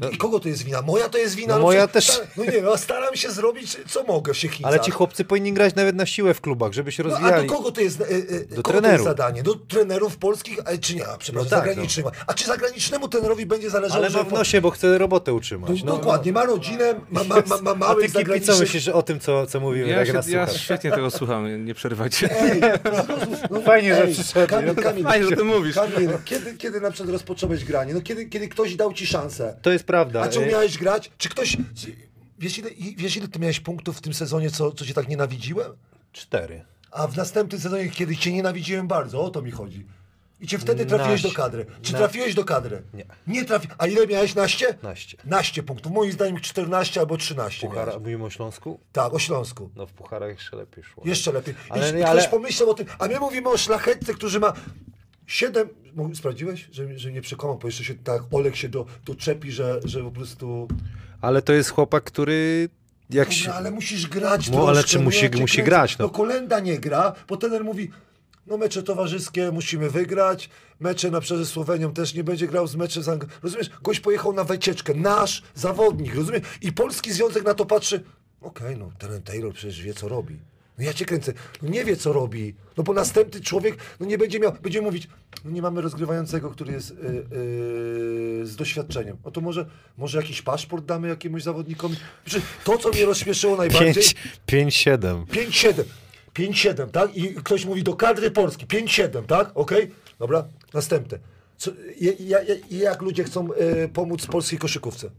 No, 0.00 0.08
I 0.10 0.16
kogo 0.16 0.40
to 0.40 0.48
jest 0.48 0.62
wina? 0.64 0.82
Moja 0.82 1.08
to 1.08 1.18
jest 1.18 1.34
wina. 1.34 1.54
No 1.56 1.62
moja 1.62 1.88
przecież- 1.88 2.18
też. 2.18 2.28
No 2.36 2.44
nie, 2.44 2.60
no 2.62 2.76
staram 2.76 3.16
się 3.16 3.30
zrobić, 3.30 3.76
co 3.88 4.02
mogę 4.04 4.34
w 4.34 4.38
Siechnicach. 4.38 4.72
Ale 4.72 4.80
ci 4.80 4.90
chłopcy 4.90 5.24
powinni 5.24 5.52
grać 5.52 5.74
nawet 5.74 5.96
na 5.96 6.06
siłę 6.06 6.34
w 6.34 6.40
klubach, 6.40 6.72
żeby 6.72 6.92
się 6.92 7.02
No, 7.02 7.08
a 7.08 7.12
rozwijali. 7.12 7.48
do 7.48 7.54
kogo 7.54 7.72
to 7.72 7.80
jest, 7.80 8.00
e, 8.00 8.04
e, 8.04 8.40
kogo 8.40 8.62
to 8.62 8.62
trenerów. 8.62 8.92
jest 8.92 9.04
zadanie? 9.04 9.42
Do 9.42 9.54
trenerów 9.54 10.16
polskich, 10.16 10.58
a, 10.64 10.78
czy 10.78 10.94
nie? 10.96 11.06
A, 11.08 11.16
przepraszam, 11.16 11.50
No 11.50 11.56
tak, 11.56 11.66
zagranicznych. 11.68 12.06
A 12.26 12.34
czy 12.34 12.46
zagranicznemu 12.46 13.08
trenerowi 13.08 13.46
będzie 13.46 13.70
zależało, 13.70 14.04
Ale 14.04 14.10
ma 14.14 14.24
w 14.24 14.32
nosie, 14.32 14.60
bo 14.60 14.70
chce 14.70 14.98
robotę 14.98 15.32
utrzymać. 15.34 15.82
No, 15.82 15.96
dokładnie, 15.96 16.32
ma 16.32 16.44
rodzinę, 16.44 16.94
ma, 17.10 17.24
ma, 17.24 17.34
ma, 17.46 17.62
ma 17.62 17.70
A 17.70 17.74
małych 17.74 17.96
ty 17.96 18.02
kipi, 18.06 18.12
co 18.12 18.18
zagranicznych... 18.18 18.60
myślisz 18.60 18.88
o 18.88 19.02
tym, 19.02 19.20
co, 19.20 19.46
co 19.46 19.60
mówimy? 19.60 19.88
Ja, 19.88 20.04
jak 20.04 20.24
się, 20.24 20.30
ja 20.30 20.46
świetnie 20.46 20.90
tego 20.90 21.10
słucham, 21.10 21.64
nie 21.64 21.74
przerywajcie. 21.74 22.28
Ej, 22.40 22.60
no, 23.50 23.60
Fajnie, 23.60 23.94
że 23.94 24.06
przyszedłeś. 24.06 24.46
Kamil, 24.50 24.74
Kamil, 24.74 25.04
Fajnie, 25.04 25.26
że 25.30 25.36
ty 25.36 25.44
mówisz. 25.44 25.74
Kamil, 25.74 26.10
kiedy, 26.24 26.54
kiedy 26.56 26.80
na 26.80 26.90
przykład 26.90 27.12
rozpocząłeś 27.12 27.64
granie? 27.64 27.94
No 27.94 28.00
kiedy, 28.00 28.26
kiedy 28.26 28.48
ktoś 28.48 28.76
dał 28.76 28.92
ci 28.92 29.06
szansę? 29.06 29.54
To 29.62 29.70
jest 29.70 29.83
prawda. 29.86 30.22
A 30.22 30.28
czy 30.28 30.38
Y, 30.40 30.42
umiałeś 30.42 30.78
grać? 30.78 31.10
Czy 31.18 31.28
ktoś... 31.28 31.56
Wiesz 32.38 32.58
ile, 32.58 32.70
wiesz, 32.96 33.16
ile 33.16 33.28
ty 33.28 33.38
miałeś 33.38 33.60
punktów 33.60 33.98
w 33.98 34.00
tym 34.00 34.14
sezonie, 34.14 34.50
co, 34.50 34.72
co 34.72 34.86
cię 34.86 34.94
tak 34.94 35.08
nienawidziłem? 35.08 35.72
Cztery. 36.12 36.64
A 36.90 37.06
w 37.06 37.16
następnym 37.16 37.60
sezonie, 37.60 37.88
kiedy 37.88 38.16
cię 38.16 38.32
nienawidziłem 38.32 38.88
bardzo, 38.88 39.22
o 39.24 39.30
to 39.30 39.42
mi 39.42 39.50
chodzi. 39.50 39.86
I 40.40 40.46
cię 40.46 40.58
wtedy 40.58 40.86
trafiłeś 40.86 41.22
do 41.22 41.28
Naście. 41.28 41.42
kadry. 41.42 41.66
Czy 41.82 41.92
Na- 41.92 41.98
trafiłeś 41.98 42.34
do 42.34 42.44
kadry? 42.44 42.82
Nie. 42.94 43.04
Nie 43.26 43.44
trafi... 43.44 43.68
A 43.78 43.86
ile 43.86 44.06
miałeś? 44.06 44.34
Naście? 44.34 44.78
Naście. 44.82 45.18
Naście 45.24 45.62
punktów. 45.62 45.92
Moim 45.92 46.12
zdaniem 46.12 46.40
14 46.40 47.00
albo 47.00 47.16
13 47.16 47.66
Puchara, 47.66 47.86
miałeś. 47.86 48.00
mówimy 48.02 48.24
o 48.24 48.30
Śląsku? 48.30 48.80
Tak, 48.92 49.14
o 49.14 49.18
Śląsku. 49.18 49.70
No 49.76 49.86
w 49.86 49.92
pucharach 49.92 50.30
jeszcze 50.30 50.56
lepiej 50.56 50.84
szło. 50.84 51.02
Jeszcze 51.06 51.32
lepiej. 51.32 51.54
Ale- 51.68 52.00
i 52.00 52.02
ale- 52.02 52.20
ktoś 52.20 52.30
pomyślał 52.30 52.70
o 52.70 52.74
tym, 52.74 52.86
a 52.98 53.08
my 53.08 53.20
mówimy 53.20 53.48
o 53.48 53.56
szlachetce, 53.58 54.14
którzy 54.14 54.40
ma 54.40 54.52
7. 55.26 55.68
Sprawdziłeś, 56.14 56.68
że, 56.72 56.98
że 56.98 57.12
nie 57.12 57.22
przekonał, 57.22 57.58
bo 57.58 57.68
jeszcze 57.68 57.84
się 57.84 57.94
tak 57.94 58.22
Olek 58.30 58.56
się 58.56 58.68
do, 58.68 58.86
doczepi, 59.04 59.52
że, 59.52 59.80
że 59.84 60.02
po 60.02 60.10
prostu. 60.10 60.68
Ale 61.20 61.42
to 61.42 61.52
jest 61.52 61.70
chłopak, 61.70 62.04
który 62.04 62.68
jak 63.10 63.32
się... 63.32 63.52
Ale 63.52 63.70
musisz 63.70 64.06
grać. 64.08 64.50
No, 64.50 64.68
ale 64.68 64.72
troszkę, 64.72 64.90
czy 64.90 64.98
musi- 64.98 65.30
cię 65.30 65.40
musi 65.40 65.62
grać, 65.62 65.98
no. 65.98 66.04
No 66.04 66.10
kolenda 66.10 66.60
nie 66.60 66.78
gra, 66.78 67.12
bo 67.28 67.36
trener 67.36 67.64
mówi. 67.64 67.90
No 68.46 68.56
mecze 68.56 68.82
towarzyskie 68.82 69.50
musimy 69.52 69.90
wygrać, 69.90 70.50
mecze 70.80 71.10
na 71.10 71.20
przykład 71.20 71.40
ze 71.46 71.46
Słowenią 71.46 71.92
też 71.92 72.14
nie 72.14 72.24
będzie 72.24 72.46
grał 72.46 72.66
z 72.66 72.76
mecze 72.76 73.02
z 73.02 73.08
Anglią. 73.08 73.28
Rozumiesz? 73.42 73.70
Gość 73.82 74.00
pojechał 74.00 74.32
na 74.32 74.44
wycieczkę, 74.44 74.94
nasz 74.94 75.42
zawodnik, 75.54 76.14
rozumiesz? 76.14 76.42
I 76.62 76.72
polski 76.72 77.12
związek 77.12 77.44
na 77.44 77.54
to 77.54 77.66
patrzy, 77.66 78.04
okej, 78.40 78.76
no 78.76 78.92
ten 78.98 79.22
Taylor 79.22 79.52
przecież 79.52 79.82
wie 79.82 79.94
co 79.94 80.08
robi. 80.08 80.38
No 80.78 80.84
ja 80.84 80.94
cię 80.94 81.04
kręcę, 81.04 81.32
no 81.62 81.68
nie 81.68 81.84
wie 81.84 81.96
co 81.96 82.12
robi, 82.12 82.54
no 82.76 82.84
bo 82.84 82.92
następny 82.92 83.40
człowiek 83.40 83.76
no 84.00 84.06
nie 84.06 84.18
będzie 84.18 84.40
miał, 84.40 84.52
będzie 84.62 84.82
mówić, 84.82 85.08
no 85.44 85.50
nie 85.50 85.62
mamy 85.62 85.80
rozgrywającego, 85.80 86.50
który 86.50 86.72
jest 86.72 86.90
y, 86.90 86.94
y, 86.94 88.46
z 88.46 88.56
doświadczeniem. 88.56 89.16
No 89.24 89.30
to 89.30 89.40
może, 89.40 89.66
może 89.98 90.18
jakiś 90.18 90.42
paszport 90.42 90.84
damy 90.84 91.08
jakiemuś 91.08 91.42
zawodnikowi? 91.42 91.96
To, 92.64 92.78
co 92.78 92.90
mnie 92.90 93.04
rozśmieszyło 93.04 93.56
najbardziej... 93.56 93.94
Pięć, 93.94 94.14
pięć, 94.46 94.74
siedem. 94.74 95.24
5-7. 95.24 95.84
5-7, 96.34 96.90
tak? 96.90 97.16
I 97.16 97.34
ktoś 97.34 97.64
mówi 97.64 97.82
do 97.82 97.94
kadry 97.94 98.30
Polski. 98.30 98.66
5-7, 98.66 99.26
tak? 99.26 99.50
Okej? 99.54 99.90
Dobra, 100.18 100.44
następne. 100.74 101.18
Co, 101.56 101.70
ja, 102.00 102.12
ja, 102.18 102.42
ja, 102.42 102.54
jak 102.70 103.02
ludzie 103.02 103.24
chcą 103.24 103.52
e, 103.52 103.88
pomóc 103.88 104.26
polskiej 104.26 104.58
koszykówce? 104.58 105.10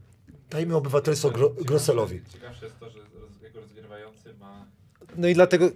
Dajmy 0.49 0.76
obywatelstwo 0.76 1.32
gro, 1.32 1.49
Groselowi. 1.49 2.22
Ciekawsze 2.34 2.65
jest 2.65 2.80
to, 2.80 2.90
że 2.90 2.99
roz, 2.99 3.41
jego 3.44 3.61
rozgrywający 3.61 4.34
ma 4.40 4.65
No 5.17 5.27
i 5.27 5.33
dlatego, 5.33 5.69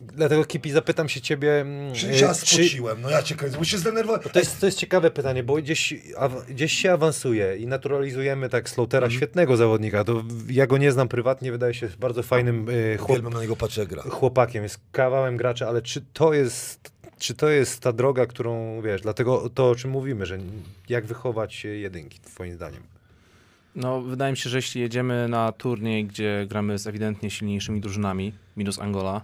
dlatego 0.00 0.44
Kipi, 0.44 0.70
zapytam 0.70 1.08
się 1.08 1.20
ciebie, 1.20 1.60
mm, 1.60 1.94
Czy 1.94 2.06
ja 2.06 2.34
czy, 2.34 2.46
spociłem? 2.46 3.02
No 3.02 3.10
ja 3.10 3.22
cię 3.22 3.34
bo 3.58 3.64
się 3.64 3.78
zdenerwowałem. 3.78 4.30
To 4.32 4.38
jest, 4.38 4.60
to 4.60 4.66
jest 4.66 4.78
ciekawe 4.78 5.10
pytanie, 5.10 5.42
bo 5.42 5.54
gdzieś, 5.54 5.94
aw, 6.18 6.46
gdzieś 6.48 6.72
się 6.72 6.92
awansuje 6.92 7.56
i 7.56 7.66
naturalizujemy 7.66 8.48
tak 8.48 8.68
Slaughtera, 8.68 9.10
świetnego 9.10 9.56
zawodnika. 9.56 10.04
To 10.04 10.22
ja 10.48 10.66
go 10.66 10.78
nie 10.78 10.92
znam 10.92 11.08
prywatnie, 11.08 11.52
wydaje 11.52 11.74
się 11.74 11.88
bardzo 11.98 12.22
fajnym 12.22 12.68
y, 12.68 12.96
chłop, 12.98 13.34
na 13.34 13.40
niego 13.40 13.56
patrzę, 13.56 13.86
gra. 13.86 14.02
chłopakiem, 14.02 14.62
jest 14.62 14.80
kawałem 14.92 15.36
gracza, 15.36 15.68
ale 15.68 15.82
czy 15.82 16.02
to 16.12 16.34
jest, 16.34 16.90
czy 17.18 17.34
to 17.34 17.48
jest 17.48 17.80
ta 17.80 17.92
droga, 17.92 18.26
którą 18.26 18.82
wiesz, 18.82 19.00
dlatego 19.00 19.50
to 19.50 19.70
o 19.70 19.74
czym 19.74 19.90
mówimy, 19.90 20.26
że 20.26 20.38
jak 20.88 21.06
wychować 21.06 21.64
jedynki, 21.64 22.20
twoim 22.20 22.54
zdaniem? 22.54 22.89
No, 23.74 24.00
wydaje 24.00 24.32
mi 24.32 24.36
się, 24.36 24.50
że 24.50 24.58
jeśli 24.58 24.80
jedziemy 24.80 25.28
na 25.28 25.52
turniej, 25.52 26.04
gdzie 26.04 26.46
gramy 26.48 26.78
z 26.78 26.86
ewidentnie 26.86 27.30
silniejszymi 27.30 27.80
drużynami, 27.80 28.32
minus 28.56 28.78
Angola, 28.78 29.22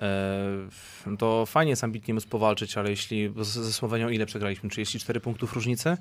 e, 0.00 1.16
to 1.18 1.46
fajnie 1.46 1.70
jest 1.70 1.84
ambitnie 1.84 2.14
móc 2.14 2.26
powalczyć, 2.26 2.78
ale 2.78 2.90
jeśli 2.90 3.32
ze 3.36 3.72
Słowenią 3.72 4.08
ile 4.08 4.26
przegraliśmy? 4.26 4.70
34 4.70 5.20
punktów 5.20 5.52
różnicy? 5.54 5.88
E, 5.88 5.96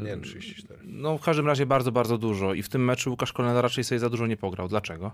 Nie 0.00 0.06
wiem, 0.06 0.22
34. 0.22 0.80
No, 0.84 1.18
w 1.18 1.22
każdym 1.22 1.46
razie 1.46 1.66
bardzo, 1.66 1.92
bardzo 1.92 2.18
dużo. 2.18 2.54
I 2.54 2.62
w 2.62 2.68
tym 2.68 2.84
meczu 2.84 3.10
Łukasz 3.10 3.32
Kolenda 3.32 3.60
raczej 3.62 3.84
sobie 3.84 3.98
za 3.98 4.10
dużo 4.10 4.26
nie 4.26 4.36
pograł. 4.36 4.68
Dlaczego? 4.68 5.10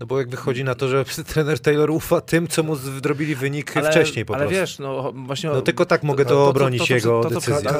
No 0.00 0.06
bo 0.06 0.18
jak 0.18 0.28
wychodzi 0.28 0.64
na 0.64 0.74
to, 0.74 0.88
że 0.88 1.04
trener 1.04 1.60
Taylor 1.60 1.90
ufa 1.90 2.20
tym, 2.20 2.48
co 2.48 2.62
mu 2.62 2.76
zrobili 2.76 3.34
wynik 3.34 3.70
wcześniej 3.90 4.24
po 4.24 4.34
ale 4.34 4.44
prostu. 4.44 4.60
wiesz, 4.60 4.78
no 4.78 5.12
właśnie... 5.12 5.50
no 5.50 5.62
tylko 5.62 5.86
tak 5.86 6.02
mogę 6.02 6.24
to- 6.24 6.48
obronić 6.48 6.82
to, 6.82 6.88
to, 6.88 6.94
jego 6.94 7.24
decyzję. 7.24 7.70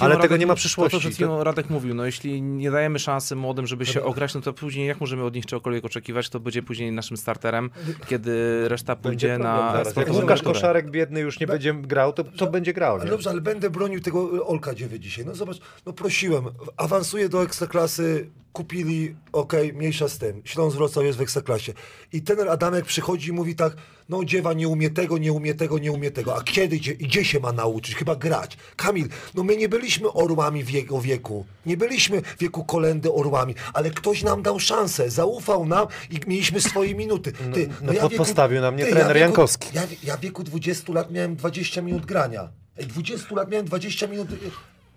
Ale 0.00 0.16
tego 0.16 0.36
nie 0.36 0.46
ma 0.46 0.54
przyszłości, 0.54 0.90
To, 0.90 0.96
to 0.96 1.00
przed 1.00 1.14
chwilą 1.14 1.44
Radek 1.44 1.70
mówił, 1.70 1.94
no 1.94 2.06
jeśli 2.06 2.42
nie 2.42 2.70
dajemy 2.70 2.98
szansy 2.98 3.36
młodym, 3.36 3.66
żeby 3.66 3.86
się 3.86 4.02
ograć, 4.02 4.34
no 4.34 4.40
to 4.40 4.52
później 4.52 4.88
jak 4.88 5.00
możemy 5.00 5.24
od 5.24 5.34
nich 5.34 5.46
czegokolwiek 5.46 5.84
oczekiwać, 5.84 6.28
to 6.28 6.40
będzie 6.40 6.62
później 6.62 6.92
naszym 6.92 7.16
starterem, 7.16 7.70
kiedy 8.08 8.68
reszta 8.68 8.96
pójdzie 8.96 9.38
na. 9.38 9.82
Jak 9.96 10.12
Łukasz. 10.12 10.42
Koszarek 10.42 10.90
biedny 10.90 11.20
już 11.20 11.40
nie 11.40 11.46
będzie 11.46 11.74
grał, 11.74 12.12
to, 12.12 12.24
to 12.24 12.46
będzie 12.46 12.72
grał. 12.72 12.94
Ale 12.94 13.04
Nie? 13.04 13.10
dobrze, 13.10 13.30
ale 13.30 13.40
będę 13.40 13.70
bronił 13.70 14.00
tego 14.00 14.36
y, 14.36 14.44
Olka 14.44 14.74
Dziewy 14.74 15.00
dzisiaj. 15.00 15.24
No 15.26 15.34
zobacz, 15.34 15.56
no 15.86 15.92
prosiłem, 15.92 16.44
awansuję 16.76 17.28
do 17.28 17.42
Ekstraklasy, 17.42 18.30
kupili, 18.58 19.14
okej, 19.32 19.72
mniejsza 19.72 20.08
z 20.08 20.18
tym. 20.18 20.42
Śląsk 20.44 20.76
Wrocław 20.76 21.04
jest 21.04 21.18
w 21.18 21.20
Ekstraklasie. 21.20 21.72
I 22.12 22.22
trener 22.22 22.48
Adamek 22.48 22.84
przychodzi 22.84 23.28
i 23.28 23.32
mówi 23.32 23.54
tak, 23.54 23.76
no 24.08 24.24
Dziewa 24.24 24.52
nie 24.52 24.68
umie 24.68 24.90
tego, 24.90 25.18
nie 25.18 25.32
umie 25.32 25.54
tego, 25.54 25.78
nie 25.78 25.92
umie 25.92 26.10
tego. 26.10 26.36
A 26.36 26.42
kiedy, 26.42 26.76
gdzie, 26.76 26.94
gdzie 26.94 27.24
się 27.24 27.40
ma 27.40 27.52
nauczyć? 27.52 27.94
Chyba 27.96 28.16
grać. 28.16 28.56
Kamil, 28.76 29.08
no 29.34 29.42
my 29.44 29.56
nie 29.56 29.68
byliśmy 29.68 30.12
orłami 30.12 30.64
w 30.64 30.70
jego 30.70 31.00
wieku. 31.00 31.46
Nie 31.66 31.76
byliśmy 31.76 32.22
w 32.22 32.38
wieku 32.38 32.64
kolendy 32.64 33.12
orłami, 33.12 33.54
ale 33.72 33.90
ktoś 33.90 34.22
nam 34.22 34.42
dał 34.42 34.60
szansę, 34.60 35.10
zaufał 35.10 35.66
nam 35.66 35.86
i 36.10 36.20
mieliśmy 36.26 36.60
swoje 36.60 36.94
minuty. 36.94 37.32
Ty, 37.54 37.68
no 37.82 37.92
pod- 37.92 38.14
postawił 38.14 38.60
na 38.60 38.70
mnie 38.70 38.84
ty, 38.84 38.90
trener 38.90 39.16
wieku- 39.16 39.20
Jankowski. 39.20 39.68
Ja, 39.74 39.82
ja 40.04 40.16
w 40.16 40.20
wieku 40.20 40.44
20 40.44 40.92
lat 40.92 41.10
miałem 41.10 41.36
20 41.36 41.82
minut 41.82 42.06
grania. 42.06 42.48
Ej, 42.78 42.86
20 42.86 43.34
lat 43.34 43.50
miałem 43.50 43.66
20 43.66 44.06
minut. 44.06 44.28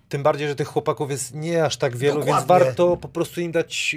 Tym 0.08 0.22
bardziej, 0.22 0.48
że 0.48 0.54
tych 0.54 0.68
chłopaków 0.68 1.10
jest 1.10 1.34
nie 1.34 1.64
aż 1.64 1.76
tak 1.76 1.96
wielu, 1.96 2.14
Dokładnie. 2.20 2.34
więc 2.34 2.48
warto 2.48 2.96
po 2.96 3.08
prostu 3.08 3.40
im 3.40 3.52
dać 3.52 3.96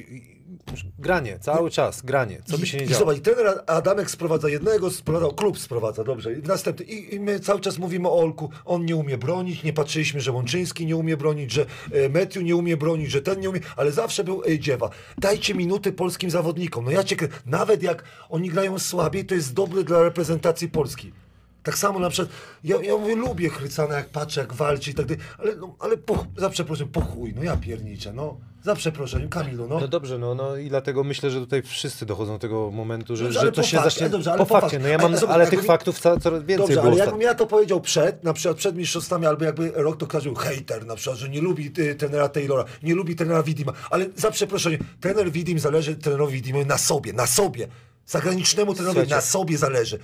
granie, 1.00 1.40
cały 1.40 1.72
czas 1.72 2.02
granie, 2.02 2.42
co 2.46 2.58
by 2.58 2.66
się 2.68 2.78
nie 2.78 2.84
I, 2.84 2.86
i 2.88 2.90
działo. 2.90 3.00
zobacz, 3.00 3.18
i 3.18 3.22
trener 3.22 3.64
Adamek 3.68 4.12
sprowadza 4.12 4.50
jednego, 4.50 4.92
sprowadzał, 4.92 5.34
klub 5.34 5.60
sprowadza, 5.60 6.04
dobrze. 6.04 6.34
I 6.34 6.42
następny. 6.42 6.86
I, 6.86 7.16
I 7.16 7.20
my 7.20 7.40
cały 7.40 7.60
czas 7.60 7.78
mówimy 7.78 8.08
o 8.08 8.20
Olku, 8.20 8.50
on 8.66 8.86
nie 8.86 8.96
umie 8.96 9.18
bronić, 9.18 9.64
nie 9.64 9.74
patrzyliśmy, 9.74 10.22
że 10.22 10.32
Łączyński 10.32 10.86
nie 10.86 10.96
umie 10.96 11.18
bronić, 11.18 11.52
że 11.52 11.66
e, 11.92 12.10
Matthew 12.10 12.44
nie 12.44 12.56
umie 12.56 12.78
bronić, 12.78 13.12
że 13.12 13.22
ten 13.22 13.40
nie 13.40 13.50
umie, 13.50 13.60
ale 13.76 13.92
zawsze 13.92 14.24
był 14.24 14.44
e, 14.48 14.60
dziewa. 14.60 14.90
Dajcie 15.18 15.54
minuty 15.54 15.92
polskim 15.94 16.30
zawodnikom. 16.30 16.86
No 16.86 16.92
ja 16.92 17.04
cię, 17.04 17.16
nawet 17.46 17.84
jak 17.84 18.04
oni 18.30 18.50
grają 18.50 18.80
słabiej, 18.80 19.26
to 19.26 19.36
jest 19.36 19.54
dobre 19.54 19.84
dla 19.84 20.04
reprezentacji 20.04 20.70
Polski. 20.70 21.12
Tak 21.64 21.78
samo 21.78 22.00
na 22.00 22.10
przykład, 22.10 22.36
ja, 22.64 22.76
ja 22.82 22.98
mówię, 22.98 23.16
lubię 23.16 23.50
Chrycana, 23.50 23.96
jak 23.96 24.10
patrzę, 24.10 24.42
jak 24.42 24.54
walczy 24.54 24.92
i 24.92 24.94
tak 24.94 25.06
dalej, 25.06 25.24
ale, 25.38 25.56
no, 25.56 25.76
ale 25.80 25.98
po, 25.98 26.26
za 26.38 26.50
przeproszeniem, 26.50 26.92
po 26.94 27.02
chuj, 27.02 27.34
no 27.36 27.44
ja 27.44 27.58
pierniczę, 27.58 28.14
no. 28.14 28.38
Za 28.64 28.76
przeproszeniem, 28.76 29.30
Kamilu, 29.30 29.68
no. 29.68 29.80
No 29.80 29.88
dobrze, 29.88 30.18
no, 30.18 30.36
no 30.36 30.58
i 30.58 30.70
dlatego 30.70 31.04
myślę, 31.04 31.32
że 31.32 31.40
tutaj 31.40 31.62
wszyscy 31.62 32.06
dochodzą 32.06 32.34
do 32.34 32.40
tego 32.40 32.72
momentu, 32.72 33.16
że, 33.16 33.24
Dobrze, 33.24 33.34
że 33.40 33.42
ale 33.42 33.52
to 33.52 33.64
się 33.64 33.78
fakcie, 33.78 33.90
zacznie 33.90 34.10
dobrze, 34.10 34.32
ale 34.32 34.40
po 34.40 34.46
po 34.46 34.62
fakcie. 34.62 34.80
No 34.80 34.88
ja 34.88 34.96
Ale 34.98 35.04
mam, 35.10 35.18
zobacz, 35.18 35.34
ale 35.36 35.44
jakby 35.44 35.56
tych 35.58 35.64
mi- 35.64 35.68
faktów 35.68 36.00
coraz 36.00 36.24
więcej 36.44 36.58
Dobrze, 36.58 36.74
było 36.74 36.88
ale 36.88 36.98
jakbym 36.98 37.22
ja 37.22 37.36
to 37.36 37.48
powiedział 37.48 37.82
przed, 37.82 38.24
na 38.24 38.34
przykład 38.34 38.58
przed 38.58 38.76
mistrzostwami, 38.76 39.26
albo 39.26 39.46
jakby 39.46 39.72
rok 39.76 39.98
to 39.98 40.08
każdy 40.08 40.36
hejter 40.36 40.86
na 40.86 40.96
przykład, 40.96 41.18
że 41.20 41.30
nie 41.30 41.42
lubi 41.42 41.72
y, 41.80 41.96
trenera 41.96 42.30
Taylora, 42.30 42.66
nie 42.84 42.96
lubi 42.96 43.16
trenera 43.16 43.44
Widima, 43.44 43.74
ale 43.90 44.06
za 44.16 44.32
przeproszeniem, 44.32 44.80
trener 45.00 45.32
Widim 45.32 45.60
zależy 45.60 45.96
trenerowi 45.96 46.34
Widimowi 46.34 46.66
na 46.66 46.78
sobie, 46.78 47.14
na 47.14 47.28
sobie. 47.28 47.68
Zagranicznemu 48.06 48.74
trenerowi 48.74 48.96
Słuchajcie. 49.00 49.16
na 49.16 49.22
sobie 49.22 49.58
zależy. 49.58 50.00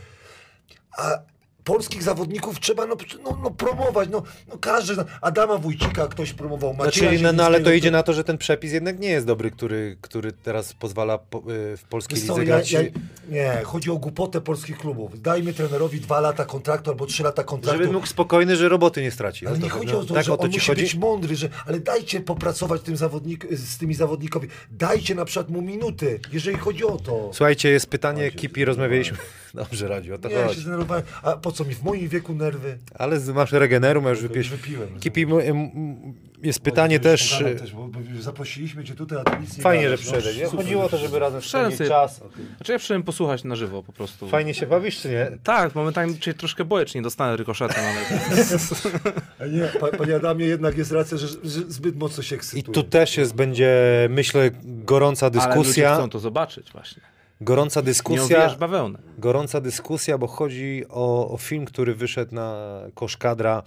A 0.98 1.20
polskich 1.68 2.04
zawodników 2.04 2.60
trzeba 2.60 2.86
no, 2.86 2.96
no, 3.24 3.40
no 3.44 3.52
promować, 3.52 4.10
no, 4.12 4.24
no 4.50 4.58
każdy, 4.58 4.96
Adama 5.22 5.58
Wójcika 5.58 6.08
ktoś 6.08 6.34
promował, 6.34 6.74
Macieja 6.74 7.10
Znaczy, 7.10 7.24
no, 7.24 7.34
no 7.34 7.44
ale 7.44 7.62
to 7.62 7.72
idzie 7.72 7.92
na 7.92 8.04
to, 8.04 8.14
że 8.14 8.24
ten 8.24 8.38
przepis 8.38 8.72
jednak 8.72 9.00
nie 9.00 9.10
jest 9.10 9.26
dobry, 9.26 9.52
który, 9.52 9.98
który 10.02 10.32
teraz 10.32 10.74
pozwala 10.74 11.18
po, 11.18 11.38
y, 11.38 11.78
w 11.78 11.84
polskiej 11.90 12.20
Wiesz 12.20 12.30
lidze 12.30 12.40
ja, 12.40 12.46
grać. 12.46 12.72
ja, 12.72 12.82
nie, 13.30 13.62
chodzi 13.64 13.92
o 13.92 13.98
głupotę 13.98 14.42
polskich 14.42 14.78
klubów. 14.78 15.22
Dajmy 15.22 15.54
trenerowi 15.54 16.00
dwa 16.02 16.20
lata 16.20 16.46
kontraktu 16.46 16.90
albo 16.90 17.06
trzy 17.06 17.24
lata 17.24 17.44
kontraktu. 17.44 17.82
Żeby 17.82 17.94
mógł 17.94 18.08
spokojny, 18.08 18.56
że 18.56 18.70
roboty 18.70 19.02
nie 19.02 19.12
straci. 19.12 19.48
Ale 19.48 19.58
No 19.58 19.64
nie 19.64 19.70
chodzi 19.70 19.94
no, 19.94 20.00
o 20.00 20.04
to, 20.06 20.14
tak 20.14 20.26
że 20.26 20.34
o 20.34 20.38
to 20.38 20.44
on 20.44 20.50
musi 20.50 20.68
chodzi? 20.68 20.82
być 20.82 20.96
mądry, 20.96 21.36
że, 21.36 21.50
ale 21.66 21.80
dajcie 21.80 22.22
popracować 22.22 22.82
tym 22.82 22.98
zawodnik, 22.98 23.48
z 23.52 23.78
tymi 23.78 23.94
zawodnikowi. 23.94 24.48
Dajcie 24.72 25.16
na 25.16 25.26
przykład 25.26 25.50
mu 25.50 25.62
minuty, 25.62 26.20
jeżeli 26.34 26.58
chodzi 26.58 26.86
o 26.86 26.98
to. 26.98 27.30
Słuchajcie, 27.34 27.70
jest 27.70 27.88
pytanie, 27.88 28.24
Ja 28.24 28.32
Kipi, 28.32 28.66
rozmawialiśmy. 28.66 29.18
Dobrze, 29.58 29.88
Radziu, 29.88 30.14
o 30.16 30.18
to 30.18 30.30
Nie, 30.30 30.36
ja 30.36 30.42
się 30.42 30.48
chodzi. 30.48 30.62
zdenerwowałem. 30.62 31.04
A 31.24 31.32
po 31.38 31.52
co 31.52 31.66
mi 31.66 31.76
w 31.76 31.84
moim 31.84 32.08
wieku 32.08 32.34
nerwy? 32.34 32.78
Ale 32.96 33.20
masz 33.34 33.52
regenerum, 33.52 34.04
ja 34.04 34.10
już 34.10 34.20
To 34.20 34.28
wypisz. 34.28 34.52
już 34.52 34.60
wypiłem. 34.62 35.00
Kipi, 35.00 35.22
m- 35.24 35.32
m- 35.50 36.14
jest 36.44 36.60
pytanie 36.60 37.00
też... 37.00 37.42
y, 37.42 37.56
też 37.56 37.72
bo, 37.74 37.88
bo 37.88 38.00
zaprosiliśmy 38.22 38.84
cię 38.84 38.96
tutaj, 38.96 39.20
a 39.20 39.24
ty 39.24 39.42
nic 39.42 39.58
nie 39.58 39.64
Fajnie, 39.64 39.84
że 39.84 39.92
no. 39.92 39.98
przyszedłeś. 39.98 40.38
nie? 40.38 40.46
Super, 40.46 40.66
Chodziło 40.66 40.84
o 40.84 40.90
to, 40.90 40.98
że 40.98 41.06
żeby 41.06 41.20
razem 41.20 41.42
spędzić 41.42 41.78
sobie- 41.78 41.90
czas. 41.90 42.22
Znaczy 42.58 42.72
ja 42.72 42.78
przyszedłem 42.78 43.04
posłuchać 43.04 43.44
na 43.44 43.56
żywo 43.56 43.84
po 43.84 43.94
prostu. 43.94 44.28
Fajnie 44.28 44.54
się 44.54 44.68
bawisz, 44.68 45.02
czy 45.02 45.10
nie? 45.10 45.28
Tak, 45.44 45.76
momentami 45.76 46.18
się 46.22 46.34
troszkę 46.34 46.66
boję, 46.66 46.86
czy 46.86 46.98
nie 46.98 47.02
dostanę 47.02 47.38
rykoszetem, 47.38 47.84
ale... 47.86 49.50
Nie, 49.52 49.64
pa- 49.80 49.98
panie 49.98 50.16
Adamie, 50.16 50.46
jednak 50.46 50.78
jest 50.78 50.92
racja, 50.92 51.18
że, 51.18 51.28
że 51.28 51.62
zbyt 51.68 51.96
mocno 51.96 52.24
się 52.24 52.36
I 52.36 52.38
ekscytuje. 52.38 52.74
tu 52.76 52.84
też 52.84 53.18
jest, 53.18 53.36
będzie, 53.36 53.78
myślę, 54.10 54.52
gorąca 54.64 55.26
ale 55.26 55.36
ludzie 55.36 55.48
dyskusja. 55.50 55.96
chcą 55.96 56.10
to 56.10 56.20
zobaczyć 56.20 56.72
właśnie. 56.72 57.02
Gorąca 57.42 57.80
Nie 57.80 57.86
dyskusja. 57.86 58.24
owijasz 58.24 58.58
bawełnę. 58.58 59.00
gorąca 59.18 59.62
dyskusja, 59.62 60.18
bo 60.18 60.28
chodzi 60.28 60.84
o, 60.90 61.30
o 61.32 61.38
film, 61.38 61.66
który 61.66 61.96
wyszedł 61.96 62.36
na 62.36 62.80
kosz 62.94 63.18
kadra. 63.18 63.64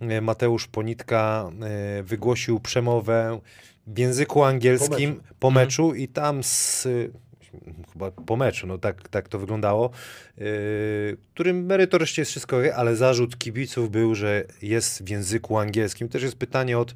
E, 0.00 0.20
Mateusz 0.20 0.66
Ponitka 0.66 1.50
e, 1.62 2.02
wygłosił 2.02 2.60
przemowę 2.60 3.40
w 3.86 3.98
języku 3.98 4.44
angielskim 4.44 5.20
po 5.40 5.50
meczu, 5.50 5.94
i 5.94 6.08
tam 6.08 6.42
z 6.42 6.88
chyba 7.92 8.10
po 8.10 8.36
meczu, 8.36 8.66
no 8.66 8.78
tak, 8.78 9.08
tak 9.08 9.28
to 9.28 9.38
wyglądało, 9.38 9.90
yy, 10.38 10.46
którym 11.34 11.66
merytorycznie 11.66 12.20
jest 12.20 12.30
wszystko, 12.30 12.56
ok, 12.58 12.62
ale 12.76 12.96
zarzut 12.96 13.38
kibiców 13.38 13.90
był, 13.90 14.14
że 14.14 14.44
jest 14.62 15.04
w 15.04 15.08
języku 15.08 15.58
angielskim. 15.58 16.08
Też 16.08 16.22
jest 16.22 16.36
pytanie 16.36 16.78
od 16.78 16.94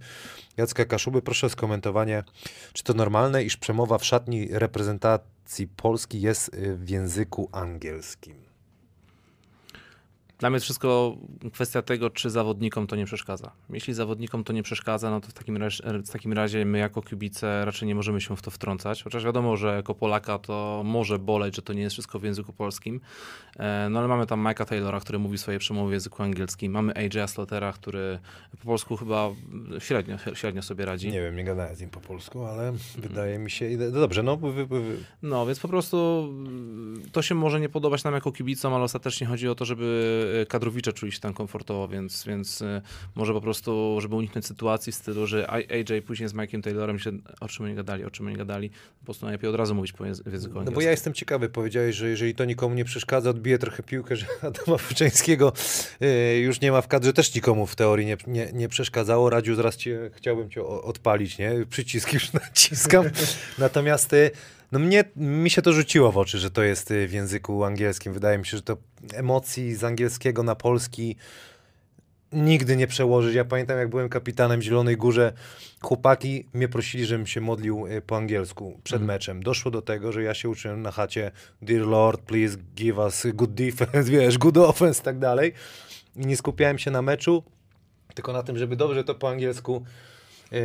Jacka 0.57 0.85
Kaszuby, 0.85 1.23
proszę 1.23 1.47
o 1.47 1.51
skomentowanie, 1.51 2.25
czy 2.73 2.85
to 2.85 2.95
normalne, 2.95 3.45
iż 3.45 3.57
przemowa 3.57 3.99
w 3.99 4.05
szatni 4.05 4.49
reprezentacji 4.51 5.69
Polski 5.69 6.21
jest 6.21 6.55
y, 6.55 6.77
w 6.77 6.91
języku 6.91 7.49
angielskim? 7.53 8.46
Dla 10.39 10.51
mnie 10.51 10.57
jest 10.57 10.65
wszystko 10.65 11.17
kwestia 11.53 11.83
tego, 11.83 12.11
czy 12.11 12.31
zawodnikom 12.31 12.87
to 12.87 12.97
nie 12.97 13.05
przeszkadza. 13.05 13.53
Jeśli 13.71 13.95
zawodnikom 13.95 14.45
to 14.45 14.53
nie 14.53 14.63
przeszkadza, 14.63 15.11
no 15.11 15.21
to 15.21 15.29
w 15.29 15.33
takim, 15.33 15.57
razie, 15.57 15.85
w 16.07 16.11
takim 16.11 16.33
razie 16.33 16.65
my 16.65 16.79
jako 16.79 17.03
kibice 17.03 17.65
raczej 17.65 17.89
nie 17.89 17.95
możemy 17.95 18.21
się 18.21 18.37
w 18.37 18.43
to 18.43 18.51
wtrącać. 18.51 19.03
Chociaż 19.03 19.25
wiadomo, 19.25 19.57
że 19.57 19.77
jako 19.77 19.95
Polaka 19.95 20.39
to 20.39 20.83
może 20.85 21.19
boleć, 21.19 21.57
że 21.57 21.63
to 21.63 21.73
nie 21.73 21.83
jest 21.83 21.93
wszystko 21.93 22.19
w 22.19 22.23
języku 22.25 22.53
polskim. 22.53 23.01
E, 23.57 23.89
No 23.91 23.99
ale 23.99 24.09
mamy 24.09 24.27
tam 24.27 24.45
Mike'a 24.45 24.65
Taylora, 24.65 25.01
który 25.01 25.19
mówi 25.19 25.39
swoje 25.39 25.59
przemowy 25.59 25.91
w 25.91 25.93
języku 25.93 26.23
angielskim. 26.23 26.73
Mamy 26.73 26.93
AJ'a 26.93 27.27
Slaughtera, 27.29 27.73
który 27.73 28.19
po 28.51 28.67
polsku 28.67 28.97
chyba 28.97 29.31
średnio, 29.79 30.17
średnio 30.35 30.63
sobie 30.63 30.85
radzi. 30.85 31.11
Nie 31.11 31.21
wiem, 31.21 31.37
nie 31.37 31.45
gadałem 31.45 31.77
z 31.77 31.81
nim 31.81 31.91
po 31.91 32.01
polsku, 32.01 32.45
ale 32.45 32.73
wydaje 32.99 33.39
mi 33.39 33.51
się... 33.51 33.71
No 33.79 34.01
dobrze, 34.01 34.23
no... 34.23 34.37
Wy, 34.37 34.53
wy, 34.53 34.67
wy. 34.67 34.97
No, 35.23 35.47
więc 35.47 35.61
po 35.61 35.69
prostu 35.69 36.27
mm, 36.29 37.03
to 37.13 37.23
się 37.23 37.35
może 37.35 37.61
nie 37.61 37.69
podobać 37.69 38.05
nam 38.05 38.15
jako 38.15 38.33
kibicom, 38.33 38.75
ale 38.75 38.85
ostatecznie 38.85 39.27
chodzi 39.27 39.49
o 39.49 39.55
to, 39.55 39.65
żeby 39.65 40.26
kadrowicze 40.49 40.93
czuli 40.93 41.13
się 41.13 41.21
tam 41.21 41.35
komfortowo, 41.35 41.89
więc, 41.89 42.25
więc 42.25 42.63
e, 42.63 42.83
może 43.15 43.33
po 43.33 43.41
prostu, 43.41 43.99
żeby 44.01 44.15
uniknąć 44.15 44.47
sytuacji 44.47 44.93
w 44.93 44.95
stylu, 44.95 45.27
że 45.27 45.51
AJ 45.51 46.03
później 46.07 46.29
z 46.29 46.35
Mike'iem 46.35 46.63
Taylorem 46.63 46.99
się 46.99 47.11
o 47.41 47.49
czym 47.49 47.65
oni 47.65 47.75
gadali, 47.75 48.05
o 48.05 48.11
czym 48.11 48.27
oni 48.27 48.37
gadali, 48.37 48.71
po 48.99 49.05
prostu 49.05 49.27
najlepiej 49.27 49.51
od 49.51 49.57
razu 49.57 49.75
mówić 49.75 49.93
po 49.93 50.05
języku 50.05 50.27
No 50.27 50.41
angielskim. 50.41 50.75
bo 50.75 50.81
ja 50.81 50.91
jestem 50.91 51.13
ciekawy, 51.15 51.49
powiedziałeś, 51.49 51.97
że 51.97 52.09
jeżeli 52.09 52.35
to 52.35 52.45
nikomu 52.45 52.75
nie 52.75 52.85
przeszkadza, 52.85 53.31
odbiję 53.31 53.59
trochę 53.59 53.83
piłkę, 53.83 54.17
że 54.17 54.27
Adama 54.43 54.79
Fuczeńskiego 54.79 55.53
y, 56.03 56.39
już 56.39 56.61
nie 56.61 56.73
ma 56.73 56.81
w 56.81 56.89
kadrze, 56.89 57.13
też 57.13 57.35
nikomu 57.35 57.67
w 57.67 57.77
teorii 57.77 58.07
nie, 58.07 58.17
nie, 58.27 58.49
nie 58.53 58.69
przeszkadzało. 58.69 59.31
Radziu, 59.31 59.55
zaraz 59.55 59.77
cię, 59.77 60.11
chciałbym 60.15 60.51
cię 60.51 60.63
odpalić, 60.65 61.39
nie? 61.39 61.53
Przycisk 61.71 62.13
już 62.13 62.33
naciskam. 62.45 63.05
Natomiast 63.59 64.13
y, 64.13 64.31
no 64.73 64.79
mnie, 64.79 65.05
mi 65.17 65.51
się 65.51 65.63
to 65.63 65.73
rzuciło 65.73 66.13
w 66.13 66.19
oczy, 66.19 66.39
że 66.39 66.51
to 66.51 66.63
jest 66.63 66.91
y, 66.91 67.09
w 67.09 67.13
języku 67.13 67.65
angielskim. 67.65 68.13
Wydaje 68.13 68.39
mi 68.39 68.47
się, 68.47 68.57
że 68.57 68.63
to 68.63 68.77
emocji 69.15 69.75
z 69.75 69.85
angielskiego 69.85 70.43
na 70.43 70.55
polski 70.55 71.17
nigdy 72.33 72.77
nie 72.77 72.87
przełożyć. 72.87 73.35
Ja 73.35 73.45
pamiętam, 73.45 73.79
jak 73.79 73.89
byłem 73.89 74.09
kapitanem 74.09 74.61
w 74.61 74.63
Zielonej 74.63 74.97
Górze, 74.97 75.33
chłopaki 75.83 76.47
mnie 76.53 76.69
prosili, 76.69 77.07
żebym 77.07 77.27
się 77.27 77.41
modlił 77.41 77.87
y, 77.87 78.03
po 78.03 78.17
angielsku 78.17 78.81
przed 78.85 79.03
meczem. 79.03 79.43
Doszło 79.43 79.71
do 79.71 79.83
tego, 79.83 80.13
że 80.13 80.23
ja 80.23 80.35
się 80.35 80.49
uczyłem 80.49 80.83
na 80.83 80.91
chacie 80.91 81.31
Dear 81.63 81.87
Lord, 81.87 82.21
please 82.21 82.57
give 82.75 82.99
us 82.99 83.27
good 83.35 83.55
defense, 83.55 84.11
wiesz, 84.19 84.39
good 84.39 84.57
offense, 84.57 85.03
tak 85.03 85.19
dalej. 85.19 85.53
I 86.17 86.27
nie 86.27 86.37
skupiałem 86.37 86.79
się 86.79 86.91
na 86.91 87.03
meczu, 87.03 87.43
tylko 88.15 88.33
na 88.33 88.43
tym, 88.43 88.59
żeby 88.59 88.77
dobrze 88.77 89.05
to 89.05 89.15
po 89.15 89.29
angielsku 89.29 89.85
yy, 90.53 90.59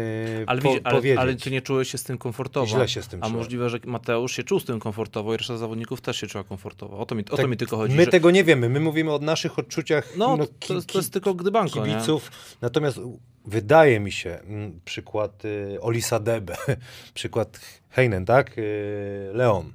ale, 0.48 0.62
po, 0.62 0.76
ale, 0.84 1.02
ale 1.18 1.36
ty 1.36 1.52
nie 1.52 1.62
czułeś 1.62 1.92
się 1.92 1.98
z 1.98 2.04
tym 2.04 2.18
komfortowo. 2.18 2.68
Źle 2.68 2.88
się 2.88 3.02
z 3.02 3.08
tym 3.08 3.24
A 3.24 3.26
czułem. 3.26 3.38
możliwe, 3.38 3.70
że 3.70 3.80
Mateusz 3.86 4.36
się 4.36 4.44
czuł 4.44 4.60
z 4.60 4.66
tym 4.66 4.80
komfortowo 4.80 5.34
i 5.34 5.38
reszta 5.38 5.58
zawodników 5.58 6.02
też 6.02 6.18
się 6.18 6.28
czuła 6.28 6.44
komfortowo. 6.44 6.98
O 7.00 7.06
to 7.06 7.16
mi, 7.16 7.22
o 7.22 7.30
Tak, 7.30 7.40
to 7.42 7.48
mi 7.48 7.58
tylko 7.58 7.78
chodzi. 7.78 7.96
My 7.96 8.06
że... 8.06 8.12
tego 8.12 8.32
nie 8.32 8.44
wiemy, 8.44 8.70
my 8.70 8.80
mówimy 8.80 9.14
o 9.14 9.20
naszych 9.20 9.60
odczuciach 9.60 10.14
No, 10.18 10.38
no, 10.38 10.46
to, 10.68 10.74
jest- 10.74 10.88
to 10.88 10.98
jest 11.00 11.14
tylko 11.14 11.34
gdybanko, 11.34 11.86
nie? 11.88 11.94
kibiców. 11.94 12.32
Natomiast 12.62 13.00
wydaje 13.46 14.00
mi 14.00 14.12
się, 14.12 14.40
mm, 14.40 14.80
przykład 14.86 15.46
y, 15.46 15.78
Olisa 15.82 16.20
Debe, 16.20 16.58
przykład 17.14 17.60
Heinen, 17.90 18.26
tak? 18.26 18.58
Y, 18.58 19.30
Leon. 19.34 19.74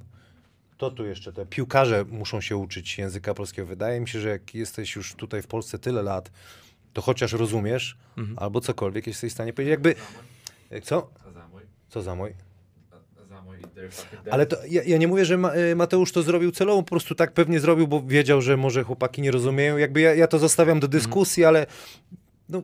To 0.77 0.91
tu 0.91 1.05
jeszcze 1.05 1.33
te 1.33 1.45
piłkarze 1.45 2.05
muszą 2.09 2.41
się 2.41 2.57
uczyć 2.57 2.97
języka 2.97 3.33
polskiego. 3.33 3.67
Wydaje 3.67 3.99
mi 3.99 4.07
się, 4.07 4.19
że 4.19 4.29
jak 4.29 4.55
jesteś 4.55 4.95
już 4.95 5.15
tutaj 5.15 5.41
w 5.41 5.47
Polsce 5.47 5.79
tyle 5.79 6.03
lat, 6.03 6.31
to 6.97 7.01
chociaż 7.01 7.33
rozumiesz, 7.33 7.97
Mhm. 8.17 8.37
albo 8.39 8.61
cokolwiek 8.61 9.07
jesteś 9.07 9.31
w 9.31 9.33
stanie 9.33 9.53
powiedzieć. 9.53 9.71
Jakby, 9.71 9.95
co? 10.83 11.09
Za 11.33 11.47
mój? 11.47 11.61
Co 11.89 12.01
za 12.01 12.15
mój? 12.15 12.33
Ale 14.31 14.45
to, 14.45 14.57
ja, 14.69 14.81
ja 14.83 14.97
nie 14.97 15.07
mówię, 15.07 15.25
że 15.25 15.35
y, 15.71 15.75
Mateusz 15.75 16.11
to 16.11 16.21
zrobił 16.23 16.51
celowo, 16.51 16.83
po 16.83 16.89
prostu 16.89 17.15
tak 17.15 17.31
pewnie 17.33 17.59
zrobił, 17.59 17.87
bo 17.87 18.01
wiedział, 18.01 18.41
że 18.41 18.57
może 18.57 18.83
chłopaki 18.83 19.21
nie 19.21 19.31
rozumieją. 19.31 19.77
Jakby 19.77 20.01
ja, 20.01 20.15
ja 20.15 20.27
to 20.27 20.39
zostawiam 20.39 20.79
do 20.79 20.87
dyskusji, 20.87 21.45
ale 21.45 21.65
no, 22.49 22.63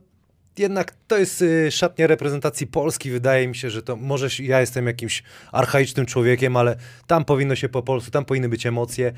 jednak 0.58 0.94
to 1.08 1.18
jest 1.18 1.42
y, 1.42 1.72
szatnia 1.72 2.08
reprezentacji 2.08 2.68
Polski. 2.68 3.12
Wydaje 3.12 3.48
mi 3.48 3.56
się, 3.56 3.70
że 3.70 3.82
to 3.84 3.96
może 3.96 4.28
ja 4.40 4.60
jestem 4.60 4.88
jakimś 4.88 5.24
archaicznym 5.52 6.06
człowiekiem, 6.06 6.58
ale 6.58 6.76
tam 7.08 7.26
powinno 7.26 7.56
się 7.56 7.70
po 7.70 7.82
polsku, 7.84 8.12
tam 8.12 8.26
powinny 8.26 8.50
być 8.50 8.66
emocje. 8.66 9.14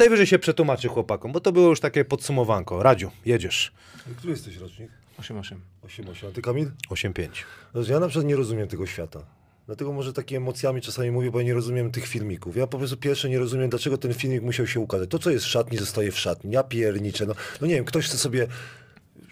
Najwyżej 0.00 0.26
się 0.26 0.38
przetłumaczy 0.38 0.88
chłopakom, 0.88 1.32
bo 1.32 1.40
to 1.40 1.52
było 1.52 1.68
już 1.68 1.80
takie 1.80 2.04
podsumowanko. 2.04 2.82
Radziu, 2.82 3.10
jedziesz. 3.26 3.72
Który 4.16 4.32
jesteś 4.32 4.56
rocznik? 4.56 4.90
8-8. 5.18 5.54
8-8. 5.84 6.28
A 6.28 6.32
ty 6.32 6.42
Kamil? 6.42 6.70
8-5. 6.90 7.28
No, 7.74 7.82
ja 7.88 8.00
na 8.00 8.08
przykład 8.08 8.26
nie 8.26 8.36
rozumiem 8.36 8.68
tego 8.68 8.86
świata. 8.86 9.20
Dlatego 9.66 9.92
może 9.92 10.12
takimi 10.12 10.36
emocjami 10.36 10.80
czasami 10.80 11.10
mówię, 11.10 11.30
bo 11.30 11.38
ja 11.38 11.46
nie 11.46 11.54
rozumiem 11.54 11.90
tych 11.90 12.06
filmików. 12.06 12.56
Ja 12.56 12.66
po 12.66 12.78
prostu 12.78 12.96
pierwsze 12.96 13.28
nie 13.28 13.38
rozumiem, 13.38 13.70
dlaczego 13.70 13.98
ten 13.98 14.14
filmik 14.14 14.42
musiał 14.42 14.66
się 14.66 14.80
ukazać. 14.80 15.10
To, 15.10 15.18
co 15.18 15.30
jest 15.30 15.44
w 15.44 15.48
szatni, 15.48 15.78
zostaje 15.78 16.12
w 16.12 16.18
szatni. 16.18 16.52
Ja 16.52 16.62
pierniczę. 16.62 17.26
No, 17.26 17.34
no 17.60 17.66
nie 17.66 17.74
wiem, 17.74 17.84
ktoś 17.84 18.06
chce 18.06 18.18
sobie 18.18 18.46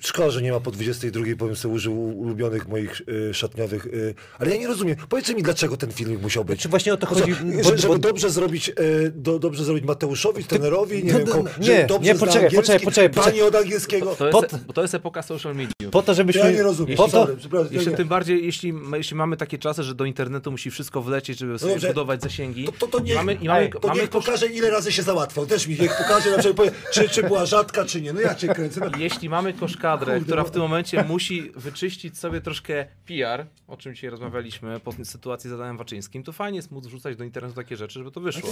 szkoda, 0.01 0.31
że 0.31 0.43
nie 0.43 0.53
ma 0.53 0.61
po 0.61 0.71
22, 0.71 1.25
powiem 1.39 1.57
sobie, 1.57 1.75
użył 1.75 2.19
ulubionych 2.19 2.69
moich 2.69 3.01
y, 3.31 3.35
szatniowych, 3.35 3.87
y, 3.87 4.15
ale 4.39 4.51
ja 4.51 4.57
nie 4.57 4.67
rozumiem. 4.67 4.97
Powiedzcie 5.09 5.35
mi, 5.35 5.43
dlaczego 5.43 5.77
ten 5.77 5.93
filmik 5.93 6.23
musiał 6.23 6.45
być. 6.45 6.61
Czy 6.61 6.69
właśnie 6.69 6.93
o 6.95 6.97
to 6.97 7.07
Po 7.07 7.15
co? 7.15 7.21
chodzi? 7.21 7.35
Że, 7.35 7.45
bo- 7.63 7.77
żeby 7.77 7.89
bo- 7.89 7.99
dobrze 7.99 8.31
zrobić, 8.31 8.69
y, 8.69 8.73
do, 9.15 9.39
dobrze 9.39 9.65
zrobić 9.65 9.85
Mateuszowi, 9.85 10.45
trenerowi, 10.45 11.05
nie 11.05 11.13
no, 11.13 11.19
wiem, 11.19 11.29
komu, 11.29 11.45
nie, 11.61 11.87
dobrze 11.87 12.13
nie, 12.13 12.19
poczekaj, 12.19 12.51
poczekaj, 12.51 12.81
poczekaj, 12.81 13.11
Pani 13.11 13.25
poczekaj. 13.25 13.43
od 13.43 13.55
angielskiego. 13.55 14.07
To 14.17 14.31
Po 14.31 14.41
jest, 14.41 14.51
to- 14.51 14.59
bo 14.67 14.73
to 14.73 14.83
jest 14.83 14.95
epoka 14.95 15.23
social 15.23 15.55
media. 15.55 15.73
Po 15.91 16.03
to, 16.03 16.15
żebyśmy... 16.15 16.41
Ja 16.43 16.51
nie 16.51 16.63
rozumiem. 16.63 16.97
Po 16.97 17.09
to, 17.09 17.11
Sorry. 17.11 17.37
Jeszcze 17.71 17.91
Nie. 17.91 17.97
tym 17.97 18.09
bardziej, 18.09 18.45
jeśli, 18.47 18.73
jeśli 18.97 19.17
mamy 19.17 19.37
takie 19.37 19.59
czasy, 19.59 19.83
że 19.83 19.95
do 19.95 20.05
internetu 20.05 20.51
musi 20.51 20.71
wszystko 20.71 21.03
wlecieć, 21.03 21.39
żeby 21.39 21.59
sobie 21.59 21.71
No 21.71 21.75
dobrze. 21.77 21.89
budować 21.89 22.23
zasięgi. 22.23 22.65
To, 22.65 22.73
to, 22.73 22.87
to 22.87 23.01
niech, 23.01 23.17
mamy, 23.17 23.35
i 23.35 23.49
mamy, 23.49 23.69
to 23.69 23.89
mamy 23.89 24.01
niech 24.01 24.11
kosz- 24.11 24.25
pokaże, 24.27 24.47
ile 24.47 24.71
razy 24.71 24.93
się 24.93 25.03
załatwiał. 25.03 25.47
Też 25.47 25.67
mi 25.67 25.77
niech 25.81 25.97
pokaże, 25.99 26.31
na 26.31 26.39
przykład 26.39 26.57
powie, 26.57 26.71
czy, 26.93 27.09
czy 27.09 27.23
była 27.23 27.47
rzadka, 27.47 27.85
czy 27.85 28.01
nie. 28.01 28.13
No 28.13 28.21
ja 28.21 28.35
cię 28.35 28.49
kręcę. 28.49 28.81
No. 28.81 28.99
Jeśli 28.99 29.29
mamy 29.29 29.53
koszkadrę, 29.53 29.88
Kurde, 29.97 30.21
która 30.21 30.45
w 30.45 30.51
tym 30.51 30.63
momencie 30.63 31.05
musi 31.05 31.53
wyczyścić 31.57 32.19
sobie 32.19 32.41
troszkę 32.41 32.87
PR, 33.07 33.47
o 33.69 33.77
czym 33.77 33.95
dzisiaj 33.95 34.11
rozmawialiśmy 34.11 34.81
po 34.81 34.93
sytuacji 35.05 35.51
z 35.51 35.53
Adamem 35.53 35.77
Waczyńskim, 35.77 36.23
to 36.23 36.33
fajnie 36.33 36.57
jest 36.57 36.71
móc 36.71 36.87
wrzucać 36.87 37.17
do 37.17 37.25
internetu 37.25 37.55
takie 37.55 37.77
rzeczy, 37.77 37.99
żeby 37.99 38.11
to 38.11 38.21
wyszło. 38.21 38.51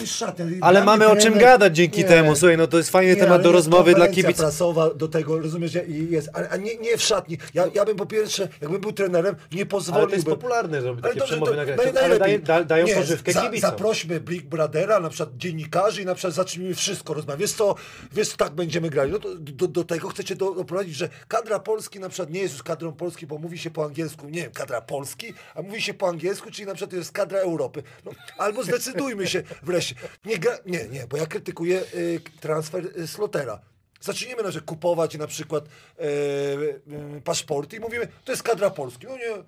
Ale 0.61 0.85
mamy 0.85 1.09
o 1.09 1.17
czym 1.17 1.39
gadać 1.39 1.77
dzięki 1.77 1.99
Nie. 1.99 2.05
temu. 2.05 2.37
Słuchaj, 2.37 2.57
no 2.57 2.67
to 2.67 2.77
jest 2.77 2.91
fajny 2.91 3.15
Nie, 3.15 3.21
temat 3.21 3.43
do 3.43 3.53
rozmowy 3.53 3.95
dla 3.95 4.09
kibiców. 4.09 4.37
prasowa 4.37 4.95
do 4.95 5.09
tego, 5.09 5.39
rozumiesz, 5.39 5.73
że 5.73 5.85
i 5.85 6.11
jest, 6.11 6.31
ale 6.33 6.49
a 6.49 6.57
nie, 6.57 6.77
nie 6.77 6.97
w 6.97 7.03
szatni. 7.03 7.39
Ja, 7.55 7.65
ja 7.75 7.85
bym 7.85 7.97
po 7.97 8.07
pierwsze, 8.07 8.49
jakbym 8.61 8.81
był 8.81 8.93
trenerem, 8.93 9.37
nie 9.53 9.67
pozwoliłbym. 9.67 10.03
Ale 10.03 10.11
to 10.11 10.15
jest 10.17 10.27
popularne, 10.43 10.83
żeby 10.83 11.03
takie 11.03 11.21
przemowy 11.21 11.57
nagrać. 11.57 11.79
Ale 11.81 11.93
najlepiej. 11.93 12.19
daje, 12.19 12.39
da, 12.39 12.65
dają 12.65 12.87
Nie, 12.87 12.95
pożywkę 12.95 13.33
za, 13.33 13.41
kibicom. 13.43 13.71
Zaprośmy 13.71 14.21
Big 14.21 14.45
Brothera, 14.47 15.01
na 15.01 15.09
przykład 15.09 15.37
dziennikarzy 15.37 16.03
i 16.03 16.05
na 16.05 16.15
przykład 16.15 16.35
zacznijmy 16.35 16.75
wszystko 16.75 17.15
rozmawiać. 17.15 17.41
Wiesz 17.41 17.53
co, 17.53 17.75
wiesz, 18.13 18.29
tak 18.29 18.55
będziemy 18.55 18.91
grali. 18.91 19.13
No 19.13 19.19
to 19.19 19.29
do, 19.39 19.69
do 19.69 19.85
tego 19.85 20.09
chcecie 20.09 20.37
do, 20.37 20.55
doprowadzić, 20.55 20.95
że 20.95 21.09
kadra 21.29 21.59
Polski 21.59 22.01
na 22.01 22.09
przykład 22.09 22.31
nie 22.31 22.41
jest 22.41 22.55
już 22.55 22.63
kadrą 22.63 22.93
Polski, 22.93 23.27
bo 23.27 23.39
mówi 23.39 23.59
się 23.59 23.71
po 23.71 23.85
angielsku, 23.85 24.29
nie 24.29 24.43
wiem, 24.43 24.53
kadra 24.53 24.81
Polski, 24.81 25.35
a 25.55 25.63
mówi 25.63 25.83
się 25.83 25.95
po 25.95 26.09
angielsku, 26.09 26.51
czyli 26.51 26.67
na 26.67 26.75
przykład 26.75 26.91
to 26.91 26.97
jest 26.97 27.13
kadra 27.13 27.39
Europy. 27.39 27.83
No, 28.05 28.13
albo 28.39 28.65
zdecydujmy 28.65 29.27
się 29.27 29.43
wreszcie. 29.63 29.95
Nie, 30.25 30.39
gra, 30.39 30.59
nie, 30.67 30.89
nie, 30.89 31.07
bo 31.07 31.17
ja 31.17 31.27
krytykuję 31.27 31.83
y, 31.95 32.21
transfer 32.41 32.87
y, 32.99 33.07
Slotera. 33.07 33.61
Zacznijmy 34.01 34.43
na 34.43 34.49
przykład 34.49 34.69
kupować 34.69 35.19
na 35.19 35.27
przykład 35.27 35.65
e, 35.65 36.03
e, 36.03 37.21
paszporty 37.25 37.77
i 37.77 37.81
mówimy, 37.81 38.09
to 38.25 38.33
jest 38.33 38.43
kadra 38.43 38.71
Polski. 38.71 39.07
No 39.07 39.17
nie, 39.17 39.43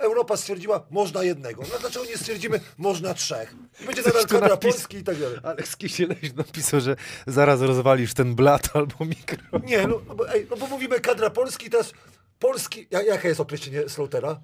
Europa 0.00 0.36
stwierdziła, 0.36 0.86
można 0.90 1.22
jednego. 1.22 1.62
No 1.72 1.78
dlaczego 1.80 2.04
nie 2.04 2.16
stwierdzimy, 2.18 2.60
można 2.78 3.14
trzech? 3.14 3.54
I 3.82 3.86
Będzie 3.86 4.02
nadal 4.02 4.26
kadra 4.26 4.48
napis- 4.48 4.58
Polski 4.70 4.96
i 4.96 5.04
tak 5.04 5.16
dalej. 5.18 5.38
Aleks 5.42 5.76
Kisielewicz 5.76 6.34
napisał, 6.34 6.80
że 6.80 6.96
zaraz 7.26 7.60
rozwalisz 7.60 8.14
ten 8.14 8.34
blat 8.34 8.68
albo 8.74 9.04
mikro. 9.04 9.38
Nie, 9.66 9.86
no, 9.86 10.00
no, 10.08 10.14
bo, 10.14 10.32
ej, 10.34 10.46
no 10.50 10.56
bo 10.56 10.66
mówimy 10.66 11.00
kadra 11.00 11.30
Polski 11.30 11.66
i 11.66 11.70
teraz 11.70 11.92
Polski, 12.38 12.86
ja, 12.90 13.02
jakie 13.02 13.28
jest 13.28 13.40
określenie 13.40 13.88
Slotera? 13.88 14.40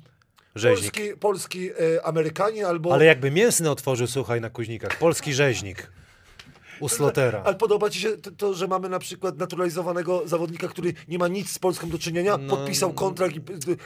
Rzeźnik. 0.55 0.93
Polski, 0.93 1.16
polski 1.20 1.70
e, 1.97 2.07
Amerykanin 2.07 2.65
albo... 2.65 2.95
Ale 2.95 3.05
jakby 3.05 3.31
mięsny 3.31 3.70
otworzył, 3.70 4.07
słuchaj, 4.07 4.41
na 4.41 4.51
kuźnikach. 4.51 4.99
Polski 4.99 5.35
rzeźnik. 5.35 5.91
U 6.81 6.89
Slotera. 6.89 7.43
Ale 7.44 7.55
podoba 7.55 7.90
ci 7.90 8.01
się 8.01 8.16
to, 8.16 8.31
to, 8.31 8.55
że 8.55 8.66
mamy 8.69 8.89
na 8.89 8.98
przykład 8.98 9.39
naturalizowanego 9.39 10.23
zawodnika, 10.28 10.69
który 10.69 10.94
nie 11.09 11.19
ma 11.19 11.28
nic 11.28 11.51
z 11.53 11.59
Polską 11.59 11.89
do 11.90 11.98
czynienia, 11.98 12.36
No, 12.36 12.57
podpisał 12.57 12.93
kontrakt 12.93 13.36
i 13.36 13.40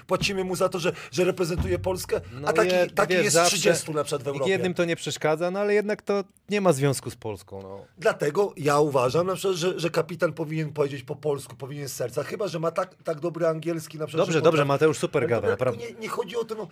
płacimy 0.06 0.44
mu 0.44 0.56
za 0.56 0.68
to, 0.68 0.78
że, 0.78 0.92
że 1.12 1.24
reprezentuje 1.24 1.78
Polskę, 1.78 2.20
No 2.40 2.48
a 2.48 2.52
taki, 2.52 2.70
jed- 2.70 2.94
taki 2.94 3.12
wiesz, 3.14 3.24
jest 3.24 3.34
zawsze- 3.34 3.56
30 3.56 3.90
na 3.94 4.04
przykład 4.04 4.22
w 4.22 4.28
Europie. 4.28 4.50
Jednym 4.50 4.74
to 4.74 4.84
nie 4.84 4.96
przeszkadza, 4.96 5.50
no 5.50 5.58
ale 5.60 5.74
jednak 5.74 6.02
to 6.02 6.24
nie 6.48 6.60
ma 6.60 6.72
związku 6.72 7.10
z 7.10 7.16
Polską. 7.16 7.62
No. 7.62 7.84
Dlatego 7.98 8.52
ja 8.56 8.78
uważam 8.80 9.26
na 9.26 9.34
przykład, 9.34 9.56
że, 9.56 9.80
że 9.80 9.90
kapitan 9.90 10.32
powinien 10.32 10.72
powiedzieć 10.72 11.02
po 11.02 11.16
polsku, 11.16 11.56
powinien 11.56 11.88
z 11.88 11.92
serca, 11.92 12.22
chyba, 12.22 12.48
że 12.48 12.58
ma 12.60 12.70
tak, 12.70 12.94
tak 13.04 13.20
dobry 13.20 13.46
angielski 13.46 13.98
na 13.98 14.06
przykład. 14.06 14.26
Dobrze, 14.26 14.42
dobrze, 14.42 14.64
Mateusz 14.64 14.98
super 14.98 15.28
gada, 15.28 15.48
naprawdę. 15.48 15.80
Nie, 15.86 15.92
nie 15.92 16.08
chodzi 16.08 16.36
o 16.36 16.44
to, 16.44 16.54
no, 16.54 16.68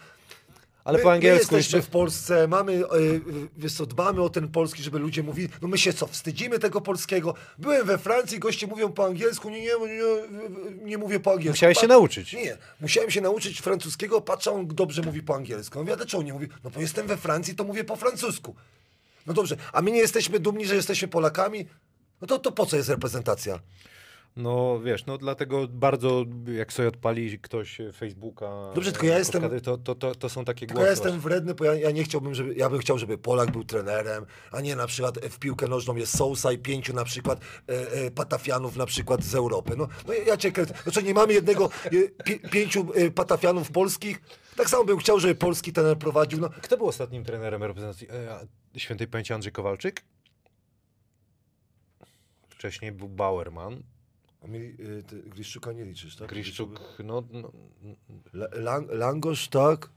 Ale 0.89 0.99
my, 0.99 1.05
po 1.05 1.13
angielsku 1.13 1.55
my 1.55 1.59
jesteśmy 1.59 1.79
jeszcze... 1.79 1.91
w 1.91 1.93
Polsce, 1.93 2.49
mamy, 2.49 2.73
y, 2.73 3.21
wiesz 3.57 3.73
co, 3.73 3.87
dbamy 3.87 4.23
o 4.23 4.31
ten 4.31 4.49
polski, 4.49 4.83
żeby 4.83 4.99
ludzie 4.99 5.23
mówili, 5.23 5.49
no 5.63 5.69
my 5.69 5.79
się 5.79 5.93
co, 5.93 6.07
wstydzimy 6.07 6.59
tego 6.59 6.81
polskiego. 6.81 7.35
Byłem 7.59 7.87
we 7.87 7.99
Francji, 7.99 8.39
goście 8.39 8.67
mówią 8.67 8.93
po 8.93 9.07
angielsku, 9.07 9.51
nie, 9.51 9.61
nie, 9.61 9.73
nie, 9.73 10.85
nie 10.85 10.99
mówię 10.99 11.21
po 11.21 11.33
angielsku. 11.33 11.53
Musiałeś 11.53 11.79
się 11.79 11.87
nauczyć. 11.87 12.33
Nie, 12.33 12.57
musiałem 12.81 13.11
się 13.11 13.21
nauczyć 13.21 13.61
francuskiego, 13.61 14.21
patrzę, 14.21 14.53
on 14.53 14.67
dobrze 14.67 15.03
mówi 15.03 15.23
po 15.23 15.35
angielsku. 15.35 15.85
No 15.85 15.97
dlaczego 15.97 16.23
nie 16.23 16.33
mówi? 16.33 16.49
No 16.65 16.71
bo 16.71 16.81
jestem 16.81 17.07
we 17.07 17.17
Francji, 17.17 17.55
to 17.55 17.65
mówię 17.65 17.85
po 17.85 17.97
francusku. 17.97 18.55
No 19.27 19.35
dobrze, 19.35 19.57
a 19.73 19.83
my 19.83 19.91
nie 19.91 20.01
jesteśmy 20.01 20.41
dumni, 20.41 20.67
że 20.67 20.75
jesteśmy 20.75 21.09
Polakami? 21.09 21.67
No 22.21 22.27
to, 22.27 22.39
to 22.39 22.53
po 22.53 22.67
co 22.67 22.77
jest 22.77 22.89
reprezentacja? 22.89 23.61
No 24.39 24.81
wiesz, 24.81 25.07
no 25.07 25.19
dlatego 25.19 25.69
bardzo, 25.69 26.25
jak 26.57 26.73
sobie 26.73 26.89
odpali 26.89 27.39
ktoś 27.39 27.81
e, 27.81 27.93
Facebooka... 27.93 28.71
Dobrze, 28.75 28.93
tylko 28.93 29.07
ja 29.07 29.15
e, 29.15 29.19
jestem- 29.19 29.61
To, 29.63 29.79
to, 29.79 29.95
to, 29.95 30.15
to 30.15 30.29
są 30.29 30.45
takie 30.45 30.67
Tylko 30.67 30.75
głosy. 30.75 30.85
ja 30.87 30.91
jestem 30.91 31.11
właśnie. 31.13 31.29
wredny, 31.31 31.55
bo 31.55 31.65
ja, 31.65 31.75
ja 31.75 31.91
nie 31.91 32.05
chciałbym, 32.05 32.35
żeby, 32.35 32.55
ja 32.55 32.71
bym 32.71 32.79
chciał, 32.79 32.99
żeby 32.99 33.19
Polak 33.19 33.51
był 33.51 33.65
trenerem, 33.65 34.27
a 34.53 34.61
nie 34.61 34.77
na 34.77 34.87
przykład 34.87 35.19
w 35.19 35.39
piłkę 35.39 35.69
nożną 35.69 35.97
jest 35.97 36.17
Sousa 36.17 36.53
i 36.53 36.59
pięciu 36.59 36.95
na 36.95 37.05
przykład 37.05 37.41
e, 37.69 37.93
e, 37.93 38.11
Patafianów 38.11 38.77
na 38.77 38.87
przykład 38.87 39.25
z 39.25 39.35
Europy. 39.35 39.75
No, 39.77 39.89
no 40.07 40.13
ja 40.15 40.37
cię 40.37 40.53
kręcę. 40.53 40.75
Znaczy 40.83 41.03
nie 41.03 41.15
mamy 41.15 41.33
jednego, 41.33 41.71
e, 41.85 41.91
pi, 42.25 42.41
pięciu 42.51 42.87
e, 42.95 43.11
Patafianów 43.11 43.71
polskich. 43.71 44.21
Tak 44.57 44.71
samo 44.71 44.85
bym 44.85 44.99
chciał, 44.99 45.21
żeby 45.21 45.35
polski 45.35 45.73
trener 45.73 45.99
prowadził. 45.99 46.41
No, 46.41 46.51
Kto 46.63 46.77
był 46.77 46.87
ostatnim 46.89 47.25
trenerem 47.25 47.63
reprezentacji 47.63 48.09
e, 48.11 48.47
świętej 48.81 49.07
pamięci 49.09 49.33
Andrzej 49.33 49.53
Kowalczyk? 49.53 50.05
Wcześniej 52.49 52.93
był 52.93 53.09
Bauerman, 53.09 53.83
a 54.45 54.47
mi, 54.47 54.59
e, 54.59 55.03
ty, 55.03 55.23
Griszczuka 55.23 55.73
nie 55.73 55.85
liczysz, 55.85 56.17
tak? 56.17 56.29
Griszczuk, 56.29 56.81
no, 57.05 57.23
no 57.33 57.53
La- 58.33 58.49
Lang, 58.53 58.91
Langosz, 58.91 59.49
tak. 59.49 59.91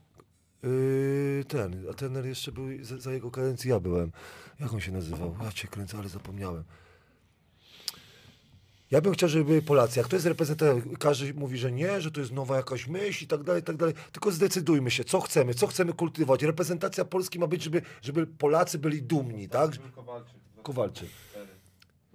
Yy, 0.62 1.44
ten, 1.48 1.86
a 1.90 1.94
trener 1.94 2.26
jeszcze 2.26 2.52
był, 2.52 2.64
za, 2.84 2.98
za 2.98 3.12
jego 3.12 3.30
kadencji 3.30 3.70
ja 3.70 3.80
byłem. 3.80 4.12
Jak 4.60 4.72
on 4.72 4.80
się 4.80 4.92
nazywał? 4.92 5.36
Ja 5.42 5.52
cię 5.52 5.68
kręcę, 5.68 5.98
ale 5.98 6.08
zapomniałem. 6.08 6.64
Ja 8.90 9.00
bym 9.00 9.12
chciał, 9.12 9.28
żeby 9.28 9.44
byli 9.44 9.62
Polacy. 9.62 9.98
Jak 9.98 10.08
to 10.08 10.16
jest 10.16 10.26
reprezentacja, 10.26 10.82
każdy 10.98 11.34
mówi, 11.34 11.58
że 11.58 11.72
nie, 11.72 12.00
że 12.00 12.10
to 12.10 12.20
jest 12.20 12.32
nowa 12.32 12.56
jakaś 12.56 12.86
myśl 12.86 13.24
i 13.24 13.26
tak 13.26 13.42
dalej, 13.42 13.62
i 13.62 13.64
tak 13.64 13.76
dalej. 13.76 13.94
Tylko 14.12 14.30
zdecydujmy 14.30 14.90
się, 14.90 15.04
co 15.04 15.20
chcemy, 15.20 15.54
co 15.54 15.66
chcemy 15.66 15.92
kultywować. 15.92 16.42
Reprezentacja 16.42 17.04
Polski 17.04 17.38
ma 17.38 17.46
być, 17.46 17.62
żeby, 17.62 17.82
żeby 18.02 18.26
Polacy 18.26 18.78
byli 18.78 19.02
dumni, 19.02 19.48
tak? 19.48 19.70
Kowalczyk. 20.62 21.08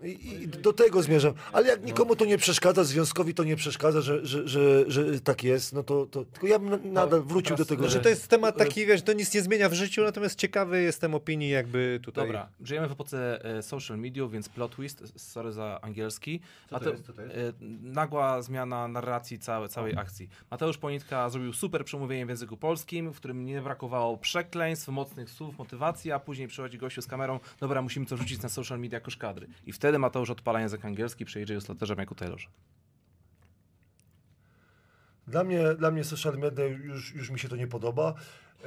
I, 0.03 0.41
I 0.43 0.47
do 0.47 0.73
tego 0.73 1.03
zmierzam. 1.03 1.33
Ale 1.51 1.67
jak 1.67 1.83
nikomu 1.85 2.15
to 2.15 2.25
nie 2.25 2.37
przeszkadza, 2.37 2.83
związkowi 2.83 3.33
to 3.33 3.43
nie 3.43 3.55
przeszkadza, 3.55 4.01
że, 4.01 4.25
że, 4.25 4.47
że, 4.47 4.83
że 4.91 5.19
tak 5.21 5.43
jest, 5.43 5.73
no 5.73 5.83
to, 5.83 6.05
to 6.05 6.25
tylko 6.25 6.47
ja 6.47 6.59
bym 6.59 6.69
na- 6.69 6.77
nadal 7.01 7.21
wrócił 7.21 7.55
do 7.55 7.65
tego, 7.65 7.83
Znaczy, 7.83 7.93
że 7.97 7.99
to 8.03 8.09
jest 8.09 8.27
temat 8.27 8.57
taki, 8.57 8.85
wiesz, 8.85 9.01
to 9.01 9.13
nic 9.13 9.33
nie 9.33 9.41
zmienia 9.41 9.69
w 9.69 9.73
życiu, 9.73 10.03
natomiast 10.03 10.35
ciekawy 10.39 10.81
jestem 10.81 11.15
opinii 11.15 11.49
jakby 11.49 11.99
tutaj... 12.03 12.25
Dobra, 12.25 12.49
żyjemy 12.63 12.87
w 12.87 12.91
epoce 12.91 13.45
e, 13.45 13.63
social 13.63 13.97
media, 13.97 14.27
więc 14.27 14.49
plot 14.49 14.75
twist, 14.75 15.03
sorry 15.19 15.51
za 15.51 15.79
angielski. 15.81 16.39
Co 16.69 16.79
to 16.79 16.85
Mate- 16.85 16.91
jest? 16.91 17.05
Co 17.05 17.13
to 17.13 17.21
jest? 17.21 17.35
e, 17.35 17.53
Nagła 17.81 18.41
zmiana 18.41 18.87
narracji 18.87 19.39
całe, 19.39 19.69
całej 19.69 19.97
akcji. 19.97 20.29
Mateusz 20.51 20.77
Ponitka 20.77 21.29
zrobił 21.29 21.53
super 21.53 21.85
przemówienie 21.85 22.25
w 22.25 22.29
języku 22.29 22.57
polskim, 22.57 23.13
w 23.13 23.17
którym 23.17 23.45
nie 23.45 23.61
brakowało 23.61 24.17
przekleństw, 24.17 24.87
mocnych 24.87 25.29
słów, 25.29 25.57
motywacji, 25.57 26.11
a 26.11 26.19
później 26.19 26.47
przychodzi 26.47 26.77
gościu 26.77 27.01
z 27.01 27.07
kamerą, 27.07 27.39
dobra, 27.59 27.81
musimy 27.81 28.05
to 28.05 28.17
rzucić 28.17 28.41
na 28.41 28.49
social 28.49 28.79
media 28.79 28.97
jako 28.97 29.11
szkadry. 29.11 29.47
I 29.65 29.71
wtedy 29.73 29.86
Mateusz 29.99 30.29
odpala 30.29 30.59
język 30.59 30.85
angielski 30.85 31.25
AJ 31.35 31.61
Slaterze 31.61 31.95
jako 31.97 32.15
Taylorze. 32.15 32.47
Dla 35.27 35.43
mnie, 35.43 35.75
dla 35.75 35.91
mnie 35.91 36.03
social 36.03 36.37
media 36.37 36.65
już, 36.65 37.13
już 37.15 37.29
mi 37.29 37.39
się 37.39 37.49
to 37.49 37.55
nie 37.55 37.67
podoba. 37.67 38.13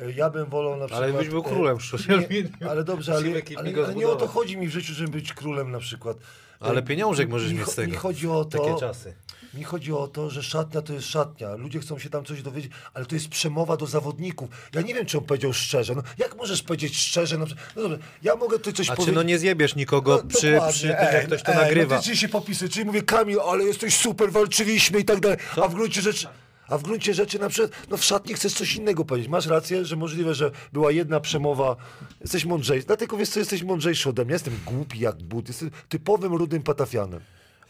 E, 0.03 0.13
Ja 0.13 0.31
bym 0.31 0.47
wolał 0.47 0.77
na 0.77 0.87
przykład... 0.87 1.03
Ale 1.03 1.13
byś 1.13 1.29
był 1.29 1.41
e, 1.41 1.43
królem 1.45 1.81
social 1.81 2.21
nie, 2.21 2.43
media. 2.43 2.71
Ale 2.71 2.85
dobrze, 2.85 3.13
ale, 3.15 3.29
ale, 3.57 3.85
ale 3.85 3.95
nie 3.95 4.09
o 4.09 4.17
to 4.17 4.27
chodzi 4.27 4.57
mi 4.57 4.69
w 4.69 4.71
życiu, 4.71 4.93
żeby 4.95 5.11
być 5.11 5.33
królem 5.33 5.71
na 5.71 5.79
przykład. 5.79 6.17
E, 6.17 6.21
Ale 6.61 6.83
pieniążek 6.83 7.27
mi- 7.27 7.33
możesz 7.33 7.53
mi 7.53 7.59
mieć 7.59 7.69
z 7.69 7.75
tego. 7.75 7.91
Mi 7.93 7.97
chodzi 7.97 8.29
o 8.29 8.45
to... 8.45 8.65
Takie 8.65 8.81
czasy. 8.81 9.15
Mi 9.55 9.65
chodzi 9.65 9.93
o 9.93 10.09
to, 10.09 10.31
że 10.31 10.43
szatnia 10.43 10.83
to 10.83 10.93
jest 10.93 11.07
szatnia. 11.07 11.55
Ludzie 11.55 11.81
chcą 11.81 11.99
się 11.99 12.11
tam 12.11 12.25
coś 12.25 12.43
dowiedzieć, 12.43 12.73
ale 12.95 13.07
to 13.07 13.15
jest 13.15 13.29
przemowa 13.29 13.77
do 13.77 13.87
zawodników. 13.87 14.51
Ja 14.75 14.81
nie 14.81 14.95
wiem, 14.95 15.07
czy 15.07 15.19
on 15.19 15.25
powiedział 15.25 15.53
szczerze. 15.53 15.95
No, 15.95 16.03
jak 16.19 16.37
możesz 16.37 16.63
powiedzieć 16.63 16.97
szczerze? 16.97 17.39
No 17.39 17.47
dobra, 17.77 17.99
ja 18.23 18.37
mogę 18.37 18.59
tu 18.59 18.73
coś 18.73 18.89
A 18.89 18.93
czy 18.93 18.97
powiedzieć. 18.97 19.15
no 19.15 19.23
nie 19.23 19.39
zjebiesz 19.39 19.77
nikogo 19.77 20.21
No, 20.25 20.29
przy, 20.39 20.51
dokładnie. 20.53 20.73
przy 20.75 20.83
tym, 20.89 20.97
Ej, 20.99 21.15
jak 21.15 21.27
ktoś 21.27 21.43
to 21.43 21.53
ej, 21.53 21.59
nagrywa? 21.59 22.01
No 22.09 22.15
się 22.15 22.29
popisy, 22.29 22.69
czyli 22.69 22.85
mówię 22.85 23.03
Kamil, 23.03 23.41
ale 23.41 23.65
jesteś 23.65 23.95
super, 23.97 24.33
walczyliśmy 24.33 25.01
i 25.01 25.05
tak 25.05 25.21
dalej. 25.21 25.39
A 25.63 25.69
w 25.69 25.75
gruncie 25.75 26.03
rzeczy. 26.03 26.27
A 26.69 26.79
w 26.79 26.83
gruncie 26.83 27.15
rzeczy 27.15 27.39
na 27.39 27.49
przykład, 27.49 27.73
no 27.91 27.97
w 27.97 28.05
szatni 28.05 28.35
chcesz 28.35 28.53
coś 28.55 28.77
innego 28.77 29.05
powiedzieć. 29.05 29.31
Masz 29.31 29.47
rację, 29.47 29.85
że 29.85 29.97
możliwe, 29.97 30.35
że 30.35 30.51
była 30.73 30.93
jedna 30.93 31.21
przemowa. 31.21 31.77
Jesteś 32.21 32.45
mądrzejszy. 32.45 32.87
Dlatego 32.87 33.17
wiesz 33.17 33.29
co, 33.29 33.39
jesteś 33.39 33.63
mądrzejszy 33.63 34.09
ode 34.09 34.25
mnie. 34.25 34.33
Jestem 34.33 34.61
głupi 34.67 34.99
jak 34.99 35.23
but. 35.23 35.49
Jestem 35.49 35.71
typowym 35.89 36.35
rudym 36.35 36.63
patafianem. 36.63 37.21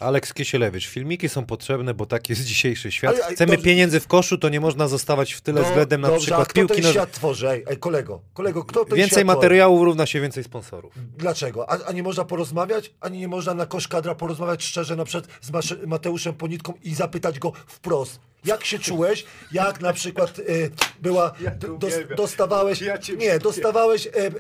Aleks 0.01 0.35
Kisielewicz, 0.35 0.89
filmiki 0.89 1.29
są 1.29 1.47
potrzebne, 1.47 1.95
bo 1.95 2.07
tak 2.07 2.29
jest 2.29 2.43
dzisiejszy 2.53 2.93
świat. 2.93 3.15
Ale- 3.15 3.25
ale 3.25 3.35
Chcemy 3.35 3.53
dobrze- 3.53 3.65
pieniędzy 3.65 4.01
w 4.01 4.07
koszu, 4.07 4.39
to 4.39 4.49
nie 4.49 4.61
można 4.61 4.89
zostawać 4.89 5.33
w 5.33 5.41
tyle 5.41 5.61
No, 5.61 5.69
względem 5.69 6.01
na 6.01 6.09
dobrze, 6.09 6.21
a 6.23 6.25
przykład 6.27 6.49
kto 6.49 6.55
piłki 6.55 6.75
ten 6.75 6.83
nożnej. 6.83 6.93
świat 7.03 7.13
tworzy? 7.13 7.49
Ej, 7.51 7.65
ej, 7.71 7.77
kolego, 7.77 8.21
kolego, 8.35 8.65
kto 8.65 8.85
ten 8.85 8.97
Więcej 8.97 9.07
świat 9.11 9.25
tworzy? 9.25 9.25
materiału 9.37 9.85
równa 9.85 10.07
się 10.07 10.21
więcej 10.21 10.45
sponsorów. 10.45 10.93
Dlaczego? 11.17 11.71
A, 11.71 11.79
a 11.87 11.93
nie 11.93 12.03
można 12.03 12.25
porozmawiać? 12.25 12.93
Ani 13.01 13.19
nie 13.19 13.29
można 13.29 13.55
na 13.55 13.67
kosz 13.67 13.89
kadra 13.89 14.15
porozmawiać 14.15 14.65
szczerze 14.65 14.97
na 14.97 15.05
przykład 15.05 15.31
z 15.41 15.51
Masze- 15.51 15.87
Mateuszem 15.87 16.35
Ponitką 16.35 16.73
i 16.83 16.95
zapytać 16.95 17.39
go 17.39 17.53
wprost. 17.67 18.21
Jak 18.45 18.65
się 18.65 18.79
czułeś, 18.79 19.25
jak 19.53 19.81
na 19.81 19.93
przykład 19.93 20.39
y, 20.39 20.71
była, 21.03 21.31
d- 21.61 21.79
dos, 21.79 21.93
dostawałeś, 22.17 22.81
Ja 22.81 22.99
nie, 23.19 23.39
dostawałeś 23.39 24.07
e, 24.07 24.11
e, 24.17 24.31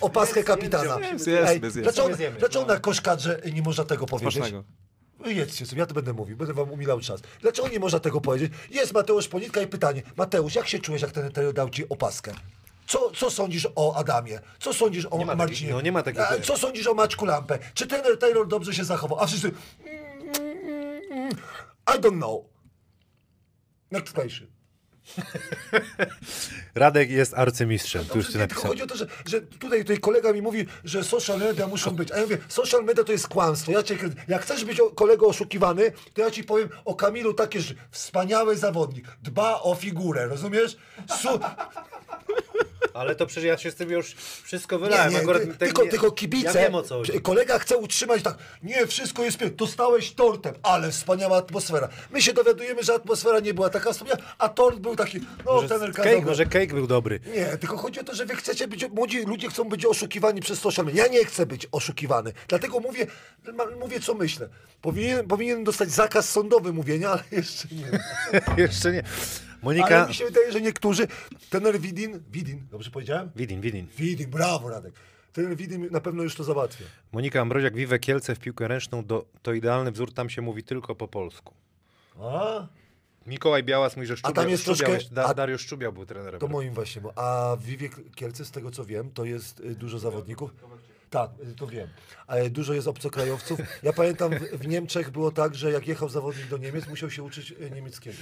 opaskę 0.00 0.44
kapitana. 0.44 0.96
Jest, 1.12 1.28
Ej. 1.28 1.60
Dlaczego, 2.38 2.66
na 2.66 2.80
kosz 2.80 3.00
kadrze 3.00 3.40
nie 3.52 3.62
można 3.62 3.84
tego 3.84 4.06
powiedzieć? 4.06 4.34
Smacznego. 4.34 4.64
Jedźcie 5.26 5.66
sobie, 5.66 5.80
ja 5.80 5.86
to 5.86 5.94
będę 5.94 6.12
mówił, 6.12 6.36
będę 6.36 6.54
wam 6.54 6.70
umilał 6.70 7.00
czas. 7.00 7.20
Dlaczego 7.40 7.68
nie 7.68 7.78
można 7.78 8.00
tego 8.00 8.20
powiedzieć? 8.20 8.52
Jest 8.70 8.92
Mateusz 8.94 9.28
Ponitka 9.28 9.60
i 9.60 9.66
pytanie. 9.66 10.02
Mateusz, 10.16 10.54
jak 10.54 10.68
się 10.68 10.78
czujesz, 10.78 11.02
jak 11.02 11.10
ten 11.12 11.32
trener 11.32 11.52
dał 11.54 11.70
ci 11.70 11.88
opaskę? 11.88 12.32
Co, 12.86 13.10
co 13.10 13.30
sądzisz 13.30 13.68
o 13.76 13.94
Adamie? 13.96 14.40
Co 14.60 14.72
sądzisz 14.72 15.06
o 15.10 15.18
Nie 15.18 15.26
ma 15.26 15.34
Marcinie? 15.34 15.60
takich- 15.60 15.70
no 15.74 15.80
nie 15.80 15.92
ma 15.92 16.02
A, 16.28 16.40
Co 16.42 16.58
sądzisz 16.58 16.86
o 16.86 16.94
Maćku 16.94 17.24
Lampę? 17.26 17.58
Czy 17.74 17.86
trener 17.86 18.18
Taylor 18.18 18.48
dobrze 18.48 18.74
się 18.74 18.84
zachował? 18.84 19.18
A 19.20 19.26
wszyscy... 19.26 19.52
I 21.96 21.98
don't 22.00 22.16
know. 22.16 22.44
Next 23.90 24.14
question. 24.14 24.51
Radek 26.74 27.10
jest 27.10 27.34
arcymistrzem, 27.34 28.04
tu 28.04 28.18
już 28.18 28.26
Nie, 28.26 28.32
tylko 28.32 28.48
napisał. 28.48 28.70
chodzi 28.70 28.82
o 28.82 28.86
to, 28.86 28.96
że, 28.96 29.06
że 29.26 29.40
tutaj, 29.40 29.80
tutaj 29.80 29.98
kolega 29.98 30.32
mi 30.32 30.42
mówi, 30.42 30.66
że 30.84 31.04
social 31.04 31.38
media 31.38 31.66
muszą 31.66 31.90
być. 31.90 32.12
A 32.12 32.16
ja 32.16 32.22
mówię, 32.22 32.38
social 32.48 32.84
media 32.84 33.04
to 33.04 33.12
jest 33.12 33.28
kłamstwo. 33.28 33.72
Ja 33.72 33.82
cię, 33.82 33.96
jak 34.28 34.42
chcesz 34.42 34.64
być 34.64 34.80
o, 34.80 34.90
kolego 34.90 35.26
oszukiwany, 35.26 35.92
to 36.14 36.20
ja 36.20 36.30
ci 36.30 36.44
powiem 36.44 36.68
o 36.84 36.94
Kamilu 36.94 37.34
takie, 37.34 37.60
że 37.60 37.74
wspaniały 37.90 38.56
zawodnik, 38.56 39.06
dba 39.22 39.60
o 39.60 39.74
figurę, 39.74 40.26
rozumiesz? 40.26 40.76
Su 41.20 41.40
Ale 42.94 43.14
to 43.16 43.26
przecież 43.26 43.44
ja 43.44 43.58
się 43.58 43.70
z 43.70 43.74
tym 43.74 43.90
już 43.90 44.14
wszystko 44.42 44.76
nie, 44.78 44.84
wylałem. 44.84 45.12
nie, 45.12 45.18
Akurat 45.18 45.42
ty, 45.42 45.48
tak 45.48 45.58
tylko, 45.58 45.84
nie- 45.84 45.90
tylko 45.90 46.10
kibice, 46.12 46.46
Ja 46.58 46.64
wiem 46.64 46.74
o 46.74 46.82
co 46.82 46.98
chodzi. 46.98 47.20
kolega 47.20 47.58
chce 47.58 47.76
utrzymać 47.76 48.22
tak, 48.22 48.38
nie, 48.62 48.86
wszystko 48.86 49.24
jest 49.24 49.38
piękne, 49.38 49.56
dostałeś 49.56 50.12
tortem, 50.12 50.54
ale 50.62 50.90
wspaniała 50.90 51.36
atmosfera. 51.38 51.88
My 52.10 52.22
się 52.22 52.32
dowiadujemy, 52.32 52.82
że 52.82 52.94
atmosfera 52.94 53.40
nie 53.40 53.54
była 53.54 53.70
taka 53.70 53.92
wspaniała, 53.92 54.18
a 54.38 54.48
tort 54.48 54.78
był 54.78 54.96
taki, 54.96 55.20
no 55.44 55.52
Może 55.52 55.68
ten 55.68 55.92
cake, 55.92 56.20
może 56.22 56.44
cake 56.46 56.66
był 56.74 56.86
dobry. 56.86 57.20
Nie, 57.34 57.46
tylko 57.58 57.76
chodzi 57.76 58.00
o 58.00 58.04
to, 58.04 58.14
że 58.14 58.26
wy 58.26 58.36
chcecie 58.36 58.68
być, 58.68 58.84
młodzi 58.90 59.22
ludzie 59.24 59.48
chcą 59.48 59.64
być 59.64 59.86
oszukiwani 59.86 60.40
przez 60.40 60.58
social 60.60 60.86
media. 60.86 61.06
Ja 61.06 61.12
nie 61.12 61.24
chcę 61.24 61.46
być 61.46 61.66
oszukiwany. 61.72 62.32
Dlatego 62.48 62.80
mówię, 62.80 63.06
mówię 63.80 64.00
co 64.00 64.14
myślę. 64.14 64.48
Powinien, 64.82 65.26
powinien 65.28 65.64
dostać 65.64 65.90
zakaz 65.90 66.30
sądowy 66.30 66.72
mówienia, 66.72 67.10
ale 67.10 67.22
jeszcze 67.32 67.68
nie. 67.72 68.00
Jeszcze 68.62 68.92
nie. 68.92 69.02
Ale 69.62 69.74
Monika... 69.74 70.06
mi 70.06 70.14
się 70.14 70.24
wydaje, 70.24 70.52
że 70.52 70.60
niektórzy, 70.60 71.06
tener 71.50 71.80
Widin, 71.80 72.22
Widin, 72.30 72.66
dobrze 72.70 72.90
powiedziałem? 72.90 73.30
Widin, 73.36 73.60
Widin. 73.60 73.86
Widin, 73.98 74.30
brawo 74.30 74.68
Radek. 74.70 74.94
Tener 75.32 75.56
Widin 75.56 75.88
na 75.90 76.00
pewno 76.00 76.22
już 76.22 76.34
to 76.34 76.44
załatwia. 76.44 76.84
Monika 77.12 77.40
Ambroziak, 77.40 77.74
Wiwe 77.76 77.98
Kielce 77.98 78.34
w 78.34 78.38
piłkę 78.38 78.68
ręczną, 78.68 79.04
do, 79.04 79.24
to 79.42 79.52
idealny 79.52 79.92
wzór, 79.92 80.12
tam 80.14 80.30
się 80.30 80.42
mówi 80.42 80.62
tylko 80.64 80.94
po 80.94 81.08
polsku. 81.08 81.54
A, 82.20 82.66
Mikołaj 83.26 83.62
Białas 83.64 83.96
mówi, 83.96 84.06
że 84.06 84.16
Szczubiał, 84.16 84.34
tam 84.34 84.48
jest 84.50 84.62
Szczubiał, 84.62 84.90
troszkę- 84.90 85.14
Da, 85.14 85.24
a- 85.24 85.34
Dariusz 85.34 85.62
Szczubiał 85.62 85.92
był 85.92 86.06
trenerem. 86.06 86.40
to 86.40 86.48
moim 86.48 86.74
właśnie. 86.74 87.02
bo- 87.02 87.12
A 87.18 87.56
w 87.56 87.62
Wiwie 87.64 87.88
Kielce, 88.14 88.44
z 88.44 88.50
tego 88.50 88.70
co 88.70 88.84
wiem, 88.84 89.10
to 89.10 89.24
jest 89.24 89.60
y, 89.60 89.74
dużo 89.74 89.98
zawodników. 89.98 90.50
Tak, 91.12 91.30
to 91.56 91.66
wiem. 91.66 91.88
Ale 92.26 92.50
dużo 92.50 92.74
jest 92.74 92.88
obcokrajowców. 92.88 93.60
Ja 93.82 93.92
pamiętam, 93.92 94.32
w, 94.32 94.58
w 94.58 94.68
Niemczech 94.68 95.10
było 95.10 95.30
tak, 95.30 95.54
że 95.54 95.72
jak 95.72 95.88
jechał 95.88 96.08
zawodnik 96.08 96.48
do 96.48 96.58
Niemiec, 96.58 96.88
musiał 96.88 97.10
się 97.10 97.22
uczyć 97.22 97.50
y, 97.50 97.70
niemieckiego. 97.70 98.16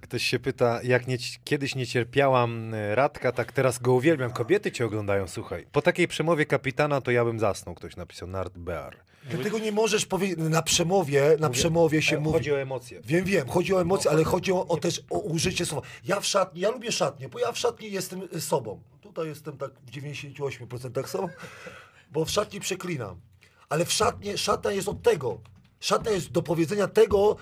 Ktoś 0.00 0.22
się 0.22 0.38
pyta, 0.38 0.80
jak 0.82 1.06
nie, 1.06 1.16
kiedyś 1.44 1.74
nie 1.74 1.86
cierpiałam 1.86 2.74
e, 2.74 2.94
Radka, 2.94 3.32
tak 3.32 3.52
teraz 3.52 3.78
go 3.78 3.92
uwielbiam. 3.92 4.32
Kobiety 4.32 4.72
cię 4.72 4.86
oglądają, 4.86 5.28
słuchaj. 5.28 5.66
Po 5.72 5.82
takiej 5.82 6.08
przemowie 6.08 6.46
kapitana 6.46 7.00
to 7.00 7.10
ja 7.10 7.24
bym 7.24 7.40
zasnął, 7.40 7.74
ktoś 7.74 7.96
napisał, 7.96 8.28
Nard 8.28 8.58
Bear. 8.58 8.96
Dlatego 9.30 9.58
nie 9.58 9.72
możesz 9.72 10.06
powiedzieć, 10.06 10.38
na 10.38 10.62
przemowie, 10.62 11.36
na 11.40 11.50
przemowie 11.50 12.02
się 12.02 12.16
E, 12.16 12.20
mówi. 12.20 12.38
Chodzi 12.38 12.52
o 12.52 12.60
emocje. 12.60 13.00
Wiem, 13.04 13.24
wiem, 13.24 13.48
chodzi 13.48 13.74
o 13.74 13.80
emocje, 13.80 14.10
ale 14.10 14.24
chodzi 14.24 14.52
o, 14.52 14.66
o 14.66 14.76
też 14.76 15.02
o 15.10 15.18
użycie 15.18 15.66
słowa. 15.66 15.86
Ja 16.04 16.20
w 16.20 16.26
szatni, 16.26 16.60
ja 16.60 16.70
lubię 16.70 16.92
szatnię, 16.92 17.28
bo 17.28 17.38
ja 17.38 17.52
w 17.52 17.58
szatni 17.58 17.92
jestem 17.92 18.40
sobą. 18.40 18.82
Tutaj 19.00 19.26
jestem 19.26 19.56
tak 19.56 19.70
w 19.86 19.90
98% 19.90 21.06
sobą, 21.06 21.28
bo 22.12 22.24
w 22.24 22.30
szatni 22.30 22.60
przeklinam. 22.60 23.20
Ale 23.68 23.84
w 23.84 23.92
szatnie, 23.92 24.38
szatnia 24.38 24.70
jest 24.72 24.88
od 24.88 25.02
tego. 25.02 25.40
Szatnia 25.80 26.12
jest 26.12 26.30
do 26.32 26.42
powiedzenia 26.42 26.88
tego, 26.88 27.36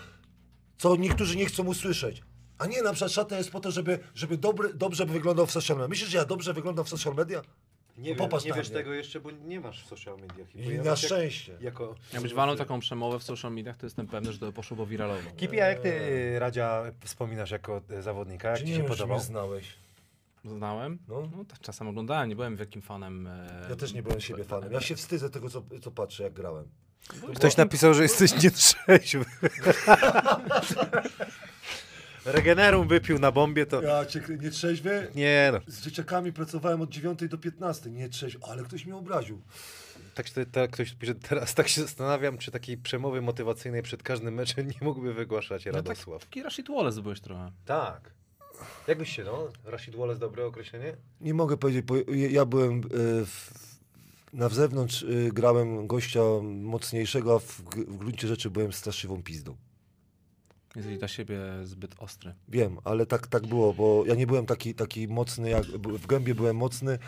co 0.78 0.96
niektórzy 0.96 1.36
nie 1.36 1.46
chcą 1.46 1.64
usłyszeć. 1.66 2.22
A 2.58 2.66
nie 2.66 2.82
na 2.82 2.92
przykład 2.92 3.12
szatnia 3.12 3.38
jest 3.38 3.50
po 3.50 3.60
to, 3.60 3.70
żeby, 3.70 3.98
żeby 4.14 4.38
dobry, 4.38 4.74
dobrze 4.74 5.06
wyglądał 5.06 5.46
w 5.46 5.50
social 5.50 5.76
media. 5.76 5.88
Myślisz, 5.88 6.08
że 6.10 6.18
ja 6.18 6.24
dobrze 6.24 6.52
wyglądam 6.54 6.84
w 6.84 6.88
social 6.88 7.14
media? 7.14 7.42
Nie, 7.98 8.14
No 8.14 8.28
wiem, 8.28 8.38
nie 8.44 8.52
wiesz 8.52 8.68
mnie. 8.68 8.78
tego 8.78 8.92
jeszcze, 8.94 9.20
bo 9.20 9.30
nie 9.30 9.60
masz 9.60 9.84
w 9.84 9.86
social 9.88 10.16
mediach. 10.16 10.54
I 10.56 10.62
Bo 10.64 10.70
ja 10.70 10.76
na 10.76 10.82
was 10.84 11.02
jak- 11.02 11.12
szczęście. 11.12 11.56
Jako... 11.60 11.94
Jakbyś 12.12 12.34
walnął 12.34 12.56
taką 12.56 12.80
przemowę 12.80 13.18
w 13.18 13.22
social 13.22 13.52
mediach, 13.52 13.76
to 13.76 13.86
jestem 13.86 14.06
pewny, 14.06 14.32
że 14.32 14.38
to 14.38 14.52
poszło 14.52 14.86
wiralowo. 14.86 15.30
Kipi, 15.36 15.60
a 15.60 15.66
jak 15.66 15.80
ty 15.80 16.00
Radzia 16.38 16.82
wspominasz 17.04 17.50
jako 17.50 17.82
e, 17.90 18.02
zawodnika? 18.02 18.48
Jak 18.48 18.58
Czy 18.58 18.64
ci 18.64 18.70
nie 18.70 18.76
się 18.76 18.82
czy 18.82 18.88
podobał? 18.88 19.16
mnie 19.16 19.26
znałeś? 19.26 19.66
Znałem? 20.44 20.98
No. 21.08 21.28
No. 21.36 21.44
tak 21.44 21.58
czasem 21.60 21.88
oglądałem, 21.88 22.28
nie 22.28 22.36
byłem 22.36 22.56
wielkim 22.56 22.82
fanem. 22.82 23.26
E... 23.26 23.66
Ja 23.70 23.76
też 23.76 23.92
nie 23.92 24.02
byłem 24.02 24.20
siebie 24.20 24.44
fanem. 24.44 24.72
Ja 24.72 24.80
się 24.80 24.96
wstydzę 24.96 25.30
tego, 25.30 25.50
co, 25.50 25.62
co 25.82 25.90
patrzę, 25.90 26.22
jak 26.22 26.32
grałem. 26.32 26.68
Ktoś 27.36 27.56
napisał, 27.56 27.94
że 27.94 28.02
jesteś 28.02 28.42
nietrzeźwy. 28.42 29.24
Regenerum 32.24 32.88
wypił 32.88 33.18
na 33.18 33.32
bombie, 33.32 33.66
to... 33.66 33.82
Ja 33.82 34.06
cię 34.06 34.22
nie 34.40 34.50
trzeźwy. 34.50 35.08
Nie 35.14 35.50
no. 35.52 35.60
Z 35.66 35.80
dzieciakami 35.84 36.32
pracowałem 36.32 36.80
od 36.80 36.90
9 36.90 37.28
do 37.28 37.38
15. 37.38 37.90
Nie 37.90 38.08
trzeźwy, 38.08 38.40
ale 38.50 38.62
ktoś 38.62 38.84
mnie 38.84 38.96
obraził. 38.96 39.42
Tak, 40.14 40.28
się- 40.28 40.46
tak, 40.46 40.70
ktoś 40.70 40.92
pisze, 40.94 41.14
teraz 41.14 41.54
tak 41.54 41.68
się 41.68 41.80
zastanawiam, 41.80 42.38
czy 42.38 42.50
takiej 42.50 42.78
przemowy 42.78 43.22
motywacyjnej 43.22 43.82
przed 43.82 44.02
każdym 44.02 44.34
meczem 44.34 44.66
nie 44.66 44.78
mógłby 44.80 45.14
wygłaszać 45.14 45.64
No 45.66 45.72
tak, 45.72 45.86
Radosław. 45.86 46.24
taki 46.24 46.42
Rashid 46.42 46.68
Wallace 46.68 47.02
byłeś 47.02 47.20
trochę. 47.20 47.52
Tak. 47.64 48.10
Jakbyś 48.88 49.16
się, 49.16 49.24
no? 49.24 49.48
Rashid 49.64 49.96
Wallace, 49.96 50.20
dobre 50.20 50.46
określenie? 50.46 50.96
Nie 51.20 51.34
mogę 51.34 51.56
powiedzieć, 51.56 51.82
bo 51.82 51.94
ja 52.14 52.44
byłem 52.44 52.78
e, 52.78 52.80
w, 53.26 53.50
na 54.32 54.48
zewnątrz, 54.48 55.02
e, 55.02 55.32
grałem 55.32 55.86
gościa 55.86 56.20
mocniejszego, 56.42 57.34
a 57.34 57.38
w, 57.38 57.44
w 57.88 57.96
gruncie 57.96 58.28
rzeczy 58.28 58.50
byłem 58.50 58.72
straszliwą 58.72 59.22
pizdą. 59.22 59.56
Jesteś 60.76 60.98
dla 60.98 61.08
siebie 61.08 61.40
zbyt 61.64 61.94
ostry. 61.98 62.34
Wiem, 62.48 62.78
ale 62.84 63.06
tak, 63.06 63.26
tak 63.26 63.46
było, 63.46 63.74
bo 63.74 64.04
ja 64.06 64.14
nie 64.14 64.26
byłem 64.26 64.46
taki, 64.46 64.74
taki 64.74 65.08
mocny, 65.08 65.50
jak 65.50 65.64
w 65.64 66.06
gębie 66.06 66.34
byłem 66.34 66.56
mocny, 66.56 66.98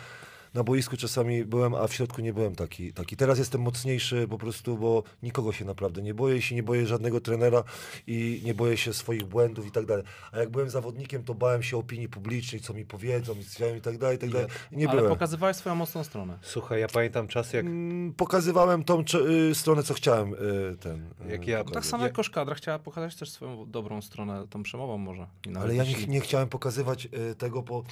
na 0.53 0.63
boisku 0.63 0.97
czasami 0.97 1.45
byłem, 1.45 1.75
a 1.75 1.87
w 1.87 1.93
środku 1.93 2.21
nie 2.21 2.33
byłem 2.33 2.55
taki. 2.55 2.93
taki. 2.93 3.17
Teraz 3.17 3.39
jestem 3.39 3.61
mocniejszy 3.61 4.27
po 4.29 4.37
prostu, 4.37 4.77
bo 4.77 5.03
nikogo 5.23 5.51
się 5.53 5.65
naprawdę 5.65 6.01
nie 6.01 6.13
boję 6.13 6.41
się, 6.41 6.55
nie 6.55 6.63
boję 6.63 6.87
żadnego 6.87 7.21
trenera 7.21 7.63
i 8.07 8.41
nie 8.45 8.53
boję 8.53 8.77
się 8.77 8.93
swoich 8.93 9.23
błędów 9.25 9.67
i 9.67 9.71
tak 9.71 9.85
dalej. 9.85 10.03
A 10.31 10.37
jak 10.39 10.49
byłem 10.49 10.69
zawodnikiem, 10.69 11.23
to 11.23 11.33
bałem 11.35 11.63
się 11.63 11.77
opinii 11.77 12.09
publicznej, 12.09 12.61
co 12.61 12.73
mi 12.73 12.85
powiedzą 12.85 13.33
i 13.77 13.81
tak 13.81 13.97
dalej, 13.97 14.15
i 14.17 14.19
tak 14.19 14.29
dalej. 14.29 14.47
Nie 14.71 14.89
Ale 14.89 14.97
byłem. 14.97 15.13
pokazywałeś 15.13 15.57
swoją 15.57 15.75
mocną 15.75 16.03
stronę. 16.03 16.37
Słuchaj, 16.41 16.81
ja 16.81 16.87
pamiętam 16.87 17.27
czasy, 17.27 17.57
jak... 17.57 17.65
Mm, 17.65 18.13
Pokazywałem 18.13 18.83
tą 18.83 19.03
y, 19.49 19.55
stronę, 19.55 19.83
co 19.83 19.93
chciałem 19.93 20.33
y, 20.33 20.77
ten. 20.79 21.01
y, 21.27 21.31
Jak 21.31 21.47
ja- 21.47 21.57
pokazać. 21.57 21.73
Tak 21.73 21.85
samo 21.85 22.03
Ja- 22.03 22.07
jak 22.07 22.15
Koszkadra 22.15 22.55
chciała 22.55 22.79
pokazać 22.79 23.15
też 23.15 23.29
swoją 23.31 23.71
dobrą 23.71 24.01
stronę, 24.01 24.47
tą 24.49 24.63
przemową 24.63 24.97
może. 24.97 25.27
Ale 25.61 25.75
ja 25.75 25.83
nie, 25.83 26.05
nie 26.07 26.21
chciałem 26.21 26.49
pokazywać 26.49 27.05
y, 27.31 27.35
tego, 27.35 27.61
bo 27.61 27.83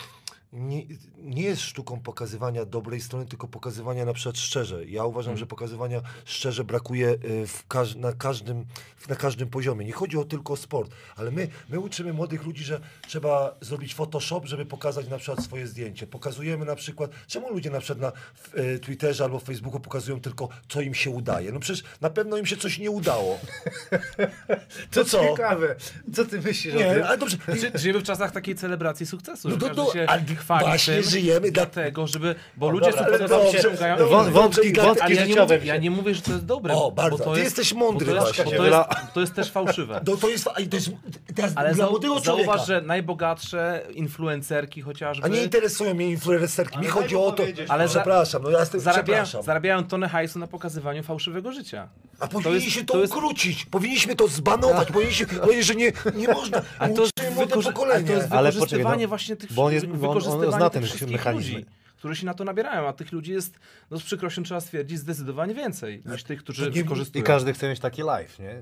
nie, 0.53 0.83
nie 1.17 1.43
jest 1.43 1.61
sztuką 1.61 1.99
pokazywania 1.99 2.65
dobrej 2.65 3.01
strony, 3.01 3.25
tylko 3.25 3.47
pokazywania 3.47 4.05
na 4.05 4.13
przykład 4.13 4.37
szczerze. 4.37 4.85
Ja 4.85 5.05
uważam, 5.05 5.37
że 5.37 5.45
pokazywania 5.45 6.01
szczerze 6.25 6.63
brakuje 6.63 7.17
w 7.47 7.67
każ- 7.67 7.95
na, 7.95 8.13
każdym, 8.13 8.65
na 9.09 9.15
każdym 9.15 9.49
poziomie. 9.49 9.85
Nie 9.85 9.91
chodzi 9.91 10.17
o 10.17 10.23
tylko 10.25 10.53
o 10.53 10.57
sport, 10.57 10.91
ale 11.15 11.31
my, 11.31 11.47
my 11.69 11.79
uczymy 11.79 12.13
młodych 12.13 12.43
ludzi, 12.45 12.63
że 12.63 12.81
trzeba 13.07 13.55
zrobić 13.61 13.93
Photoshop, 13.95 14.41
żeby 14.45 14.65
pokazać 14.65 15.07
na 15.09 15.17
przykład 15.17 15.45
swoje 15.45 15.67
zdjęcie. 15.67 16.07
Pokazujemy 16.07 16.65
na 16.65 16.75
przykład, 16.75 17.11
czemu 17.27 17.49
ludzie 17.49 17.69
na 17.69 17.79
przykład 17.79 17.99
na 18.15 18.21
w, 18.35 18.57
y, 18.59 18.79
Twitterze 18.79 19.23
albo 19.23 19.39
Facebooku 19.39 19.79
pokazują 19.79 20.21
tylko, 20.21 20.49
co 20.69 20.81
im 20.81 20.93
się 20.93 21.09
udaje. 21.09 21.51
No 21.51 21.59
przecież 21.59 21.83
na 22.01 22.09
pewno 22.09 22.37
im 22.37 22.45
się 22.45 22.57
coś 22.57 22.79
nie 22.79 22.91
udało. 22.91 23.39
To 24.91 25.05
co? 25.05 25.21
Ciekawe. 25.29 25.75
Co 26.13 26.25
ty 26.25 26.41
myślisz 26.41 26.75
o 26.75 26.77
Nie, 26.77 26.93
tym? 26.93 27.03
ale 27.03 27.17
dobrze. 27.17 27.37
Ży- 27.47 27.71
Żyjemy 27.75 27.99
w 27.99 28.03
czasach 28.03 28.31
takiej 28.31 28.55
celebracji 28.55 29.05
sukcesu. 29.05 29.49
No 29.49 29.57
każdy 29.57 29.75
to, 29.75 29.93
się 29.93 30.05
ale, 30.09 30.21
chwali 30.41 30.65
Właśnie 30.65 30.93
tym, 30.93 31.03
żyjemy 31.03 31.51
dla- 31.51 31.65
dlatego, 31.65 32.07
żeby, 32.07 32.35
bo 32.57 32.69
ludzie 32.69 32.91
dobra, 32.91 33.27
są. 33.27 34.05
Wą- 34.05 34.31
wątki, 34.31 34.73
wątki 34.73 35.13
ja 35.15 35.21
nie, 35.21 35.25
życiowe. 35.27 35.55
mówię, 35.55 35.67
ja 35.67 35.77
nie 35.77 35.91
mówię, 35.91 36.15
że 36.15 36.21
to 36.21 36.31
jest 36.31 36.45
dobre. 36.45 36.73
O, 36.75 36.91
bardzo. 36.91 37.17
Bo 37.17 37.23
to 37.23 37.33
Ty 37.33 37.39
jest, 37.39 37.57
jesteś 37.57 37.73
mądry 37.79 38.05
bo 38.05 38.11
to 38.21 38.27
jest, 38.27 38.35
właśnie. 38.37 38.57
bo 38.57 38.63
to 38.63 38.65
jest, 38.69 38.89
to 39.13 39.19
jest 39.21 39.33
też 39.33 39.51
fałszywe. 39.51 40.01
No 40.07 40.17
to 40.17 40.29
jest, 40.29 40.43
to 40.69 40.75
jest 40.75 40.89
teraz 41.35 41.51
Ale 41.55 41.73
dla 41.73 41.83
zau, 41.85 41.91
młodego 41.91 42.21
człowieka. 42.21 42.45
zauważ, 42.51 42.67
że 42.67 42.81
najbogatsze 42.81 43.81
influencerki 43.93 44.81
chociażby 44.81 45.25
A 45.25 45.27
nie 45.27 45.43
interesują 45.43 45.93
mnie 45.93 46.09
influencerki. 46.09 46.79
Mi 46.79 46.85
chodzi 46.87 47.15
o 47.15 47.19
to. 47.31 47.31
powiedzieć, 47.33 47.69
Ale 47.69 47.87
za- 47.87 47.93
przepraszam, 47.99 48.43
no 48.43 48.49
ja 48.49 48.59
jestem, 48.59 48.79
zarabiają, 48.81 49.23
przepraszam. 49.23 49.43
zarabiają 49.43 49.83
tonę 49.83 50.09
hajsu 50.09 50.39
na 50.39 50.47
pokazywaniu 50.47 51.03
fałszywego 51.03 51.51
życia. 51.51 51.87
A 52.19 52.27
To 52.27 52.39
powinniśmy 52.41 52.79
jest- 52.79 52.87
to, 52.87 52.93
to 52.93 53.01
jest- 53.01 53.13
ukrócić, 53.13 53.65
powinniśmy 53.65 54.15
to 54.15 54.27
zbanować, 54.27 54.91
powinniśmy 54.91 55.25
powiedzieć, 55.27 55.65
że 55.65 55.75
nie, 55.75 55.91
nie 56.15 56.27
można. 56.37 56.61
A 56.79 56.87
to 56.89 57.05
wykorzy- 57.35 57.69
pokolenie. 57.73 58.07
to 58.07 58.13
jest 58.13 58.31
Ale 58.31 58.51
wykorzystywanie 58.51 58.83
poczekaj, 58.85 59.01
no, 59.01 59.07
właśnie 59.07 59.35
tych 59.35 59.53
bo 59.53 59.63
on 59.65 59.73
jest- 59.73 59.85
bo 59.85 59.91
on- 59.93 59.95
on 59.95 60.07
wykorzystywanie 60.07 60.51
zna 60.51 60.69
tych 60.69 60.73
ten 60.73 60.83
wszystkich 60.83 61.11
mechanizm. 61.11 61.53
ludzi, 61.53 61.65
którzy 61.97 62.15
się 62.15 62.25
na 62.25 62.33
to 62.33 62.43
nabierają, 62.43 62.87
a 62.87 62.93
tych 62.93 63.11
ludzi 63.11 63.31
jest, 63.31 63.59
no 63.91 63.99
z 63.99 64.03
przykrością 64.03 64.43
trzeba 64.43 64.61
stwierdzić, 64.61 64.97
zdecydowanie 64.99 65.53
więcej 65.55 66.03
niż 66.05 66.23
tych, 66.23 66.39
którzy 66.39 66.65
nie- 66.65 66.71
wykorzystują. 66.71 67.23
I 67.23 67.27
każdy 67.27 67.53
chce 67.53 67.69
mieć 67.69 67.79
taki 67.79 68.01
live, 68.03 68.39
nie? 68.39 68.61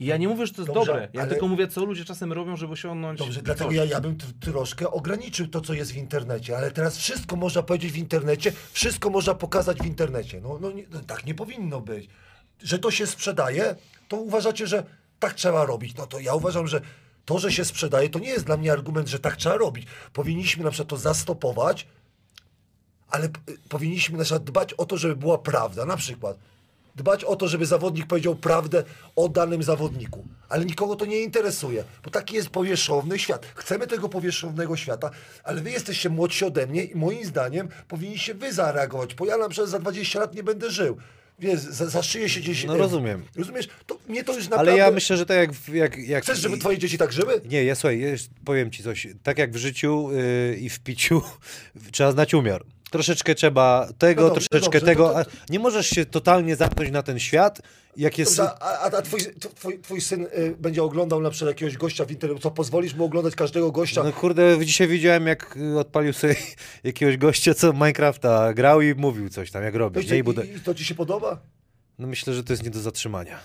I 0.00 0.06
ja 0.06 0.16
nie 0.16 0.28
mówię, 0.28 0.46
że 0.46 0.52
to 0.54 0.62
jest 0.62 0.72
Dobrze, 0.74 0.92
dobre. 0.92 1.08
Ja 1.12 1.20
ale- 1.22 1.30
tylko 1.30 1.48
mówię, 1.48 1.68
co 1.68 1.84
ludzie 1.84 2.04
czasem 2.04 2.32
robią, 2.32 2.56
żeby 2.56 2.72
osiągnąć 2.72 3.18
Dobrze, 3.18 3.42
dlatego 3.42 3.68
coś. 3.70 3.76
ja, 3.76 3.84
ja 3.84 4.00
bym 4.00 4.16
tr- 4.16 4.32
troszkę 4.40 4.90
ograniczył 4.90 5.48
to, 5.48 5.60
co 5.60 5.74
jest 5.74 5.92
w 5.92 5.96
internecie, 5.96 6.56
ale 6.56 6.70
teraz 6.70 6.96
wszystko 6.98 7.36
można 7.36 7.62
powiedzieć 7.62 7.92
w 7.92 7.96
internecie, 7.96 8.52
wszystko 8.72 9.10
można 9.10 9.34
pokazać 9.34 9.78
w 9.78 9.86
internecie. 9.86 10.40
No, 10.40 10.58
no, 10.60 10.70
nie, 10.70 10.84
no 10.92 11.00
tak 11.00 11.26
nie 11.26 11.34
powinno 11.34 11.80
być. 11.80 12.08
Że 12.62 12.78
to 12.78 12.90
się 12.90 13.06
sprzedaje, 13.06 13.76
to 14.08 14.16
uważacie, 14.16 14.66
że 14.66 14.84
tak 15.18 15.34
trzeba 15.34 15.64
robić. 15.66 15.96
No 15.96 16.06
to 16.06 16.20
ja 16.20 16.34
uważam, 16.34 16.66
że 16.66 16.80
to, 17.24 17.38
że 17.38 17.52
się 17.52 17.64
sprzedaje, 17.64 18.08
to 18.08 18.18
nie 18.18 18.28
jest 18.28 18.44
dla 18.44 18.56
mnie 18.56 18.72
argument, 18.72 19.08
że 19.08 19.18
tak 19.18 19.36
trzeba 19.36 19.56
robić. 19.56 19.86
Powinniśmy 20.12 20.64
na 20.64 20.70
przykład 20.70 20.88
to 20.88 20.96
zastopować, 20.96 21.86
ale 23.10 23.28
powinniśmy 23.68 24.18
na 24.18 24.24
przykład 24.24 24.44
dbać 24.44 24.72
o 24.72 24.86
to, 24.86 24.96
żeby 24.96 25.16
była 25.16 25.38
prawda. 25.38 25.84
Na 25.84 25.96
przykład 25.96 26.36
dbać 26.94 27.24
o 27.24 27.36
to, 27.36 27.48
żeby 27.48 27.66
zawodnik 27.66 28.06
powiedział 28.06 28.36
prawdę 28.36 28.84
o 29.16 29.28
danym 29.28 29.62
zawodniku. 29.62 30.24
Ale 30.48 30.64
nikogo 30.64 30.96
to 30.96 31.06
nie 31.06 31.20
interesuje, 31.20 31.84
bo 32.04 32.10
taki 32.10 32.34
jest 32.34 32.48
powierzchowny 32.48 33.18
świat. 33.18 33.46
Chcemy 33.54 33.86
tego 33.86 34.08
powierzchownego 34.08 34.76
świata, 34.76 35.10
ale 35.44 35.60
wy 35.60 35.70
jesteście 35.70 36.08
młodsi 36.08 36.44
ode 36.44 36.66
mnie 36.66 36.84
i 36.84 36.96
moim 36.96 37.24
zdaniem 37.24 37.68
powinniście 37.88 38.34
wy 38.34 38.52
zareagować, 38.52 39.14
bo 39.14 39.26
ja 39.26 39.36
na 39.36 39.48
przykład 39.48 39.70
za 39.70 39.78
20 39.78 40.20
lat 40.20 40.34
nie 40.34 40.42
będę 40.42 40.70
żył. 40.70 40.96
Wiesz, 41.40 41.60
za, 41.60 41.86
za 41.86 42.02
szyję 42.02 42.28
się 42.28 42.40
gdzieś... 42.40 42.64
No 42.64 42.74
e, 42.74 42.78
rozumiem. 42.78 43.24
Rozumiesz? 43.36 43.68
To 43.86 43.98
mnie 44.08 44.24
to 44.24 44.34
już 44.34 44.44
naprawdę... 44.44 44.72
Ale 44.72 44.78
ja 44.80 44.90
myślę, 44.90 45.16
że 45.16 45.26
tak 45.26 45.36
jak... 45.36 45.68
jak, 45.68 45.98
jak 45.98 46.22
Chcesz, 46.24 46.38
żeby 46.38 46.58
twoje 46.58 46.78
dzieci 46.78 46.98
tak 46.98 47.12
żyły? 47.12 47.40
Nie, 47.44 47.64
ja 47.64 47.74
słuchaj, 47.74 48.00
jest, 48.00 48.30
powiem 48.44 48.70
ci 48.70 48.82
coś. 48.82 49.06
Tak 49.22 49.38
jak 49.38 49.52
w 49.52 49.56
życiu 49.56 50.10
yy, 50.12 50.56
i 50.56 50.68
w 50.68 50.80
piciu 50.80 51.22
trzeba 51.92 52.12
znać 52.12 52.34
umiar. 52.34 52.64
Troszeczkę 52.90 53.34
trzeba 53.34 53.88
tego, 53.98 54.22
No 54.22 54.28
dobrze, 54.28 54.48
troszeczkę 54.48 54.78
dobrze, 54.80 54.86
tego. 54.86 55.08
to- 55.08 55.24
to- 55.24 55.30
Nie 55.50 55.58
możesz 55.58 55.90
się 55.90 56.04
totalnie 56.06 56.56
zamknąć 56.56 56.90
na 56.90 57.02
ten 57.02 57.18
świat, 57.18 57.62
jak 57.96 58.18
jest... 58.18 58.36
Dobrze, 58.36 58.62
a, 58.62 58.78
a, 58.80 59.02
twój, 59.02 59.20
twój, 59.54 59.78
twój 59.80 60.00
syn 60.00 60.22
y, 60.38 60.56
będzie 60.58 60.82
oglądał 60.82 61.20
na 61.20 61.30
przykład 61.30 61.48
jakiegoś 61.48 61.76
gościa 61.76 62.04
w 62.04 62.10
internecie, 62.10 62.42
co 62.42 62.50
pozwolisz 62.50 62.94
mu 62.94 63.04
oglądać 63.04 63.34
każdego 63.34 63.72
gościa? 63.72 64.02
No 64.02 64.12
kurde, 64.12 64.66
dzisiaj 64.66 64.88
widziałem, 64.88 65.26
jak 65.26 65.56
y, 65.56 65.78
odpalił 65.78 66.12
sobie 66.12 66.34
jakiegoś 66.84 67.16
gościa, 67.16 67.54
co 67.54 67.72
Minecrafta 67.72 68.54
grał 68.54 68.80
i 68.80 68.94
mówił 68.94 69.28
coś 69.28 69.50
tam, 69.50 69.62
jak 69.62 69.74
Nie? 69.74 70.18
I 70.18 70.22
i, 70.44 70.56
i 70.56 70.60
to 70.60 70.74
ci 70.74 70.84
się 70.84 70.94
podoba? 70.94 71.38
No 71.98 72.06
myślę, 72.06 72.34
że 72.34 72.44
to 72.44 72.52
jest 72.52 72.62
nie 72.62 72.70
do 72.70 72.80
zatrzymania. 72.80 73.38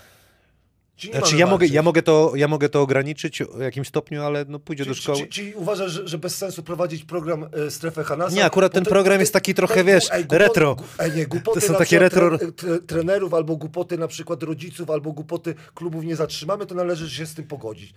Znaczy 1.11 1.37
ja 1.37 1.47
mogę, 1.47 1.67
ja, 1.67 1.81
mogę 1.81 2.01
to, 2.01 2.31
ja 2.35 2.47
mogę 2.47 2.69
to 2.69 2.81
ograniczyć 2.81 3.43
w 3.55 3.59
jakimś 3.59 3.87
stopniu, 3.87 4.23
ale 4.23 4.45
no 4.47 4.59
pójdzie 4.59 4.83
Czy, 4.83 4.89
do 4.89 4.95
szkoły. 4.95 5.17
Czy, 5.17 5.27
czy, 5.27 5.51
czy 5.51 5.57
uważasz, 5.57 5.91
że, 5.91 6.07
że 6.07 6.17
bez 6.17 6.37
sensu 6.37 6.63
prowadzić 6.63 7.03
program 7.03 7.49
e, 7.67 7.71
Strefę 7.71 8.03
Hanasa? 8.03 8.35
Nie, 8.35 8.45
akurat 8.45 8.73
ten 8.73 8.83
program 8.85 9.19
jest 9.19 9.33
taki 9.33 9.53
trochę, 9.53 9.83
wiesz, 9.83 10.09
głupo- 10.09 10.37
retro. 10.37 10.75
gu- 10.75 10.83
Ej, 10.99 11.11
nie, 11.11 11.25
głupoty 11.25 11.61
To 11.61 11.67
są 11.67 11.75
takie 11.75 11.99
retro- 11.99 12.37
Tre, 12.37 12.51
tre, 12.51 12.79
trenerów 12.79 13.33
albo 13.33 13.55
głupoty 13.55 13.97
na 13.97 14.07
przykład 14.07 14.43
rodziców, 14.43 14.89
albo 14.89 15.11
głupoty 15.11 15.55
klubów 15.73 16.03
nie 16.03 16.15
zatrzymamy, 16.15 16.65
to 16.65 16.75
należy 16.75 17.09
się 17.09 17.25
z 17.25 17.33
tym 17.33 17.47
pogodzić. 17.47 17.93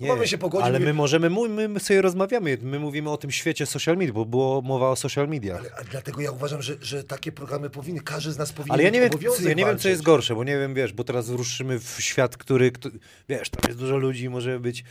Nie, 0.00 0.08
Mamy 0.08 0.28
się 0.28 0.38
pogodzić. 0.38 0.66
ale 0.66 0.80
my 0.80 0.94
możemy, 0.94 1.30
my, 1.30 1.68
my 1.68 1.80
sobie 1.80 2.02
rozmawiamy, 2.02 2.58
my 2.62 2.78
mówimy 2.78 3.10
o 3.10 3.16
tym 3.16 3.30
świecie 3.30 3.66
social 3.66 3.96
media, 3.96 4.12
bo 4.12 4.24
było 4.24 4.62
mowa 4.62 4.90
o 4.90 4.96
social 4.96 5.28
mediach. 5.28 5.60
Ale, 5.60 5.70
a 5.80 5.84
dlatego 5.84 6.20
ja 6.20 6.30
uważam, 6.30 6.62
że, 6.62 6.76
że 6.80 7.04
takie 7.04 7.32
programy 7.32 7.70
powinny, 7.70 8.00
każdy 8.00 8.32
z 8.32 8.38
nas 8.38 8.52
powinien 8.52 8.72
Ale 8.74 8.82
ja 8.82 8.90
nie 8.90 9.00
wiem, 9.00 9.10
ja 9.44 9.52
nie 9.54 9.64
wiem, 9.64 9.78
co 9.78 9.88
jest 9.88 10.02
gorsze, 10.02 10.34
bo 10.34 10.44
nie 10.44 10.58
wiem, 10.58 10.74
wiesz, 10.74 10.92
bo 10.92 11.04
teraz 11.04 11.28
ruszymy 11.28 11.78
w 11.80 11.96
świat, 12.00 12.36
który, 12.36 12.72
kto, 12.72 12.88
wiesz, 13.28 13.50
tam 13.50 13.60
jest 13.68 13.78
dużo 13.80 13.96
ludzi, 13.96 14.28
może 14.30 14.60
być 14.60 14.84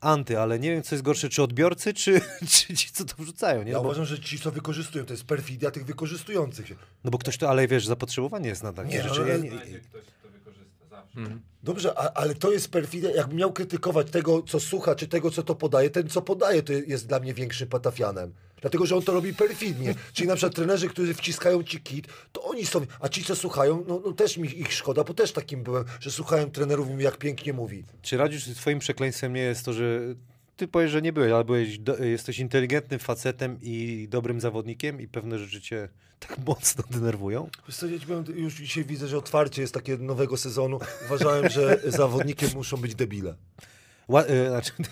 anty, 0.00 0.38
ale 0.40 0.58
nie 0.58 0.70
wiem, 0.70 0.82
co 0.82 0.94
jest 0.94 1.04
gorsze, 1.04 1.28
czy 1.28 1.42
odbiorcy, 1.42 1.94
czy, 1.94 2.20
czy 2.50 2.74
ci, 2.76 2.90
co 2.92 3.04
to 3.04 3.14
wrzucają, 3.18 3.62
nie? 3.62 3.70
Ja 3.70 3.76
No 3.76 3.82
bo, 3.82 3.88
uważam, 3.88 4.04
że 4.04 4.18
ci, 4.20 4.38
co 4.40 4.50
wykorzystują, 4.50 5.04
to 5.04 5.12
jest 5.12 5.24
perfidia 5.24 5.70
tych 5.70 5.84
wykorzystujących 5.84 6.68
się. 6.68 6.74
no 7.04 7.10
bo 7.10 7.18
ktoś 7.18 7.36
to, 7.38 7.50
ale 7.50 7.68
wiesz, 7.68 7.86
zapotrzebowanie 7.86 8.48
jest 8.48 8.62
na 8.62 8.72
takie 8.72 8.88
Nie, 8.90 9.02
rzeczy. 9.02 9.20
no, 9.20 9.26
Ja 9.26 9.36
nie, 9.36 9.50
Zawsze. 11.14 11.38
Dobrze, 11.62 11.98
a, 11.98 12.12
ale 12.12 12.34
to 12.34 12.52
jest 12.52 12.70
perfidia. 12.70 13.10
Jakbym 13.10 13.36
miał 13.36 13.52
krytykować 13.52 14.10
tego, 14.10 14.42
co 14.42 14.60
słucha, 14.60 14.94
czy 14.94 15.08
tego, 15.08 15.30
co 15.30 15.42
to 15.42 15.54
podaje, 15.54 15.90
ten, 15.90 16.08
co 16.08 16.22
podaje, 16.22 16.62
to 16.62 16.72
jest 16.72 17.06
dla 17.06 17.20
mnie 17.20 17.34
większym 17.34 17.68
patafianem. 17.68 18.32
Dlatego, 18.60 18.86
że 18.86 18.96
on 18.96 19.02
to 19.02 19.12
robi 19.12 19.34
perfidnie. 19.34 19.94
Czyli 20.12 20.28
na 20.28 20.34
przykład 20.34 20.54
trenerzy, 20.54 20.88
którzy 20.88 21.14
wciskają 21.14 21.62
ci 21.62 21.80
kit, 21.80 22.06
to 22.32 22.42
oni 22.42 22.66
są, 22.66 22.86
a 23.00 23.08
ci, 23.08 23.24
co 23.24 23.36
słuchają, 23.36 23.84
no, 23.88 24.02
no 24.04 24.12
też 24.12 24.36
mi 24.36 24.60
ich 24.60 24.72
szkoda, 24.72 25.04
bo 25.04 25.14
też 25.14 25.32
takim 25.32 25.62
byłem, 25.62 25.84
że 26.00 26.10
słuchałem 26.10 26.50
trenerów 26.50 27.00
jak 27.00 27.18
pięknie 27.18 27.52
mówi. 27.52 27.84
Czy 28.02 28.16
radzisz, 28.16 28.44
że 28.44 28.54
twoim 28.54 28.78
przekleństwem 28.78 29.32
nie 29.32 29.42
jest 29.42 29.64
to, 29.64 29.72
że 29.72 30.00
ty 30.60 30.68
powiesz, 30.68 30.90
że 30.90 31.02
nie 31.02 31.12
byłeś, 31.12 31.32
ale 31.32 31.44
byłeś, 31.44 31.78
do, 31.78 31.96
jesteś 31.96 32.38
inteligentnym 32.38 33.00
facetem 33.00 33.58
i 33.62 34.06
dobrym 34.10 34.40
zawodnikiem 34.40 35.00
i 35.00 35.08
pewne 35.08 35.38
rzeczy 35.38 35.60
cię 35.60 35.88
tak 36.18 36.38
mocno 36.46 36.84
denerwują? 36.90 37.48
Wiesz 37.68 37.76
co, 37.76 37.86
ja 37.86 37.98
ci 37.98 38.06
powiem, 38.06 38.24
już 38.34 38.54
dzisiaj 38.54 38.84
widzę, 38.84 39.08
że 39.08 39.18
otwarcie 39.18 39.62
jest 39.62 39.74
takie 39.74 39.96
nowego 39.96 40.36
sezonu. 40.36 40.78
Uważałem, 41.06 41.48
że 41.48 41.80
zawodnikiem 42.00 42.50
muszą 42.54 42.76
być 42.76 42.94
debile. 42.94 43.34
Ła, 44.08 44.24
y, 44.24 44.48
znaczy, 44.48 44.72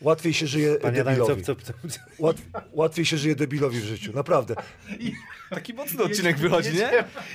Łatwiej 0.00 0.34
się 0.34 0.46
żyje 0.46 0.74
panie 0.74 1.04
debilowi. 1.04 1.42
co, 1.42 1.56
co, 1.56 1.72
co, 1.72 2.00
Łat, 2.18 2.36
łatwiej 2.72 3.04
się 3.04 3.18
żyje 3.18 3.36
debilowi 3.36 3.80
w 3.80 3.84
życiu, 3.84 4.12
naprawdę. 4.14 4.54
Taki 5.54 5.74
mocny 5.74 6.04
odcinek 6.04 6.38
wychodzi, 6.38 6.70
nie? 6.74 6.90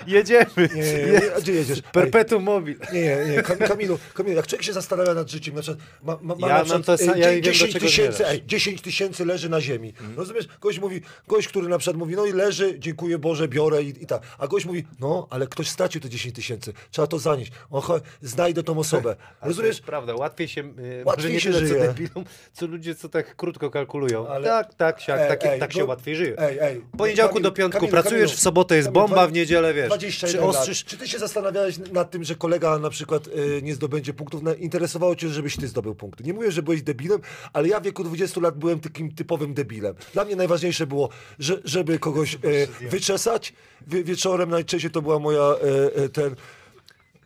Jedziemy. 0.08 0.46
Nie, 0.76 0.82
nie, 0.84 1.12
nie, 1.12 1.22
gdzie 1.42 1.54
jedziesz? 1.54 1.82
Perpetuum 1.82 2.44
mobile. 2.44 2.78
Nie, 2.94 3.02
nie, 3.02 3.26
nie, 3.36 3.44
Kam- 3.44 3.58
Kamilu, 3.58 4.00
Kamilu, 4.14 4.36
jak 4.36 4.48
człowiek 4.48 4.64
się 4.66 4.74
zastanawia 4.74 5.14
nad 5.14 5.30
życiem, 5.30 5.56
na 5.56 5.62
przykład 5.62 5.86
ma, 6.04 6.18
ma, 6.22 6.36
ma 6.36 6.48
Ja 6.48 6.54
na 6.54 6.60
mam 6.60 6.66
przykład, 6.66 6.86
to 6.86 7.06
sa- 7.06 7.16
e, 7.16 7.20
ja 7.20 7.42
10 7.42 7.74
tysięcy, 7.74 8.18
zmierzasz. 8.18 8.34
ej, 8.34 8.44
10 8.48 8.82
tysięcy 8.82 9.26
leży 9.26 9.50
na 9.50 9.62
ziemi. 9.62 9.94
Rozumiesz? 10.18 10.48
Gość 10.62 10.80
mówi, 10.80 11.02
gość, 11.28 11.48
który 11.48 11.68
na 11.68 11.78
przykład 11.78 11.98
mówi, 11.98 12.16
no 12.16 12.26
i 12.26 12.32
leży, 12.34 12.76
dziękuję 12.80 13.18
Boże, 13.18 13.48
biorę 13.48 13.84
i, 13.84 14.04
i 14.04 14.06
tak. 14.06 14.22
A 14.38 14.48
gość 14.48 14.66
mówi, 14.66 14.86
no, 15.00 15.28
ale 15.30 15.48
ktoś 15.48 15.70
stracił 15.70 16.02
te 16.02 16.10
10 16.10 16.36
tysięcy, 16.36 16.74
trzeba 16.92 17.08
to 17.08 17.20
zanieść. 17.20 17.52
Oho, 17.72 18.00
znajdę 18.22 18.64
tą 18.64 18.78
osobę. 18.80 19.10
Ale 19.16 19.16
to 19.42 19.48
Rozumiesz? 19.48 19.68
jest 19.70 19.82
prawda, 19.84 20.16
łatwiej 20.16 20.48
się, 20.48 20.62
y, 20.62 21.04
Łatwiej 21.06 21.34
nie 21.34 21.40
się 21.40 21.52
tyle 21.52 21.62
co 21.62 21.68
żyje. 21.68 21.82
debilom, 21.88 22.26
co 22.54 22.66
ludzie, 22.68 22.96
co 22.96 23.10
tak 23.10 23.36
krótko 23.36 23.70
kalkulują. 23.70 24.28
Ale- 24.28 24.48
Tak, 24.48 24.74
tak, 24.74 25.02
siak, 25.02 25.20
Ej, 25.20 25.28
tak, 25.30 25.46
ej, 25.46 25.60
tak 25.60 25.74
się 25.74 25.80
no- 25.80 25.86
łatwiej 25.86 26.16
żyje. 26.16 26.36
Ej, 26.38 26.58
ej. 26.62 26.82
Poniedziałku 26.98 27.40
do 27.40 27.52
piątku 27.52 27.80
Kamilu, 27.80 27.98
pracujesz, 28.10 28.36
w 28.36 28.40
sobotę 28.40 28.76
jest 28.76 28.90
bomba, 28.90 29.28
w 29.28 29.34
niedzielę 29.34 29.74
wiesz. 29.74 29.88
21 29.88 30.32
Czy 30.42 30.48
lat. 30.48 30.56
ostrzysz, 30.56 30.86
Czy 30.86 30.98
ty 30.98 31.08
się 31.08 31.20
zastanawiałeś 31.20 31.78
nad 31.92 32.12
tym, 32.12 32.24
że 32.24 32.36
kolega 32.36 32.80
na 32.80 32.90
przykład 32.90 33.28
y, 33.28 33.62
nie 33.64 33.76
zdobędzie 33.76 34.14
punktów? 34.14 34.44
Na, 34.44 34.54
interesowało 34.54 35.16
cię, 35.16 35.30
żebyś 35.30 35.56
ty 35.56 35.68
zdobył 35.68 35.96
punkty. 35.96 36.24
Nie 36.24 36.34
mówię, 36.34 36.52
że 36.52 36.64
byłeś 36.64 36.82
debilem, 36.82 37.22
ale 37.54 37.68
ja 37.68 37.80
w 37.80 37.84
wieku 37.84 38.04
20 38.04 38.42
lat 38.42 38.58
byłem 38.58 38.80
takim 38.80 39.12
typowym 39.16 39.54
debilem. 39.54 39.96
Dla 40.14 40.26
mnie 40.26 40.36
najważniejsze 40.36 40.88
było, 40.88 41.10
że, 41.40 41.62
żeby 41.64 42.00
kogoś 42.00 42.36
e, 42.36 42.88
wyczesać. 42.90 43.54
Wie, 43.88 44.04
wieczorem 44.04 44.50
najczęściej 44.50 44.92
to 44.92 45.02
była 45.02 45.20
moja 45.20 45.56
e, 45.96 46.10
ten 46.10 46.36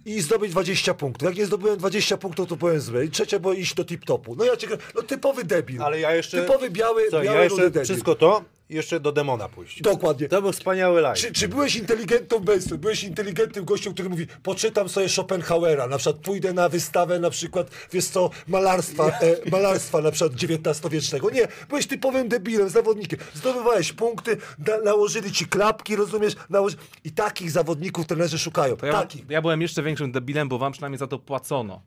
i 0.05 0.22
zdobyć 0.22 0.51
20 0.51 0.93
punktów. 0.93 1.26
Jak 1.27 1.38
nie 1.38 1.45
zdobyłem 1.45 1.77
20 1.77 2.18
punktów, 2.18 2.49
to 2.49 2.57
powiem 2.57 2.81
złe. 2.81 3.05
I 3.05 3.10
trzecia 3.10 3.39
było 3.39 3.53
iść 3.53 3.73
do 3.76 3.84
tip-topu. 3.84 4.38
No 4.38 4.45
ja 4.45 4.57
cię 4.57 4.68
no 4.95 5.01
typowy 5.01 5.43
debil. 5.43 5.81
Ale 5.81 5.99
ja 5.99 6.15
jeszcze- 6.15 6.41
Typowy 6.41 6.69
biały, 6.69 7.10
co, 7.11 7.22
biały 7.22 7.26
ja 7.26 7.47
rudy 7.47 7.61
jeszcze 7.61 7.72
debil. 7.72 7.84
wszystko 7.85 8.15
to, 8.15 8.43
jeszcze 8.73 8.99
do 8.99 9.11
demona 9.11 9.49
pójść. 9.49 9.81
Dokładnie. 9.81 10.29
To 10.29 10.41
był 10.41 10.51
wspaniały 10.51 11.01
live. 11.01 11.17
Czy, 11.17 11.31
czy 11.31 11.47
byłeś 11.47 11.75
inteligentną 11.75 12.39
bestią? 12.39 12.77
Byłeś 12.77 13.03
inteligentnym 13.03 13.65
gościem, 13.65 13.93
który 13.93 14.09
mówi, 14.09 14.27
poczytam 14.43 14.89
sobie 14.89 15.09
Schopenhauera, 15.09 15.87
na 15.87 15.97
przykład 15.97 16.21
pójdę 16.21 16.53
na 16.53 16.69
wystawę 16.69 17.19
na 17.19 17.29
przykład, 17.29 17.69
wiesz 17.91 18.05
co, 18.05 18.29
malarstwa, 18.47 19.07
e, 19.07 19.49
malarstwa 19.51 20.01
na 20.01 20.11
przykład 20.11 20.33
XIX-wiecznego. 20.43 21.29
Nie, 21.29 21.47
byłeś 21.69 21.87
typowym 21.87 22.29
debilem, 22.29 22.69
zawodnikiem. 22.69 23.19
Zdobywałeś 23.33 23.93
punkty, 23.93 24.37
da, 24.59 24.81
nałożyli 24.81 25.31
ci 25.31 25.45
klapki, 25.45 25.95
rozumiesz? 25.95 26.33
Nałoży... 26.49 26.77
I 27.03 27.11
takich 27.11 27.51
zawodników 27.51 28.07
trenerzy 28.07 28.39
szukają. 28.39 28.77
To 28.77 28.85
ja, 28.85 28.93
takich. 28.93 29.29
ja 29.29 29.41
byłem 29.41 29.61
jeszcze 29.61 29.83
większym 29.83 30.11
debilem, 30.11 30.49
bo 30.49 30.57
wam 30.57 30.71
przynajmniej 30.71 30.99
za 30.99 31.07
to 31.07 31.19
płacono. 31.19 31.81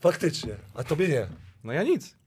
Faktycznie. 0.00 0.56
A 0.74 0.84
tobie 0.84 1.08
nie. 1.08 1.26
No 1.64 1.72
ja 1.72 1.82
nic. 1.82 2.19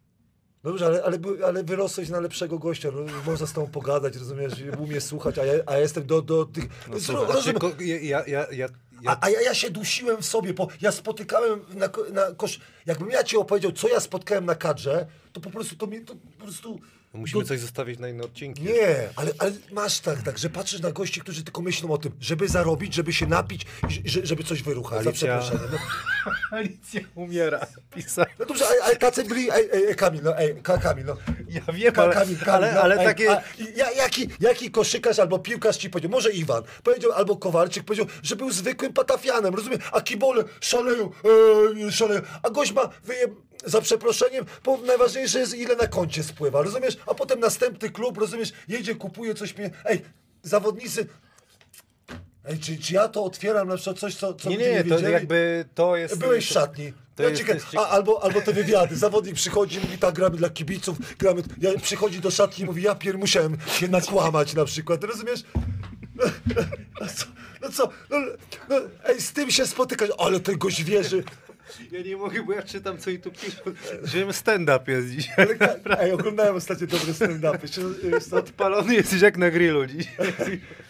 Dobrze, 0.63 0.85
ale, 0.85 1.03
ale, 1.03 1.17
ale 1.45 1.63
wyrosłeś 1.63 2.09
na 2.09 2.19
lepszego 2.19 2.59
gościa, 2.59 2.89
no, 2.93 3.01
można 3.25 3.47
z 3.47 3.53
tobą 3.53 3.67
pogadać, 3.67 4.15
rozumiesz, 4.15 4.53
umie 4.79 5.01
słuchać, 5.01 5.37
a 5.39 5.45
ja, 5.45 5.53
a 5.65 5.73
ja 5.73 5.79
jestem 5.79 6.05
do, 6.05 6.21
do 6.21 6.45
tych... 6.45 6.63
No 6.87 6.97
Zro- 6.97 6.99
słuchaj, 7.01 7.35
rozumiem, 7.35 7.59
Ko- 7.59 7.71
ja, 7.79 7.97
ja, 8.01 8.23
ja, 8.27 8.47
ja, 8.51 8.67
A, 8.97 9.01
ja, 9.03 9.17
a 9.21 9.29
ja, 9.29 9.41
ja 9.41 9.53
się 9.53 9.69
dusiłem 9.69 10.17
w 10.21 10.25
sobie, 10.25 10.53
bo 10.53 10.67
ja 10.81 10.91
spotykałem 10.91 11.59
na, 11.73 11.89
na 12.13 12.35
kosz... 12.37 12.59
Jakbym 12.85 13.09
ja 13.09 13.23
ci 13.23 13.37
opowiedział, 13.37 13.71
co 13.71 13.87
ja 13.87 13.99
spotkałem 13.99 14.45
na 14.45 14.55
kadrze, 14.55 15.05
to 15.33 15.41
po 15.41 15.49
prostu 15.49 15.75
to 15.75 15.87
mi 15.87 16.01
to 16.05 16.15
po 16.15 16.43
prostu 16.43 16.79
Musimy 17.13 17.41
No- 17.41 17.47
coś 17.47 17.59
zostawić 17.59 17.99
na 17.99 18.07
inne 18.09 18.23
odcinki. 18.23 18.63
Nie, 18.63 19.09
ale, 19.15 19.31
ale 19.39 19.51
masz 19.71 19.99
tak, 19.99 20.23
tak, 20.23 20.37
że 20.37 20.49
patrzysz 20.49 20.81
na 20.81 20.91
gości, 20.91 21.21
którzy 21.21 21.43
tylko 21.43 21.61
myślą 21.61 21.91
o 21.91 21.97
tym, 21.97 22.11
żeby 22.19 22.47
zarobić, 22.47 22.93
żeby 22.93 23.13
się 23.13 23.27
napić 23.27 23.65
i 24.05 24.09
że- 24.09 24.25
żeby 24.25 24.43
coś 24.43 24.63
wyruchać. 24.63 25.03
Za 25.03 25.09
Alicja- 25.09 25.39
przeproszeniem. 25.39 25.71
No, 25.71 26.31
Alicja 26.57 27.01
umiera. 27.15 27.65
Pisał. 27.95 28.25
no 28.39 28.45
dobrze, 28.45 28.67
ale, 28.67 28.83
ale 28.83 28.95
tacy 28.95 29.23
byli, 29.23 29.51
ej, 29.51 29.69
ej, 29.73 29.83
ej, 29.87 29.95
Kamil, 29.95 30.21
no, 30.23 30.37
ej, 30.37 30.55
Ka- 30.63 30.77
Kamil, 30.77 31.05
no. 31.05 31.17
Ja 31.49 31.61
wiem, 31.73 31.93
Ka- 31.93 32.03
ale, 32.03 32.13
Kamil, 32.13 32.37
Kamil, 32.39 32.51
ale, 32.53 32.73
no, 32.73 32.81
ale 32.81 32.95
ej, 32.99 33.05
takie... 33.05 33.31
A, 33.31 33.41
ja, 33.75 33.91
jaki, 33.91 34.29
jaki 34.39 34.71
koszykarz 34.71 35.19
albo 35.19 35.39
piłkarz 35.39 35.77
ci 35.77 35.89
powiedział, 35.89 36.11
może 36.11 36.31
Iwan, 36.31 36.63
powiedział, 36.83 37.11
albo 37.11 37.37
Kowalczyk 37.37 37.83
powiedział, 37.83 38.05
że 38.23 38.35
był 38.35 38.51
zwykłym 38.51 38.93
patafianem, 38.93 39.55
rozumiem? 39.55 39.79
A 39.91 40.01
kibole 40.01 40.43
szaleją, 40.61 41.11
e, 41.87 41.91
szaleją, 41.91 42.21
a 42.43 42.49
gość 42.49 42.71
ma 42.71 42.89
wyje, 43.03 43.27
za 43.63 43.81
przeproszeniem, 43.81 44.45
bo 44.63 44.77
najważniejsze 44.77 45.39
jest 45.39 45.53
ile 45.57 45.75
na 45.75 45.87
koncie 45.87 46.23
spływa, 46.23 46.61
rozumiesz? 46.61 46.97
A 47.07 47.13
potem 47.13 47.39
następny 47.39 47.89
klub, 47.89 48.17
rozumiesz, 48.17 48.53
jedzie, 48.67 48.95
kupuje 48.95 49.35
coś, 49.35 49.57
mnie, 49.57 49.71
ej, 49.85 50.01
zawodnicy, 50.43 51.07
ej, 52.45 52.59
czy, 52.59 52.77
czy 52.77 52.93
ja 52.93 53.07
to 53.07 53.23
otwieram 53.23 53.67
na 53.67 53.75
przykład 53.75 53.99
coś, 53.99 54.15
co, 54.15 54.33
co 54.33 54.49
Nie, 54.49 54.55
ludzie 54.57 54.71
nie, 54.71 54.83
to 54.83 54.89
wiedzieli? 54.95 55.13
jakby 55.13 55.65
to 55.75 55.95
jest... 55.95 56.17
Byłeś 56.19 56.45
w 56.49 56.53
szatni. 56.53 56.93
To 57.15 57.23
ja 57.23 57.29
jest- 57.29 57.41
ciekawe, 57.41 57.59
jest 57.59 57.75
a, 57.77 57.89
albo, 57.89 58.23
albo 58.23 58.41
te 58.41 58.53
wywiady. 58.53 58.97
Zawodnik 58.97 59.35
przychodzi 59.35 59.77
i 59.77 59.79
mówi, 59.79 59.97
tak, 59.97 60.15
gramy 60.15 60.37
dla 60.37 60.49
kibiców, 60.49 60.97
gramy. 61.17 61.41
Ja, 61.61 61.71
przychodzi 61.81 62.19
do 62.19 62.31
szatni 62.31 62.63
i 62.63 62.65
mówi, 62.65 62.81
ja 62.83 62.95
pier 62.95 63.17
musiałem 63.17 63.57
się 63.79 63.87
nakłamać 63.87 64.53
na 64.53 64.65
przykład. 64.65 65.03
Rozumiesz? 65.03 65.43
No 67.01 67.07
co? 67.15 67.25
No 67.61 67.69
co? 67.71 67.89
No, 68.09 68.17
no, 68.69 68.75
ej, 69.05 69.21
z 69.21 69.33
tym 69.33 69.51
się 69.51 69.67
spotykasz, 69.67 70.09
ale 70.17 70.39
ten 70.39 70.57
gość 70.57 70.83
wierzy. 70.83 71.23
Ja 71.91 72.01
nie 72.01 72.17
mogę, 72.17 72.43
bo 72.43 72.53
ja 72.53 72.63
czytam 72.63 72.97
co 72.97 73.09
i 73.09 73.19
tu 73.19 73.31
piszą, 73.31 73.61
że 74.03 74.33
stand-up 74.33 74.91
jest 74.91 75.09
dzisiaj. 75.09 75.47
Ale, 75.85 75.99
ej, 75.99 76.11
oglądałem 76.11 76.55
ostatnio 76.55 76.87
dobre 76.87 77.13
stand-upy. 77.13 78.35
Odpalony 78.37 78.95
jesteś 78.95 79.21
jak 79.21 79.37
na 79.37 79.51
grillu 79.51 79.85
dzisiaj. 79.85 80.33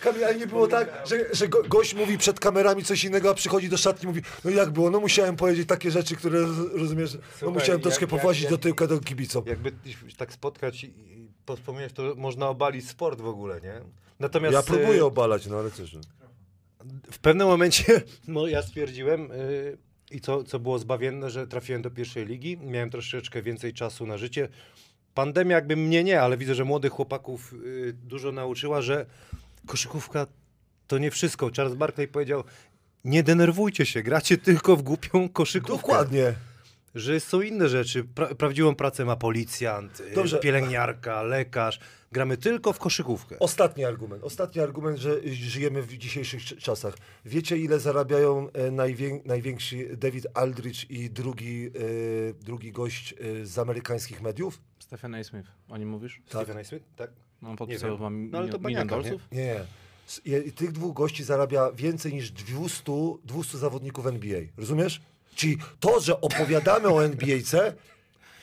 Kamil, 0.02 0.26
ale 0.26 0.36
nie 0.36 0.48
było 0.48 0.68
tak, 0.68 1.04
że, 1.06 1.36
że 1.36 1.48
go, 1.48 1.64
gość 1.64 1.94
mówi 1.94 2.18
przed 2.18 2.40
kamerami 2.40 2.84
coś 2.84 3.04
innego, 3.04 3.30
a 3.30 3.34
przychodzi 3.34 3.70
do 3.70 3.78
szatni 3.78 4.04
i 4.04 4.08
mówi, 4.08 4.22
no 4.46 4.52
jak 4.52 4.70
było? 4.72 4.90
No 4.90 5.00
musiałem 5.00 5.36
powiedzieć 5.36 5.68
takie 5.68 5.92
rzeczy, 5.92 6.16
które, 6.16 6.40
rozumiesz, 6.74 7.18
no 7.42 7.52
musiałem 7.52 7.82
troszkę 7.82 8.08
powłazić 8.08 8.50
do 8.50 8.58
tyłka 8.58 8.88
do 8.88 9.00
kibicom. 9.00 9.44
Jakby 9.48 9.72
tak 10.18 10.34
spotkać 10.34 10.84
i 10.84 10.94
wspomnieć, 11.56 11.94
to 11.94 12.16
można 12.18 12.50
obalić 12.50 12.90
sport 12.90 13.22
w 13.22 13.28
ogóle, 13.28 13.62
nie? 13.62 13.82
Natomiast 14.20 14.54
Ja 14.54 14.64
próbuję 14.64 15.06
obalać, 15.06 15.48
no 15.48 15.60
ale 15.60 15.72
cóż. 15.72 15.92
w 17.12 17.20
pewnym 17.20 17.48
momencie 17.48 18.02
no, 18.28 18.48
ja 18.48 18.62
stwierdziłem 18.62 19.32
y, 19.32 19.78
i 20.14 20.22
co, 20.22 20.44
co 20.44 20.60
było 20.60 20.80
zbawienne, 20.80 21.30
że 21.30 21.48
trafiłem 21.48 21.81
do 21.81 21.91
pierwszej 21.91 22.26
ligi, 22.26 22.57
miałem 22.57 22.90
troszeczkę 22.90 23.41
więcej 23.41 23.73
czasu 23.73 24.06
na 24.06 24.18
życie. 24.18 24.49
Pandemia 25.14 25.56
jakby 25.56 25.76
mnie 25.76 26.03
nie, 26.03 26.22
ale 26.22 26.38
widzę, 26.38 26.56
że 26.56 26.65
młodych 26.65 26.91
chłopaków 26.91 27.53
y, 27.53 27.94
dużo 27.94 28.31
nauczyła, 28.31 28.81
że 28.81 29.06
koszykówka 29.68 30.27
to 30.88 30.98
nie 30.98 31.11
wszystko. 31.11 31.52
Charles 31.56 31.76
Barkley 31.76 32.07
powiedział, 32.07 32.44
nie 33.06 33.23
denerwujcie 33.23 33.85
się, 33.85 34.03
gracie 34.03 34.38
tylko 34.38 34.76
w 34.76 34.81
głupią 34.81 35.30
koszykówkę. 35.30 35.77
Dokładnie. 35.77 36.34
Że 36.95 37.19
są 37.19 37.41
inne 37.41 37.69
rzeczy. 37.69 38.03
Pra 38.03 38.35
prawdziwą 38.35 38.76
pracę 38.76 39.06
ma 39.06 39.15
policjant, 39.15 39.99
y, 39.99 40.15
Dobrze. 40.15 40.40
pielęgniarka, 40.40 41.22
lekarz. 41.23 41.80
Gramy 42.14 42.38
tylko 42.38 42.73
w 42.73 42.80
koszykówkę. 42.80 43.40
Ostatni 43.40 43.85
argument. 43.85 44.23
Ostatni 44.23 44.61
argument, 44.61 44.98
że 44.99 45.19
żyjemy 45.34 45.81
w 45.81 45.98
dzisiejszych 45.98 46.41
ch- 46.41 46.57
czasach. 46.57 46.98
Wiecie, 47.26 47.57
ile 47.57 47.80
zarabiają 47.80 48.49
e, 48.52 48.72
najwię 48.72 49.19
najwięksi 49.26 49.85
David 49.98 50.27
Aldrich 50.34 50.91
i 50.91 51.10
drugi, 51.10 51.68
e, 51.68 52.34
drugi 52.34 52.72
gość 52.72 53.14
e, 53.41 53.45
z 53.45 53.57
amerykańskich 53.60 54.22
mediów? 54.22 54.61
Stephen 54.80 55.15
A. 55.15 55.23
Smith, 55.23 55.48
o 55.69 55.77
nim 55.77 55.90
mówisz? 55.90 56.22
Stephen 56.26 56.57
A. 56.57 56.64
Smith? 56.64 56.85
Tak. 56.95 57.11
On 57.44 57.56
podpisał 57.56 57.98
wam 57.98 58.30
No, 58.31 58.38
ale 58.38 58.49
to 58.49 58.60
milion 58.60 58.88
dolców? 58.88 59.22
Nie. 59.31 59.56
S- 60.07 60.22
je- 60.26 60.52
Tych 60.52 60.72
dwóch 60.72 60.94
gości 60.95 61.23
zarabia 61.23 61.72
więcej 61.72 62.14
niż 62.14 62.31
200, 62.31 62.91
200 63.26 63.57
zawodników 63.57 64.07
NBA. 64.07 64.40
Rozumiesz? 64.57 65.02
Czyli 65.35 65.57
to, 65.80 65.99
że 65.99 66.22
opowiadamy 66.22 66.88
o 66.88 67.06
NBA-ce, 67.06 67.73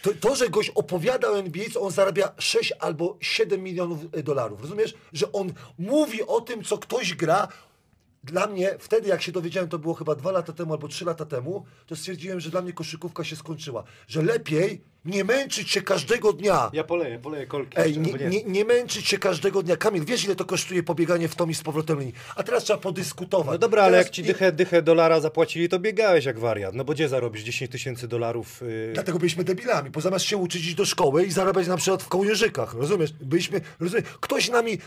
to, 0.03 0.11
to, 0.21 0.37
że 0.37 0.49
gość 0.49 0.71
opowiada 0.75 1.31
o 1.31 1.39
NBA, 1.39 1.65
on 1.81 1.91
zarabia 1.91 2.33
6 2.39 2.73
albo 2.81 3.17
7 3.21 3.63
milionów 3.63 3.99
e, 4.13 4.23
dolarów. 4.23 4.61
Rozumiesz? 4.61 4.95
Że 5.13 5.33
on 5.33 5.53
mówi 5.79 6.23
o 6.23 6.41
tym, 6.41 6.65
co 6.65 6.79
ktoś 6.79 7.15
gra. 7.15 7.49
Dla 8.25 8.47
mnie, 8.47 8.77
wtedy 8.79 9.09
jak 9.09 9.23
się 9.23 9.33
dowiedziałem, 9.33 9.69
to 9.69 9.79
było 9.79 9.95
chyba 9.95 10.15
dwa 10.15 10.33
lata 10.33 10.53
temu 10.53 10.73
albo 10.73 10.89
trzy 10.89 11.05
lata 11.05 11.25
temu, 11.25 11.65
to 11.87 11.97
stwierdziłem, 11.97 12.41
że 12.41 12.51
dla 12.51 12.63
mnie 12.63 12.73
koszykówka 12.73 13.25
się 13.25 13.37
skończyła. 13.37 13.85
Że 14.09 14.23
lepiej 14.23 14.81
nie 15.05 15.25
męczyć 15.25 15.71
się 15.71 15.83
każdego 15.83 16.33
dnia. 16.33 16.71
Ja 16.73 16.85
poleję, 16.85 17.19
poleję 17.19 17.47
kolki. 17.47 17.73
Ej, 17.77 17.99
nie, 17.99 18.13
nie, 18.13 18.45
nie 18.45 18.65
męczyć 18.65 19.09
się 19.09 19.19
każdego 19.19 19.63
dnia. 19.63 19.77
Kamil, 19.77 20.05
wiesz 20.05 20.25
ile 20.25 20.37
to 20.37 20.45
kosztuje 20.45 20.83
pobieganie 20.83 21.29
w 21.29 21.35
tom 21.35 21.51
i 21.51 21.55
z 21.55 21.63
powrotem 21.63 21.99
linii? 21.99 22.15
A 22.37 22.43
teraz 22.43 22.65
trzeba 22.65 22.79
podyskutować. 22.79 23.53
No 23.53 23.59
dobra, 23.59 23.83
ale 23.83 23.93
teraz 23.93 24.07
jak 24.07 24.15
ci 24.15 24.23
dychę, 24.23 24.53
dychę 24.53 24.83
dolara 24.83 25.21
zapłacili, 25.21 25.69
to 25.69 25.79
biegałeś 25.79 26.25
jak 26.25 26.39
wariat. 26.39 26.75
No 26.75 26.85
bo 26.85 26.93
gdzie 26.93 27.09
zarobisz 27.09 27.43
10 27.43 27.71
tysięcy 27.71 28.09
dolarów? 28.09 28.61
Yy... 28.61 28.91
Dlatego 28.95 29.19
byliśmy 29.19 29.45
debilami, 29.45 29.91
bo 29.91 30.01
zamiast 30.01 30.25
się 30.25 30.37
uczyć 30.37 30.67
iść 30.67 30.75
do 30.75 30.85
szkoły 30.85 31.25
i 31.25 31.31
zarabiać 31.31 31.67
na 31.67 31.77
przykład 31.77 32.03
w 32.03 32.09
kołnierzykach, 32.09 32.75
rozumiesz? 32.75 33.13
Byliśmy, 33.13 33.61
rozumiesz? 33.81 34.05
Ktoś 34.21 34.51
nami 34.51 34.79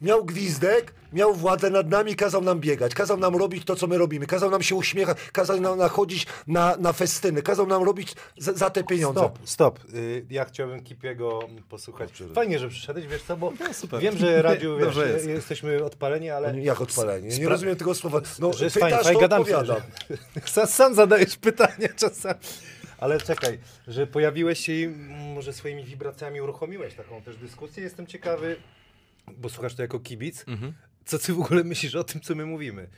miał 0.00 0.24
gwizdek, 0.24 0.94
miał 1.12 1.34
władzę 1.34 1.70
nad 1.70 1.90
nami, 1.90 2.16
kazał 2.16 2.42
nam 2.42 2.60
biegać, 2.60 2.94
kazał 2.94 3.16
nam 3.16 3.36
robić 3.36 3.64
to, 3.64 3.76
co 3.76 3.86
my 3.86 3.98
robimy, 3.98 4.26
kazał 4.26 4.50
nam 4.50 4.62
się 4.62 4.74
uśmiechać, 4.74 5.18
kazał 5.32 5.60
nam 5.60 5.78
nachodzić 5.78 6.26
na, 6.46 6.76
na 6.76 6.92
festyny, 6.92 7.42
kazał 7.42 7.66
nam 7.66 7.82
robić 7.82 8.14
za, 8.38 8.52
za 8.52 8.70
te 8.70 8.84
pieniądze. 8.84 9.20
Stop, 9.20 9.38
stop. 9.44 9.92
Yy, 9.92 10.26
ja 10.30 10.44
chciałbym 10.44 10.82
Kipiego 10.82 11.40
posłuchać. 11.68 12.22
Fajnie, 12.34 12.58
że 12.58 12.68
przyszedłeś, 12.68 13.06
wiesz 13.06 13.22
co, 13.22 13.36
bo 13.36 13.52
wiem, 14.00 14.18
że 14.18 14.42
Radiu, 14.42 14.76
wiesz, 14.76 14.84
Dobrze 14.84 15.08
jest. 15.08 15.26
jesteśmy 15.26 15.84
odpaleni, 15.84 16.30
ale... 16.30 16.60
Jak 16.60 16.80
odpalenie? 16.80 17.28
Nie 17.28 17.34
Spra- 17.34 17.48
rozumiem 17.48 17.76
tego 17.76 17.94
słowa. 17.94 18.20
No, 18.38 18.52
że 18.52 18.64
jest 18.64 18.74
pytasz, 18.74 18.90
fajnie, 18.90 19.04
fajnie 19.04 19.20
gadam 19.20 19.40
odpowiadam. 19.40 19.80
Sam, 20.44 20.66
sam 20.66 20.94
zadajesz 20.94 21.36
pytania 21.36 21.88
czasami. 21.96 22.40
Ale 22.98 23.20
czekaj, 23.20 23.58
że 23.88 24.06
pojawiłeś 24.06 24.58
się 24.58 24.72
i 24.72 24.88
może 25.34 25.52
swoimi 25.52 25.84
wibracjami 25.84 26.40
uruchomiłeś 26.40 26.94
taką 26.94 27.22
też 27.22 27.36
dyskusję. 27.36 27.82
Jestem 27.82 28.06
ciekawy, 28.06 28.56
bo 29.36 29.48
słuchasz 29.48 29.74
to 29.74 29.82
jako 29.82 30.00
kibic, 30.00 30.44
Mhm. 30.48 30.72
co 31.04 31.18
ty 31.18 31.32
w 31.34 31.40
ogóle 31.40 31.64
myślisz 31.64 31.94
o 31.94 32.04
tym, 32.04 32.20
co 32.20 32.34
my 32.34 32.46
mówimy? 32.46 32.88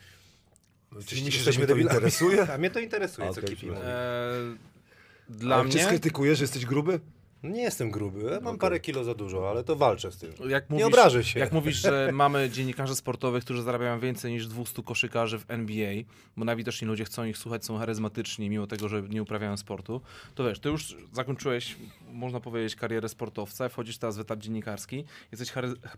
Czyli 1.05 1.23
myślisz, 1.23 1.33
że 1.33 1.37
Jesteśmy 1.39 1.59
mnie 1.59 1.67
to 1.67 1.73
debilami. 1.73 1.95
interesuje? 1.97 2.47
A 2.53 2.57
mnie 2.57 2.69
to 2.71 2.79
interesuje, 2.79 3.27
A, 3.29 3.33
co 3.33 3.41
okej, 3.41 3.55
Kipi 3.55 3.65
mówi. 3.67 3.81
Eee, 3.85 4.57
dla 5.29 5.55
Ale 5.55 5.69
Czy 5.69 5.75
mnie, 5.77 5.85
skrytykujesz, 5.85 6.37
że 6.37 6.43
jesteś 6.43 6.65
gruby? 6.65 6.99
Nie 7.51 7.61
jestem 7.61 7.91
gruby, 7.91 8.39
mam 8.41 8.57
parę 8.57 8.79
kilo 8.79 9.03
za 9.03 9.13
dużo, 9.13 9.49
ale 9.49 9.63
to 9.63 9.75
walczę 9.75 10.11
z 10.11 10.17
tym. 10.17 10.33
jak 10.49 10.69
nie 10.69 10.73
mówisz, 10.73 10.87
obrażę 10.87 11.23
się. 11.23 11.39
Jak 11.39 11.51
mówisz, 11.51 11.77
że 11.77 12.09
mamy 12.13 12.49
dziennikarzy 12.49 12.95
sportowych, 12.95 13.43
którzy 13.43 13.63
zarabiają 13.63 13.99
więcej 13.99 14.31
niż 14.31 14.47
200 14.47 14.83
koszykarzy 14.83 15.39
w 15.39 15.45
NBA, 15.47 15.93
bo 16.37 16.45
najwidoczni 16.45 16.87
ludzie 16.87 17.05
chcą 17.05 17.25
ich 17.25 17.37
słuchać, 17.37 17.65
są 17.65 17.77
charyzmatyczni, 17.77 18.49
mimo 18.49 18.67
tego, 18.67 18.89
że 18.89 19.01
nie 19.01 19.21
uprawiają 19.21 19.57
sportu, 19.57 20.01
to 20.35 20.43
wiesz, 20.43 20.59
ty 20.59 20.69
już 20.69 20.97
zakończyłeś, 21.13 21.75
można 22.11 22.39
powiedzieć, 22.39 22.75
karierę 22.75 23.09
sportowca, 23.09 23.69
wchodzisz 23.69 23.97
teraz 23.97 24.17
w 24.17 24.19
etap 24.19 24.39
dziennikarski, 24.39 25.03
jesteś 25.31 25.53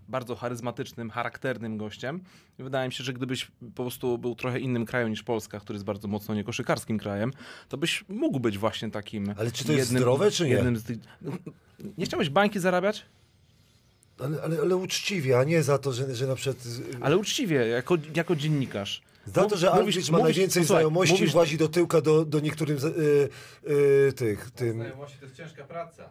bardzo 0.08 0.36
charyzmatycznym, 0.36 1.10
charakternym 1.10 1.78
gościem. 1.78 2.22
I 2.60 2.64
wydaje 2.64 2.88
mi 2.88 2.94
się, 2.94 3.04
że 3.04 3.14
gdybyś 3.14 3.52
po 3.76 3.84
prostu 3.84 4.18
był 4.18 4.36
trochę 4.36 4.60
innym 4.60 4.86
krajem 4.86 5.10
niż 5.10 5.24
Polska, 5.24 5.60
który 5.60 5.78
jest 5.78 5.86
bardzo 5.86 6.08
mocno 6.08 6.36
niekoszykarskim 6.36 6.98
krajem, 6.98 7.32
to 7.70 7.78
byś 7.78 8.06
mógł 8.10 8.40
być 8.40 8.58
właśnie 8.58 8.92
takim 8.92 9.34
Ale 9.38 9.52
czy 9.52 9.66
to 9.66 9.74
jest 9.74 9.90
zdrowe, 9.90 10.32
czy 10.32 10.44
nie? 10.44 10.50
Jednym 10.50 10.78
z 10.78 10.84
tych... 10.84 10.98
Nie 11.98 12.06
chciałeś 12.06 12.30
bańki 12.30 12.60
zarabiać? 12.60 13.06
Ale, 14.20 14.42
ale, 14.42 14.62
ale 14.62 14.76
uczciwie, 14.76 15.40
a 15.40 15.44
nie 15.44 15.64
za 15.64 15.78
to, 15.78 15.94
że, 15.94 16.16
że 16.16 16.28
na 16.28 16.36
przykład... 16.36 16.64
Ale 17.02 17.18
uczciwie, 17.18 17.56
jako, 17.68 17.98
jako 18.16 18.36
dziennikarz. 18.36 19.02
Za 19.26 19.46
to, 19.46 19.58
że 19.58 19.72
Aldrich 19.72 20.10
ma 20.12 20.18
mówisz- 20.18 20.24
najwięcej 20.24 20.62
posłuchaj, 20.62 20.66
znajomości, 20.84 21.14
mówisz- 21.16 21.32
włazi 21.34 21.58
do 21.58 21.68
tyłka 21.68 22.02
do, 22.02 22.26
do 22.26 22.40
niektórym 22.40 22.80
z- 22.80 22.84
y, 22.86 23.30
y, 24.10 24.14
tych, 24.14 24.52
tym... 24.52 24.74
Znajomości 24.74 25.18
to 25.20 25.26
jest 25.26 25.38
ciężka 25.38 25.64
praca. 25.64 26.10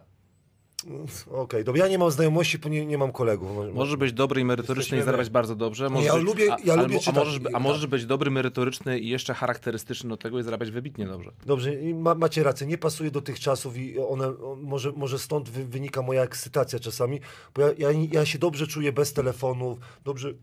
Dobra, 1.65 1.83
ja 1.85 1.87
nie 1.87 1.97
mam 1.97 2.11
znajomości, 2.11 2.59
bo 2.59 2.69
nie, 2.69 2.85
nie 2.85 2.97
mam 2.97 3.11
kolegów. 3.11 3.55
Mo- 3.55 3.71
Możesz 3.73 3.95
być 3.95 4.13
dobry 4.13 4.41
i 4.41 4.45
merytoryczny 4.45 4.79
Jesteśmy 4.81 4.97
i 4.97 5.05
zarabiać 5.05 5.29
bardzo 5.29 5.55
dobrze. 5.55 5.89
Możesz 5.89 6.07
ja 6.07 6.13
być, 6.13 6.23
lubię- 6.23 6.51
a, 6.51 6.57
ja 6.65 6.75
lubię 6.75 6.99
albo, 7.05 7.19
a, 7.21 7.25
możesz, 7.25 7.39
a 7.45 7.51
tak. 7.51 7.61
możesz 7.61 7.87
być 7.87 8.05
dobry, 8.05 8.31
merytoryczny 8.31 8.99
i 8.99 9.09
jeszcze 9.09 9.33
charakterystyczny 9.33 10.09
do 10.09 10.17
tego 10.17 10.39
i 10.39 10.43
zarabiać 10.43 10.71
wybitnie 10.71 11.05
dobrze. 11.05 11.31
Dobrze, 11.45 11.71
ma, 11.93 12.15
macie 12.15 12.43
rację, 12.43 12.67
nie 12.67 12.77
pasuje 12.77 13.11
do 13.11 13.21
tych 13.21 13.39
czasów 13.39 13.77
i 13.77 13.99
one, 13.99 14.33
może, 14.61 14.91
może 14.91 15.19
stąd 15.19 15.49
wy, 15.49 15.65
wynika 15.65 16.01
moja 16.01 16.21
ekscytacja 16.23 16.79
czasami, 16.79 17.19
bo 17.55 17.61
ja, 17.61 17.67
ja, 17.77 17.89
ja 18.11 18.25
się 18.25 18.39
dobrze 18.39 18.67
czuję 18.67 18.91
bez 18.91 19.13
telefonów, 19.13 19.79
dobrze, 20.03 20.33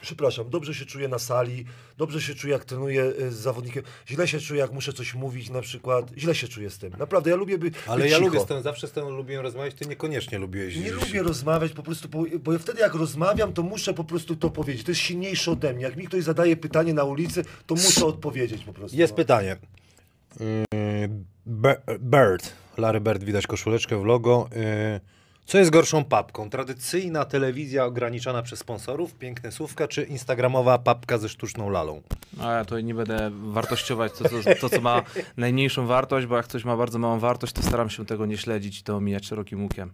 przepraszam, 0.00 0.50
dobrze 0.50 0.74
się 0.74 0.86
czuję 0.86 1.08
na 1.08 1.18
sali, 1.18 1.64
dobrze 1.96 2.20
się 2.20 2.34
czuję 2.34 2.52
jak 2.52 2.64
trenuję 2.64 3.02
y, 3.02 3.32
z 3.32 3.36
zawodnikiem, 3.36 3.82
źle 4.08 4.28
się 4.28 4.40
czuję 4.40 4.60
jak 4.60 4.72
muszę 4.72 4.92
coś 4.92 5.14
mówić 5.14 5.50
na 5.50 5.60
przykład, 5.60 6.10
źle 6.18 6.34
się 6.34 6.48
czuję 6.48 6.70
z 6.70 6.78
tym, 6.78 6.92
naprawdę, 6.98 7.30
ja 7.30 7.36
lubię 7.36 7.58
by, 7.58 7.70
Ale 7.86 8.02
być 8.02 8.12
ja 8.12 8.18
cicho. 8.18 8.28
lubię 8.28 8.40
z 8.40 8.46
tym, 8.46 8.62
zawsze 8.62 8.86
z 8.88 8.92
tym 8.92 9.08
lubiłem 9.08 9.42
rozmawiać, 9.42 9.74
ty 9.74 9.86
niekoniecznie 9.88 10.38
lubiłeś. 10.38 10.76
Nie 10.76 10.90
lubię 10.92 11.22
rozmawiać 11.22 11.72
po 11.72 11.82
prostu, 11.82 12.08
bo, 12.08 12.24
bo 12.40 12.58
wtedy 12.58 12.80
jak 12.80 12.94
rozmawiam, 12.94 13.52
to 13.52 13.62
muszę 13.62 13.94
po 13.94 14.04
prostu 14.04 14.36
to 14.36 14.50
powiedzieć. 14.50 14.84
To 14.84 14.90
jest 14.90 15.00
silniejsze 15.00 15.50
ode 15.50 15.72
mnie. 15.72 15.82
Jak 15.82 15.96
mi 15.96 16.06
ktoś 16.06 16.24
zadaje 16.24 16.56
pytanie 16.56 16.94
na 16.94 17.04
ulicy, 17.04 17.44
to 17.66 17.74
muszę 17.74 18.06
odpowiedzieć 18.06 18.64
po 18.64 18.72
prostu. 18.72 18.96
Jest 18.96 19.12
no. 19.12 19.16
pytanie. 19.16 19.56
Be- 21.46 21.82
Bird, 22.00 22.52
Larry 22.78 23.00
Bird, 23.00 23.24
widać 23.24 23.46
koszuleczkę 23.46 23.98
w 24.00 24.04
logo. 24.04 24.48
Yy, 25.46 25.52
Co 25.52 25.58
jest 25.58 25.70
gorszą 25.70 26.04
papką? 26.04 26.50
Tradycyjna 26.50 27.24
telewizja 27.24 27.84
ograniczana 27.84 28.42
przez 28.42 28.58
sponsorów, 28.58 29.14
piękne 29.14 29.52
słówka, 29.52 29.88
czy 29.88 30.02
instagramowa 30.02 30.78
papka 30.78 31.18
ze 31.18 31.28
sztuczną 31.28 31.70
lalą? 31.70 32.02
A 32.40 32.52
ja 32.52 32.64
tutaj 32.64 32.84
nie 32.84 32.94
będę 32.94 33.30
wartościować 33.32 34.12
to, 34.12 34.28
to, 34.28 34.36
to, 34.60 34.68
co 34.68 34.80
ma 34.80 35.02
najmniejszą 35.36 35.86
wartość, 35.86 36.26
bo 36.26 36.36
jak 36.36 36.46
coś 36.46 36.64
ma 36.64 36.76
bardzo 36.76 36.98
małą 36.98 37.18
wartość, 37.18 37.52
to 37.52 37.62
staram 37.62 37.90
się 37.90 38.06
tego 38.06 38.26
nie 38.26 38.38
śledzić 38.38 38.80
i 38.80 38.82
to 38.82 38.96
omijać 38.96 39.26
szerokim 39.26 39.62
łukiem. 39.62 39.90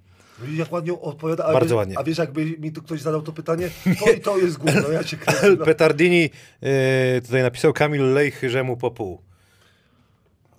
Jak 0.54 0.72
ładnie 0.72 1.00
odpowiada. 1.00 1.44
A 1.44 1.52
Bardzo 1.52 1.74
wiesz, 1.74 1.76
ładnie. 1.76 1.98
A 1.98 2.02
wiesz, 2.04 2.18
jakby 2.18 2.44
mi 2.44 2.72
tu 2.72 2.82
ktoś 2.82 3.00
zadał 3.00 3.22
to 3.22 3.32
pytanie? 3.32 3.68
To 4.04 4.12
i 4.12 4.20
to 4.20 4.38
jest 4.38 4.58
gówno, 4.58 4.88
ja 4.88 5.04
cię 5.04 5.16
kręcę. 5.16 5.56
No. 5.58 5.64
Petardini 5.64 6.30
e, 6.62 7.20
tutaj 7.20 7.42
napisał 7.42 7.72
Kamil 7.72 8.12
lej 8.12 8.30
chyrzemu 8.30 8.76
po 8.76 8.90
pół. 8.90 9.31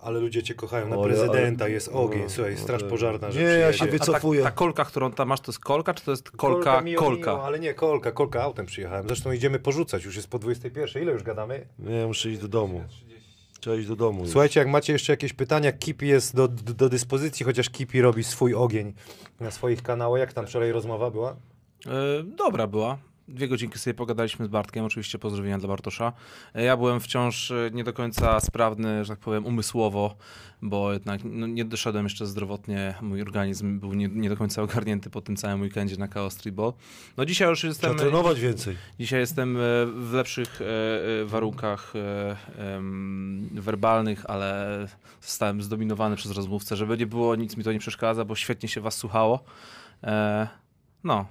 Ale 0.04 0.20
ludzie 0.20 0.42
cię 0.42 0.54
kochają, 0.54 0.88
na 0.88 0.98
prezydenta 0.98 1.64
ale- 1.64 1.74
jest 1.74 1.88
ogień, 1.92 2.22
no, 2.22 2.30
słuchaj, 2.30 2.56
straż 2.56 2.80
ale- 2.82 2.90
pożarna, 2.90 3.30
że 3.30 3.40
Nie, 3.40 3.46
ja 3.46 3.72
się 3.72 3.78
przyjedzie. 3.78 3.94
A 3.94 3.98
ta, 3.98 4.12
Wycofuję. 4.12 4.42
ta 4.42 4.50
kolka, 4.50 4.84
którą 4.84 5.12
tam 5.12 5.28
masz, 5.28 5.40
to 5.40 5.52
jest 5.52 5.58
kolka, 5.58 5.94
czy 5.94 6.04
to 6.04 6.10
jest 6.10 6.30
kolka, 6.30 6.80
mio, 6.80 6.98
kolka? 6.98 7.32
mio, 7.34 7.44
ale 7.44 7.58
nie, 7.60 7.74
kolka, 7.74 8.12
kolka 8.12 8.42
autem 8.42 8.66
przyjechałem. 8.66 9.06
Zresztą 9.06 9.32
idziemy 9.32 9.58
porzucać, 9.58 10.04
już 10.04 10.16
jest 10.16 10.28
po 10.28 10.38
21. 10.38 11.02
Ile 11.02 11.12
już 11.12 11.22
gadamy? 11.22 11.66
Nie, 11.78 12.06
muszę 12.06 12.30
iść 12.30 12.40
do 12.40 12.48
domu. 12.48 12.84
Trzeba 13.60 13.76
iść 13.76 13.88
do 13.88 13.96
domu. 13.96 14.20
już. 14.22 14.30
Słuchajcie, 14.30 14.60
jak 14.60 14.68
macie 14.68 14.92
jeszcze 14.92 15.12
jakieś 15.12 15.32
pytania, 15.32 15.72
Kipi 15.72 16.08
jest 16.08 16.36
do, 16.36 16.48
do, 16.48 16.74
do 16.74 16.88
dyspozycji, 16.88 17.46
chociaż 17.46 17.70
Kipi 17.70 18.00
robi 18.00 18.24
swój 18.24 18.54
ogień 18.54 18.92
na 19.40 19.50
swoich 19.50 19.82
kanałach. 19.82 20.20
Jak 20.20 20.32
tam 20.32 20.46
wczoraj 20.46 20.72
rozmowa 20.72 21.10
była? 21.10 21.36
E, 21.86 22.22
dobra 22.22 22.66
była. 22.66 22.98
Dwie 23.28 23.48
godzinki 23.48 23.78
sobie 23.78 23.94
pogadaliśmy 23.94 24.44
z 24.46 24.48
Bartkiem, 24.48 24.84
oczywiście 24.84 25.18
pozdrowienia 25.18 25.58
dla 25.58 25.68
Bartosza. 25.68 26.12
E, 26.54 26.64
Ja 26.64 26.76
byłem 26.76 27.00
wciąż 27.00 27.50
e, 27.50 27.70
nie 27.72 27.84
do 27.84 27.92
końca 27.92 28.40
sprawny, 28.40 29.04
że 29.04 29.08
tak 29.12 29.18
powiem, 29.18 29.46
umysłowo, 29.46 30.16
bo 30.62 30.92
jednak 30.92 31.20
no, 31.24 31.46
nie 31.46 31.64
doszedłem 31.64 32.04
jeszcze 32.04 32.26
zdrowotnie, 32.26 32.94
mój 33.02 33.22
organizm 33.22 33.80
był 33.80 33.94
nie, 33.94 34.08
nie 34.08 34.28
do 34.28 34.36
końca 34.36 34.62
ogarnięty 34.62 35.10
po 35.10 35.20
tym 35.20 35.36
całym 35.36 35.60
weekendzie 35.60 35.96
na 35.96 36.06
Chaos 36.08 36.32
Streetball. 36.34 36.72
No 37.16 37.24
dzisiaj 37.24 37.48
już 37.48 37.64
jestem, 37.64 37.90
Trzeba 37.90 38.02
trenować 38.10 38.40
więcej. 38.40 38.76
dzisiaj 39.00 39.20
jestem 39.20 39.56
e, 39.56 39.60
w 39.86 40.10
lepszych 40.12 40.60
e, 40.60 40.64
e, 41.22 41.24
warunkach 41.24 41.92
e, 41.96 42.36
werbalnych, 43.52 44.30
ale 44.30 44.68
zostałem 45.22 45.62
zdominowany 45.62 46.16
przez 46.16 46.32
rozmówcę, 46.32 46.76
żeby 46.76 46.98
nie 46.98 47.06
było, 47.06 47.36
nic 47.36 47.56
mi 47.56 47.64
to 47.64 47.72
nie 47.72 47.78
przeszkadza, 47.78 48.24
bo 48.24 48.34
świetnie 48.36 48.68
się 48.68 48.80
was 48.80 48.96
słuchało. 48.96 49.44
E, 50.02 50.48
No, 51.04 51.26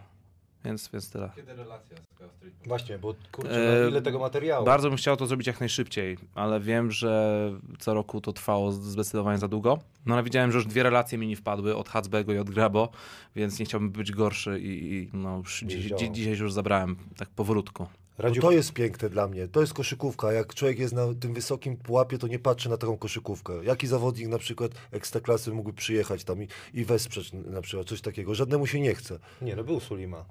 więc, 0.65 0.89
więc 0.93 1.09
tyle. 1.09 1.29
Kiedy 1.35 1.53
relacja 1.53 1.97
z 1.97 2.17
Chaos 2.19 2.31
Street? 2.31 2.53
Właśnie, 2.65 2.97
bo 2.99 3.15
kurczę, 3.31 3.77
E, 3.79 3.83
no 3.83 3.87
ile 3.89 4.01
tego 4.01 4.19
materiału. 4.19 4.65
Bardzo 4.65 4.89
bym 4.89 4.97
chciał 4.97 5.17
to 5.17 5.27
zrobić 5.27 5.47
jak 5.47 5.59
najszybciej, 5.59 6.17
ale 6.35 6.59
wiem, 6.59 6.91
że 6.91 7.51
co 7.79 7.93
roku 7.93 8.21
to 8.21 8.33
trwało 8.33 8.71
zdecydowanie 8.71 9.37
za 9.37 9.47
długo. 9.47 9.79
No 10.05 10.13
ale 10.13 10.23
widziałem, 10.23 10.51
że 10.51 10.57
już 10.57 10.67
dwie 10.67 10.83
relacje 10.83 11.17
mi 11.17 11.27
nie 11.27 11.35
wpadły, 11.35 11.75
od 11.75 11.89
Hatzbego 11.89 12.33
i 12.33 12.37
od 12.37 12.49
Grabo, 12.49 12.89
więc 13.35 13.59
nie 13.59 13.65
chciałbym 13.65 13.91
być 13.91 14.11
gorszy 14.11 14.59
i, 14.59 14.93
i 14.93 15.09
no 15.13 15.37
już 15.37 15.61
Nie 15.61 15.67
dzi, 15.67 15.87
działo. 15.89 15.99
dzi, 16.01 16.11
dzisiaj 16.11 16.37
już 16.37 16.53
zabrałem, 16.53 16.95
tak 17.17 17.29
powolutku. 17.29 17.87
No 18.17 18.23
Radziu, 18.23 18.41
to 18.41 18.51
jest 18.51 18.73
piękne 18.73 19.09
dla 19.09 19.27
mnie. 19.27 19.47
To 19.47 19.61
jest 19.61 19.73
koszykówka. 19.73 20.31
Jak 20.31 20.53
człowiek 20.53 20.79
jest 20.79 20.93
na 20.93 21.01
tym 21.19 21.33
wysokim 21.33 21.77
pułapie, 21.77 22.17
to 22.17 22.27
nie 22.27 22.39
patrzy 22.39 22.69
na 22.69 22.77
taką 22.77 22.97
koszykówkę. 22.97 23.53
Jaki 23.63 23.87
zawodnik 23.87 24.27
na 24.27 24.37
przykład 24.37 24.71
ekstraklasy 24.91 25.51
mógłby 25.51 25.73
przyjechać 25.73 26.23
tam 26.23 26.43
i, 26.43 26.47
i 26.73 26.85
wesprzeć 26.85 27.31
na 27.33 27.61
przykład 27.61 27.87
coś 27.87 28.01
takiego? 28.01 28.35
Żadnemu 28.35 28.67
się 28.67 28.79
nie 28.79 28.95
chce. 28.95 29.19
Nie, 29.41 29.55
no 29.55 29.63
był 29.63 29.79
Sulima. 29.79 30.25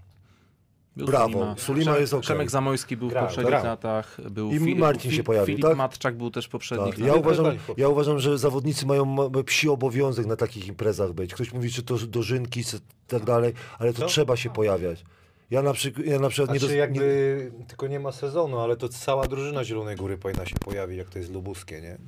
Był 0.97 1.06
Brawo, 1.06 1.55
Sulima 1.59 1.82
Przemek, 1.85 2.01
jest 2.01 2.14
okej. 2.14 2.23
Przemek 2.23 2.51
Zamojski 2.51 2.97
był 2.97 3.10
w 3.10 3.12
poprzednich 3.14 3.47
grał. 3.47 3.64
latach, 3.64 4.16
był 4.31 4.51
I 4.52 4.60
Fi- 4.60 4.77
Marcin 4.77 5.10
się 5.10 5.23
Fi- 5.23 5.24
pojawił, 5.27 5.47
Filip 5.56 5.62
tak? 5.69 5.77
Matczak 5.77 6.16
był 6.16 6.31
też 6.31 6.47
w 6.47 6.48
poprzednich 6.48 6.94
Tak. 6.94 6.98
latach. 6.98 7.14
Ja, 7.14 7.20
uważam, 7.20 7.47
ja 7.77 7.89
uważam, 7.89 8.19
że 8.19 8.39
zawodnicy 8.39 8.86
mają 8.86 9.05
ma- 9.05 9.28
psi 9.47 9.69
obowiązek 9.69 10.27
na 10.27 10.36
takich 10.36 10.66
imprezach 10.69 11.12
być. 11.12 11.35
Ktoś 11.35 11.52
mówi, 11.52 11.70
czy 11.70 11.82
to 11.82 11.98
dożynki 11.98 12.60
i 12.60 12.64
tak 13.09 13.24
dalej, 13.24 13.52
ale 13.78 13.93
to 13.93 13.98
Co? 13.98 14.06
trzeba 14.06 14.36
się 14.36 14.51
pojawiać. 14.51 15.05
Ja 15.51 15.62
na, 15.62 15.73
przyk- 15.73 16.05
ja 16.06 16.19
na 16.19 16.28
przykład 16.28 16.55
nie, 16.55 16.59
Znaczy 16.59 16.73
dos- 16.74 16.78
jakby, 16.78 17.52
tylko 17.69 17.86
nie 17.86 18.01
ma 18.01 18.12
sezonu, 18.12 18.59
ale 18.59 18.77
to 18.77 18.89
cała 18.89 19.27
drużyna 19.28 19.64
Zielonej 19.64 19.97
Góry 19.97 20.19
powinna 20.19 20.47
się 20.47 20.55
pojawić, 20.56 20.98
jak 20.98 21.09
to 21.09 21.19
jest 21.19 21.32
lubuskie, 21.32 21.81
nie? 21.81 21.98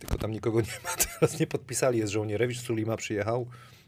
Tylko 0.00 0.18
tam 0.18 0.30
nikogo 0.30 0.60
nie 0.60 0.66
ma, 0.84 0.90
teraz 1.20 1.40
nie 1.40 1.46
podpisali, 1.46 1.98
jest 1.98 2.12
żołnierewicz, 2.12 2.60
Sulima 2.60 2.96
przyjechał, 2.96 3.46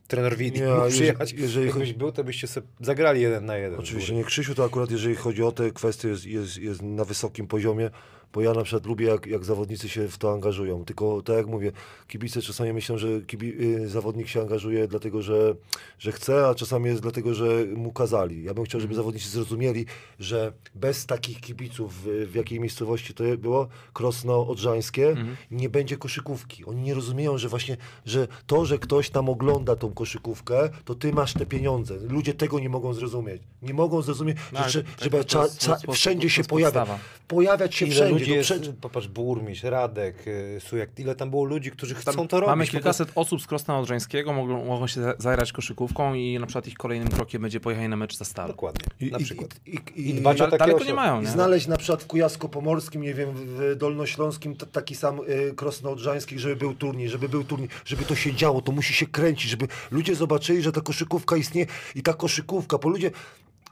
trener 0.08 0.36
Widi 0.36 0.60
mógł 0.62 0.70
jeżeli- 0.74 0.92
przyjechać, 0.92 1.32
jeżeli 1.32 1.66
jakbyś 1.66 1.92
był, 1.92 2.12
to 2.12 2.24
byście 2.24 2.46
sobie 2.46 2.66
zagrali 2.80 3.20
jeden 3.20 3.46
na 3.46 3.56
jeden. 3.56 3.78
Oczywiście 3.80 4.14
nie 4.14 4.24
Krzysiu, 4.24 4.54
to 4.54 4.64
akurat 4.64 4.90
jeżeli 4.90 5.14
chodzi 5.16 5.42
o 5.42 5.52
te 5.52 5.70
kwestie 5.70 6.08
jest, 6.08 6.26
jest, 6.26 6.56
jest 6.56 6.82
na 6.82 7.04
wysokim 7.04 7.46
poziomie, 7.46 7.90
bo 8.32 8.40
ja 8.40 8.52
na 8.52 8.62
przykład 8.62 8.86
lubię 8.86 9.06
jak, 9.06 9.26
jak 9.26 9.44
zawodnicy 9.44 9.88
się 9.88 10.08
w 10.08 10.18
to 10.18 10.32
angażują. 10.32 10.84
Tylko 10.84 11.22
tak 11.22 11.36
jak 11.36 11.46
mówię, 11.46 11.72
kibice 12.08 12.42
czasami 12.42 12.72
myślą, 12.72 12.98
że 12.98 13.08
kibi, 13.26 13.62
y, 13.62 13.88
zawodnik 13.88 14.28
się 14.28 14.40
angażuje 14.40 14.88
dlatego, 14.88 15.22
że, 15.22 15.54
że 15.98 16.12
chce, 16.12 16.46
a 16.46 16.54
czasami 16.54 16.86
jest 16.86 17.02
dlatego, 17.02 17.34
że 17.34 17.64
mu 17.76 17.92
kazali. 17.92 18.44
Ja 18.44 18.54
bym 18.54 18.64
chciał, 18.64 18.80
żeby 18.80 18.94
zawodnicy 18.94 19.28
zrozumieli, 19.28 19.86
że 20.18 20.52
bez 20.74 21.06
takich 21.06 21.40
kibiców, 21.40 21.94
w, 22.02 22.30
w 22.30 22.34
jakiej 22.34 22.60
miejscowości 22.60 23.14
to 23.14 23.24
było, 23.38 23.68
Krosno 23.92 24.46
Odrzańskie, 24.46 25.14
nie 25.50 25.68
będzie 25.68 25.96
koszykówki. 25.96 26.64
Oni 26.64 26.82
nie 26.82 26.94
rozumieją, 26.94 27.38
że 27.38 27.48
właśnie, 27.48 27.76
że 28.06 28.28
to, 28.46 28.64
że 28.64 28.78
ktoś 28.78 29.10
tam 29.10 29.28
ogląda 29.28 29.76
tą 29.76 29.92
koszykówkę, 29.92 30.68
to 30.84 30.94
ty 30.94 31.12
masz 31.12 31.32
te 31.32 31.46
pieniądze. 31.46 31.94
Ludzie 32.08 32.34
tego 32.34 32.58
nie 32.60 32.68
mogą 32.68 32.92
zrozumieć. 32.92 33.42
Nie 33.62 33.74
mogą 33.74 34.02
zrozumieć, 34.02 34.36
No, 34.52 34.58
że, 34.62 34.68
że, 34.70 34.82
tak, 34.82 35.02
jest- 35.02 35.12
to 35.12 35.24
cza, 35.24 35.42
jest 35.42 35.62
sposób- 35.62 35.94
wszędzie 35.94 36.30
się 36.30 36.40
jest 36.40 36.50
pojawiać. 36.50 36.88
się 37.74 37.86
wszędzie. 37.86 38.17
Ludzi 38.18 38.30
no 38.30 38.36
jest, 38.36 38.50
prze- 38.50 38.72
popatrz, 38.80 39.08
burmistrz, 39.08 39.64
Radek, 39.64 40.26
y, 40.26 40.60
Sujak, 40.60 40.90
ile 40.98 41.14
tam 41.14 41.30
było 41.30 41.44
ludzi, 41.44 41.70
którzy 41.70 41.94
chcą 41.94 42.12
Tam 42.12 42.28
to 42.28 42.40
robić. 42.40 42.48
Mamy 42.48 42.66
kilkaset 42.66 43.12
osób 43.14 43.42
z 43.42 43.46
Krosna 43.46 43.78
Odrzańskiego, 43.78 44.32
mogą, 44.32 44.64
mogą 44.64 44.86
się 44.86 45.02
za- 45.02 45.14
zagrać 45.18 45.52
koszykówką 45.52 46.14
i 46.14 46.38
na 46.38 46.46
przykład 46.46 46.66
ich 46.68 46.74
kolejnym 46.74 47.08
krokiem 47.08 47.42
będzie 47.42 47.60
pojechanie 47.60 47.88
na 47.88 47.96
mecz 47.96 48.16
za 48.16 48.24
Stal. 48.24 48.48
Dokładnie, 48.48 48.84
na 49.10 49.18
przykład. 49.18 49.60
I, 49.66 49.78
i, 49.96 50.08
I 50.10 50.14
dbać 50.14 50.40
o 50.40 50.48
takie 50.50 50.84
nie 50.86 50.94
mają, 50.94 51.20
I 51.20 51.24
nie? 51.24 51.30
znaleźć 51.30 51.66
na 51.66 51.76
przykład 51.76 52.02
w 52.02 52.06
Kujawsko-Pomorskim, 52.06 53.00
nie 53.02 53.14
wiem, 53.14 53.28
w 53.34 53.76
Dolnośląskim 53.76 54.56
t- 54.56 54.66
taki 54.66 54.94
sam 54.94 55.20
y, 55.28 55.52
Krosno-Odrzański, 55.56 56.38
żeby 56.38 56.56
był 56.56 56.74
turniej, 56.74 57.08
żeby 57.08 57.28
był 57.28 57.44
turniej, 57.44 57.68
żeby 57.84 58.04
to 58.04 58.14
się 58.14 58.34
działo, 58.34 58.62
to 58.62 58.72
musi 58.72 58.94
się 58.94 59.06
kręcić, 59.06 59.50
żeby 59.50 59.68
ludzie 59.90 60.14
zobaczyli, 60.14 60.62
że 60.62 60.72
ta 60.72 60.80
koszykówka 60.80 61.36
istnieje 61.36 61.66
i 61.94 62.02
ta 62.02 62.12
koszykówka, 62.14 62.78
bo 62.78 62.88
ludzie 62.88 63.10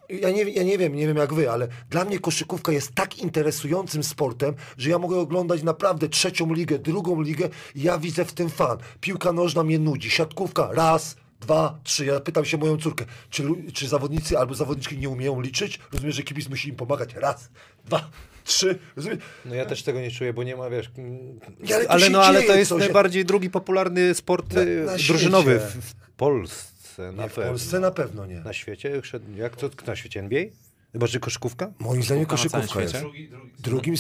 ja 0.09 0.31
nie, 0.31 0.43
ja 0.43 0.63
nie 0.63 0.79
wiem, 0.79 0.95
nie 0.97 1.07
wiem 1.07 1.17
jak 1.17 1.35
wy, 1.35 1.51
ale 1.51 1.69
dla 1.91 2.05
mnie 2.05 2.19
koszykówka 2.19 2.73
jest 2.73 2.95
tak 2.95 3.19
interesującym 3.19 4.03
sportem, 4.03 4.55
że 4.79 4.91
ja 4.91 4.99
mogę 4.99 5.17
oglądać 5.19 5.63
naprawdę 5.63 6.09
trzecią 6.09 6.53
ligę, 6.55 6.79
drugą 6.79 7.21
ligę 7.23 7.49
i 7.75 7.83
ja 7.83 7.99
widzę 7.99 8.25
w 8.25 8.33
tym 8.33 8.51
fan. 8.51 8.79
Piłka 9.01 9.33
nożna 9.33 9.63
mnie 9.63 9.79
nudzi, 9.79 10.11
siatkówka 10.11 10.69
raz, 10.73 11.17
dwa, 11.41 11.79
trzy. 11.85 12.05
Ja 12.07 12.21
pytam 12.21 12.45
się 12.45 12.57
moją 12.59 12.77
córkę, 12.77 13.05
czy, 13.31 13.45
czy 13.73 13.89
zawodnicy 13.89 14.39
albo 14.39 14.55
zawodniczki 14.55 14.99
nie 14.99 15.09
umieją 15.09 15.41
liczyć? 15.41 15.79
Rozumiem, 15.93 16.13
że 16.13 16.23
kibic 16.23 16.49
musi 16.49 16.69
im 16.69 16.77
pomagać. 16.77 17.15
Raz, 17.15 17.51
dwa, 17.85 18.11
trzy. 18.45 18.79
Rozumiem? 18.97 19.19
No 19.45 19.55
ja 19.55 19.67
też 19.67 19.83
tego 19.83 20.01
nie 20.01 20.11
czuję, 20.11 20.33
bo 20.33 20.43
nie 20.43 20.57
ma, 20.57 20.71
wiesz... 20.71 20.91
mm, 20.99 21.41
Ale 21.75 21.85
to 21.85 21.91
ale, 21.91 22.11
no, 22.11 22.23
ale 22.23 22.43
to 22.43 22.55
jest 22.57 22.69
coś. 22.69 22.81
najbardziej 22.81 23.25
drugi 23.25 23.51
popularny 23.51 24.15
sport 24.15 24.53
Na- 24.53 24.61
y, 24.63 24.85
na 24.87 24.97
drużynowy 24.97 25.59
w, 25.61 25.63
w 25.91 25.95
Polsce, 26.17 26.76
na 27.03 27.23
Nie, 27.23 27.29
w 27.29 27.35
pewno. 27.35 27.51
Polsce 27.51 27.81
na 27.81 27.91
pewno 27.91 28.27
nie. 28.27 28.41
Na 28.41 28.53
świecie? 28.53 29.03
Jak 29.37 29.57
to 29.57 29.71
na 29.87 29.97
świecie 29.97 30.21
NBA? 30.21 30.45
Chyba, 30.93 31.07
że 31.07 31.21
koszykówka? 31.21 31.73
Moim 31.79 32.03
zdaniem 32.03 32.27
Koszykówka 32.27 32.81
jest. 32.83 32.99
Drugi, 33.01 33.29
drugi, 33.29 33.53
Drugim... 33.59 33.95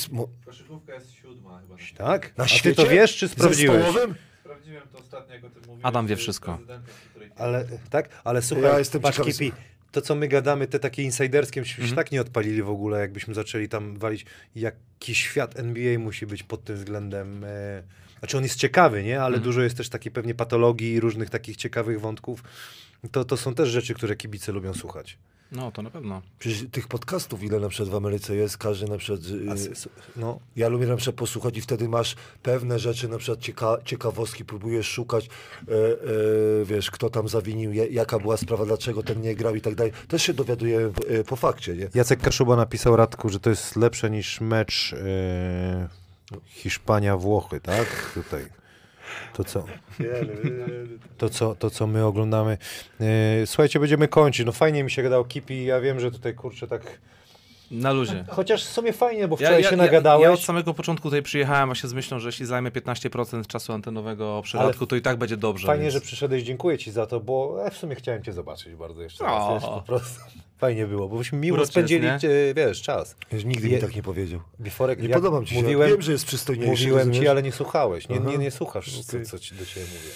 Koszykówka 0.44 0.94
jest 0.94 1.12
siódma 1.12 1.60
chyba. 1.60 1.76
Tak? 1.96 2.36
Na 2.36 2.44
A 2.44 2.48
świecie? 2.48 2.70
ty 2.76 2.82
to 2.84 2.90
wiesz, 2.90 3.16
czy 3.16 3.28
sprawdziłeś? 3.28 3.86
Sprawdziłem 4.40 4.82
to 4.92 4.98
ostatnio, 4.98 5.34
jak 5.34 5.44
o 5.44 5.50
tym 5.50 5.60
mówiłem. 5.60 5.80
Adam 5.86 6.06
wie 6.06 6.16
wszystko. 6.16 6.58
Ale, 7.36 7.66
tak? 7.90 8.08
Ale 8.24 8.42
słuchaj, 8.42 8.64
Ja 8.72 8.78
jestem 8.78 9.00
patrz, 9.00 9.20
Kipi, 9.20 9.52
to 9.92 10.00
co 10.00 10.14
my 10.14 10.28
gadamy, 10.28 10.66
te 10.66 10.78
takie 10.78 11.02
insiderskie, 11.02 11.60
myśmy 11.60 11.74
Mhm. 11.74 11.90
się 11.90 11.96
tak 11.96 12.12
nie 12.12 12.20
odpalili 12.20 12.62
w 12.62 12.68
ogóle, 12.70 13.00
jakbyśmy 13.00 13.34
zaczęli 13.34 13.68
tam 13.68 13.98
walić, 13.98 14.26
jaki 14.54 15.14
świat 15.14 15.58
NBA 15.58 15.98
musi 15.98 16.26
być 16.26 16.42
pod 16.42 16.64
tym 16.64 16.76
względem. 16.76 17.44
E, 17.44 17.82
znaczy 18.18 18.36
on 18.36 18.42
jest 18.42 18.56
ciekawy, 18.58 19.02
nie? 19.02 19.16
Ale 19.18 19.26
Mhm. 19.26 19.42
dużo 19.42 19.62
jest 19.62 19.76
też 19.76 19.88
takiej 19.88 20.12
pewnie 20.12 20.34
patologii 20.34 20.92
i 20.92 21.00
różnych 21.00 21.30
takich 21.30 21.56
ciekawych 21.56 22.00
wątków. 22.00 22.42
To, 23.12 23.24
to 23.24 23.36
są 23.36 23.54
też 23.54 23.68
rzeczy, 23.68 23.94
które 23.94 24.16
kibice 24.16 24.52
lubią 24.52 24.74
słuchać. 24.74 25.18
No, 25.52 25.72
to 25.72 25.82
na 25.82 25.90
pewno. 25.90 26.22
Przecież 26.38 26.64
tych 26.72 26.88
podcastów, 26.88 27.42
ile 27.42 27.60
na 27.60 27.68
przykład 27.68 27.88
w 27.88 27.94
Ameryce 27.94 28.36
jest, 28.36 28.58
każdy 28.58 28.88
na 28.88 28.98
przykład... 28.98 29.20
y, 29.30 29.88
no, 30.16 30.40
Ja 30.56 30.68
lubię 30.68 30.86
na 30.86 30.96
przykład 30.96 31.16
posłuchać 31.16 31.56
i 31.56 31.60
wtedy 31.60 31.88
masz 31.88 32.16
pewne 32.42 32.78
rzeczy, 32.78 33.08
na 33.08 33.18
przykład 33.18 33.40
cieka 33.40 33.76
ciekawostki, 33.84 34.44
próbujesz 34.44 34.88
szukać, 34.88 35.26
e, 35.26 35.72
e, 35.72 36.64
wiesz, 36.64 36.90
kto 36.90 37.10
tam 37.10 37.28
zawinił, 37.28 37.72
jaka 37.72 38.18
była 38.18 38.36
sprawa, 38.36 38.66
dlaczego 38.66 39.02
ten 39.02 39.20
nie 39.20 39.34
grał 39.34 39.54
i 39.54 39.60
tak 39.60 39.74
dalej. 39.74 39.92
Też 40.08 40.22
się 40.22 40.34
dowiaduję 40.34 40.92
e, 41.08 41.24
po 41.24 41.36
fakcie, 41.36 41.76
nie? 41.76 41.88
Jacek 41.94 42.20
Kaszuba 42.20 42.56
napisał 42.56 42.96
Radku, 42.96 43.28
że 43.28 43.40
to 43.40 43.50
jest 43.50 43.76
lepsze 43.76 44.10
niż 44.10 44.40
mecz 44.40 44.92
e, 44.92 45.88
Hiszpania-Włochy, 46.46 47.60
tak? 47.60 48.10
Tutaj. 48.14 48.46
To 49.34 49.44
co? 49.44 49.64
To 51.18 51.28
co, 51.28 51.54
to, 51.54 51.70
co 51.70 51.86
my 51.86 52.04
oglądamy. 52.04 52.58
E, 53.00 53.46
słuchajcie, 53.46 53.80
będziemy 53.80 54.08
kończyć. 54.08 54.46
No 54.46 54.52
fajnie 54.52 54.84
mi 54.84 54.90
się 54.90 55.02
gadało 55.02 55.24
Kipi. 55.24 55.64
Ja 55.64 55.80
wiem, 55.80 56.00
że 56.00 56.10
tutaj 56.10 56.34
kurczę 56.34 56.66
tak 56.66 56.98
Na 57.70 57.92
luzie. 57.92 58.24
Chociaż 58.28 58.64
w 58.64 58.68
sumie 58.68 58.92
fajnie, 58.92 59.28
bo 59.28 59.36
wczoraj 59.36 59.64
się 59.64 59.76
nagadałeś. 59.76 60.22
Ja, 60.22 60.28
ja 60.28 60.34
od 60.34 60.40
samego 60.40 60.74
początku 60.74 61.08
tutaj 61.08 61.22
przyjechałem 61.22 61.68
właśnie 61.68 61.88
z 61.88 61.92
myślą, 61.92 62.18
że 62.18 62.28
jeśli 62.28 62.46
zajmę 62.46 62.70
15% 62.70 63.46
czasu 63.46 63.72
antenowego 63.72 64.42
przydatku, 64.44 64.86
to 64.86 64.96
i 64.96 65.02
tak 65.02 65.16
będzie 65.16 65.36
dobrze. 65.36 65.66
Fajnie, 65.66 65.82
więc... 65.82 65.94
że 65.94 66.00
przyszedłeś, 66.00 66.42
dziękuję 66.42 66.78
ci 66.78 66.90
za 66.90 67.06
to, 67.06 67.20
bo 67.20 67.58
ja 67.64 67.70
w 67.70 67.76
sumie 67.76 67.94
chciałem 67.94 68.22
cię 68.22 68.32
zobaczyć 68.32 68.74
bardzo 68.74 69.02
jeszcze 69.02 69.24
raz, 69.24 69.52
wiesz, 69.52 69.70
po 69.70 69.82
prostu. 69.86 70.20
Fajnie 70.58 70.86
było, 70.86 71.08
bo 71.08 71.18
byśmy 71.18 71.38
miło 71.38 71.56
Uroczy 71.56 71.70
spędzili, 71.72 72.06
jest, 72.06 72.24
e, 72.24 72.54
wiesz, 72.54 72.82
czas. 72.82 73.16
Nigdy 73.44 73.68
Je- 73.68 73.74
mi 73.76 73.80
tak 73.80 73.96
nie 73.96 74.02
powiedział. 74.02 74.40
Biforek, 74.60 75.02
Nie 75.02 75.08
jak 75.08 75.18
podoba 75.18 75.40
mi 75.40 75.46
ci 75.46 75.54
się. 75.54 75.62
mówiłem, 75.62 75.90
Wiem, 75.90 76.02
że 76.02 76.12
jest 76.12 76.24
przystojniejszy. 76.26 76.70
mówiłem 76.70 77.00
ci, 77.02 77.08
rozumiesz? 77.08 77.30
ale 77.30 77.42
nie 77.42 77.52
słuchałeś, 77.52 78.08
nie, 78.08 78.20
nie, 78.20 78.38
nie 78.38 78.50
słuchasz, 78.50 79.00
co, 79.02 79.10
Okej. 79.16 79.26
co 79.26 79.38
ci 79.38 79.54
do 79.54 79.66
ciebie 79.66 79.86
mówię. 79.86 80.10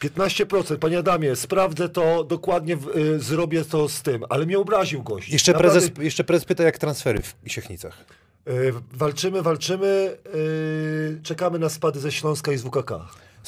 15%, 0.00 0.78
panie 0.80 0.98
Adamie, 0.98 1.36
sprawdzę 1.36 1.88
to 1.88 2.24
dokładnie, 2.24 2.76
w, 2.76 2.88
y, 2.96 3.20
zrobię 3.20 3.64
to 3.64 3.88
z 3.88 4.02
tym, 4.02 4.24
ale 4.28 4.46
mnie 4.46 4.58
obraził 4.58 5.02
gość. 5.02 5.28
Jeszcze 5.28 5.52
Naprawdę, 5.52 5.80
prezes, 5.80 5.98
jeszcze 6.04 6.24
prezes 6.24 6.44
pyta, 6.44 6.62
jak 6.64 6.78
transfery 6.78 7.22
w 7.22 7.34
Siechnicach. 7.46 8.04
Y, 8.48 8.72
walczymy, 8.92 9.42
walczymy, 9.42 10.16
y, 10.34 11.20
czekamy 11.22 11.58
na 11.58 11.68
spady 11.68 12.00
ze 12.00 12.12
Śląska 12.12 12.52
i 12.52 12.56
z 12.56 12.62
WKK. 12.62 12.92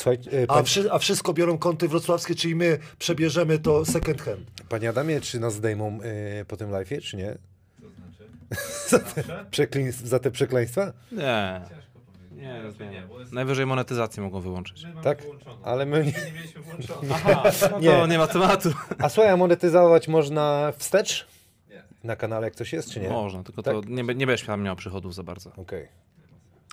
Słuchaj, 0.01 0.19
e, 0.43 0.51
A, 0.51 0.55
pan, 0.55 0.65
wszy, 0.65 0.93
a 0.93 0.99
wszystko 0.99 1.33
biorą 1.33 1.59
kąty 1.59 1.89
wrocławskie, 1.89 2.35
czyli 2.35 2.55
my 2.55 2.79
przebierzemy 2.99 3.59
to 3.59 3.85
second 3.85 4.23
hand. 4.23 4.41
panie 4.69 4.89
Adamie, 4.89 5.21
czy 5.21 5.41
nas 5.41 5.55
zdejmą 5.55 5.99
e, 6.41 6.45
po 6.45 6.57
tym 6.57 6.71
live'ie, 6.71 7.01
czy 7.03 7.17
nie? 7.17 7.37
To 7.83 7.89
znaczy? 7.91 8.31
Za 8.89 8.99
te, 8.99 9.93
za 9.93 10.19
te 10.19 10.31
przekleństwa? 10.31 10.93
Nie. 11.13 11.61
Ciężko 11.69 12.01
powiedzieć. 12.01 12.43
Nie, 12.43 12.63
raczej 12.63 12.89
nie, 12.89 13.03
jest... 13.21 13.33
Najwyżej 13.33 13.67
monetyzację 13.67 14.23
mogą 14.23 14.41
wyłączyć. 14.41 14.87
Tak, 15.03 15.23
ale 15.63 15.87
my 15.87 16.05
nie- 16.05 16.13
nie 16.27 16.33
mieliśmy 16.33 16.61
włączoną. 16.63 17.01
Aha, 17.15 17.43
no 17.73 17.81
Nie. 17.81 17.91
to 17.91 18.07
nie 18.07 18.19
ma 18.19 18.27
tematu. 18.27 18.71
A 18.99 19.09
słuchaj, 19.09 19.33
a 19.33 19.37
monetyzować 19.37 20.09
można 20.09 20.73
wstecz? 20.79 21.27
Nie. 21.71 21.83
Na 22.05 22.17
kanale 22.17 22.47
jak 22.47 22.55
coś 22.57 22.73
jest, 22.73 22.91
czy 22.91 23.01
nie? 23.01 23.09
Można, 23.09 23.43
tylko 23.43 23.63
to 23.63 23.81
nie, 23.87 24.03
nie 24.03 24.27
będziesz 24.27 24.47
tam 24.47 24.63
miał 24.63 24.77
przychodów 24.77 25.15
za 25.15 25.23
bardzo. 25.23 25.53
Okej. 25.57 25.89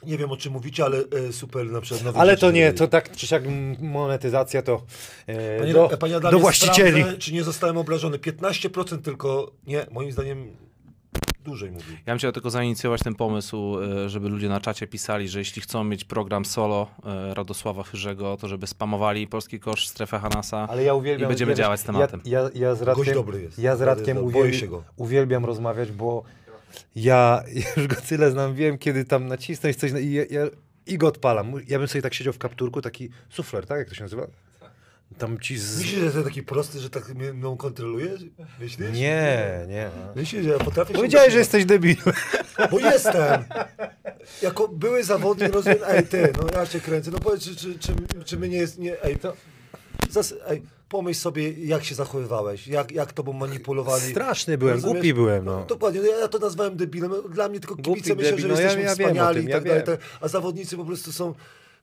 Nie 0.06 0.18
wiem 0.18 0.32
o 0.32 0.38
czym 0.38 0.54
mówicie, 0.54 0.86
ale 0.86 0.98
y, 1.28 1.34
super 1.34 1.66
na 1.72 1.82
przykład 1.82 2.18
Ale 2.18 2.38
to 2.38 2.52
nie, 2.52 2.74
to 2.74 2.88
tak 2.88 3.12
czy 3.16 3.28
siak 3.28 3.44
monetyzacja 3.80 4.62
to 4.62 4.82
e, 5.28 5.60
Panie, 5.60 5.74
do, 5.74 5.90
panie 6.00 6.16
Adamie, 6.16 6.32
do 6.32 6.40
właścicieli. 6.40 7.02
sprawdzę, 7.02 7.18
czy 7.18 7.34
nie 7.34 7.44
zostałem 7.44 7.78
obrażony. 7.78 8.18
15% 8.18 9.02
tylko, 9.02 9.52
nie, 9.68 9.86
moim 9.92 10.12
zdaniem 10.12 10.52
dłużej 11.44 11.72
mówi. 11.72 11.92
Ja 12.06 12.14
bym 12.14 12.18
chciał 12.18 12.32
tylko 12.32 12.50
zainicjować 12.50 13.02
ten 13.04 13.16
pomysł, 13.16 13.78
e, 14.06 14.10
żeby 14.10 14.30
ludzie 14.30 14.50
na 14.50 14.60
czacie 14.62 14.88
pisali, 14.88 15.30
że 15.30 15.40
jeśli 15.40 15.62
chcą 15.62 15.84
mieć 15.84 16.04
program 16.04 16.46
solo 16.46 16.88
e, 17.06 17.34
Radosława 17.34 17.84
Chyrzego, 17.84 18.38
to 18.38 18.48
żeby 18.48 18.68
spamowali 18.68 19.28
polski 19.28 19.60
kosz, 19.60 19.88
strefę 19.88 20.20
Hanasa. 20.20 20.68
Ale 20.70 20.84
ja 20.84 20.94
uwielbiam. 20.94 21.28
I 21.28 21.30
będziemy 21.30 21.52
wiesz, 21.52 21.60
działać 21.60 21.80
z 21.80 21.84
tematem. 21.84 22.22
Ja, 22.26 22.42
ja, 22.42 22.50
ja 22.56 22.76
z 22.76 22.80
Gość 22.84 22.98
Radkiem, 22.98 23.14
dobry 23.14 23.42
jest. 23.42 23.60
Ja 23.60 23.76
z 23.76 23.82
Radkiem 23.82 24.06
jest 24.18 24.20
dobry. 24.20 24.34
Boję 24.34 24.52
uwielbi- 24.52 24.60
się 24.60 24.68
go. 24.68 24.84
uwielbiam 24.98 25.46
rozmawiać, 25.46 25.92
bo 25.92 26.24
ja 26.96 27.44
już 27.78 27.88
go 27.88 27.96
tyle 27.96 28.32
znam, 28.32 28.56
wiem 28.56 28.78
kiedy 28.78 29.06
tam 29.06 29.28
nacisnąć 29.28 29.76
coś 29.76 29.92
na- 29.92 30.00
i, 30.00 30.12
ja, 30.12 30.24
ja, 30.30 30.42
i 30.86 30.98
go 30.98 31.08
odpalam. 31.08 31.54
Ja 31.68 31.80
bym 31.80 31.88
sobie 31.88 32.02
tak 32.02 32.14
siedział 32.14 32.34
w 32.34 32.38
kapturku, 32.38 32.82
taki 32.82 33.10
sufler, 33.30 33.66
tak? 33.66 33.80
Jak 33.80 33.90
to 33.90 33.96
się 33.96 34.04
nazywa? 34.04 34.28
Tam 35.18 35.40
ci 35.40 35.58
z... 35.58 35.78
Myślisz, 35.78 36.00
że 36.00 36.06
jestem 36.06 36.24
taki 36.24 36.44
prosty, 36.44 36.80
że 36.80 36.90
tak 36.90 37.16
mnie 37.16 37.34
mną 37.34 37.58
kontrolujesz? 37.58 38.22
Myślisz? 38.60 38.92
Nie, 38.94 39.66
nie. 39.68 39.90
Myślisz, 40.16 40.44
że 40.44 40.50
ja 40.50 40.58
potrafię 40.60 40.94
się 40.94 40.96
Powiedziałeś, 40.98 41.34
że 41.34 41.40
jesteś 41.40 41.66
debilem. 41.66 41.98
Bo 42.72 42.80
jestem! 42.80 43.44
Jako 44.42 44.68
były 44.68 45.04
zawodnik 45.04 45.54
rozumiem, 45.54 45.80
ej 45.88 46.08
ty, 46.08 46.34
no 46.38 46.60
ja 46.60 46.66
cię 46.66 46.80
kręcę, 46.80 47.12
no 47.12 47.20
powiedz, 47.20 47.44
czy, 47.44 47.56
czy, 47.56 47.80
czy, 47.80 47.94
czy 48.26 48.38
my 48.38 48.50
nie 48.50 48.58
jest, 48.58 48.80
nie, 48.80 49.04
ej, 49.04 49.18
to, 49.18 49.34
zas, 50.10 50.34
ej, 50.48 50.62
pomyśl 50.90 51.20
sobie, 51.20 51.52
jak 51.52 51.84
się 51.84 51.96
zachowywałeś, 51.96 52.68
jak, 52.68 52.92
jak 52.92 53.14
tobą 53.14 53.34
manipulowali. 53.34 54.12
Straszny 54.12 54.58
byłem, 54.58 54.74
Rozumiesz? 54.74 54.94
głupi 54.94 55.14
byłem, 55.14 55.46
no. 55.46 55.66
Dokładnie, 55.66 56.02
no 56.02 56.08
ja, 56.08 56.28
to 56.28 56.40
nazwałem 56.40 56.78
debilem, 56.78 57.12
no, 57.12 57.22
dla 57.30 57.50
mnie 57.50 57.60
tylko 57.60 57.76
Głupi 57.76 57.90
kibice 58.02 58.16
myślą, 58.16 58.30
debil, 58.32 58.42
że 58.42 58.48
no 58.48 58.54
ja- 58.56 58.62
jesteśmy 58.62 58.84
ja 58.84 58.96
wiem 58.96 59.08
o 59.08 59.10
wspaniali 59.10 59.38
tym, 59.40 59.48
i 59.48 59.50
ja 59.52 59.56
tak 59.56 59.64
dalej, 59.68 59.84
wiem. 59.88 59.98
tak, 59.98 60.06
a 60.22 60.28
zawodnicy 60.28 60.78
po 60.78 60.86
prostu 60.86 61.12
są 61.12 61.34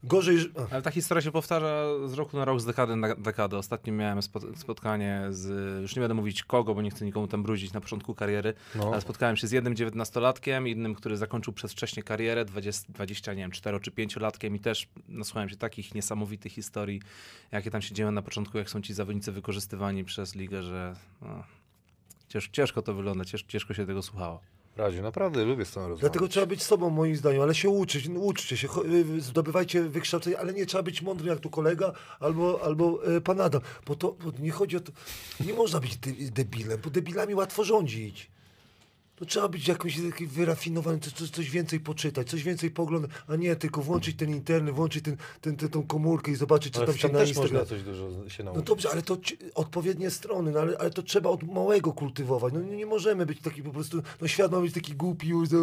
gorzej, 0.08 0.38
Ale 0.70 0.82
ta 0.82 0.90
historia 0.90 1.22
się 1.22 1.32
powtarza 1.32 1.84
z 2.06 2.12
roku 2.14 2.36
na 2.36 2.44
rok, 2.44 2.60
z 2.60 2.64
dekady 2.64 2.96
na 2.96 3.14
dekadę. 3.14 3.58
Ostatnio 3.58 3.92
miałem 3.92 4.18
spo- 4.20 4.56
spotkanie 4.56 5.22
z, 5.30 5.82
już 5.82 5.96
nie 5.96 6.00
będę 6.00 6.14
mówić 6.14 6.42
kogo, 6.42 6.74
bo 6.74 6.82
nie 6.82 6.90
chcę 6.90 7.04
nikomu 7.04 7.28
tam 7.28 7.42
brudzić 7.42 7.72
na 7.72 7.80
początku 7.80 8.14
kariery, 8.14 8.54
No. 8.74 8.88
ale 8.92 9.00
spotkałem 9.00 9.36
się 9.36 9.46
z 9.46 9.52
jednym 9.52 9.76
dziewiętnastolatkiem, 9.76 10.68
innym, 10.68 10.94
który 10.94 11.16
zakończył 11.16 11.52
przez 11.52 11.72
wcześnie 11.72 12.02
karierę, 12.02 12.44
20, 12.44 12.92
20 12.92 13.34
nie 13.34 13.42
wiem, 13.42 13.50
4 13.50 13.80
czy 13.80 13.90
5 13.90 14.16
latkiem 14.16 14.56
i 14.56 14.60
też 14.60 14.88
nasłuchałem 15.08 15.48
się 15.48 15.56
takich 15.56 15.94
niesamowitych 15.94 16.52
historii, 16.52 17.00
jakie 17.52 17.70
tam 17.70 17.82
się 17.82 17.94
dzieją 17.94 18.10
na 18.10 18.22
początku, 18.22 18.58
jak 18.58 18.70
są 18.70 18.80
ci 18.82 18.94
zawodnicy 18.94 19.32
wykorzystywani 19.32 20.04
przez 20.04 20.34
ligę, 20.34 20.62
że 20.62 20.94
no, 21.22 21.44
cięż, 22.28 22.48
ciężko 22.52 22.82
to 22.82 22.94
wygląda, 22.94 23.24
cięż, 23.24 23.42
ciężko 23.48 23.74
się 23.74 23.86
tego 23.86 24.02
słuchało. 24.02 24.40
Radzie, 24.76 25.02
naprawdę 25.02 25.44
lubię 25.44 25.64
z 25.64 25.70
tą 25.70 25.80
rozmową. 25.80 26.00
Dlatego 26.00 26.28
trzeba 26.28 26.46
być 26.46 26.62
sobą, 26.62 26.90
moim 26.90 27.16
zdaniem, 27.16 27.42
ale 27.42 27.54
się 27.54 27.68
uczyć, 27.68 28.08
uczcie 28.08 28.56
się, 28.56 28.68
y, 29.16 29.20
zdobywajcie 29.20 29.82
wykształcenie, 29.82 30.38
ale 30.38 30.52
nie 30.52 30.66
trzeba 30.66 30.82
być 30.82 31.02
mądrym 31.02 31.28
jak 31.28 31.40
tu 31.40 31.50
kolega 31.50 31.92
albo, 32.20 32.60
albo 32.62 33.06
e, 33.16 33.20
pan 33.20 33.40
Adam, 33.40 33.60
bo 33.86 33.94
to 33.94 34.16
bo 34.24 34.32
nie 34.38 34.50
chodzi 34.50 34.76
o 34.76 34.80
to, 34.80 34.92
nie 35.40 35.54
można 35.54 35.80
być 35.80 35.96
de, 35.96 36.10
debilem, 36.30 36.80
bo 36.84 36.90
debilami 36.90 37.34
łatwo 37.34 37.64
rządzić. 37.64 38.33
To 39.16 39.24
trzeba 39.24 39.48
być 39.48 39.68
jakimś 39.68 40.00
taki 40.10 40.26
wyrafinowany, 40.26 40.98
coś, 40.98 41.30
coś- 41.30 41.50
więcej 41.50 41.80
poczytać, 41.80 42.30
coś 42.30 42.42
więcej 42.42 42.70
poglądać, 42.70 43.10
a 43.28 43.36
nie 43.36 43.56
tylko 43.56 43.82
włączyć 43.82 44.16
ten 44.16 44.30
internet, 44.30 44.74
włączyć 44.74 45.04
ten, 45.04 45.16
ten, 45.40 45.56
ten, 45.56 45.68
tą 45.68 45.86
komórkę 45.86 46.32
i 46.32 46.34
zobaczyć, 46.34 46.74
co 46.74 46.78
Ale 46.78 46.86
tam 46.86 46.94
tam 46.94 47.00
się 47.08 47.12
na 47.12 47.18
też 47.18 47.28
Instagram... 47.28 47.52
można 47.52 47.68
coś 47.68 47.82
dużo 47.82 48.28
się 48.30 48.44
No 48.44 48.50
nauczyć. 48.52 48.66
dobrze, 48.68 48.90
ale 48.90 49.02
to 49.02 49.16
odpowiednie 49.54 50.10
strony, 50.10 50.50
no 50.50 50.60
ale, 50.60 50.78
ale 50.78 50.90
to 50.90 51.02
trzeba 51.02 51.30
od 51.30 51.42
małego 51.42 51.92
kultywować. 51.92 52.54
No 52.54 52.60
nie, 52.62 52.76
nie 52.76 52.86
możemy 52.86 53.26
być 53.26 53.40
taki 53.40 53.62
po 53.62 53.70
prostu, 53.70 54.02
no 54.20 54.28
świat 54.28 54.52
ma 54.52 54.60
być 54.60 54.74
taki 54.74 54.94
głupi 54.94 55.28
już, 55.28 55.48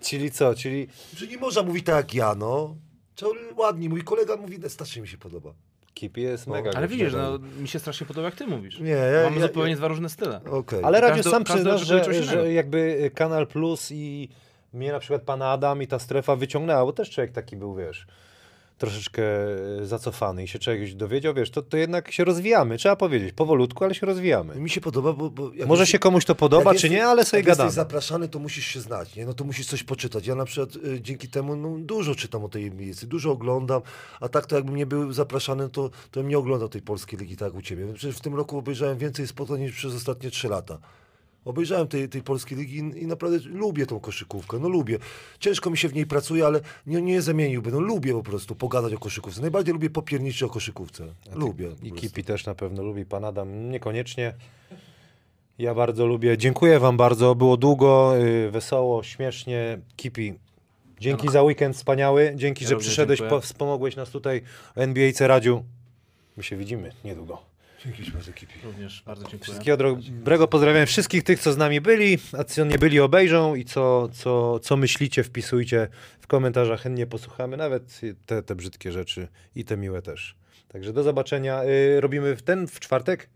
Czyli 0.00 0.30
co, 0.30 0.54
czyli 0.54 0.88
że 1.16 1.26
nie 1.26 1.38
można 1.38 1.62
mówić 1.62 1.86
tak 1.86 1.96
jak 1.96 2.14
ja, 2.14 2.34
no. 2.34 2.76
Trzeba 3.14 3.32
ładnie, 3.56 3.88
mój 3.88 4.02
kolega 4.04 4.36
mówi, 4.36 4.58
strasznie 4.68 5.02
mi 5.02 5.08
się 5.08 5.18
podoba. 5.18 5.54
Kipi 5.94 6.22
jest 6.22 6.46
mega. 6.46 6.70
Ale 6.74 6.88
widzisz, 6.88 7.12
no, 7.12 7.38
mi 7.60 7.68
się 7.68 7.78
strasznie 7.78 8.06
podoba, 8.06 8.24
jak 8.24 8.34
ty 8.34 8.46
mówisz. 8.46 8.80
Nie, 8.80 8.90
ja- 8.90 9.22
Mamy 9.24 9.40
ja- 9.40 9.46
zupełnie 9.46 9.70
ja- 9.70 9.76
dwa 9.76 9.88
różne 9.88 10.08
style. 10.08 10.40
Okej. 10.50 10.80
Ale 10.84 11.00
Radio 11.00 11.22
sam 11.22 11.42
oczekuje 11.42 11.78
że, 11.78 12.22
że 12.22 12.52
jakby 12.52 13.10
Kanal 13.14 13.46
Plus 13.46 13.88
i 13.92 14.28
mnie 14.72 14.92
na 14.92 14.98
przykład 14.98 15.22
pana 15.22 15.50
Adam 15.50 15.82
i 15.82 15.86
ta 15.86 15.98
strefa 15.98 16.36
wyciągnęła, 16.36 16.84
bo 16.84 16.92
też 16.92 17.10
człowiek 17.10 17.32
taki 17.32 17.56
był, 17.56 17.74
wiesz, 17.74 18.06
troszeczkę 18.82 19.22
e, 19.22 19.86
zacofany 19.86 20.44
i 20.44 20.48
się 20.48 20.58
czegoś 20.58 20.94
dowiedział, 20.94 21.34
wiesz, 21.34 21.50
to, 21.50 21.62
to 21.62 21.76
jednak 21.76 22.12
się 22.12 22.24
rozwijamy, 22.24 22.78
trzeba 22.78 22.96
powiedzieć, 22.96 23.32
powolutku, 23.32 23.84
ale 23.84 23.94
się 23.94 24.06
rozwijamy. 24.06 24.54
Mi 24.54 24.70
się 24.70 24.80
podoba, 24.80 25.12
bo... 25.12 25.30
bo 25.30 25.50
Może 25.66 25.86
się 25.86 25.98
komuś 25.98 26.24
to 26.24 26.34
podoba, 26.34 26.74
czy 26.74 26.90
nie, 26.90 27.06
ale 27.06 27.24
sobie 27.24 27.38
jak 27.38 27.46
gadamy. 27.46 27.66
jesteś 27.66 27.76
zapraszany, 27.76 28.28
to 28.28 28.38
musisz 28.38 28.66
się 28.66 28.80
znać, 28.80 29.16
nie? 29.16 29.26
No 29.26 29.34
to 29.34 29.44
musisz 29.44 29.66
coś 29.66 29.82
poczytać. 29.82 30.26
Ja 30.26 30.34
na 30.34 30.44
przykład 30.44 30.76
y, 30.76 31.00
dzięki 31.00 31.28
temu 31.28 31.56
no, 31.56 31.78
dużo 31.78 32.14
czytam 32.14 32.44
o 32.44 32.48
tej 32.48 32.70
miejscu, 32.70 33.06
dużo 33.06 33.30
oglądam, 33.30 33.82
a 34.20 34.28
tak 34.28 34.46
to 34.46 34.56
jakbym 34.56 34.76
nie 34.76 34.86
był 34.86 35.12
zapraszany, 35.12 35.68
to, 35.68 35.90
to 36.10 36.20
bym 36.20 36.28
nie 36.28 36.38
oglądał 36.38 36.68
tej 36.68 36.82
polskiej 36.82 37.18
ligi 37.18 37.36
tak 37.36 37.46
jak 37.48 37.54
u 37.54 37.62
ciebie. 37.62 37.86
Przecież 37.94 38.16
w 38.16 38.20
tym 38.20 38.34
roku 38.34 38.58
obejrzałem 38.58 38.98
więcej 38.98 39.26
spotkań 39.26 39.60
niż 39.60 39.72
przez 39.72 39.94
ostatnie 39.94 40.30
trzy 40.30 40.48
lata. 40.48 40.78
Obejrzałem 41.44 41.88
tej, 41.88 42.08
tej 42.08 42.22
polskiej 42.22 42.58
ligi 42.58 42.76
i, 42.76 43.02
i 43.02 43.06
naprawdę 43.06 43.38
lubię 43.48 43.86
tą 43.86 44.00
koszykówkę, 44.00 44.58
no 44.58 44.68
lubię. 44.68 44.98
Ciężko 45.38 45.70
mi 45.70 45.78
się 45.78 45.88
w 45.88 45.94
niej 45.94 46.06
pracuje, 46.06 46.46
ale 46.46 46.60
nie, 46.86 47.02
nie 47.02 47.22
zamieniłbym, 47.22 47.72
no 47.74 47.80
lubię 47.80 48.12
po 48.12 48.22
prostu 48.22 48.54
pogadać 48.54 48.92
o 48.94 48.98
koszykówce. 48.98 49.40
Najbardziej 49.40 49.74
lubię 49.74 49.90
popierniczyć 49.90 50.42
o 50.42 50.48
koszykówce. 50.48 51.14
Lubię. 51.34 51.68
po 51.68 51.86
I. 51.86 51.92
Kipi 51.92 52.24
też 52.24 52.46
na 52.46 52.54
pewno 52.54 52.82
lubi, 52.82 53.04
pan 53.06 53.24
Adam 53.24 53.70
niekoniecznie. 53.70 54.34
Ja 55.58 55.74
bardzo 55.74 56.06
lubię. 56.06 56.38
Dziękuję 56.38 56.78
wam 56.78 56.96
bardzo, 56.96 57.34
było 57.34 57.56
długo, 57.56 58.18
y, 58.18 58.50
wesoło, 58.50 59.02
śmiesznie. 59.02 59.78
Kipi, 59.96 60.34
dzięki 61.00 61.28
za 61.28 61.42
weekend 61.42 61.76
wspaniały, 61.76 62.32
dzięki, 62.36 62.64
Ja 62.64 62.70
że 62.70 62.76
przyszedłeś, 62.76 63.18
dziękuję. 63.18 63.40
po, 63.40 63.46
wspomogłeś 63.46 63.96
nas 63.96 64.10
tutaj 64.10 64.42
NBA 64.76 65.12
C 65.12 65.26
Radziu. 65.26 65.64
My 66.36 66.42
się 66.42 66.56
widzimy 66.56 66.92
niedługo. 67.04 67.51
Dzięki 67.84 68.04
ci 68.04 68.12
bardzo, 68.12 68.32
Kipi. 68.32 68.54
Również 68.64 69.02
bardzo 69.06 69.22
dziękuję. 69.22 69.42
Wszystkiego 69.42 69.76
dobrego 69.76 70.48
pozdrawiam 70.48 70.86
wszystkich 70.86 71.22
tych, 71.22 71.40
co 71.40 71.52
z 71.52 71.56
nami 71.56 71.80
byli, 71.80 72.18
a 72.38 72.44
co 72.44 72.64
nie 72.64 72.78
byli 72.78 73.00
obejrzą 73.00 73.54
i 73.54 73.64
co, 73.64 74.08
co, 74.08 74.58
co 74.58 74.76
myślicie, 74.76 75.24
wpisujcie 75.24 75.88
w 76.20 76.26
komentarzach, 76.26 76.80
chętnie 76.80 77.06
posłuchamy, 77.06 77.56
nawet 77.56 78.00
te, 78.26 78.42
te 78.42 78.54
brzydkie 78.54 78.92
rzeczy 78.92 79.28
i 79.54 79.64
te 79.64 79.76
miłe 79.76 80.02
też. 80.02 80.36
Także 80.68 80.92
do 80.92 81.02
zobaczenia. 81.02 81.64
Y, 81.64 82.00
robimy 82.00 82.36
w 82.36 82.42
ten 82.42 82.66
w 82.66 82.80
czwartek? 82.80 83.28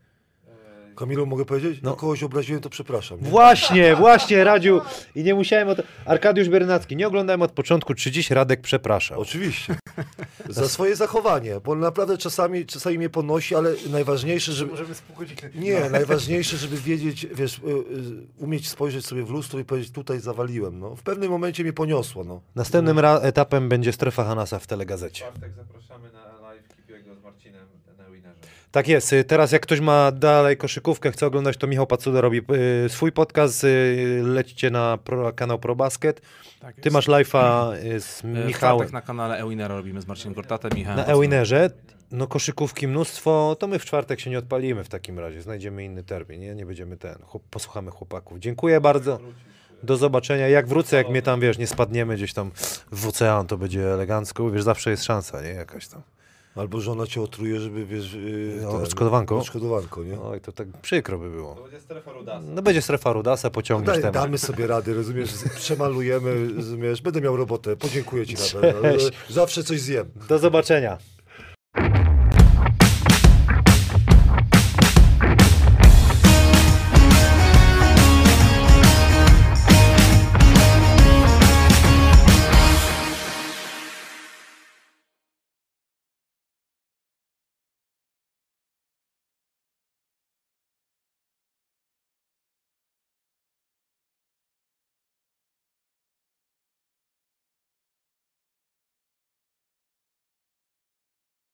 Kamilu, 0.97 1.27
mogę 1.27 1.45
powiedzieć? 1.45 1.83
No. 1.83 1.91
No. 1.91 1.97
kogoś 1.97 2.23
obraziłem, 2.23 2.61
to 2.63 2.71
przepraszam. 2.71 3.21
Nie? 3.21 3.31
Właśnie, 3.31 3.97
właśnie, 3.97 4.45
Radziu. 4.45 4.81
I 5.15 5.23
nie 5.23 5.35
musiałem 5.35 5.69
o 5.69 5.75
to... 5.75 5.83
Arkadiusz 6.05 6.49
Biernacki, 6.49 6.97
nie 6.97 7.07
oglądałem 7.07 7.43
od 7.43 7.53
początku, 7.53 7.95
czy 7.95 8.11
dziś 8.11 8.31
Radek 8.31 8.61
przepraszał. 8.61 9.21
Oczywiście. 9.21 9.77
Za 10.49 10.69
swoje 10.69 10.97
zachowanie, 10.97 11.61
bo 11.65 11.75
naprawdę 11.75 12.19
czasami, 12.19 12.67
czasami 12.67 12.99
mnie 12.99 13.11
ponosi, 13.11 13.55
ale 13.55 13.75
najważniejsze, 13.91 14.53
żeby... 14.53 14.71
Możemy 14.71 14.95
godziny. 15.19 15.51
Nie, 15.55 15.91
najważniejsze, 15.91 16.57
żeby 16.57 16.77
wiedzieć, 16.77 17.27
wiesz, 17.35 17.59
y, 17.59 17.61
y, 17.71 18.27
umieć 18.39 18.69
spojrzeć 18.69 19.07
sobie 19.07 19.25
w 19.25 19.31
lustro 19.31 19.59
i 19.59 19.65
powiedzieć, 19.65 19.93
tutaj 19.93 20.21
zawaliłem, 20.21 20.79
no. 20.79 20.97
W 20.97 21.03
pewnym 21.03 21.31
momencie 21.31 21.63
mnie 21.63 21.73
poniosło, 21.73 22.25
no. 22.25 22.41
Następnym 22.55 22.99
etapem 23.23 23.69
będzie 23.69 23.93
strefa 23.93 24.25
Hanasa 24.25 24.59
w 24.59 24.67
telegazecie. 24.67 25.25
W 25.25 25.29
czwartek 25.29 25.53
zapraszamy 25.53 26.13
na 26.13 26.41
live 26.41 26.69
Kipiego 26.77 27.15
z 27.15 27.23
Marcinem. 27.23 27.67
Marcinem 27.87 27.97
na 27.99 28.11
winerze. 28.11 28.41
Tak 28.77 28.89
jest. 28.89 29.13
Y, 29.13 29.25
Teraz 29.25 29.53
jak 29.53 29.63
ktoś 29.63 29.81
ma 29.81 30.13
dalej 30.13 30.57
koszykówkę, 30.57 31.13
chce 31.13 31.27
oglądać, 31.27 31.57
to 31.57 31.67
Michał 31.67 31.87
Pacuda 31.87 32.21
robi 32.21 32.41
y, 32.85 32.89
swój 32.89 33.13
podcast. 33.13 33.65
Y, 33.65 34.21
lećcie 34.25 34.71
na 34.71 34.99
pro, 35.05 35.33
kanał 35.33 35.59
ProBasket. 35.59 36.21
Tak 36.61 36.77
Ty 36.81 36.91
masz 36.91 37.09
live'a 37.09 37.75
y, 37.75 38.01
z 38.01 38.19
E, 38.19 38.23
W 38.23 38.47
Michałem 38.47 38.53
czwartek 38.77 38.93
na 38.93 39.01
kanale 39.01 39.39
Ewinera 39.39 39.77
robimy 39.77 40.03
z 40.03 40.07
Marcinem 40.07 40.35
Gortatem, 40.35 40.71
Michałem. 40.75 40.99
na. 40.99 41.05
Ewinerze. 41.15 41.71
No 42.11 42.27
koszykówki 42.27 42.89
mnóstwo, 42.89 43.57
to 43.59 43.67
my 43.67 43.79
w 43.79 43.85
czwartek 43.85 44.21
się 44.21 44.31
nie 44.31 44.39
odpalimy 44.39 44.85
w 44.85 44.89
takim 44.89 45.19
razie. 45.19 45.43
Znajdziemy 45.43 45.85
inny 45.85 46.03
termin, 46.03 46.41
nie? 46.41 46.55
Nie 46.55 46.67
będziemy 46.67 46.97
ten. 46.97 47.19
Chłop, 47.23 47.43
posłuchamy 47.51 47.91
chłopaków. 47.91 48.39
Dziękuję 48.39 48.81
bardzo. 48.81 49.19
Do 49.83 49.97
zobaczenia. 49.97 50.49
Jak 50.49 50.67
wrócę, 50.69 50.97
jak 50.97 51.09
mnie 51.09 51.23
tam, 51.23 51.41
wiesz, 51.41 51.59
nie 51.59 51.67
spadniemy 51.67 52.17
gdzieś 52.17 52.33
tam 52.33 52.51
w 52.93 53.07
ocean, 53.07 53.47
to 53.47 53.59
będzie 53.59 53.93
elegancko. 53.93 54.51
Wiesz, 54.51 54.63
zawsze 54.63 54.91
jest 54.91 55.05
szansa, 55.05 55.43
nie? 55.43 55.49
Jakaś 55.49 55.89
tam. 55.89 56.03
Albo 56.57 56.81
żona 56.81 57.07
cię 57.07 57.21
otruje, 57.23 57.61
żeby 57.61 57.87
wiesz... 57.87 58.13
Yy, 58.15 58.59
No, 58.63 58.71
odszkodowanko? 58.71 59.39
Odszkodowanko, 59.39 60.05
nie? 60.05 60.21
Oj, 60.21 60.41
to 60.41 60.53
tak 60.53 60.69
przykro 60.83 61.19
by 61.19 61.25
To 61.25 61.31
było. 61.31 61.55
będzie 61.55 61.81
strefa 61.81 62.13
Rudasa. 62.13 62.41
No 62.41 62.63
będzie 62.63 62.83
strefa 62.83 63.13
Rudasa, 63.13 63.51
pociągniesz 63.51 63.87
Daj, 63.93 64.01
temat. 64.03 64.15
damy 64.15 64.39
sobie 64.39 64.67
rady, 64.67 64.95
rozumiesz? 64.95 65.31
Przemalujemy, 65.57 66.49
rozumiesz? 66.57 67.03
Będę 67.03 67.21
miał 67.21 67.37
robotę, 67.37 67.77
podziękuję 67.77 68.27
ci 68.27 68.35
na 68.35 68.61
pewno. 68.61 68.89
Zawsze 69.31 69.65
coś 69.65 69.81
zjem. 69.81 70.07
Do 70.29 70.39
zobaczenia. 70.39 70.99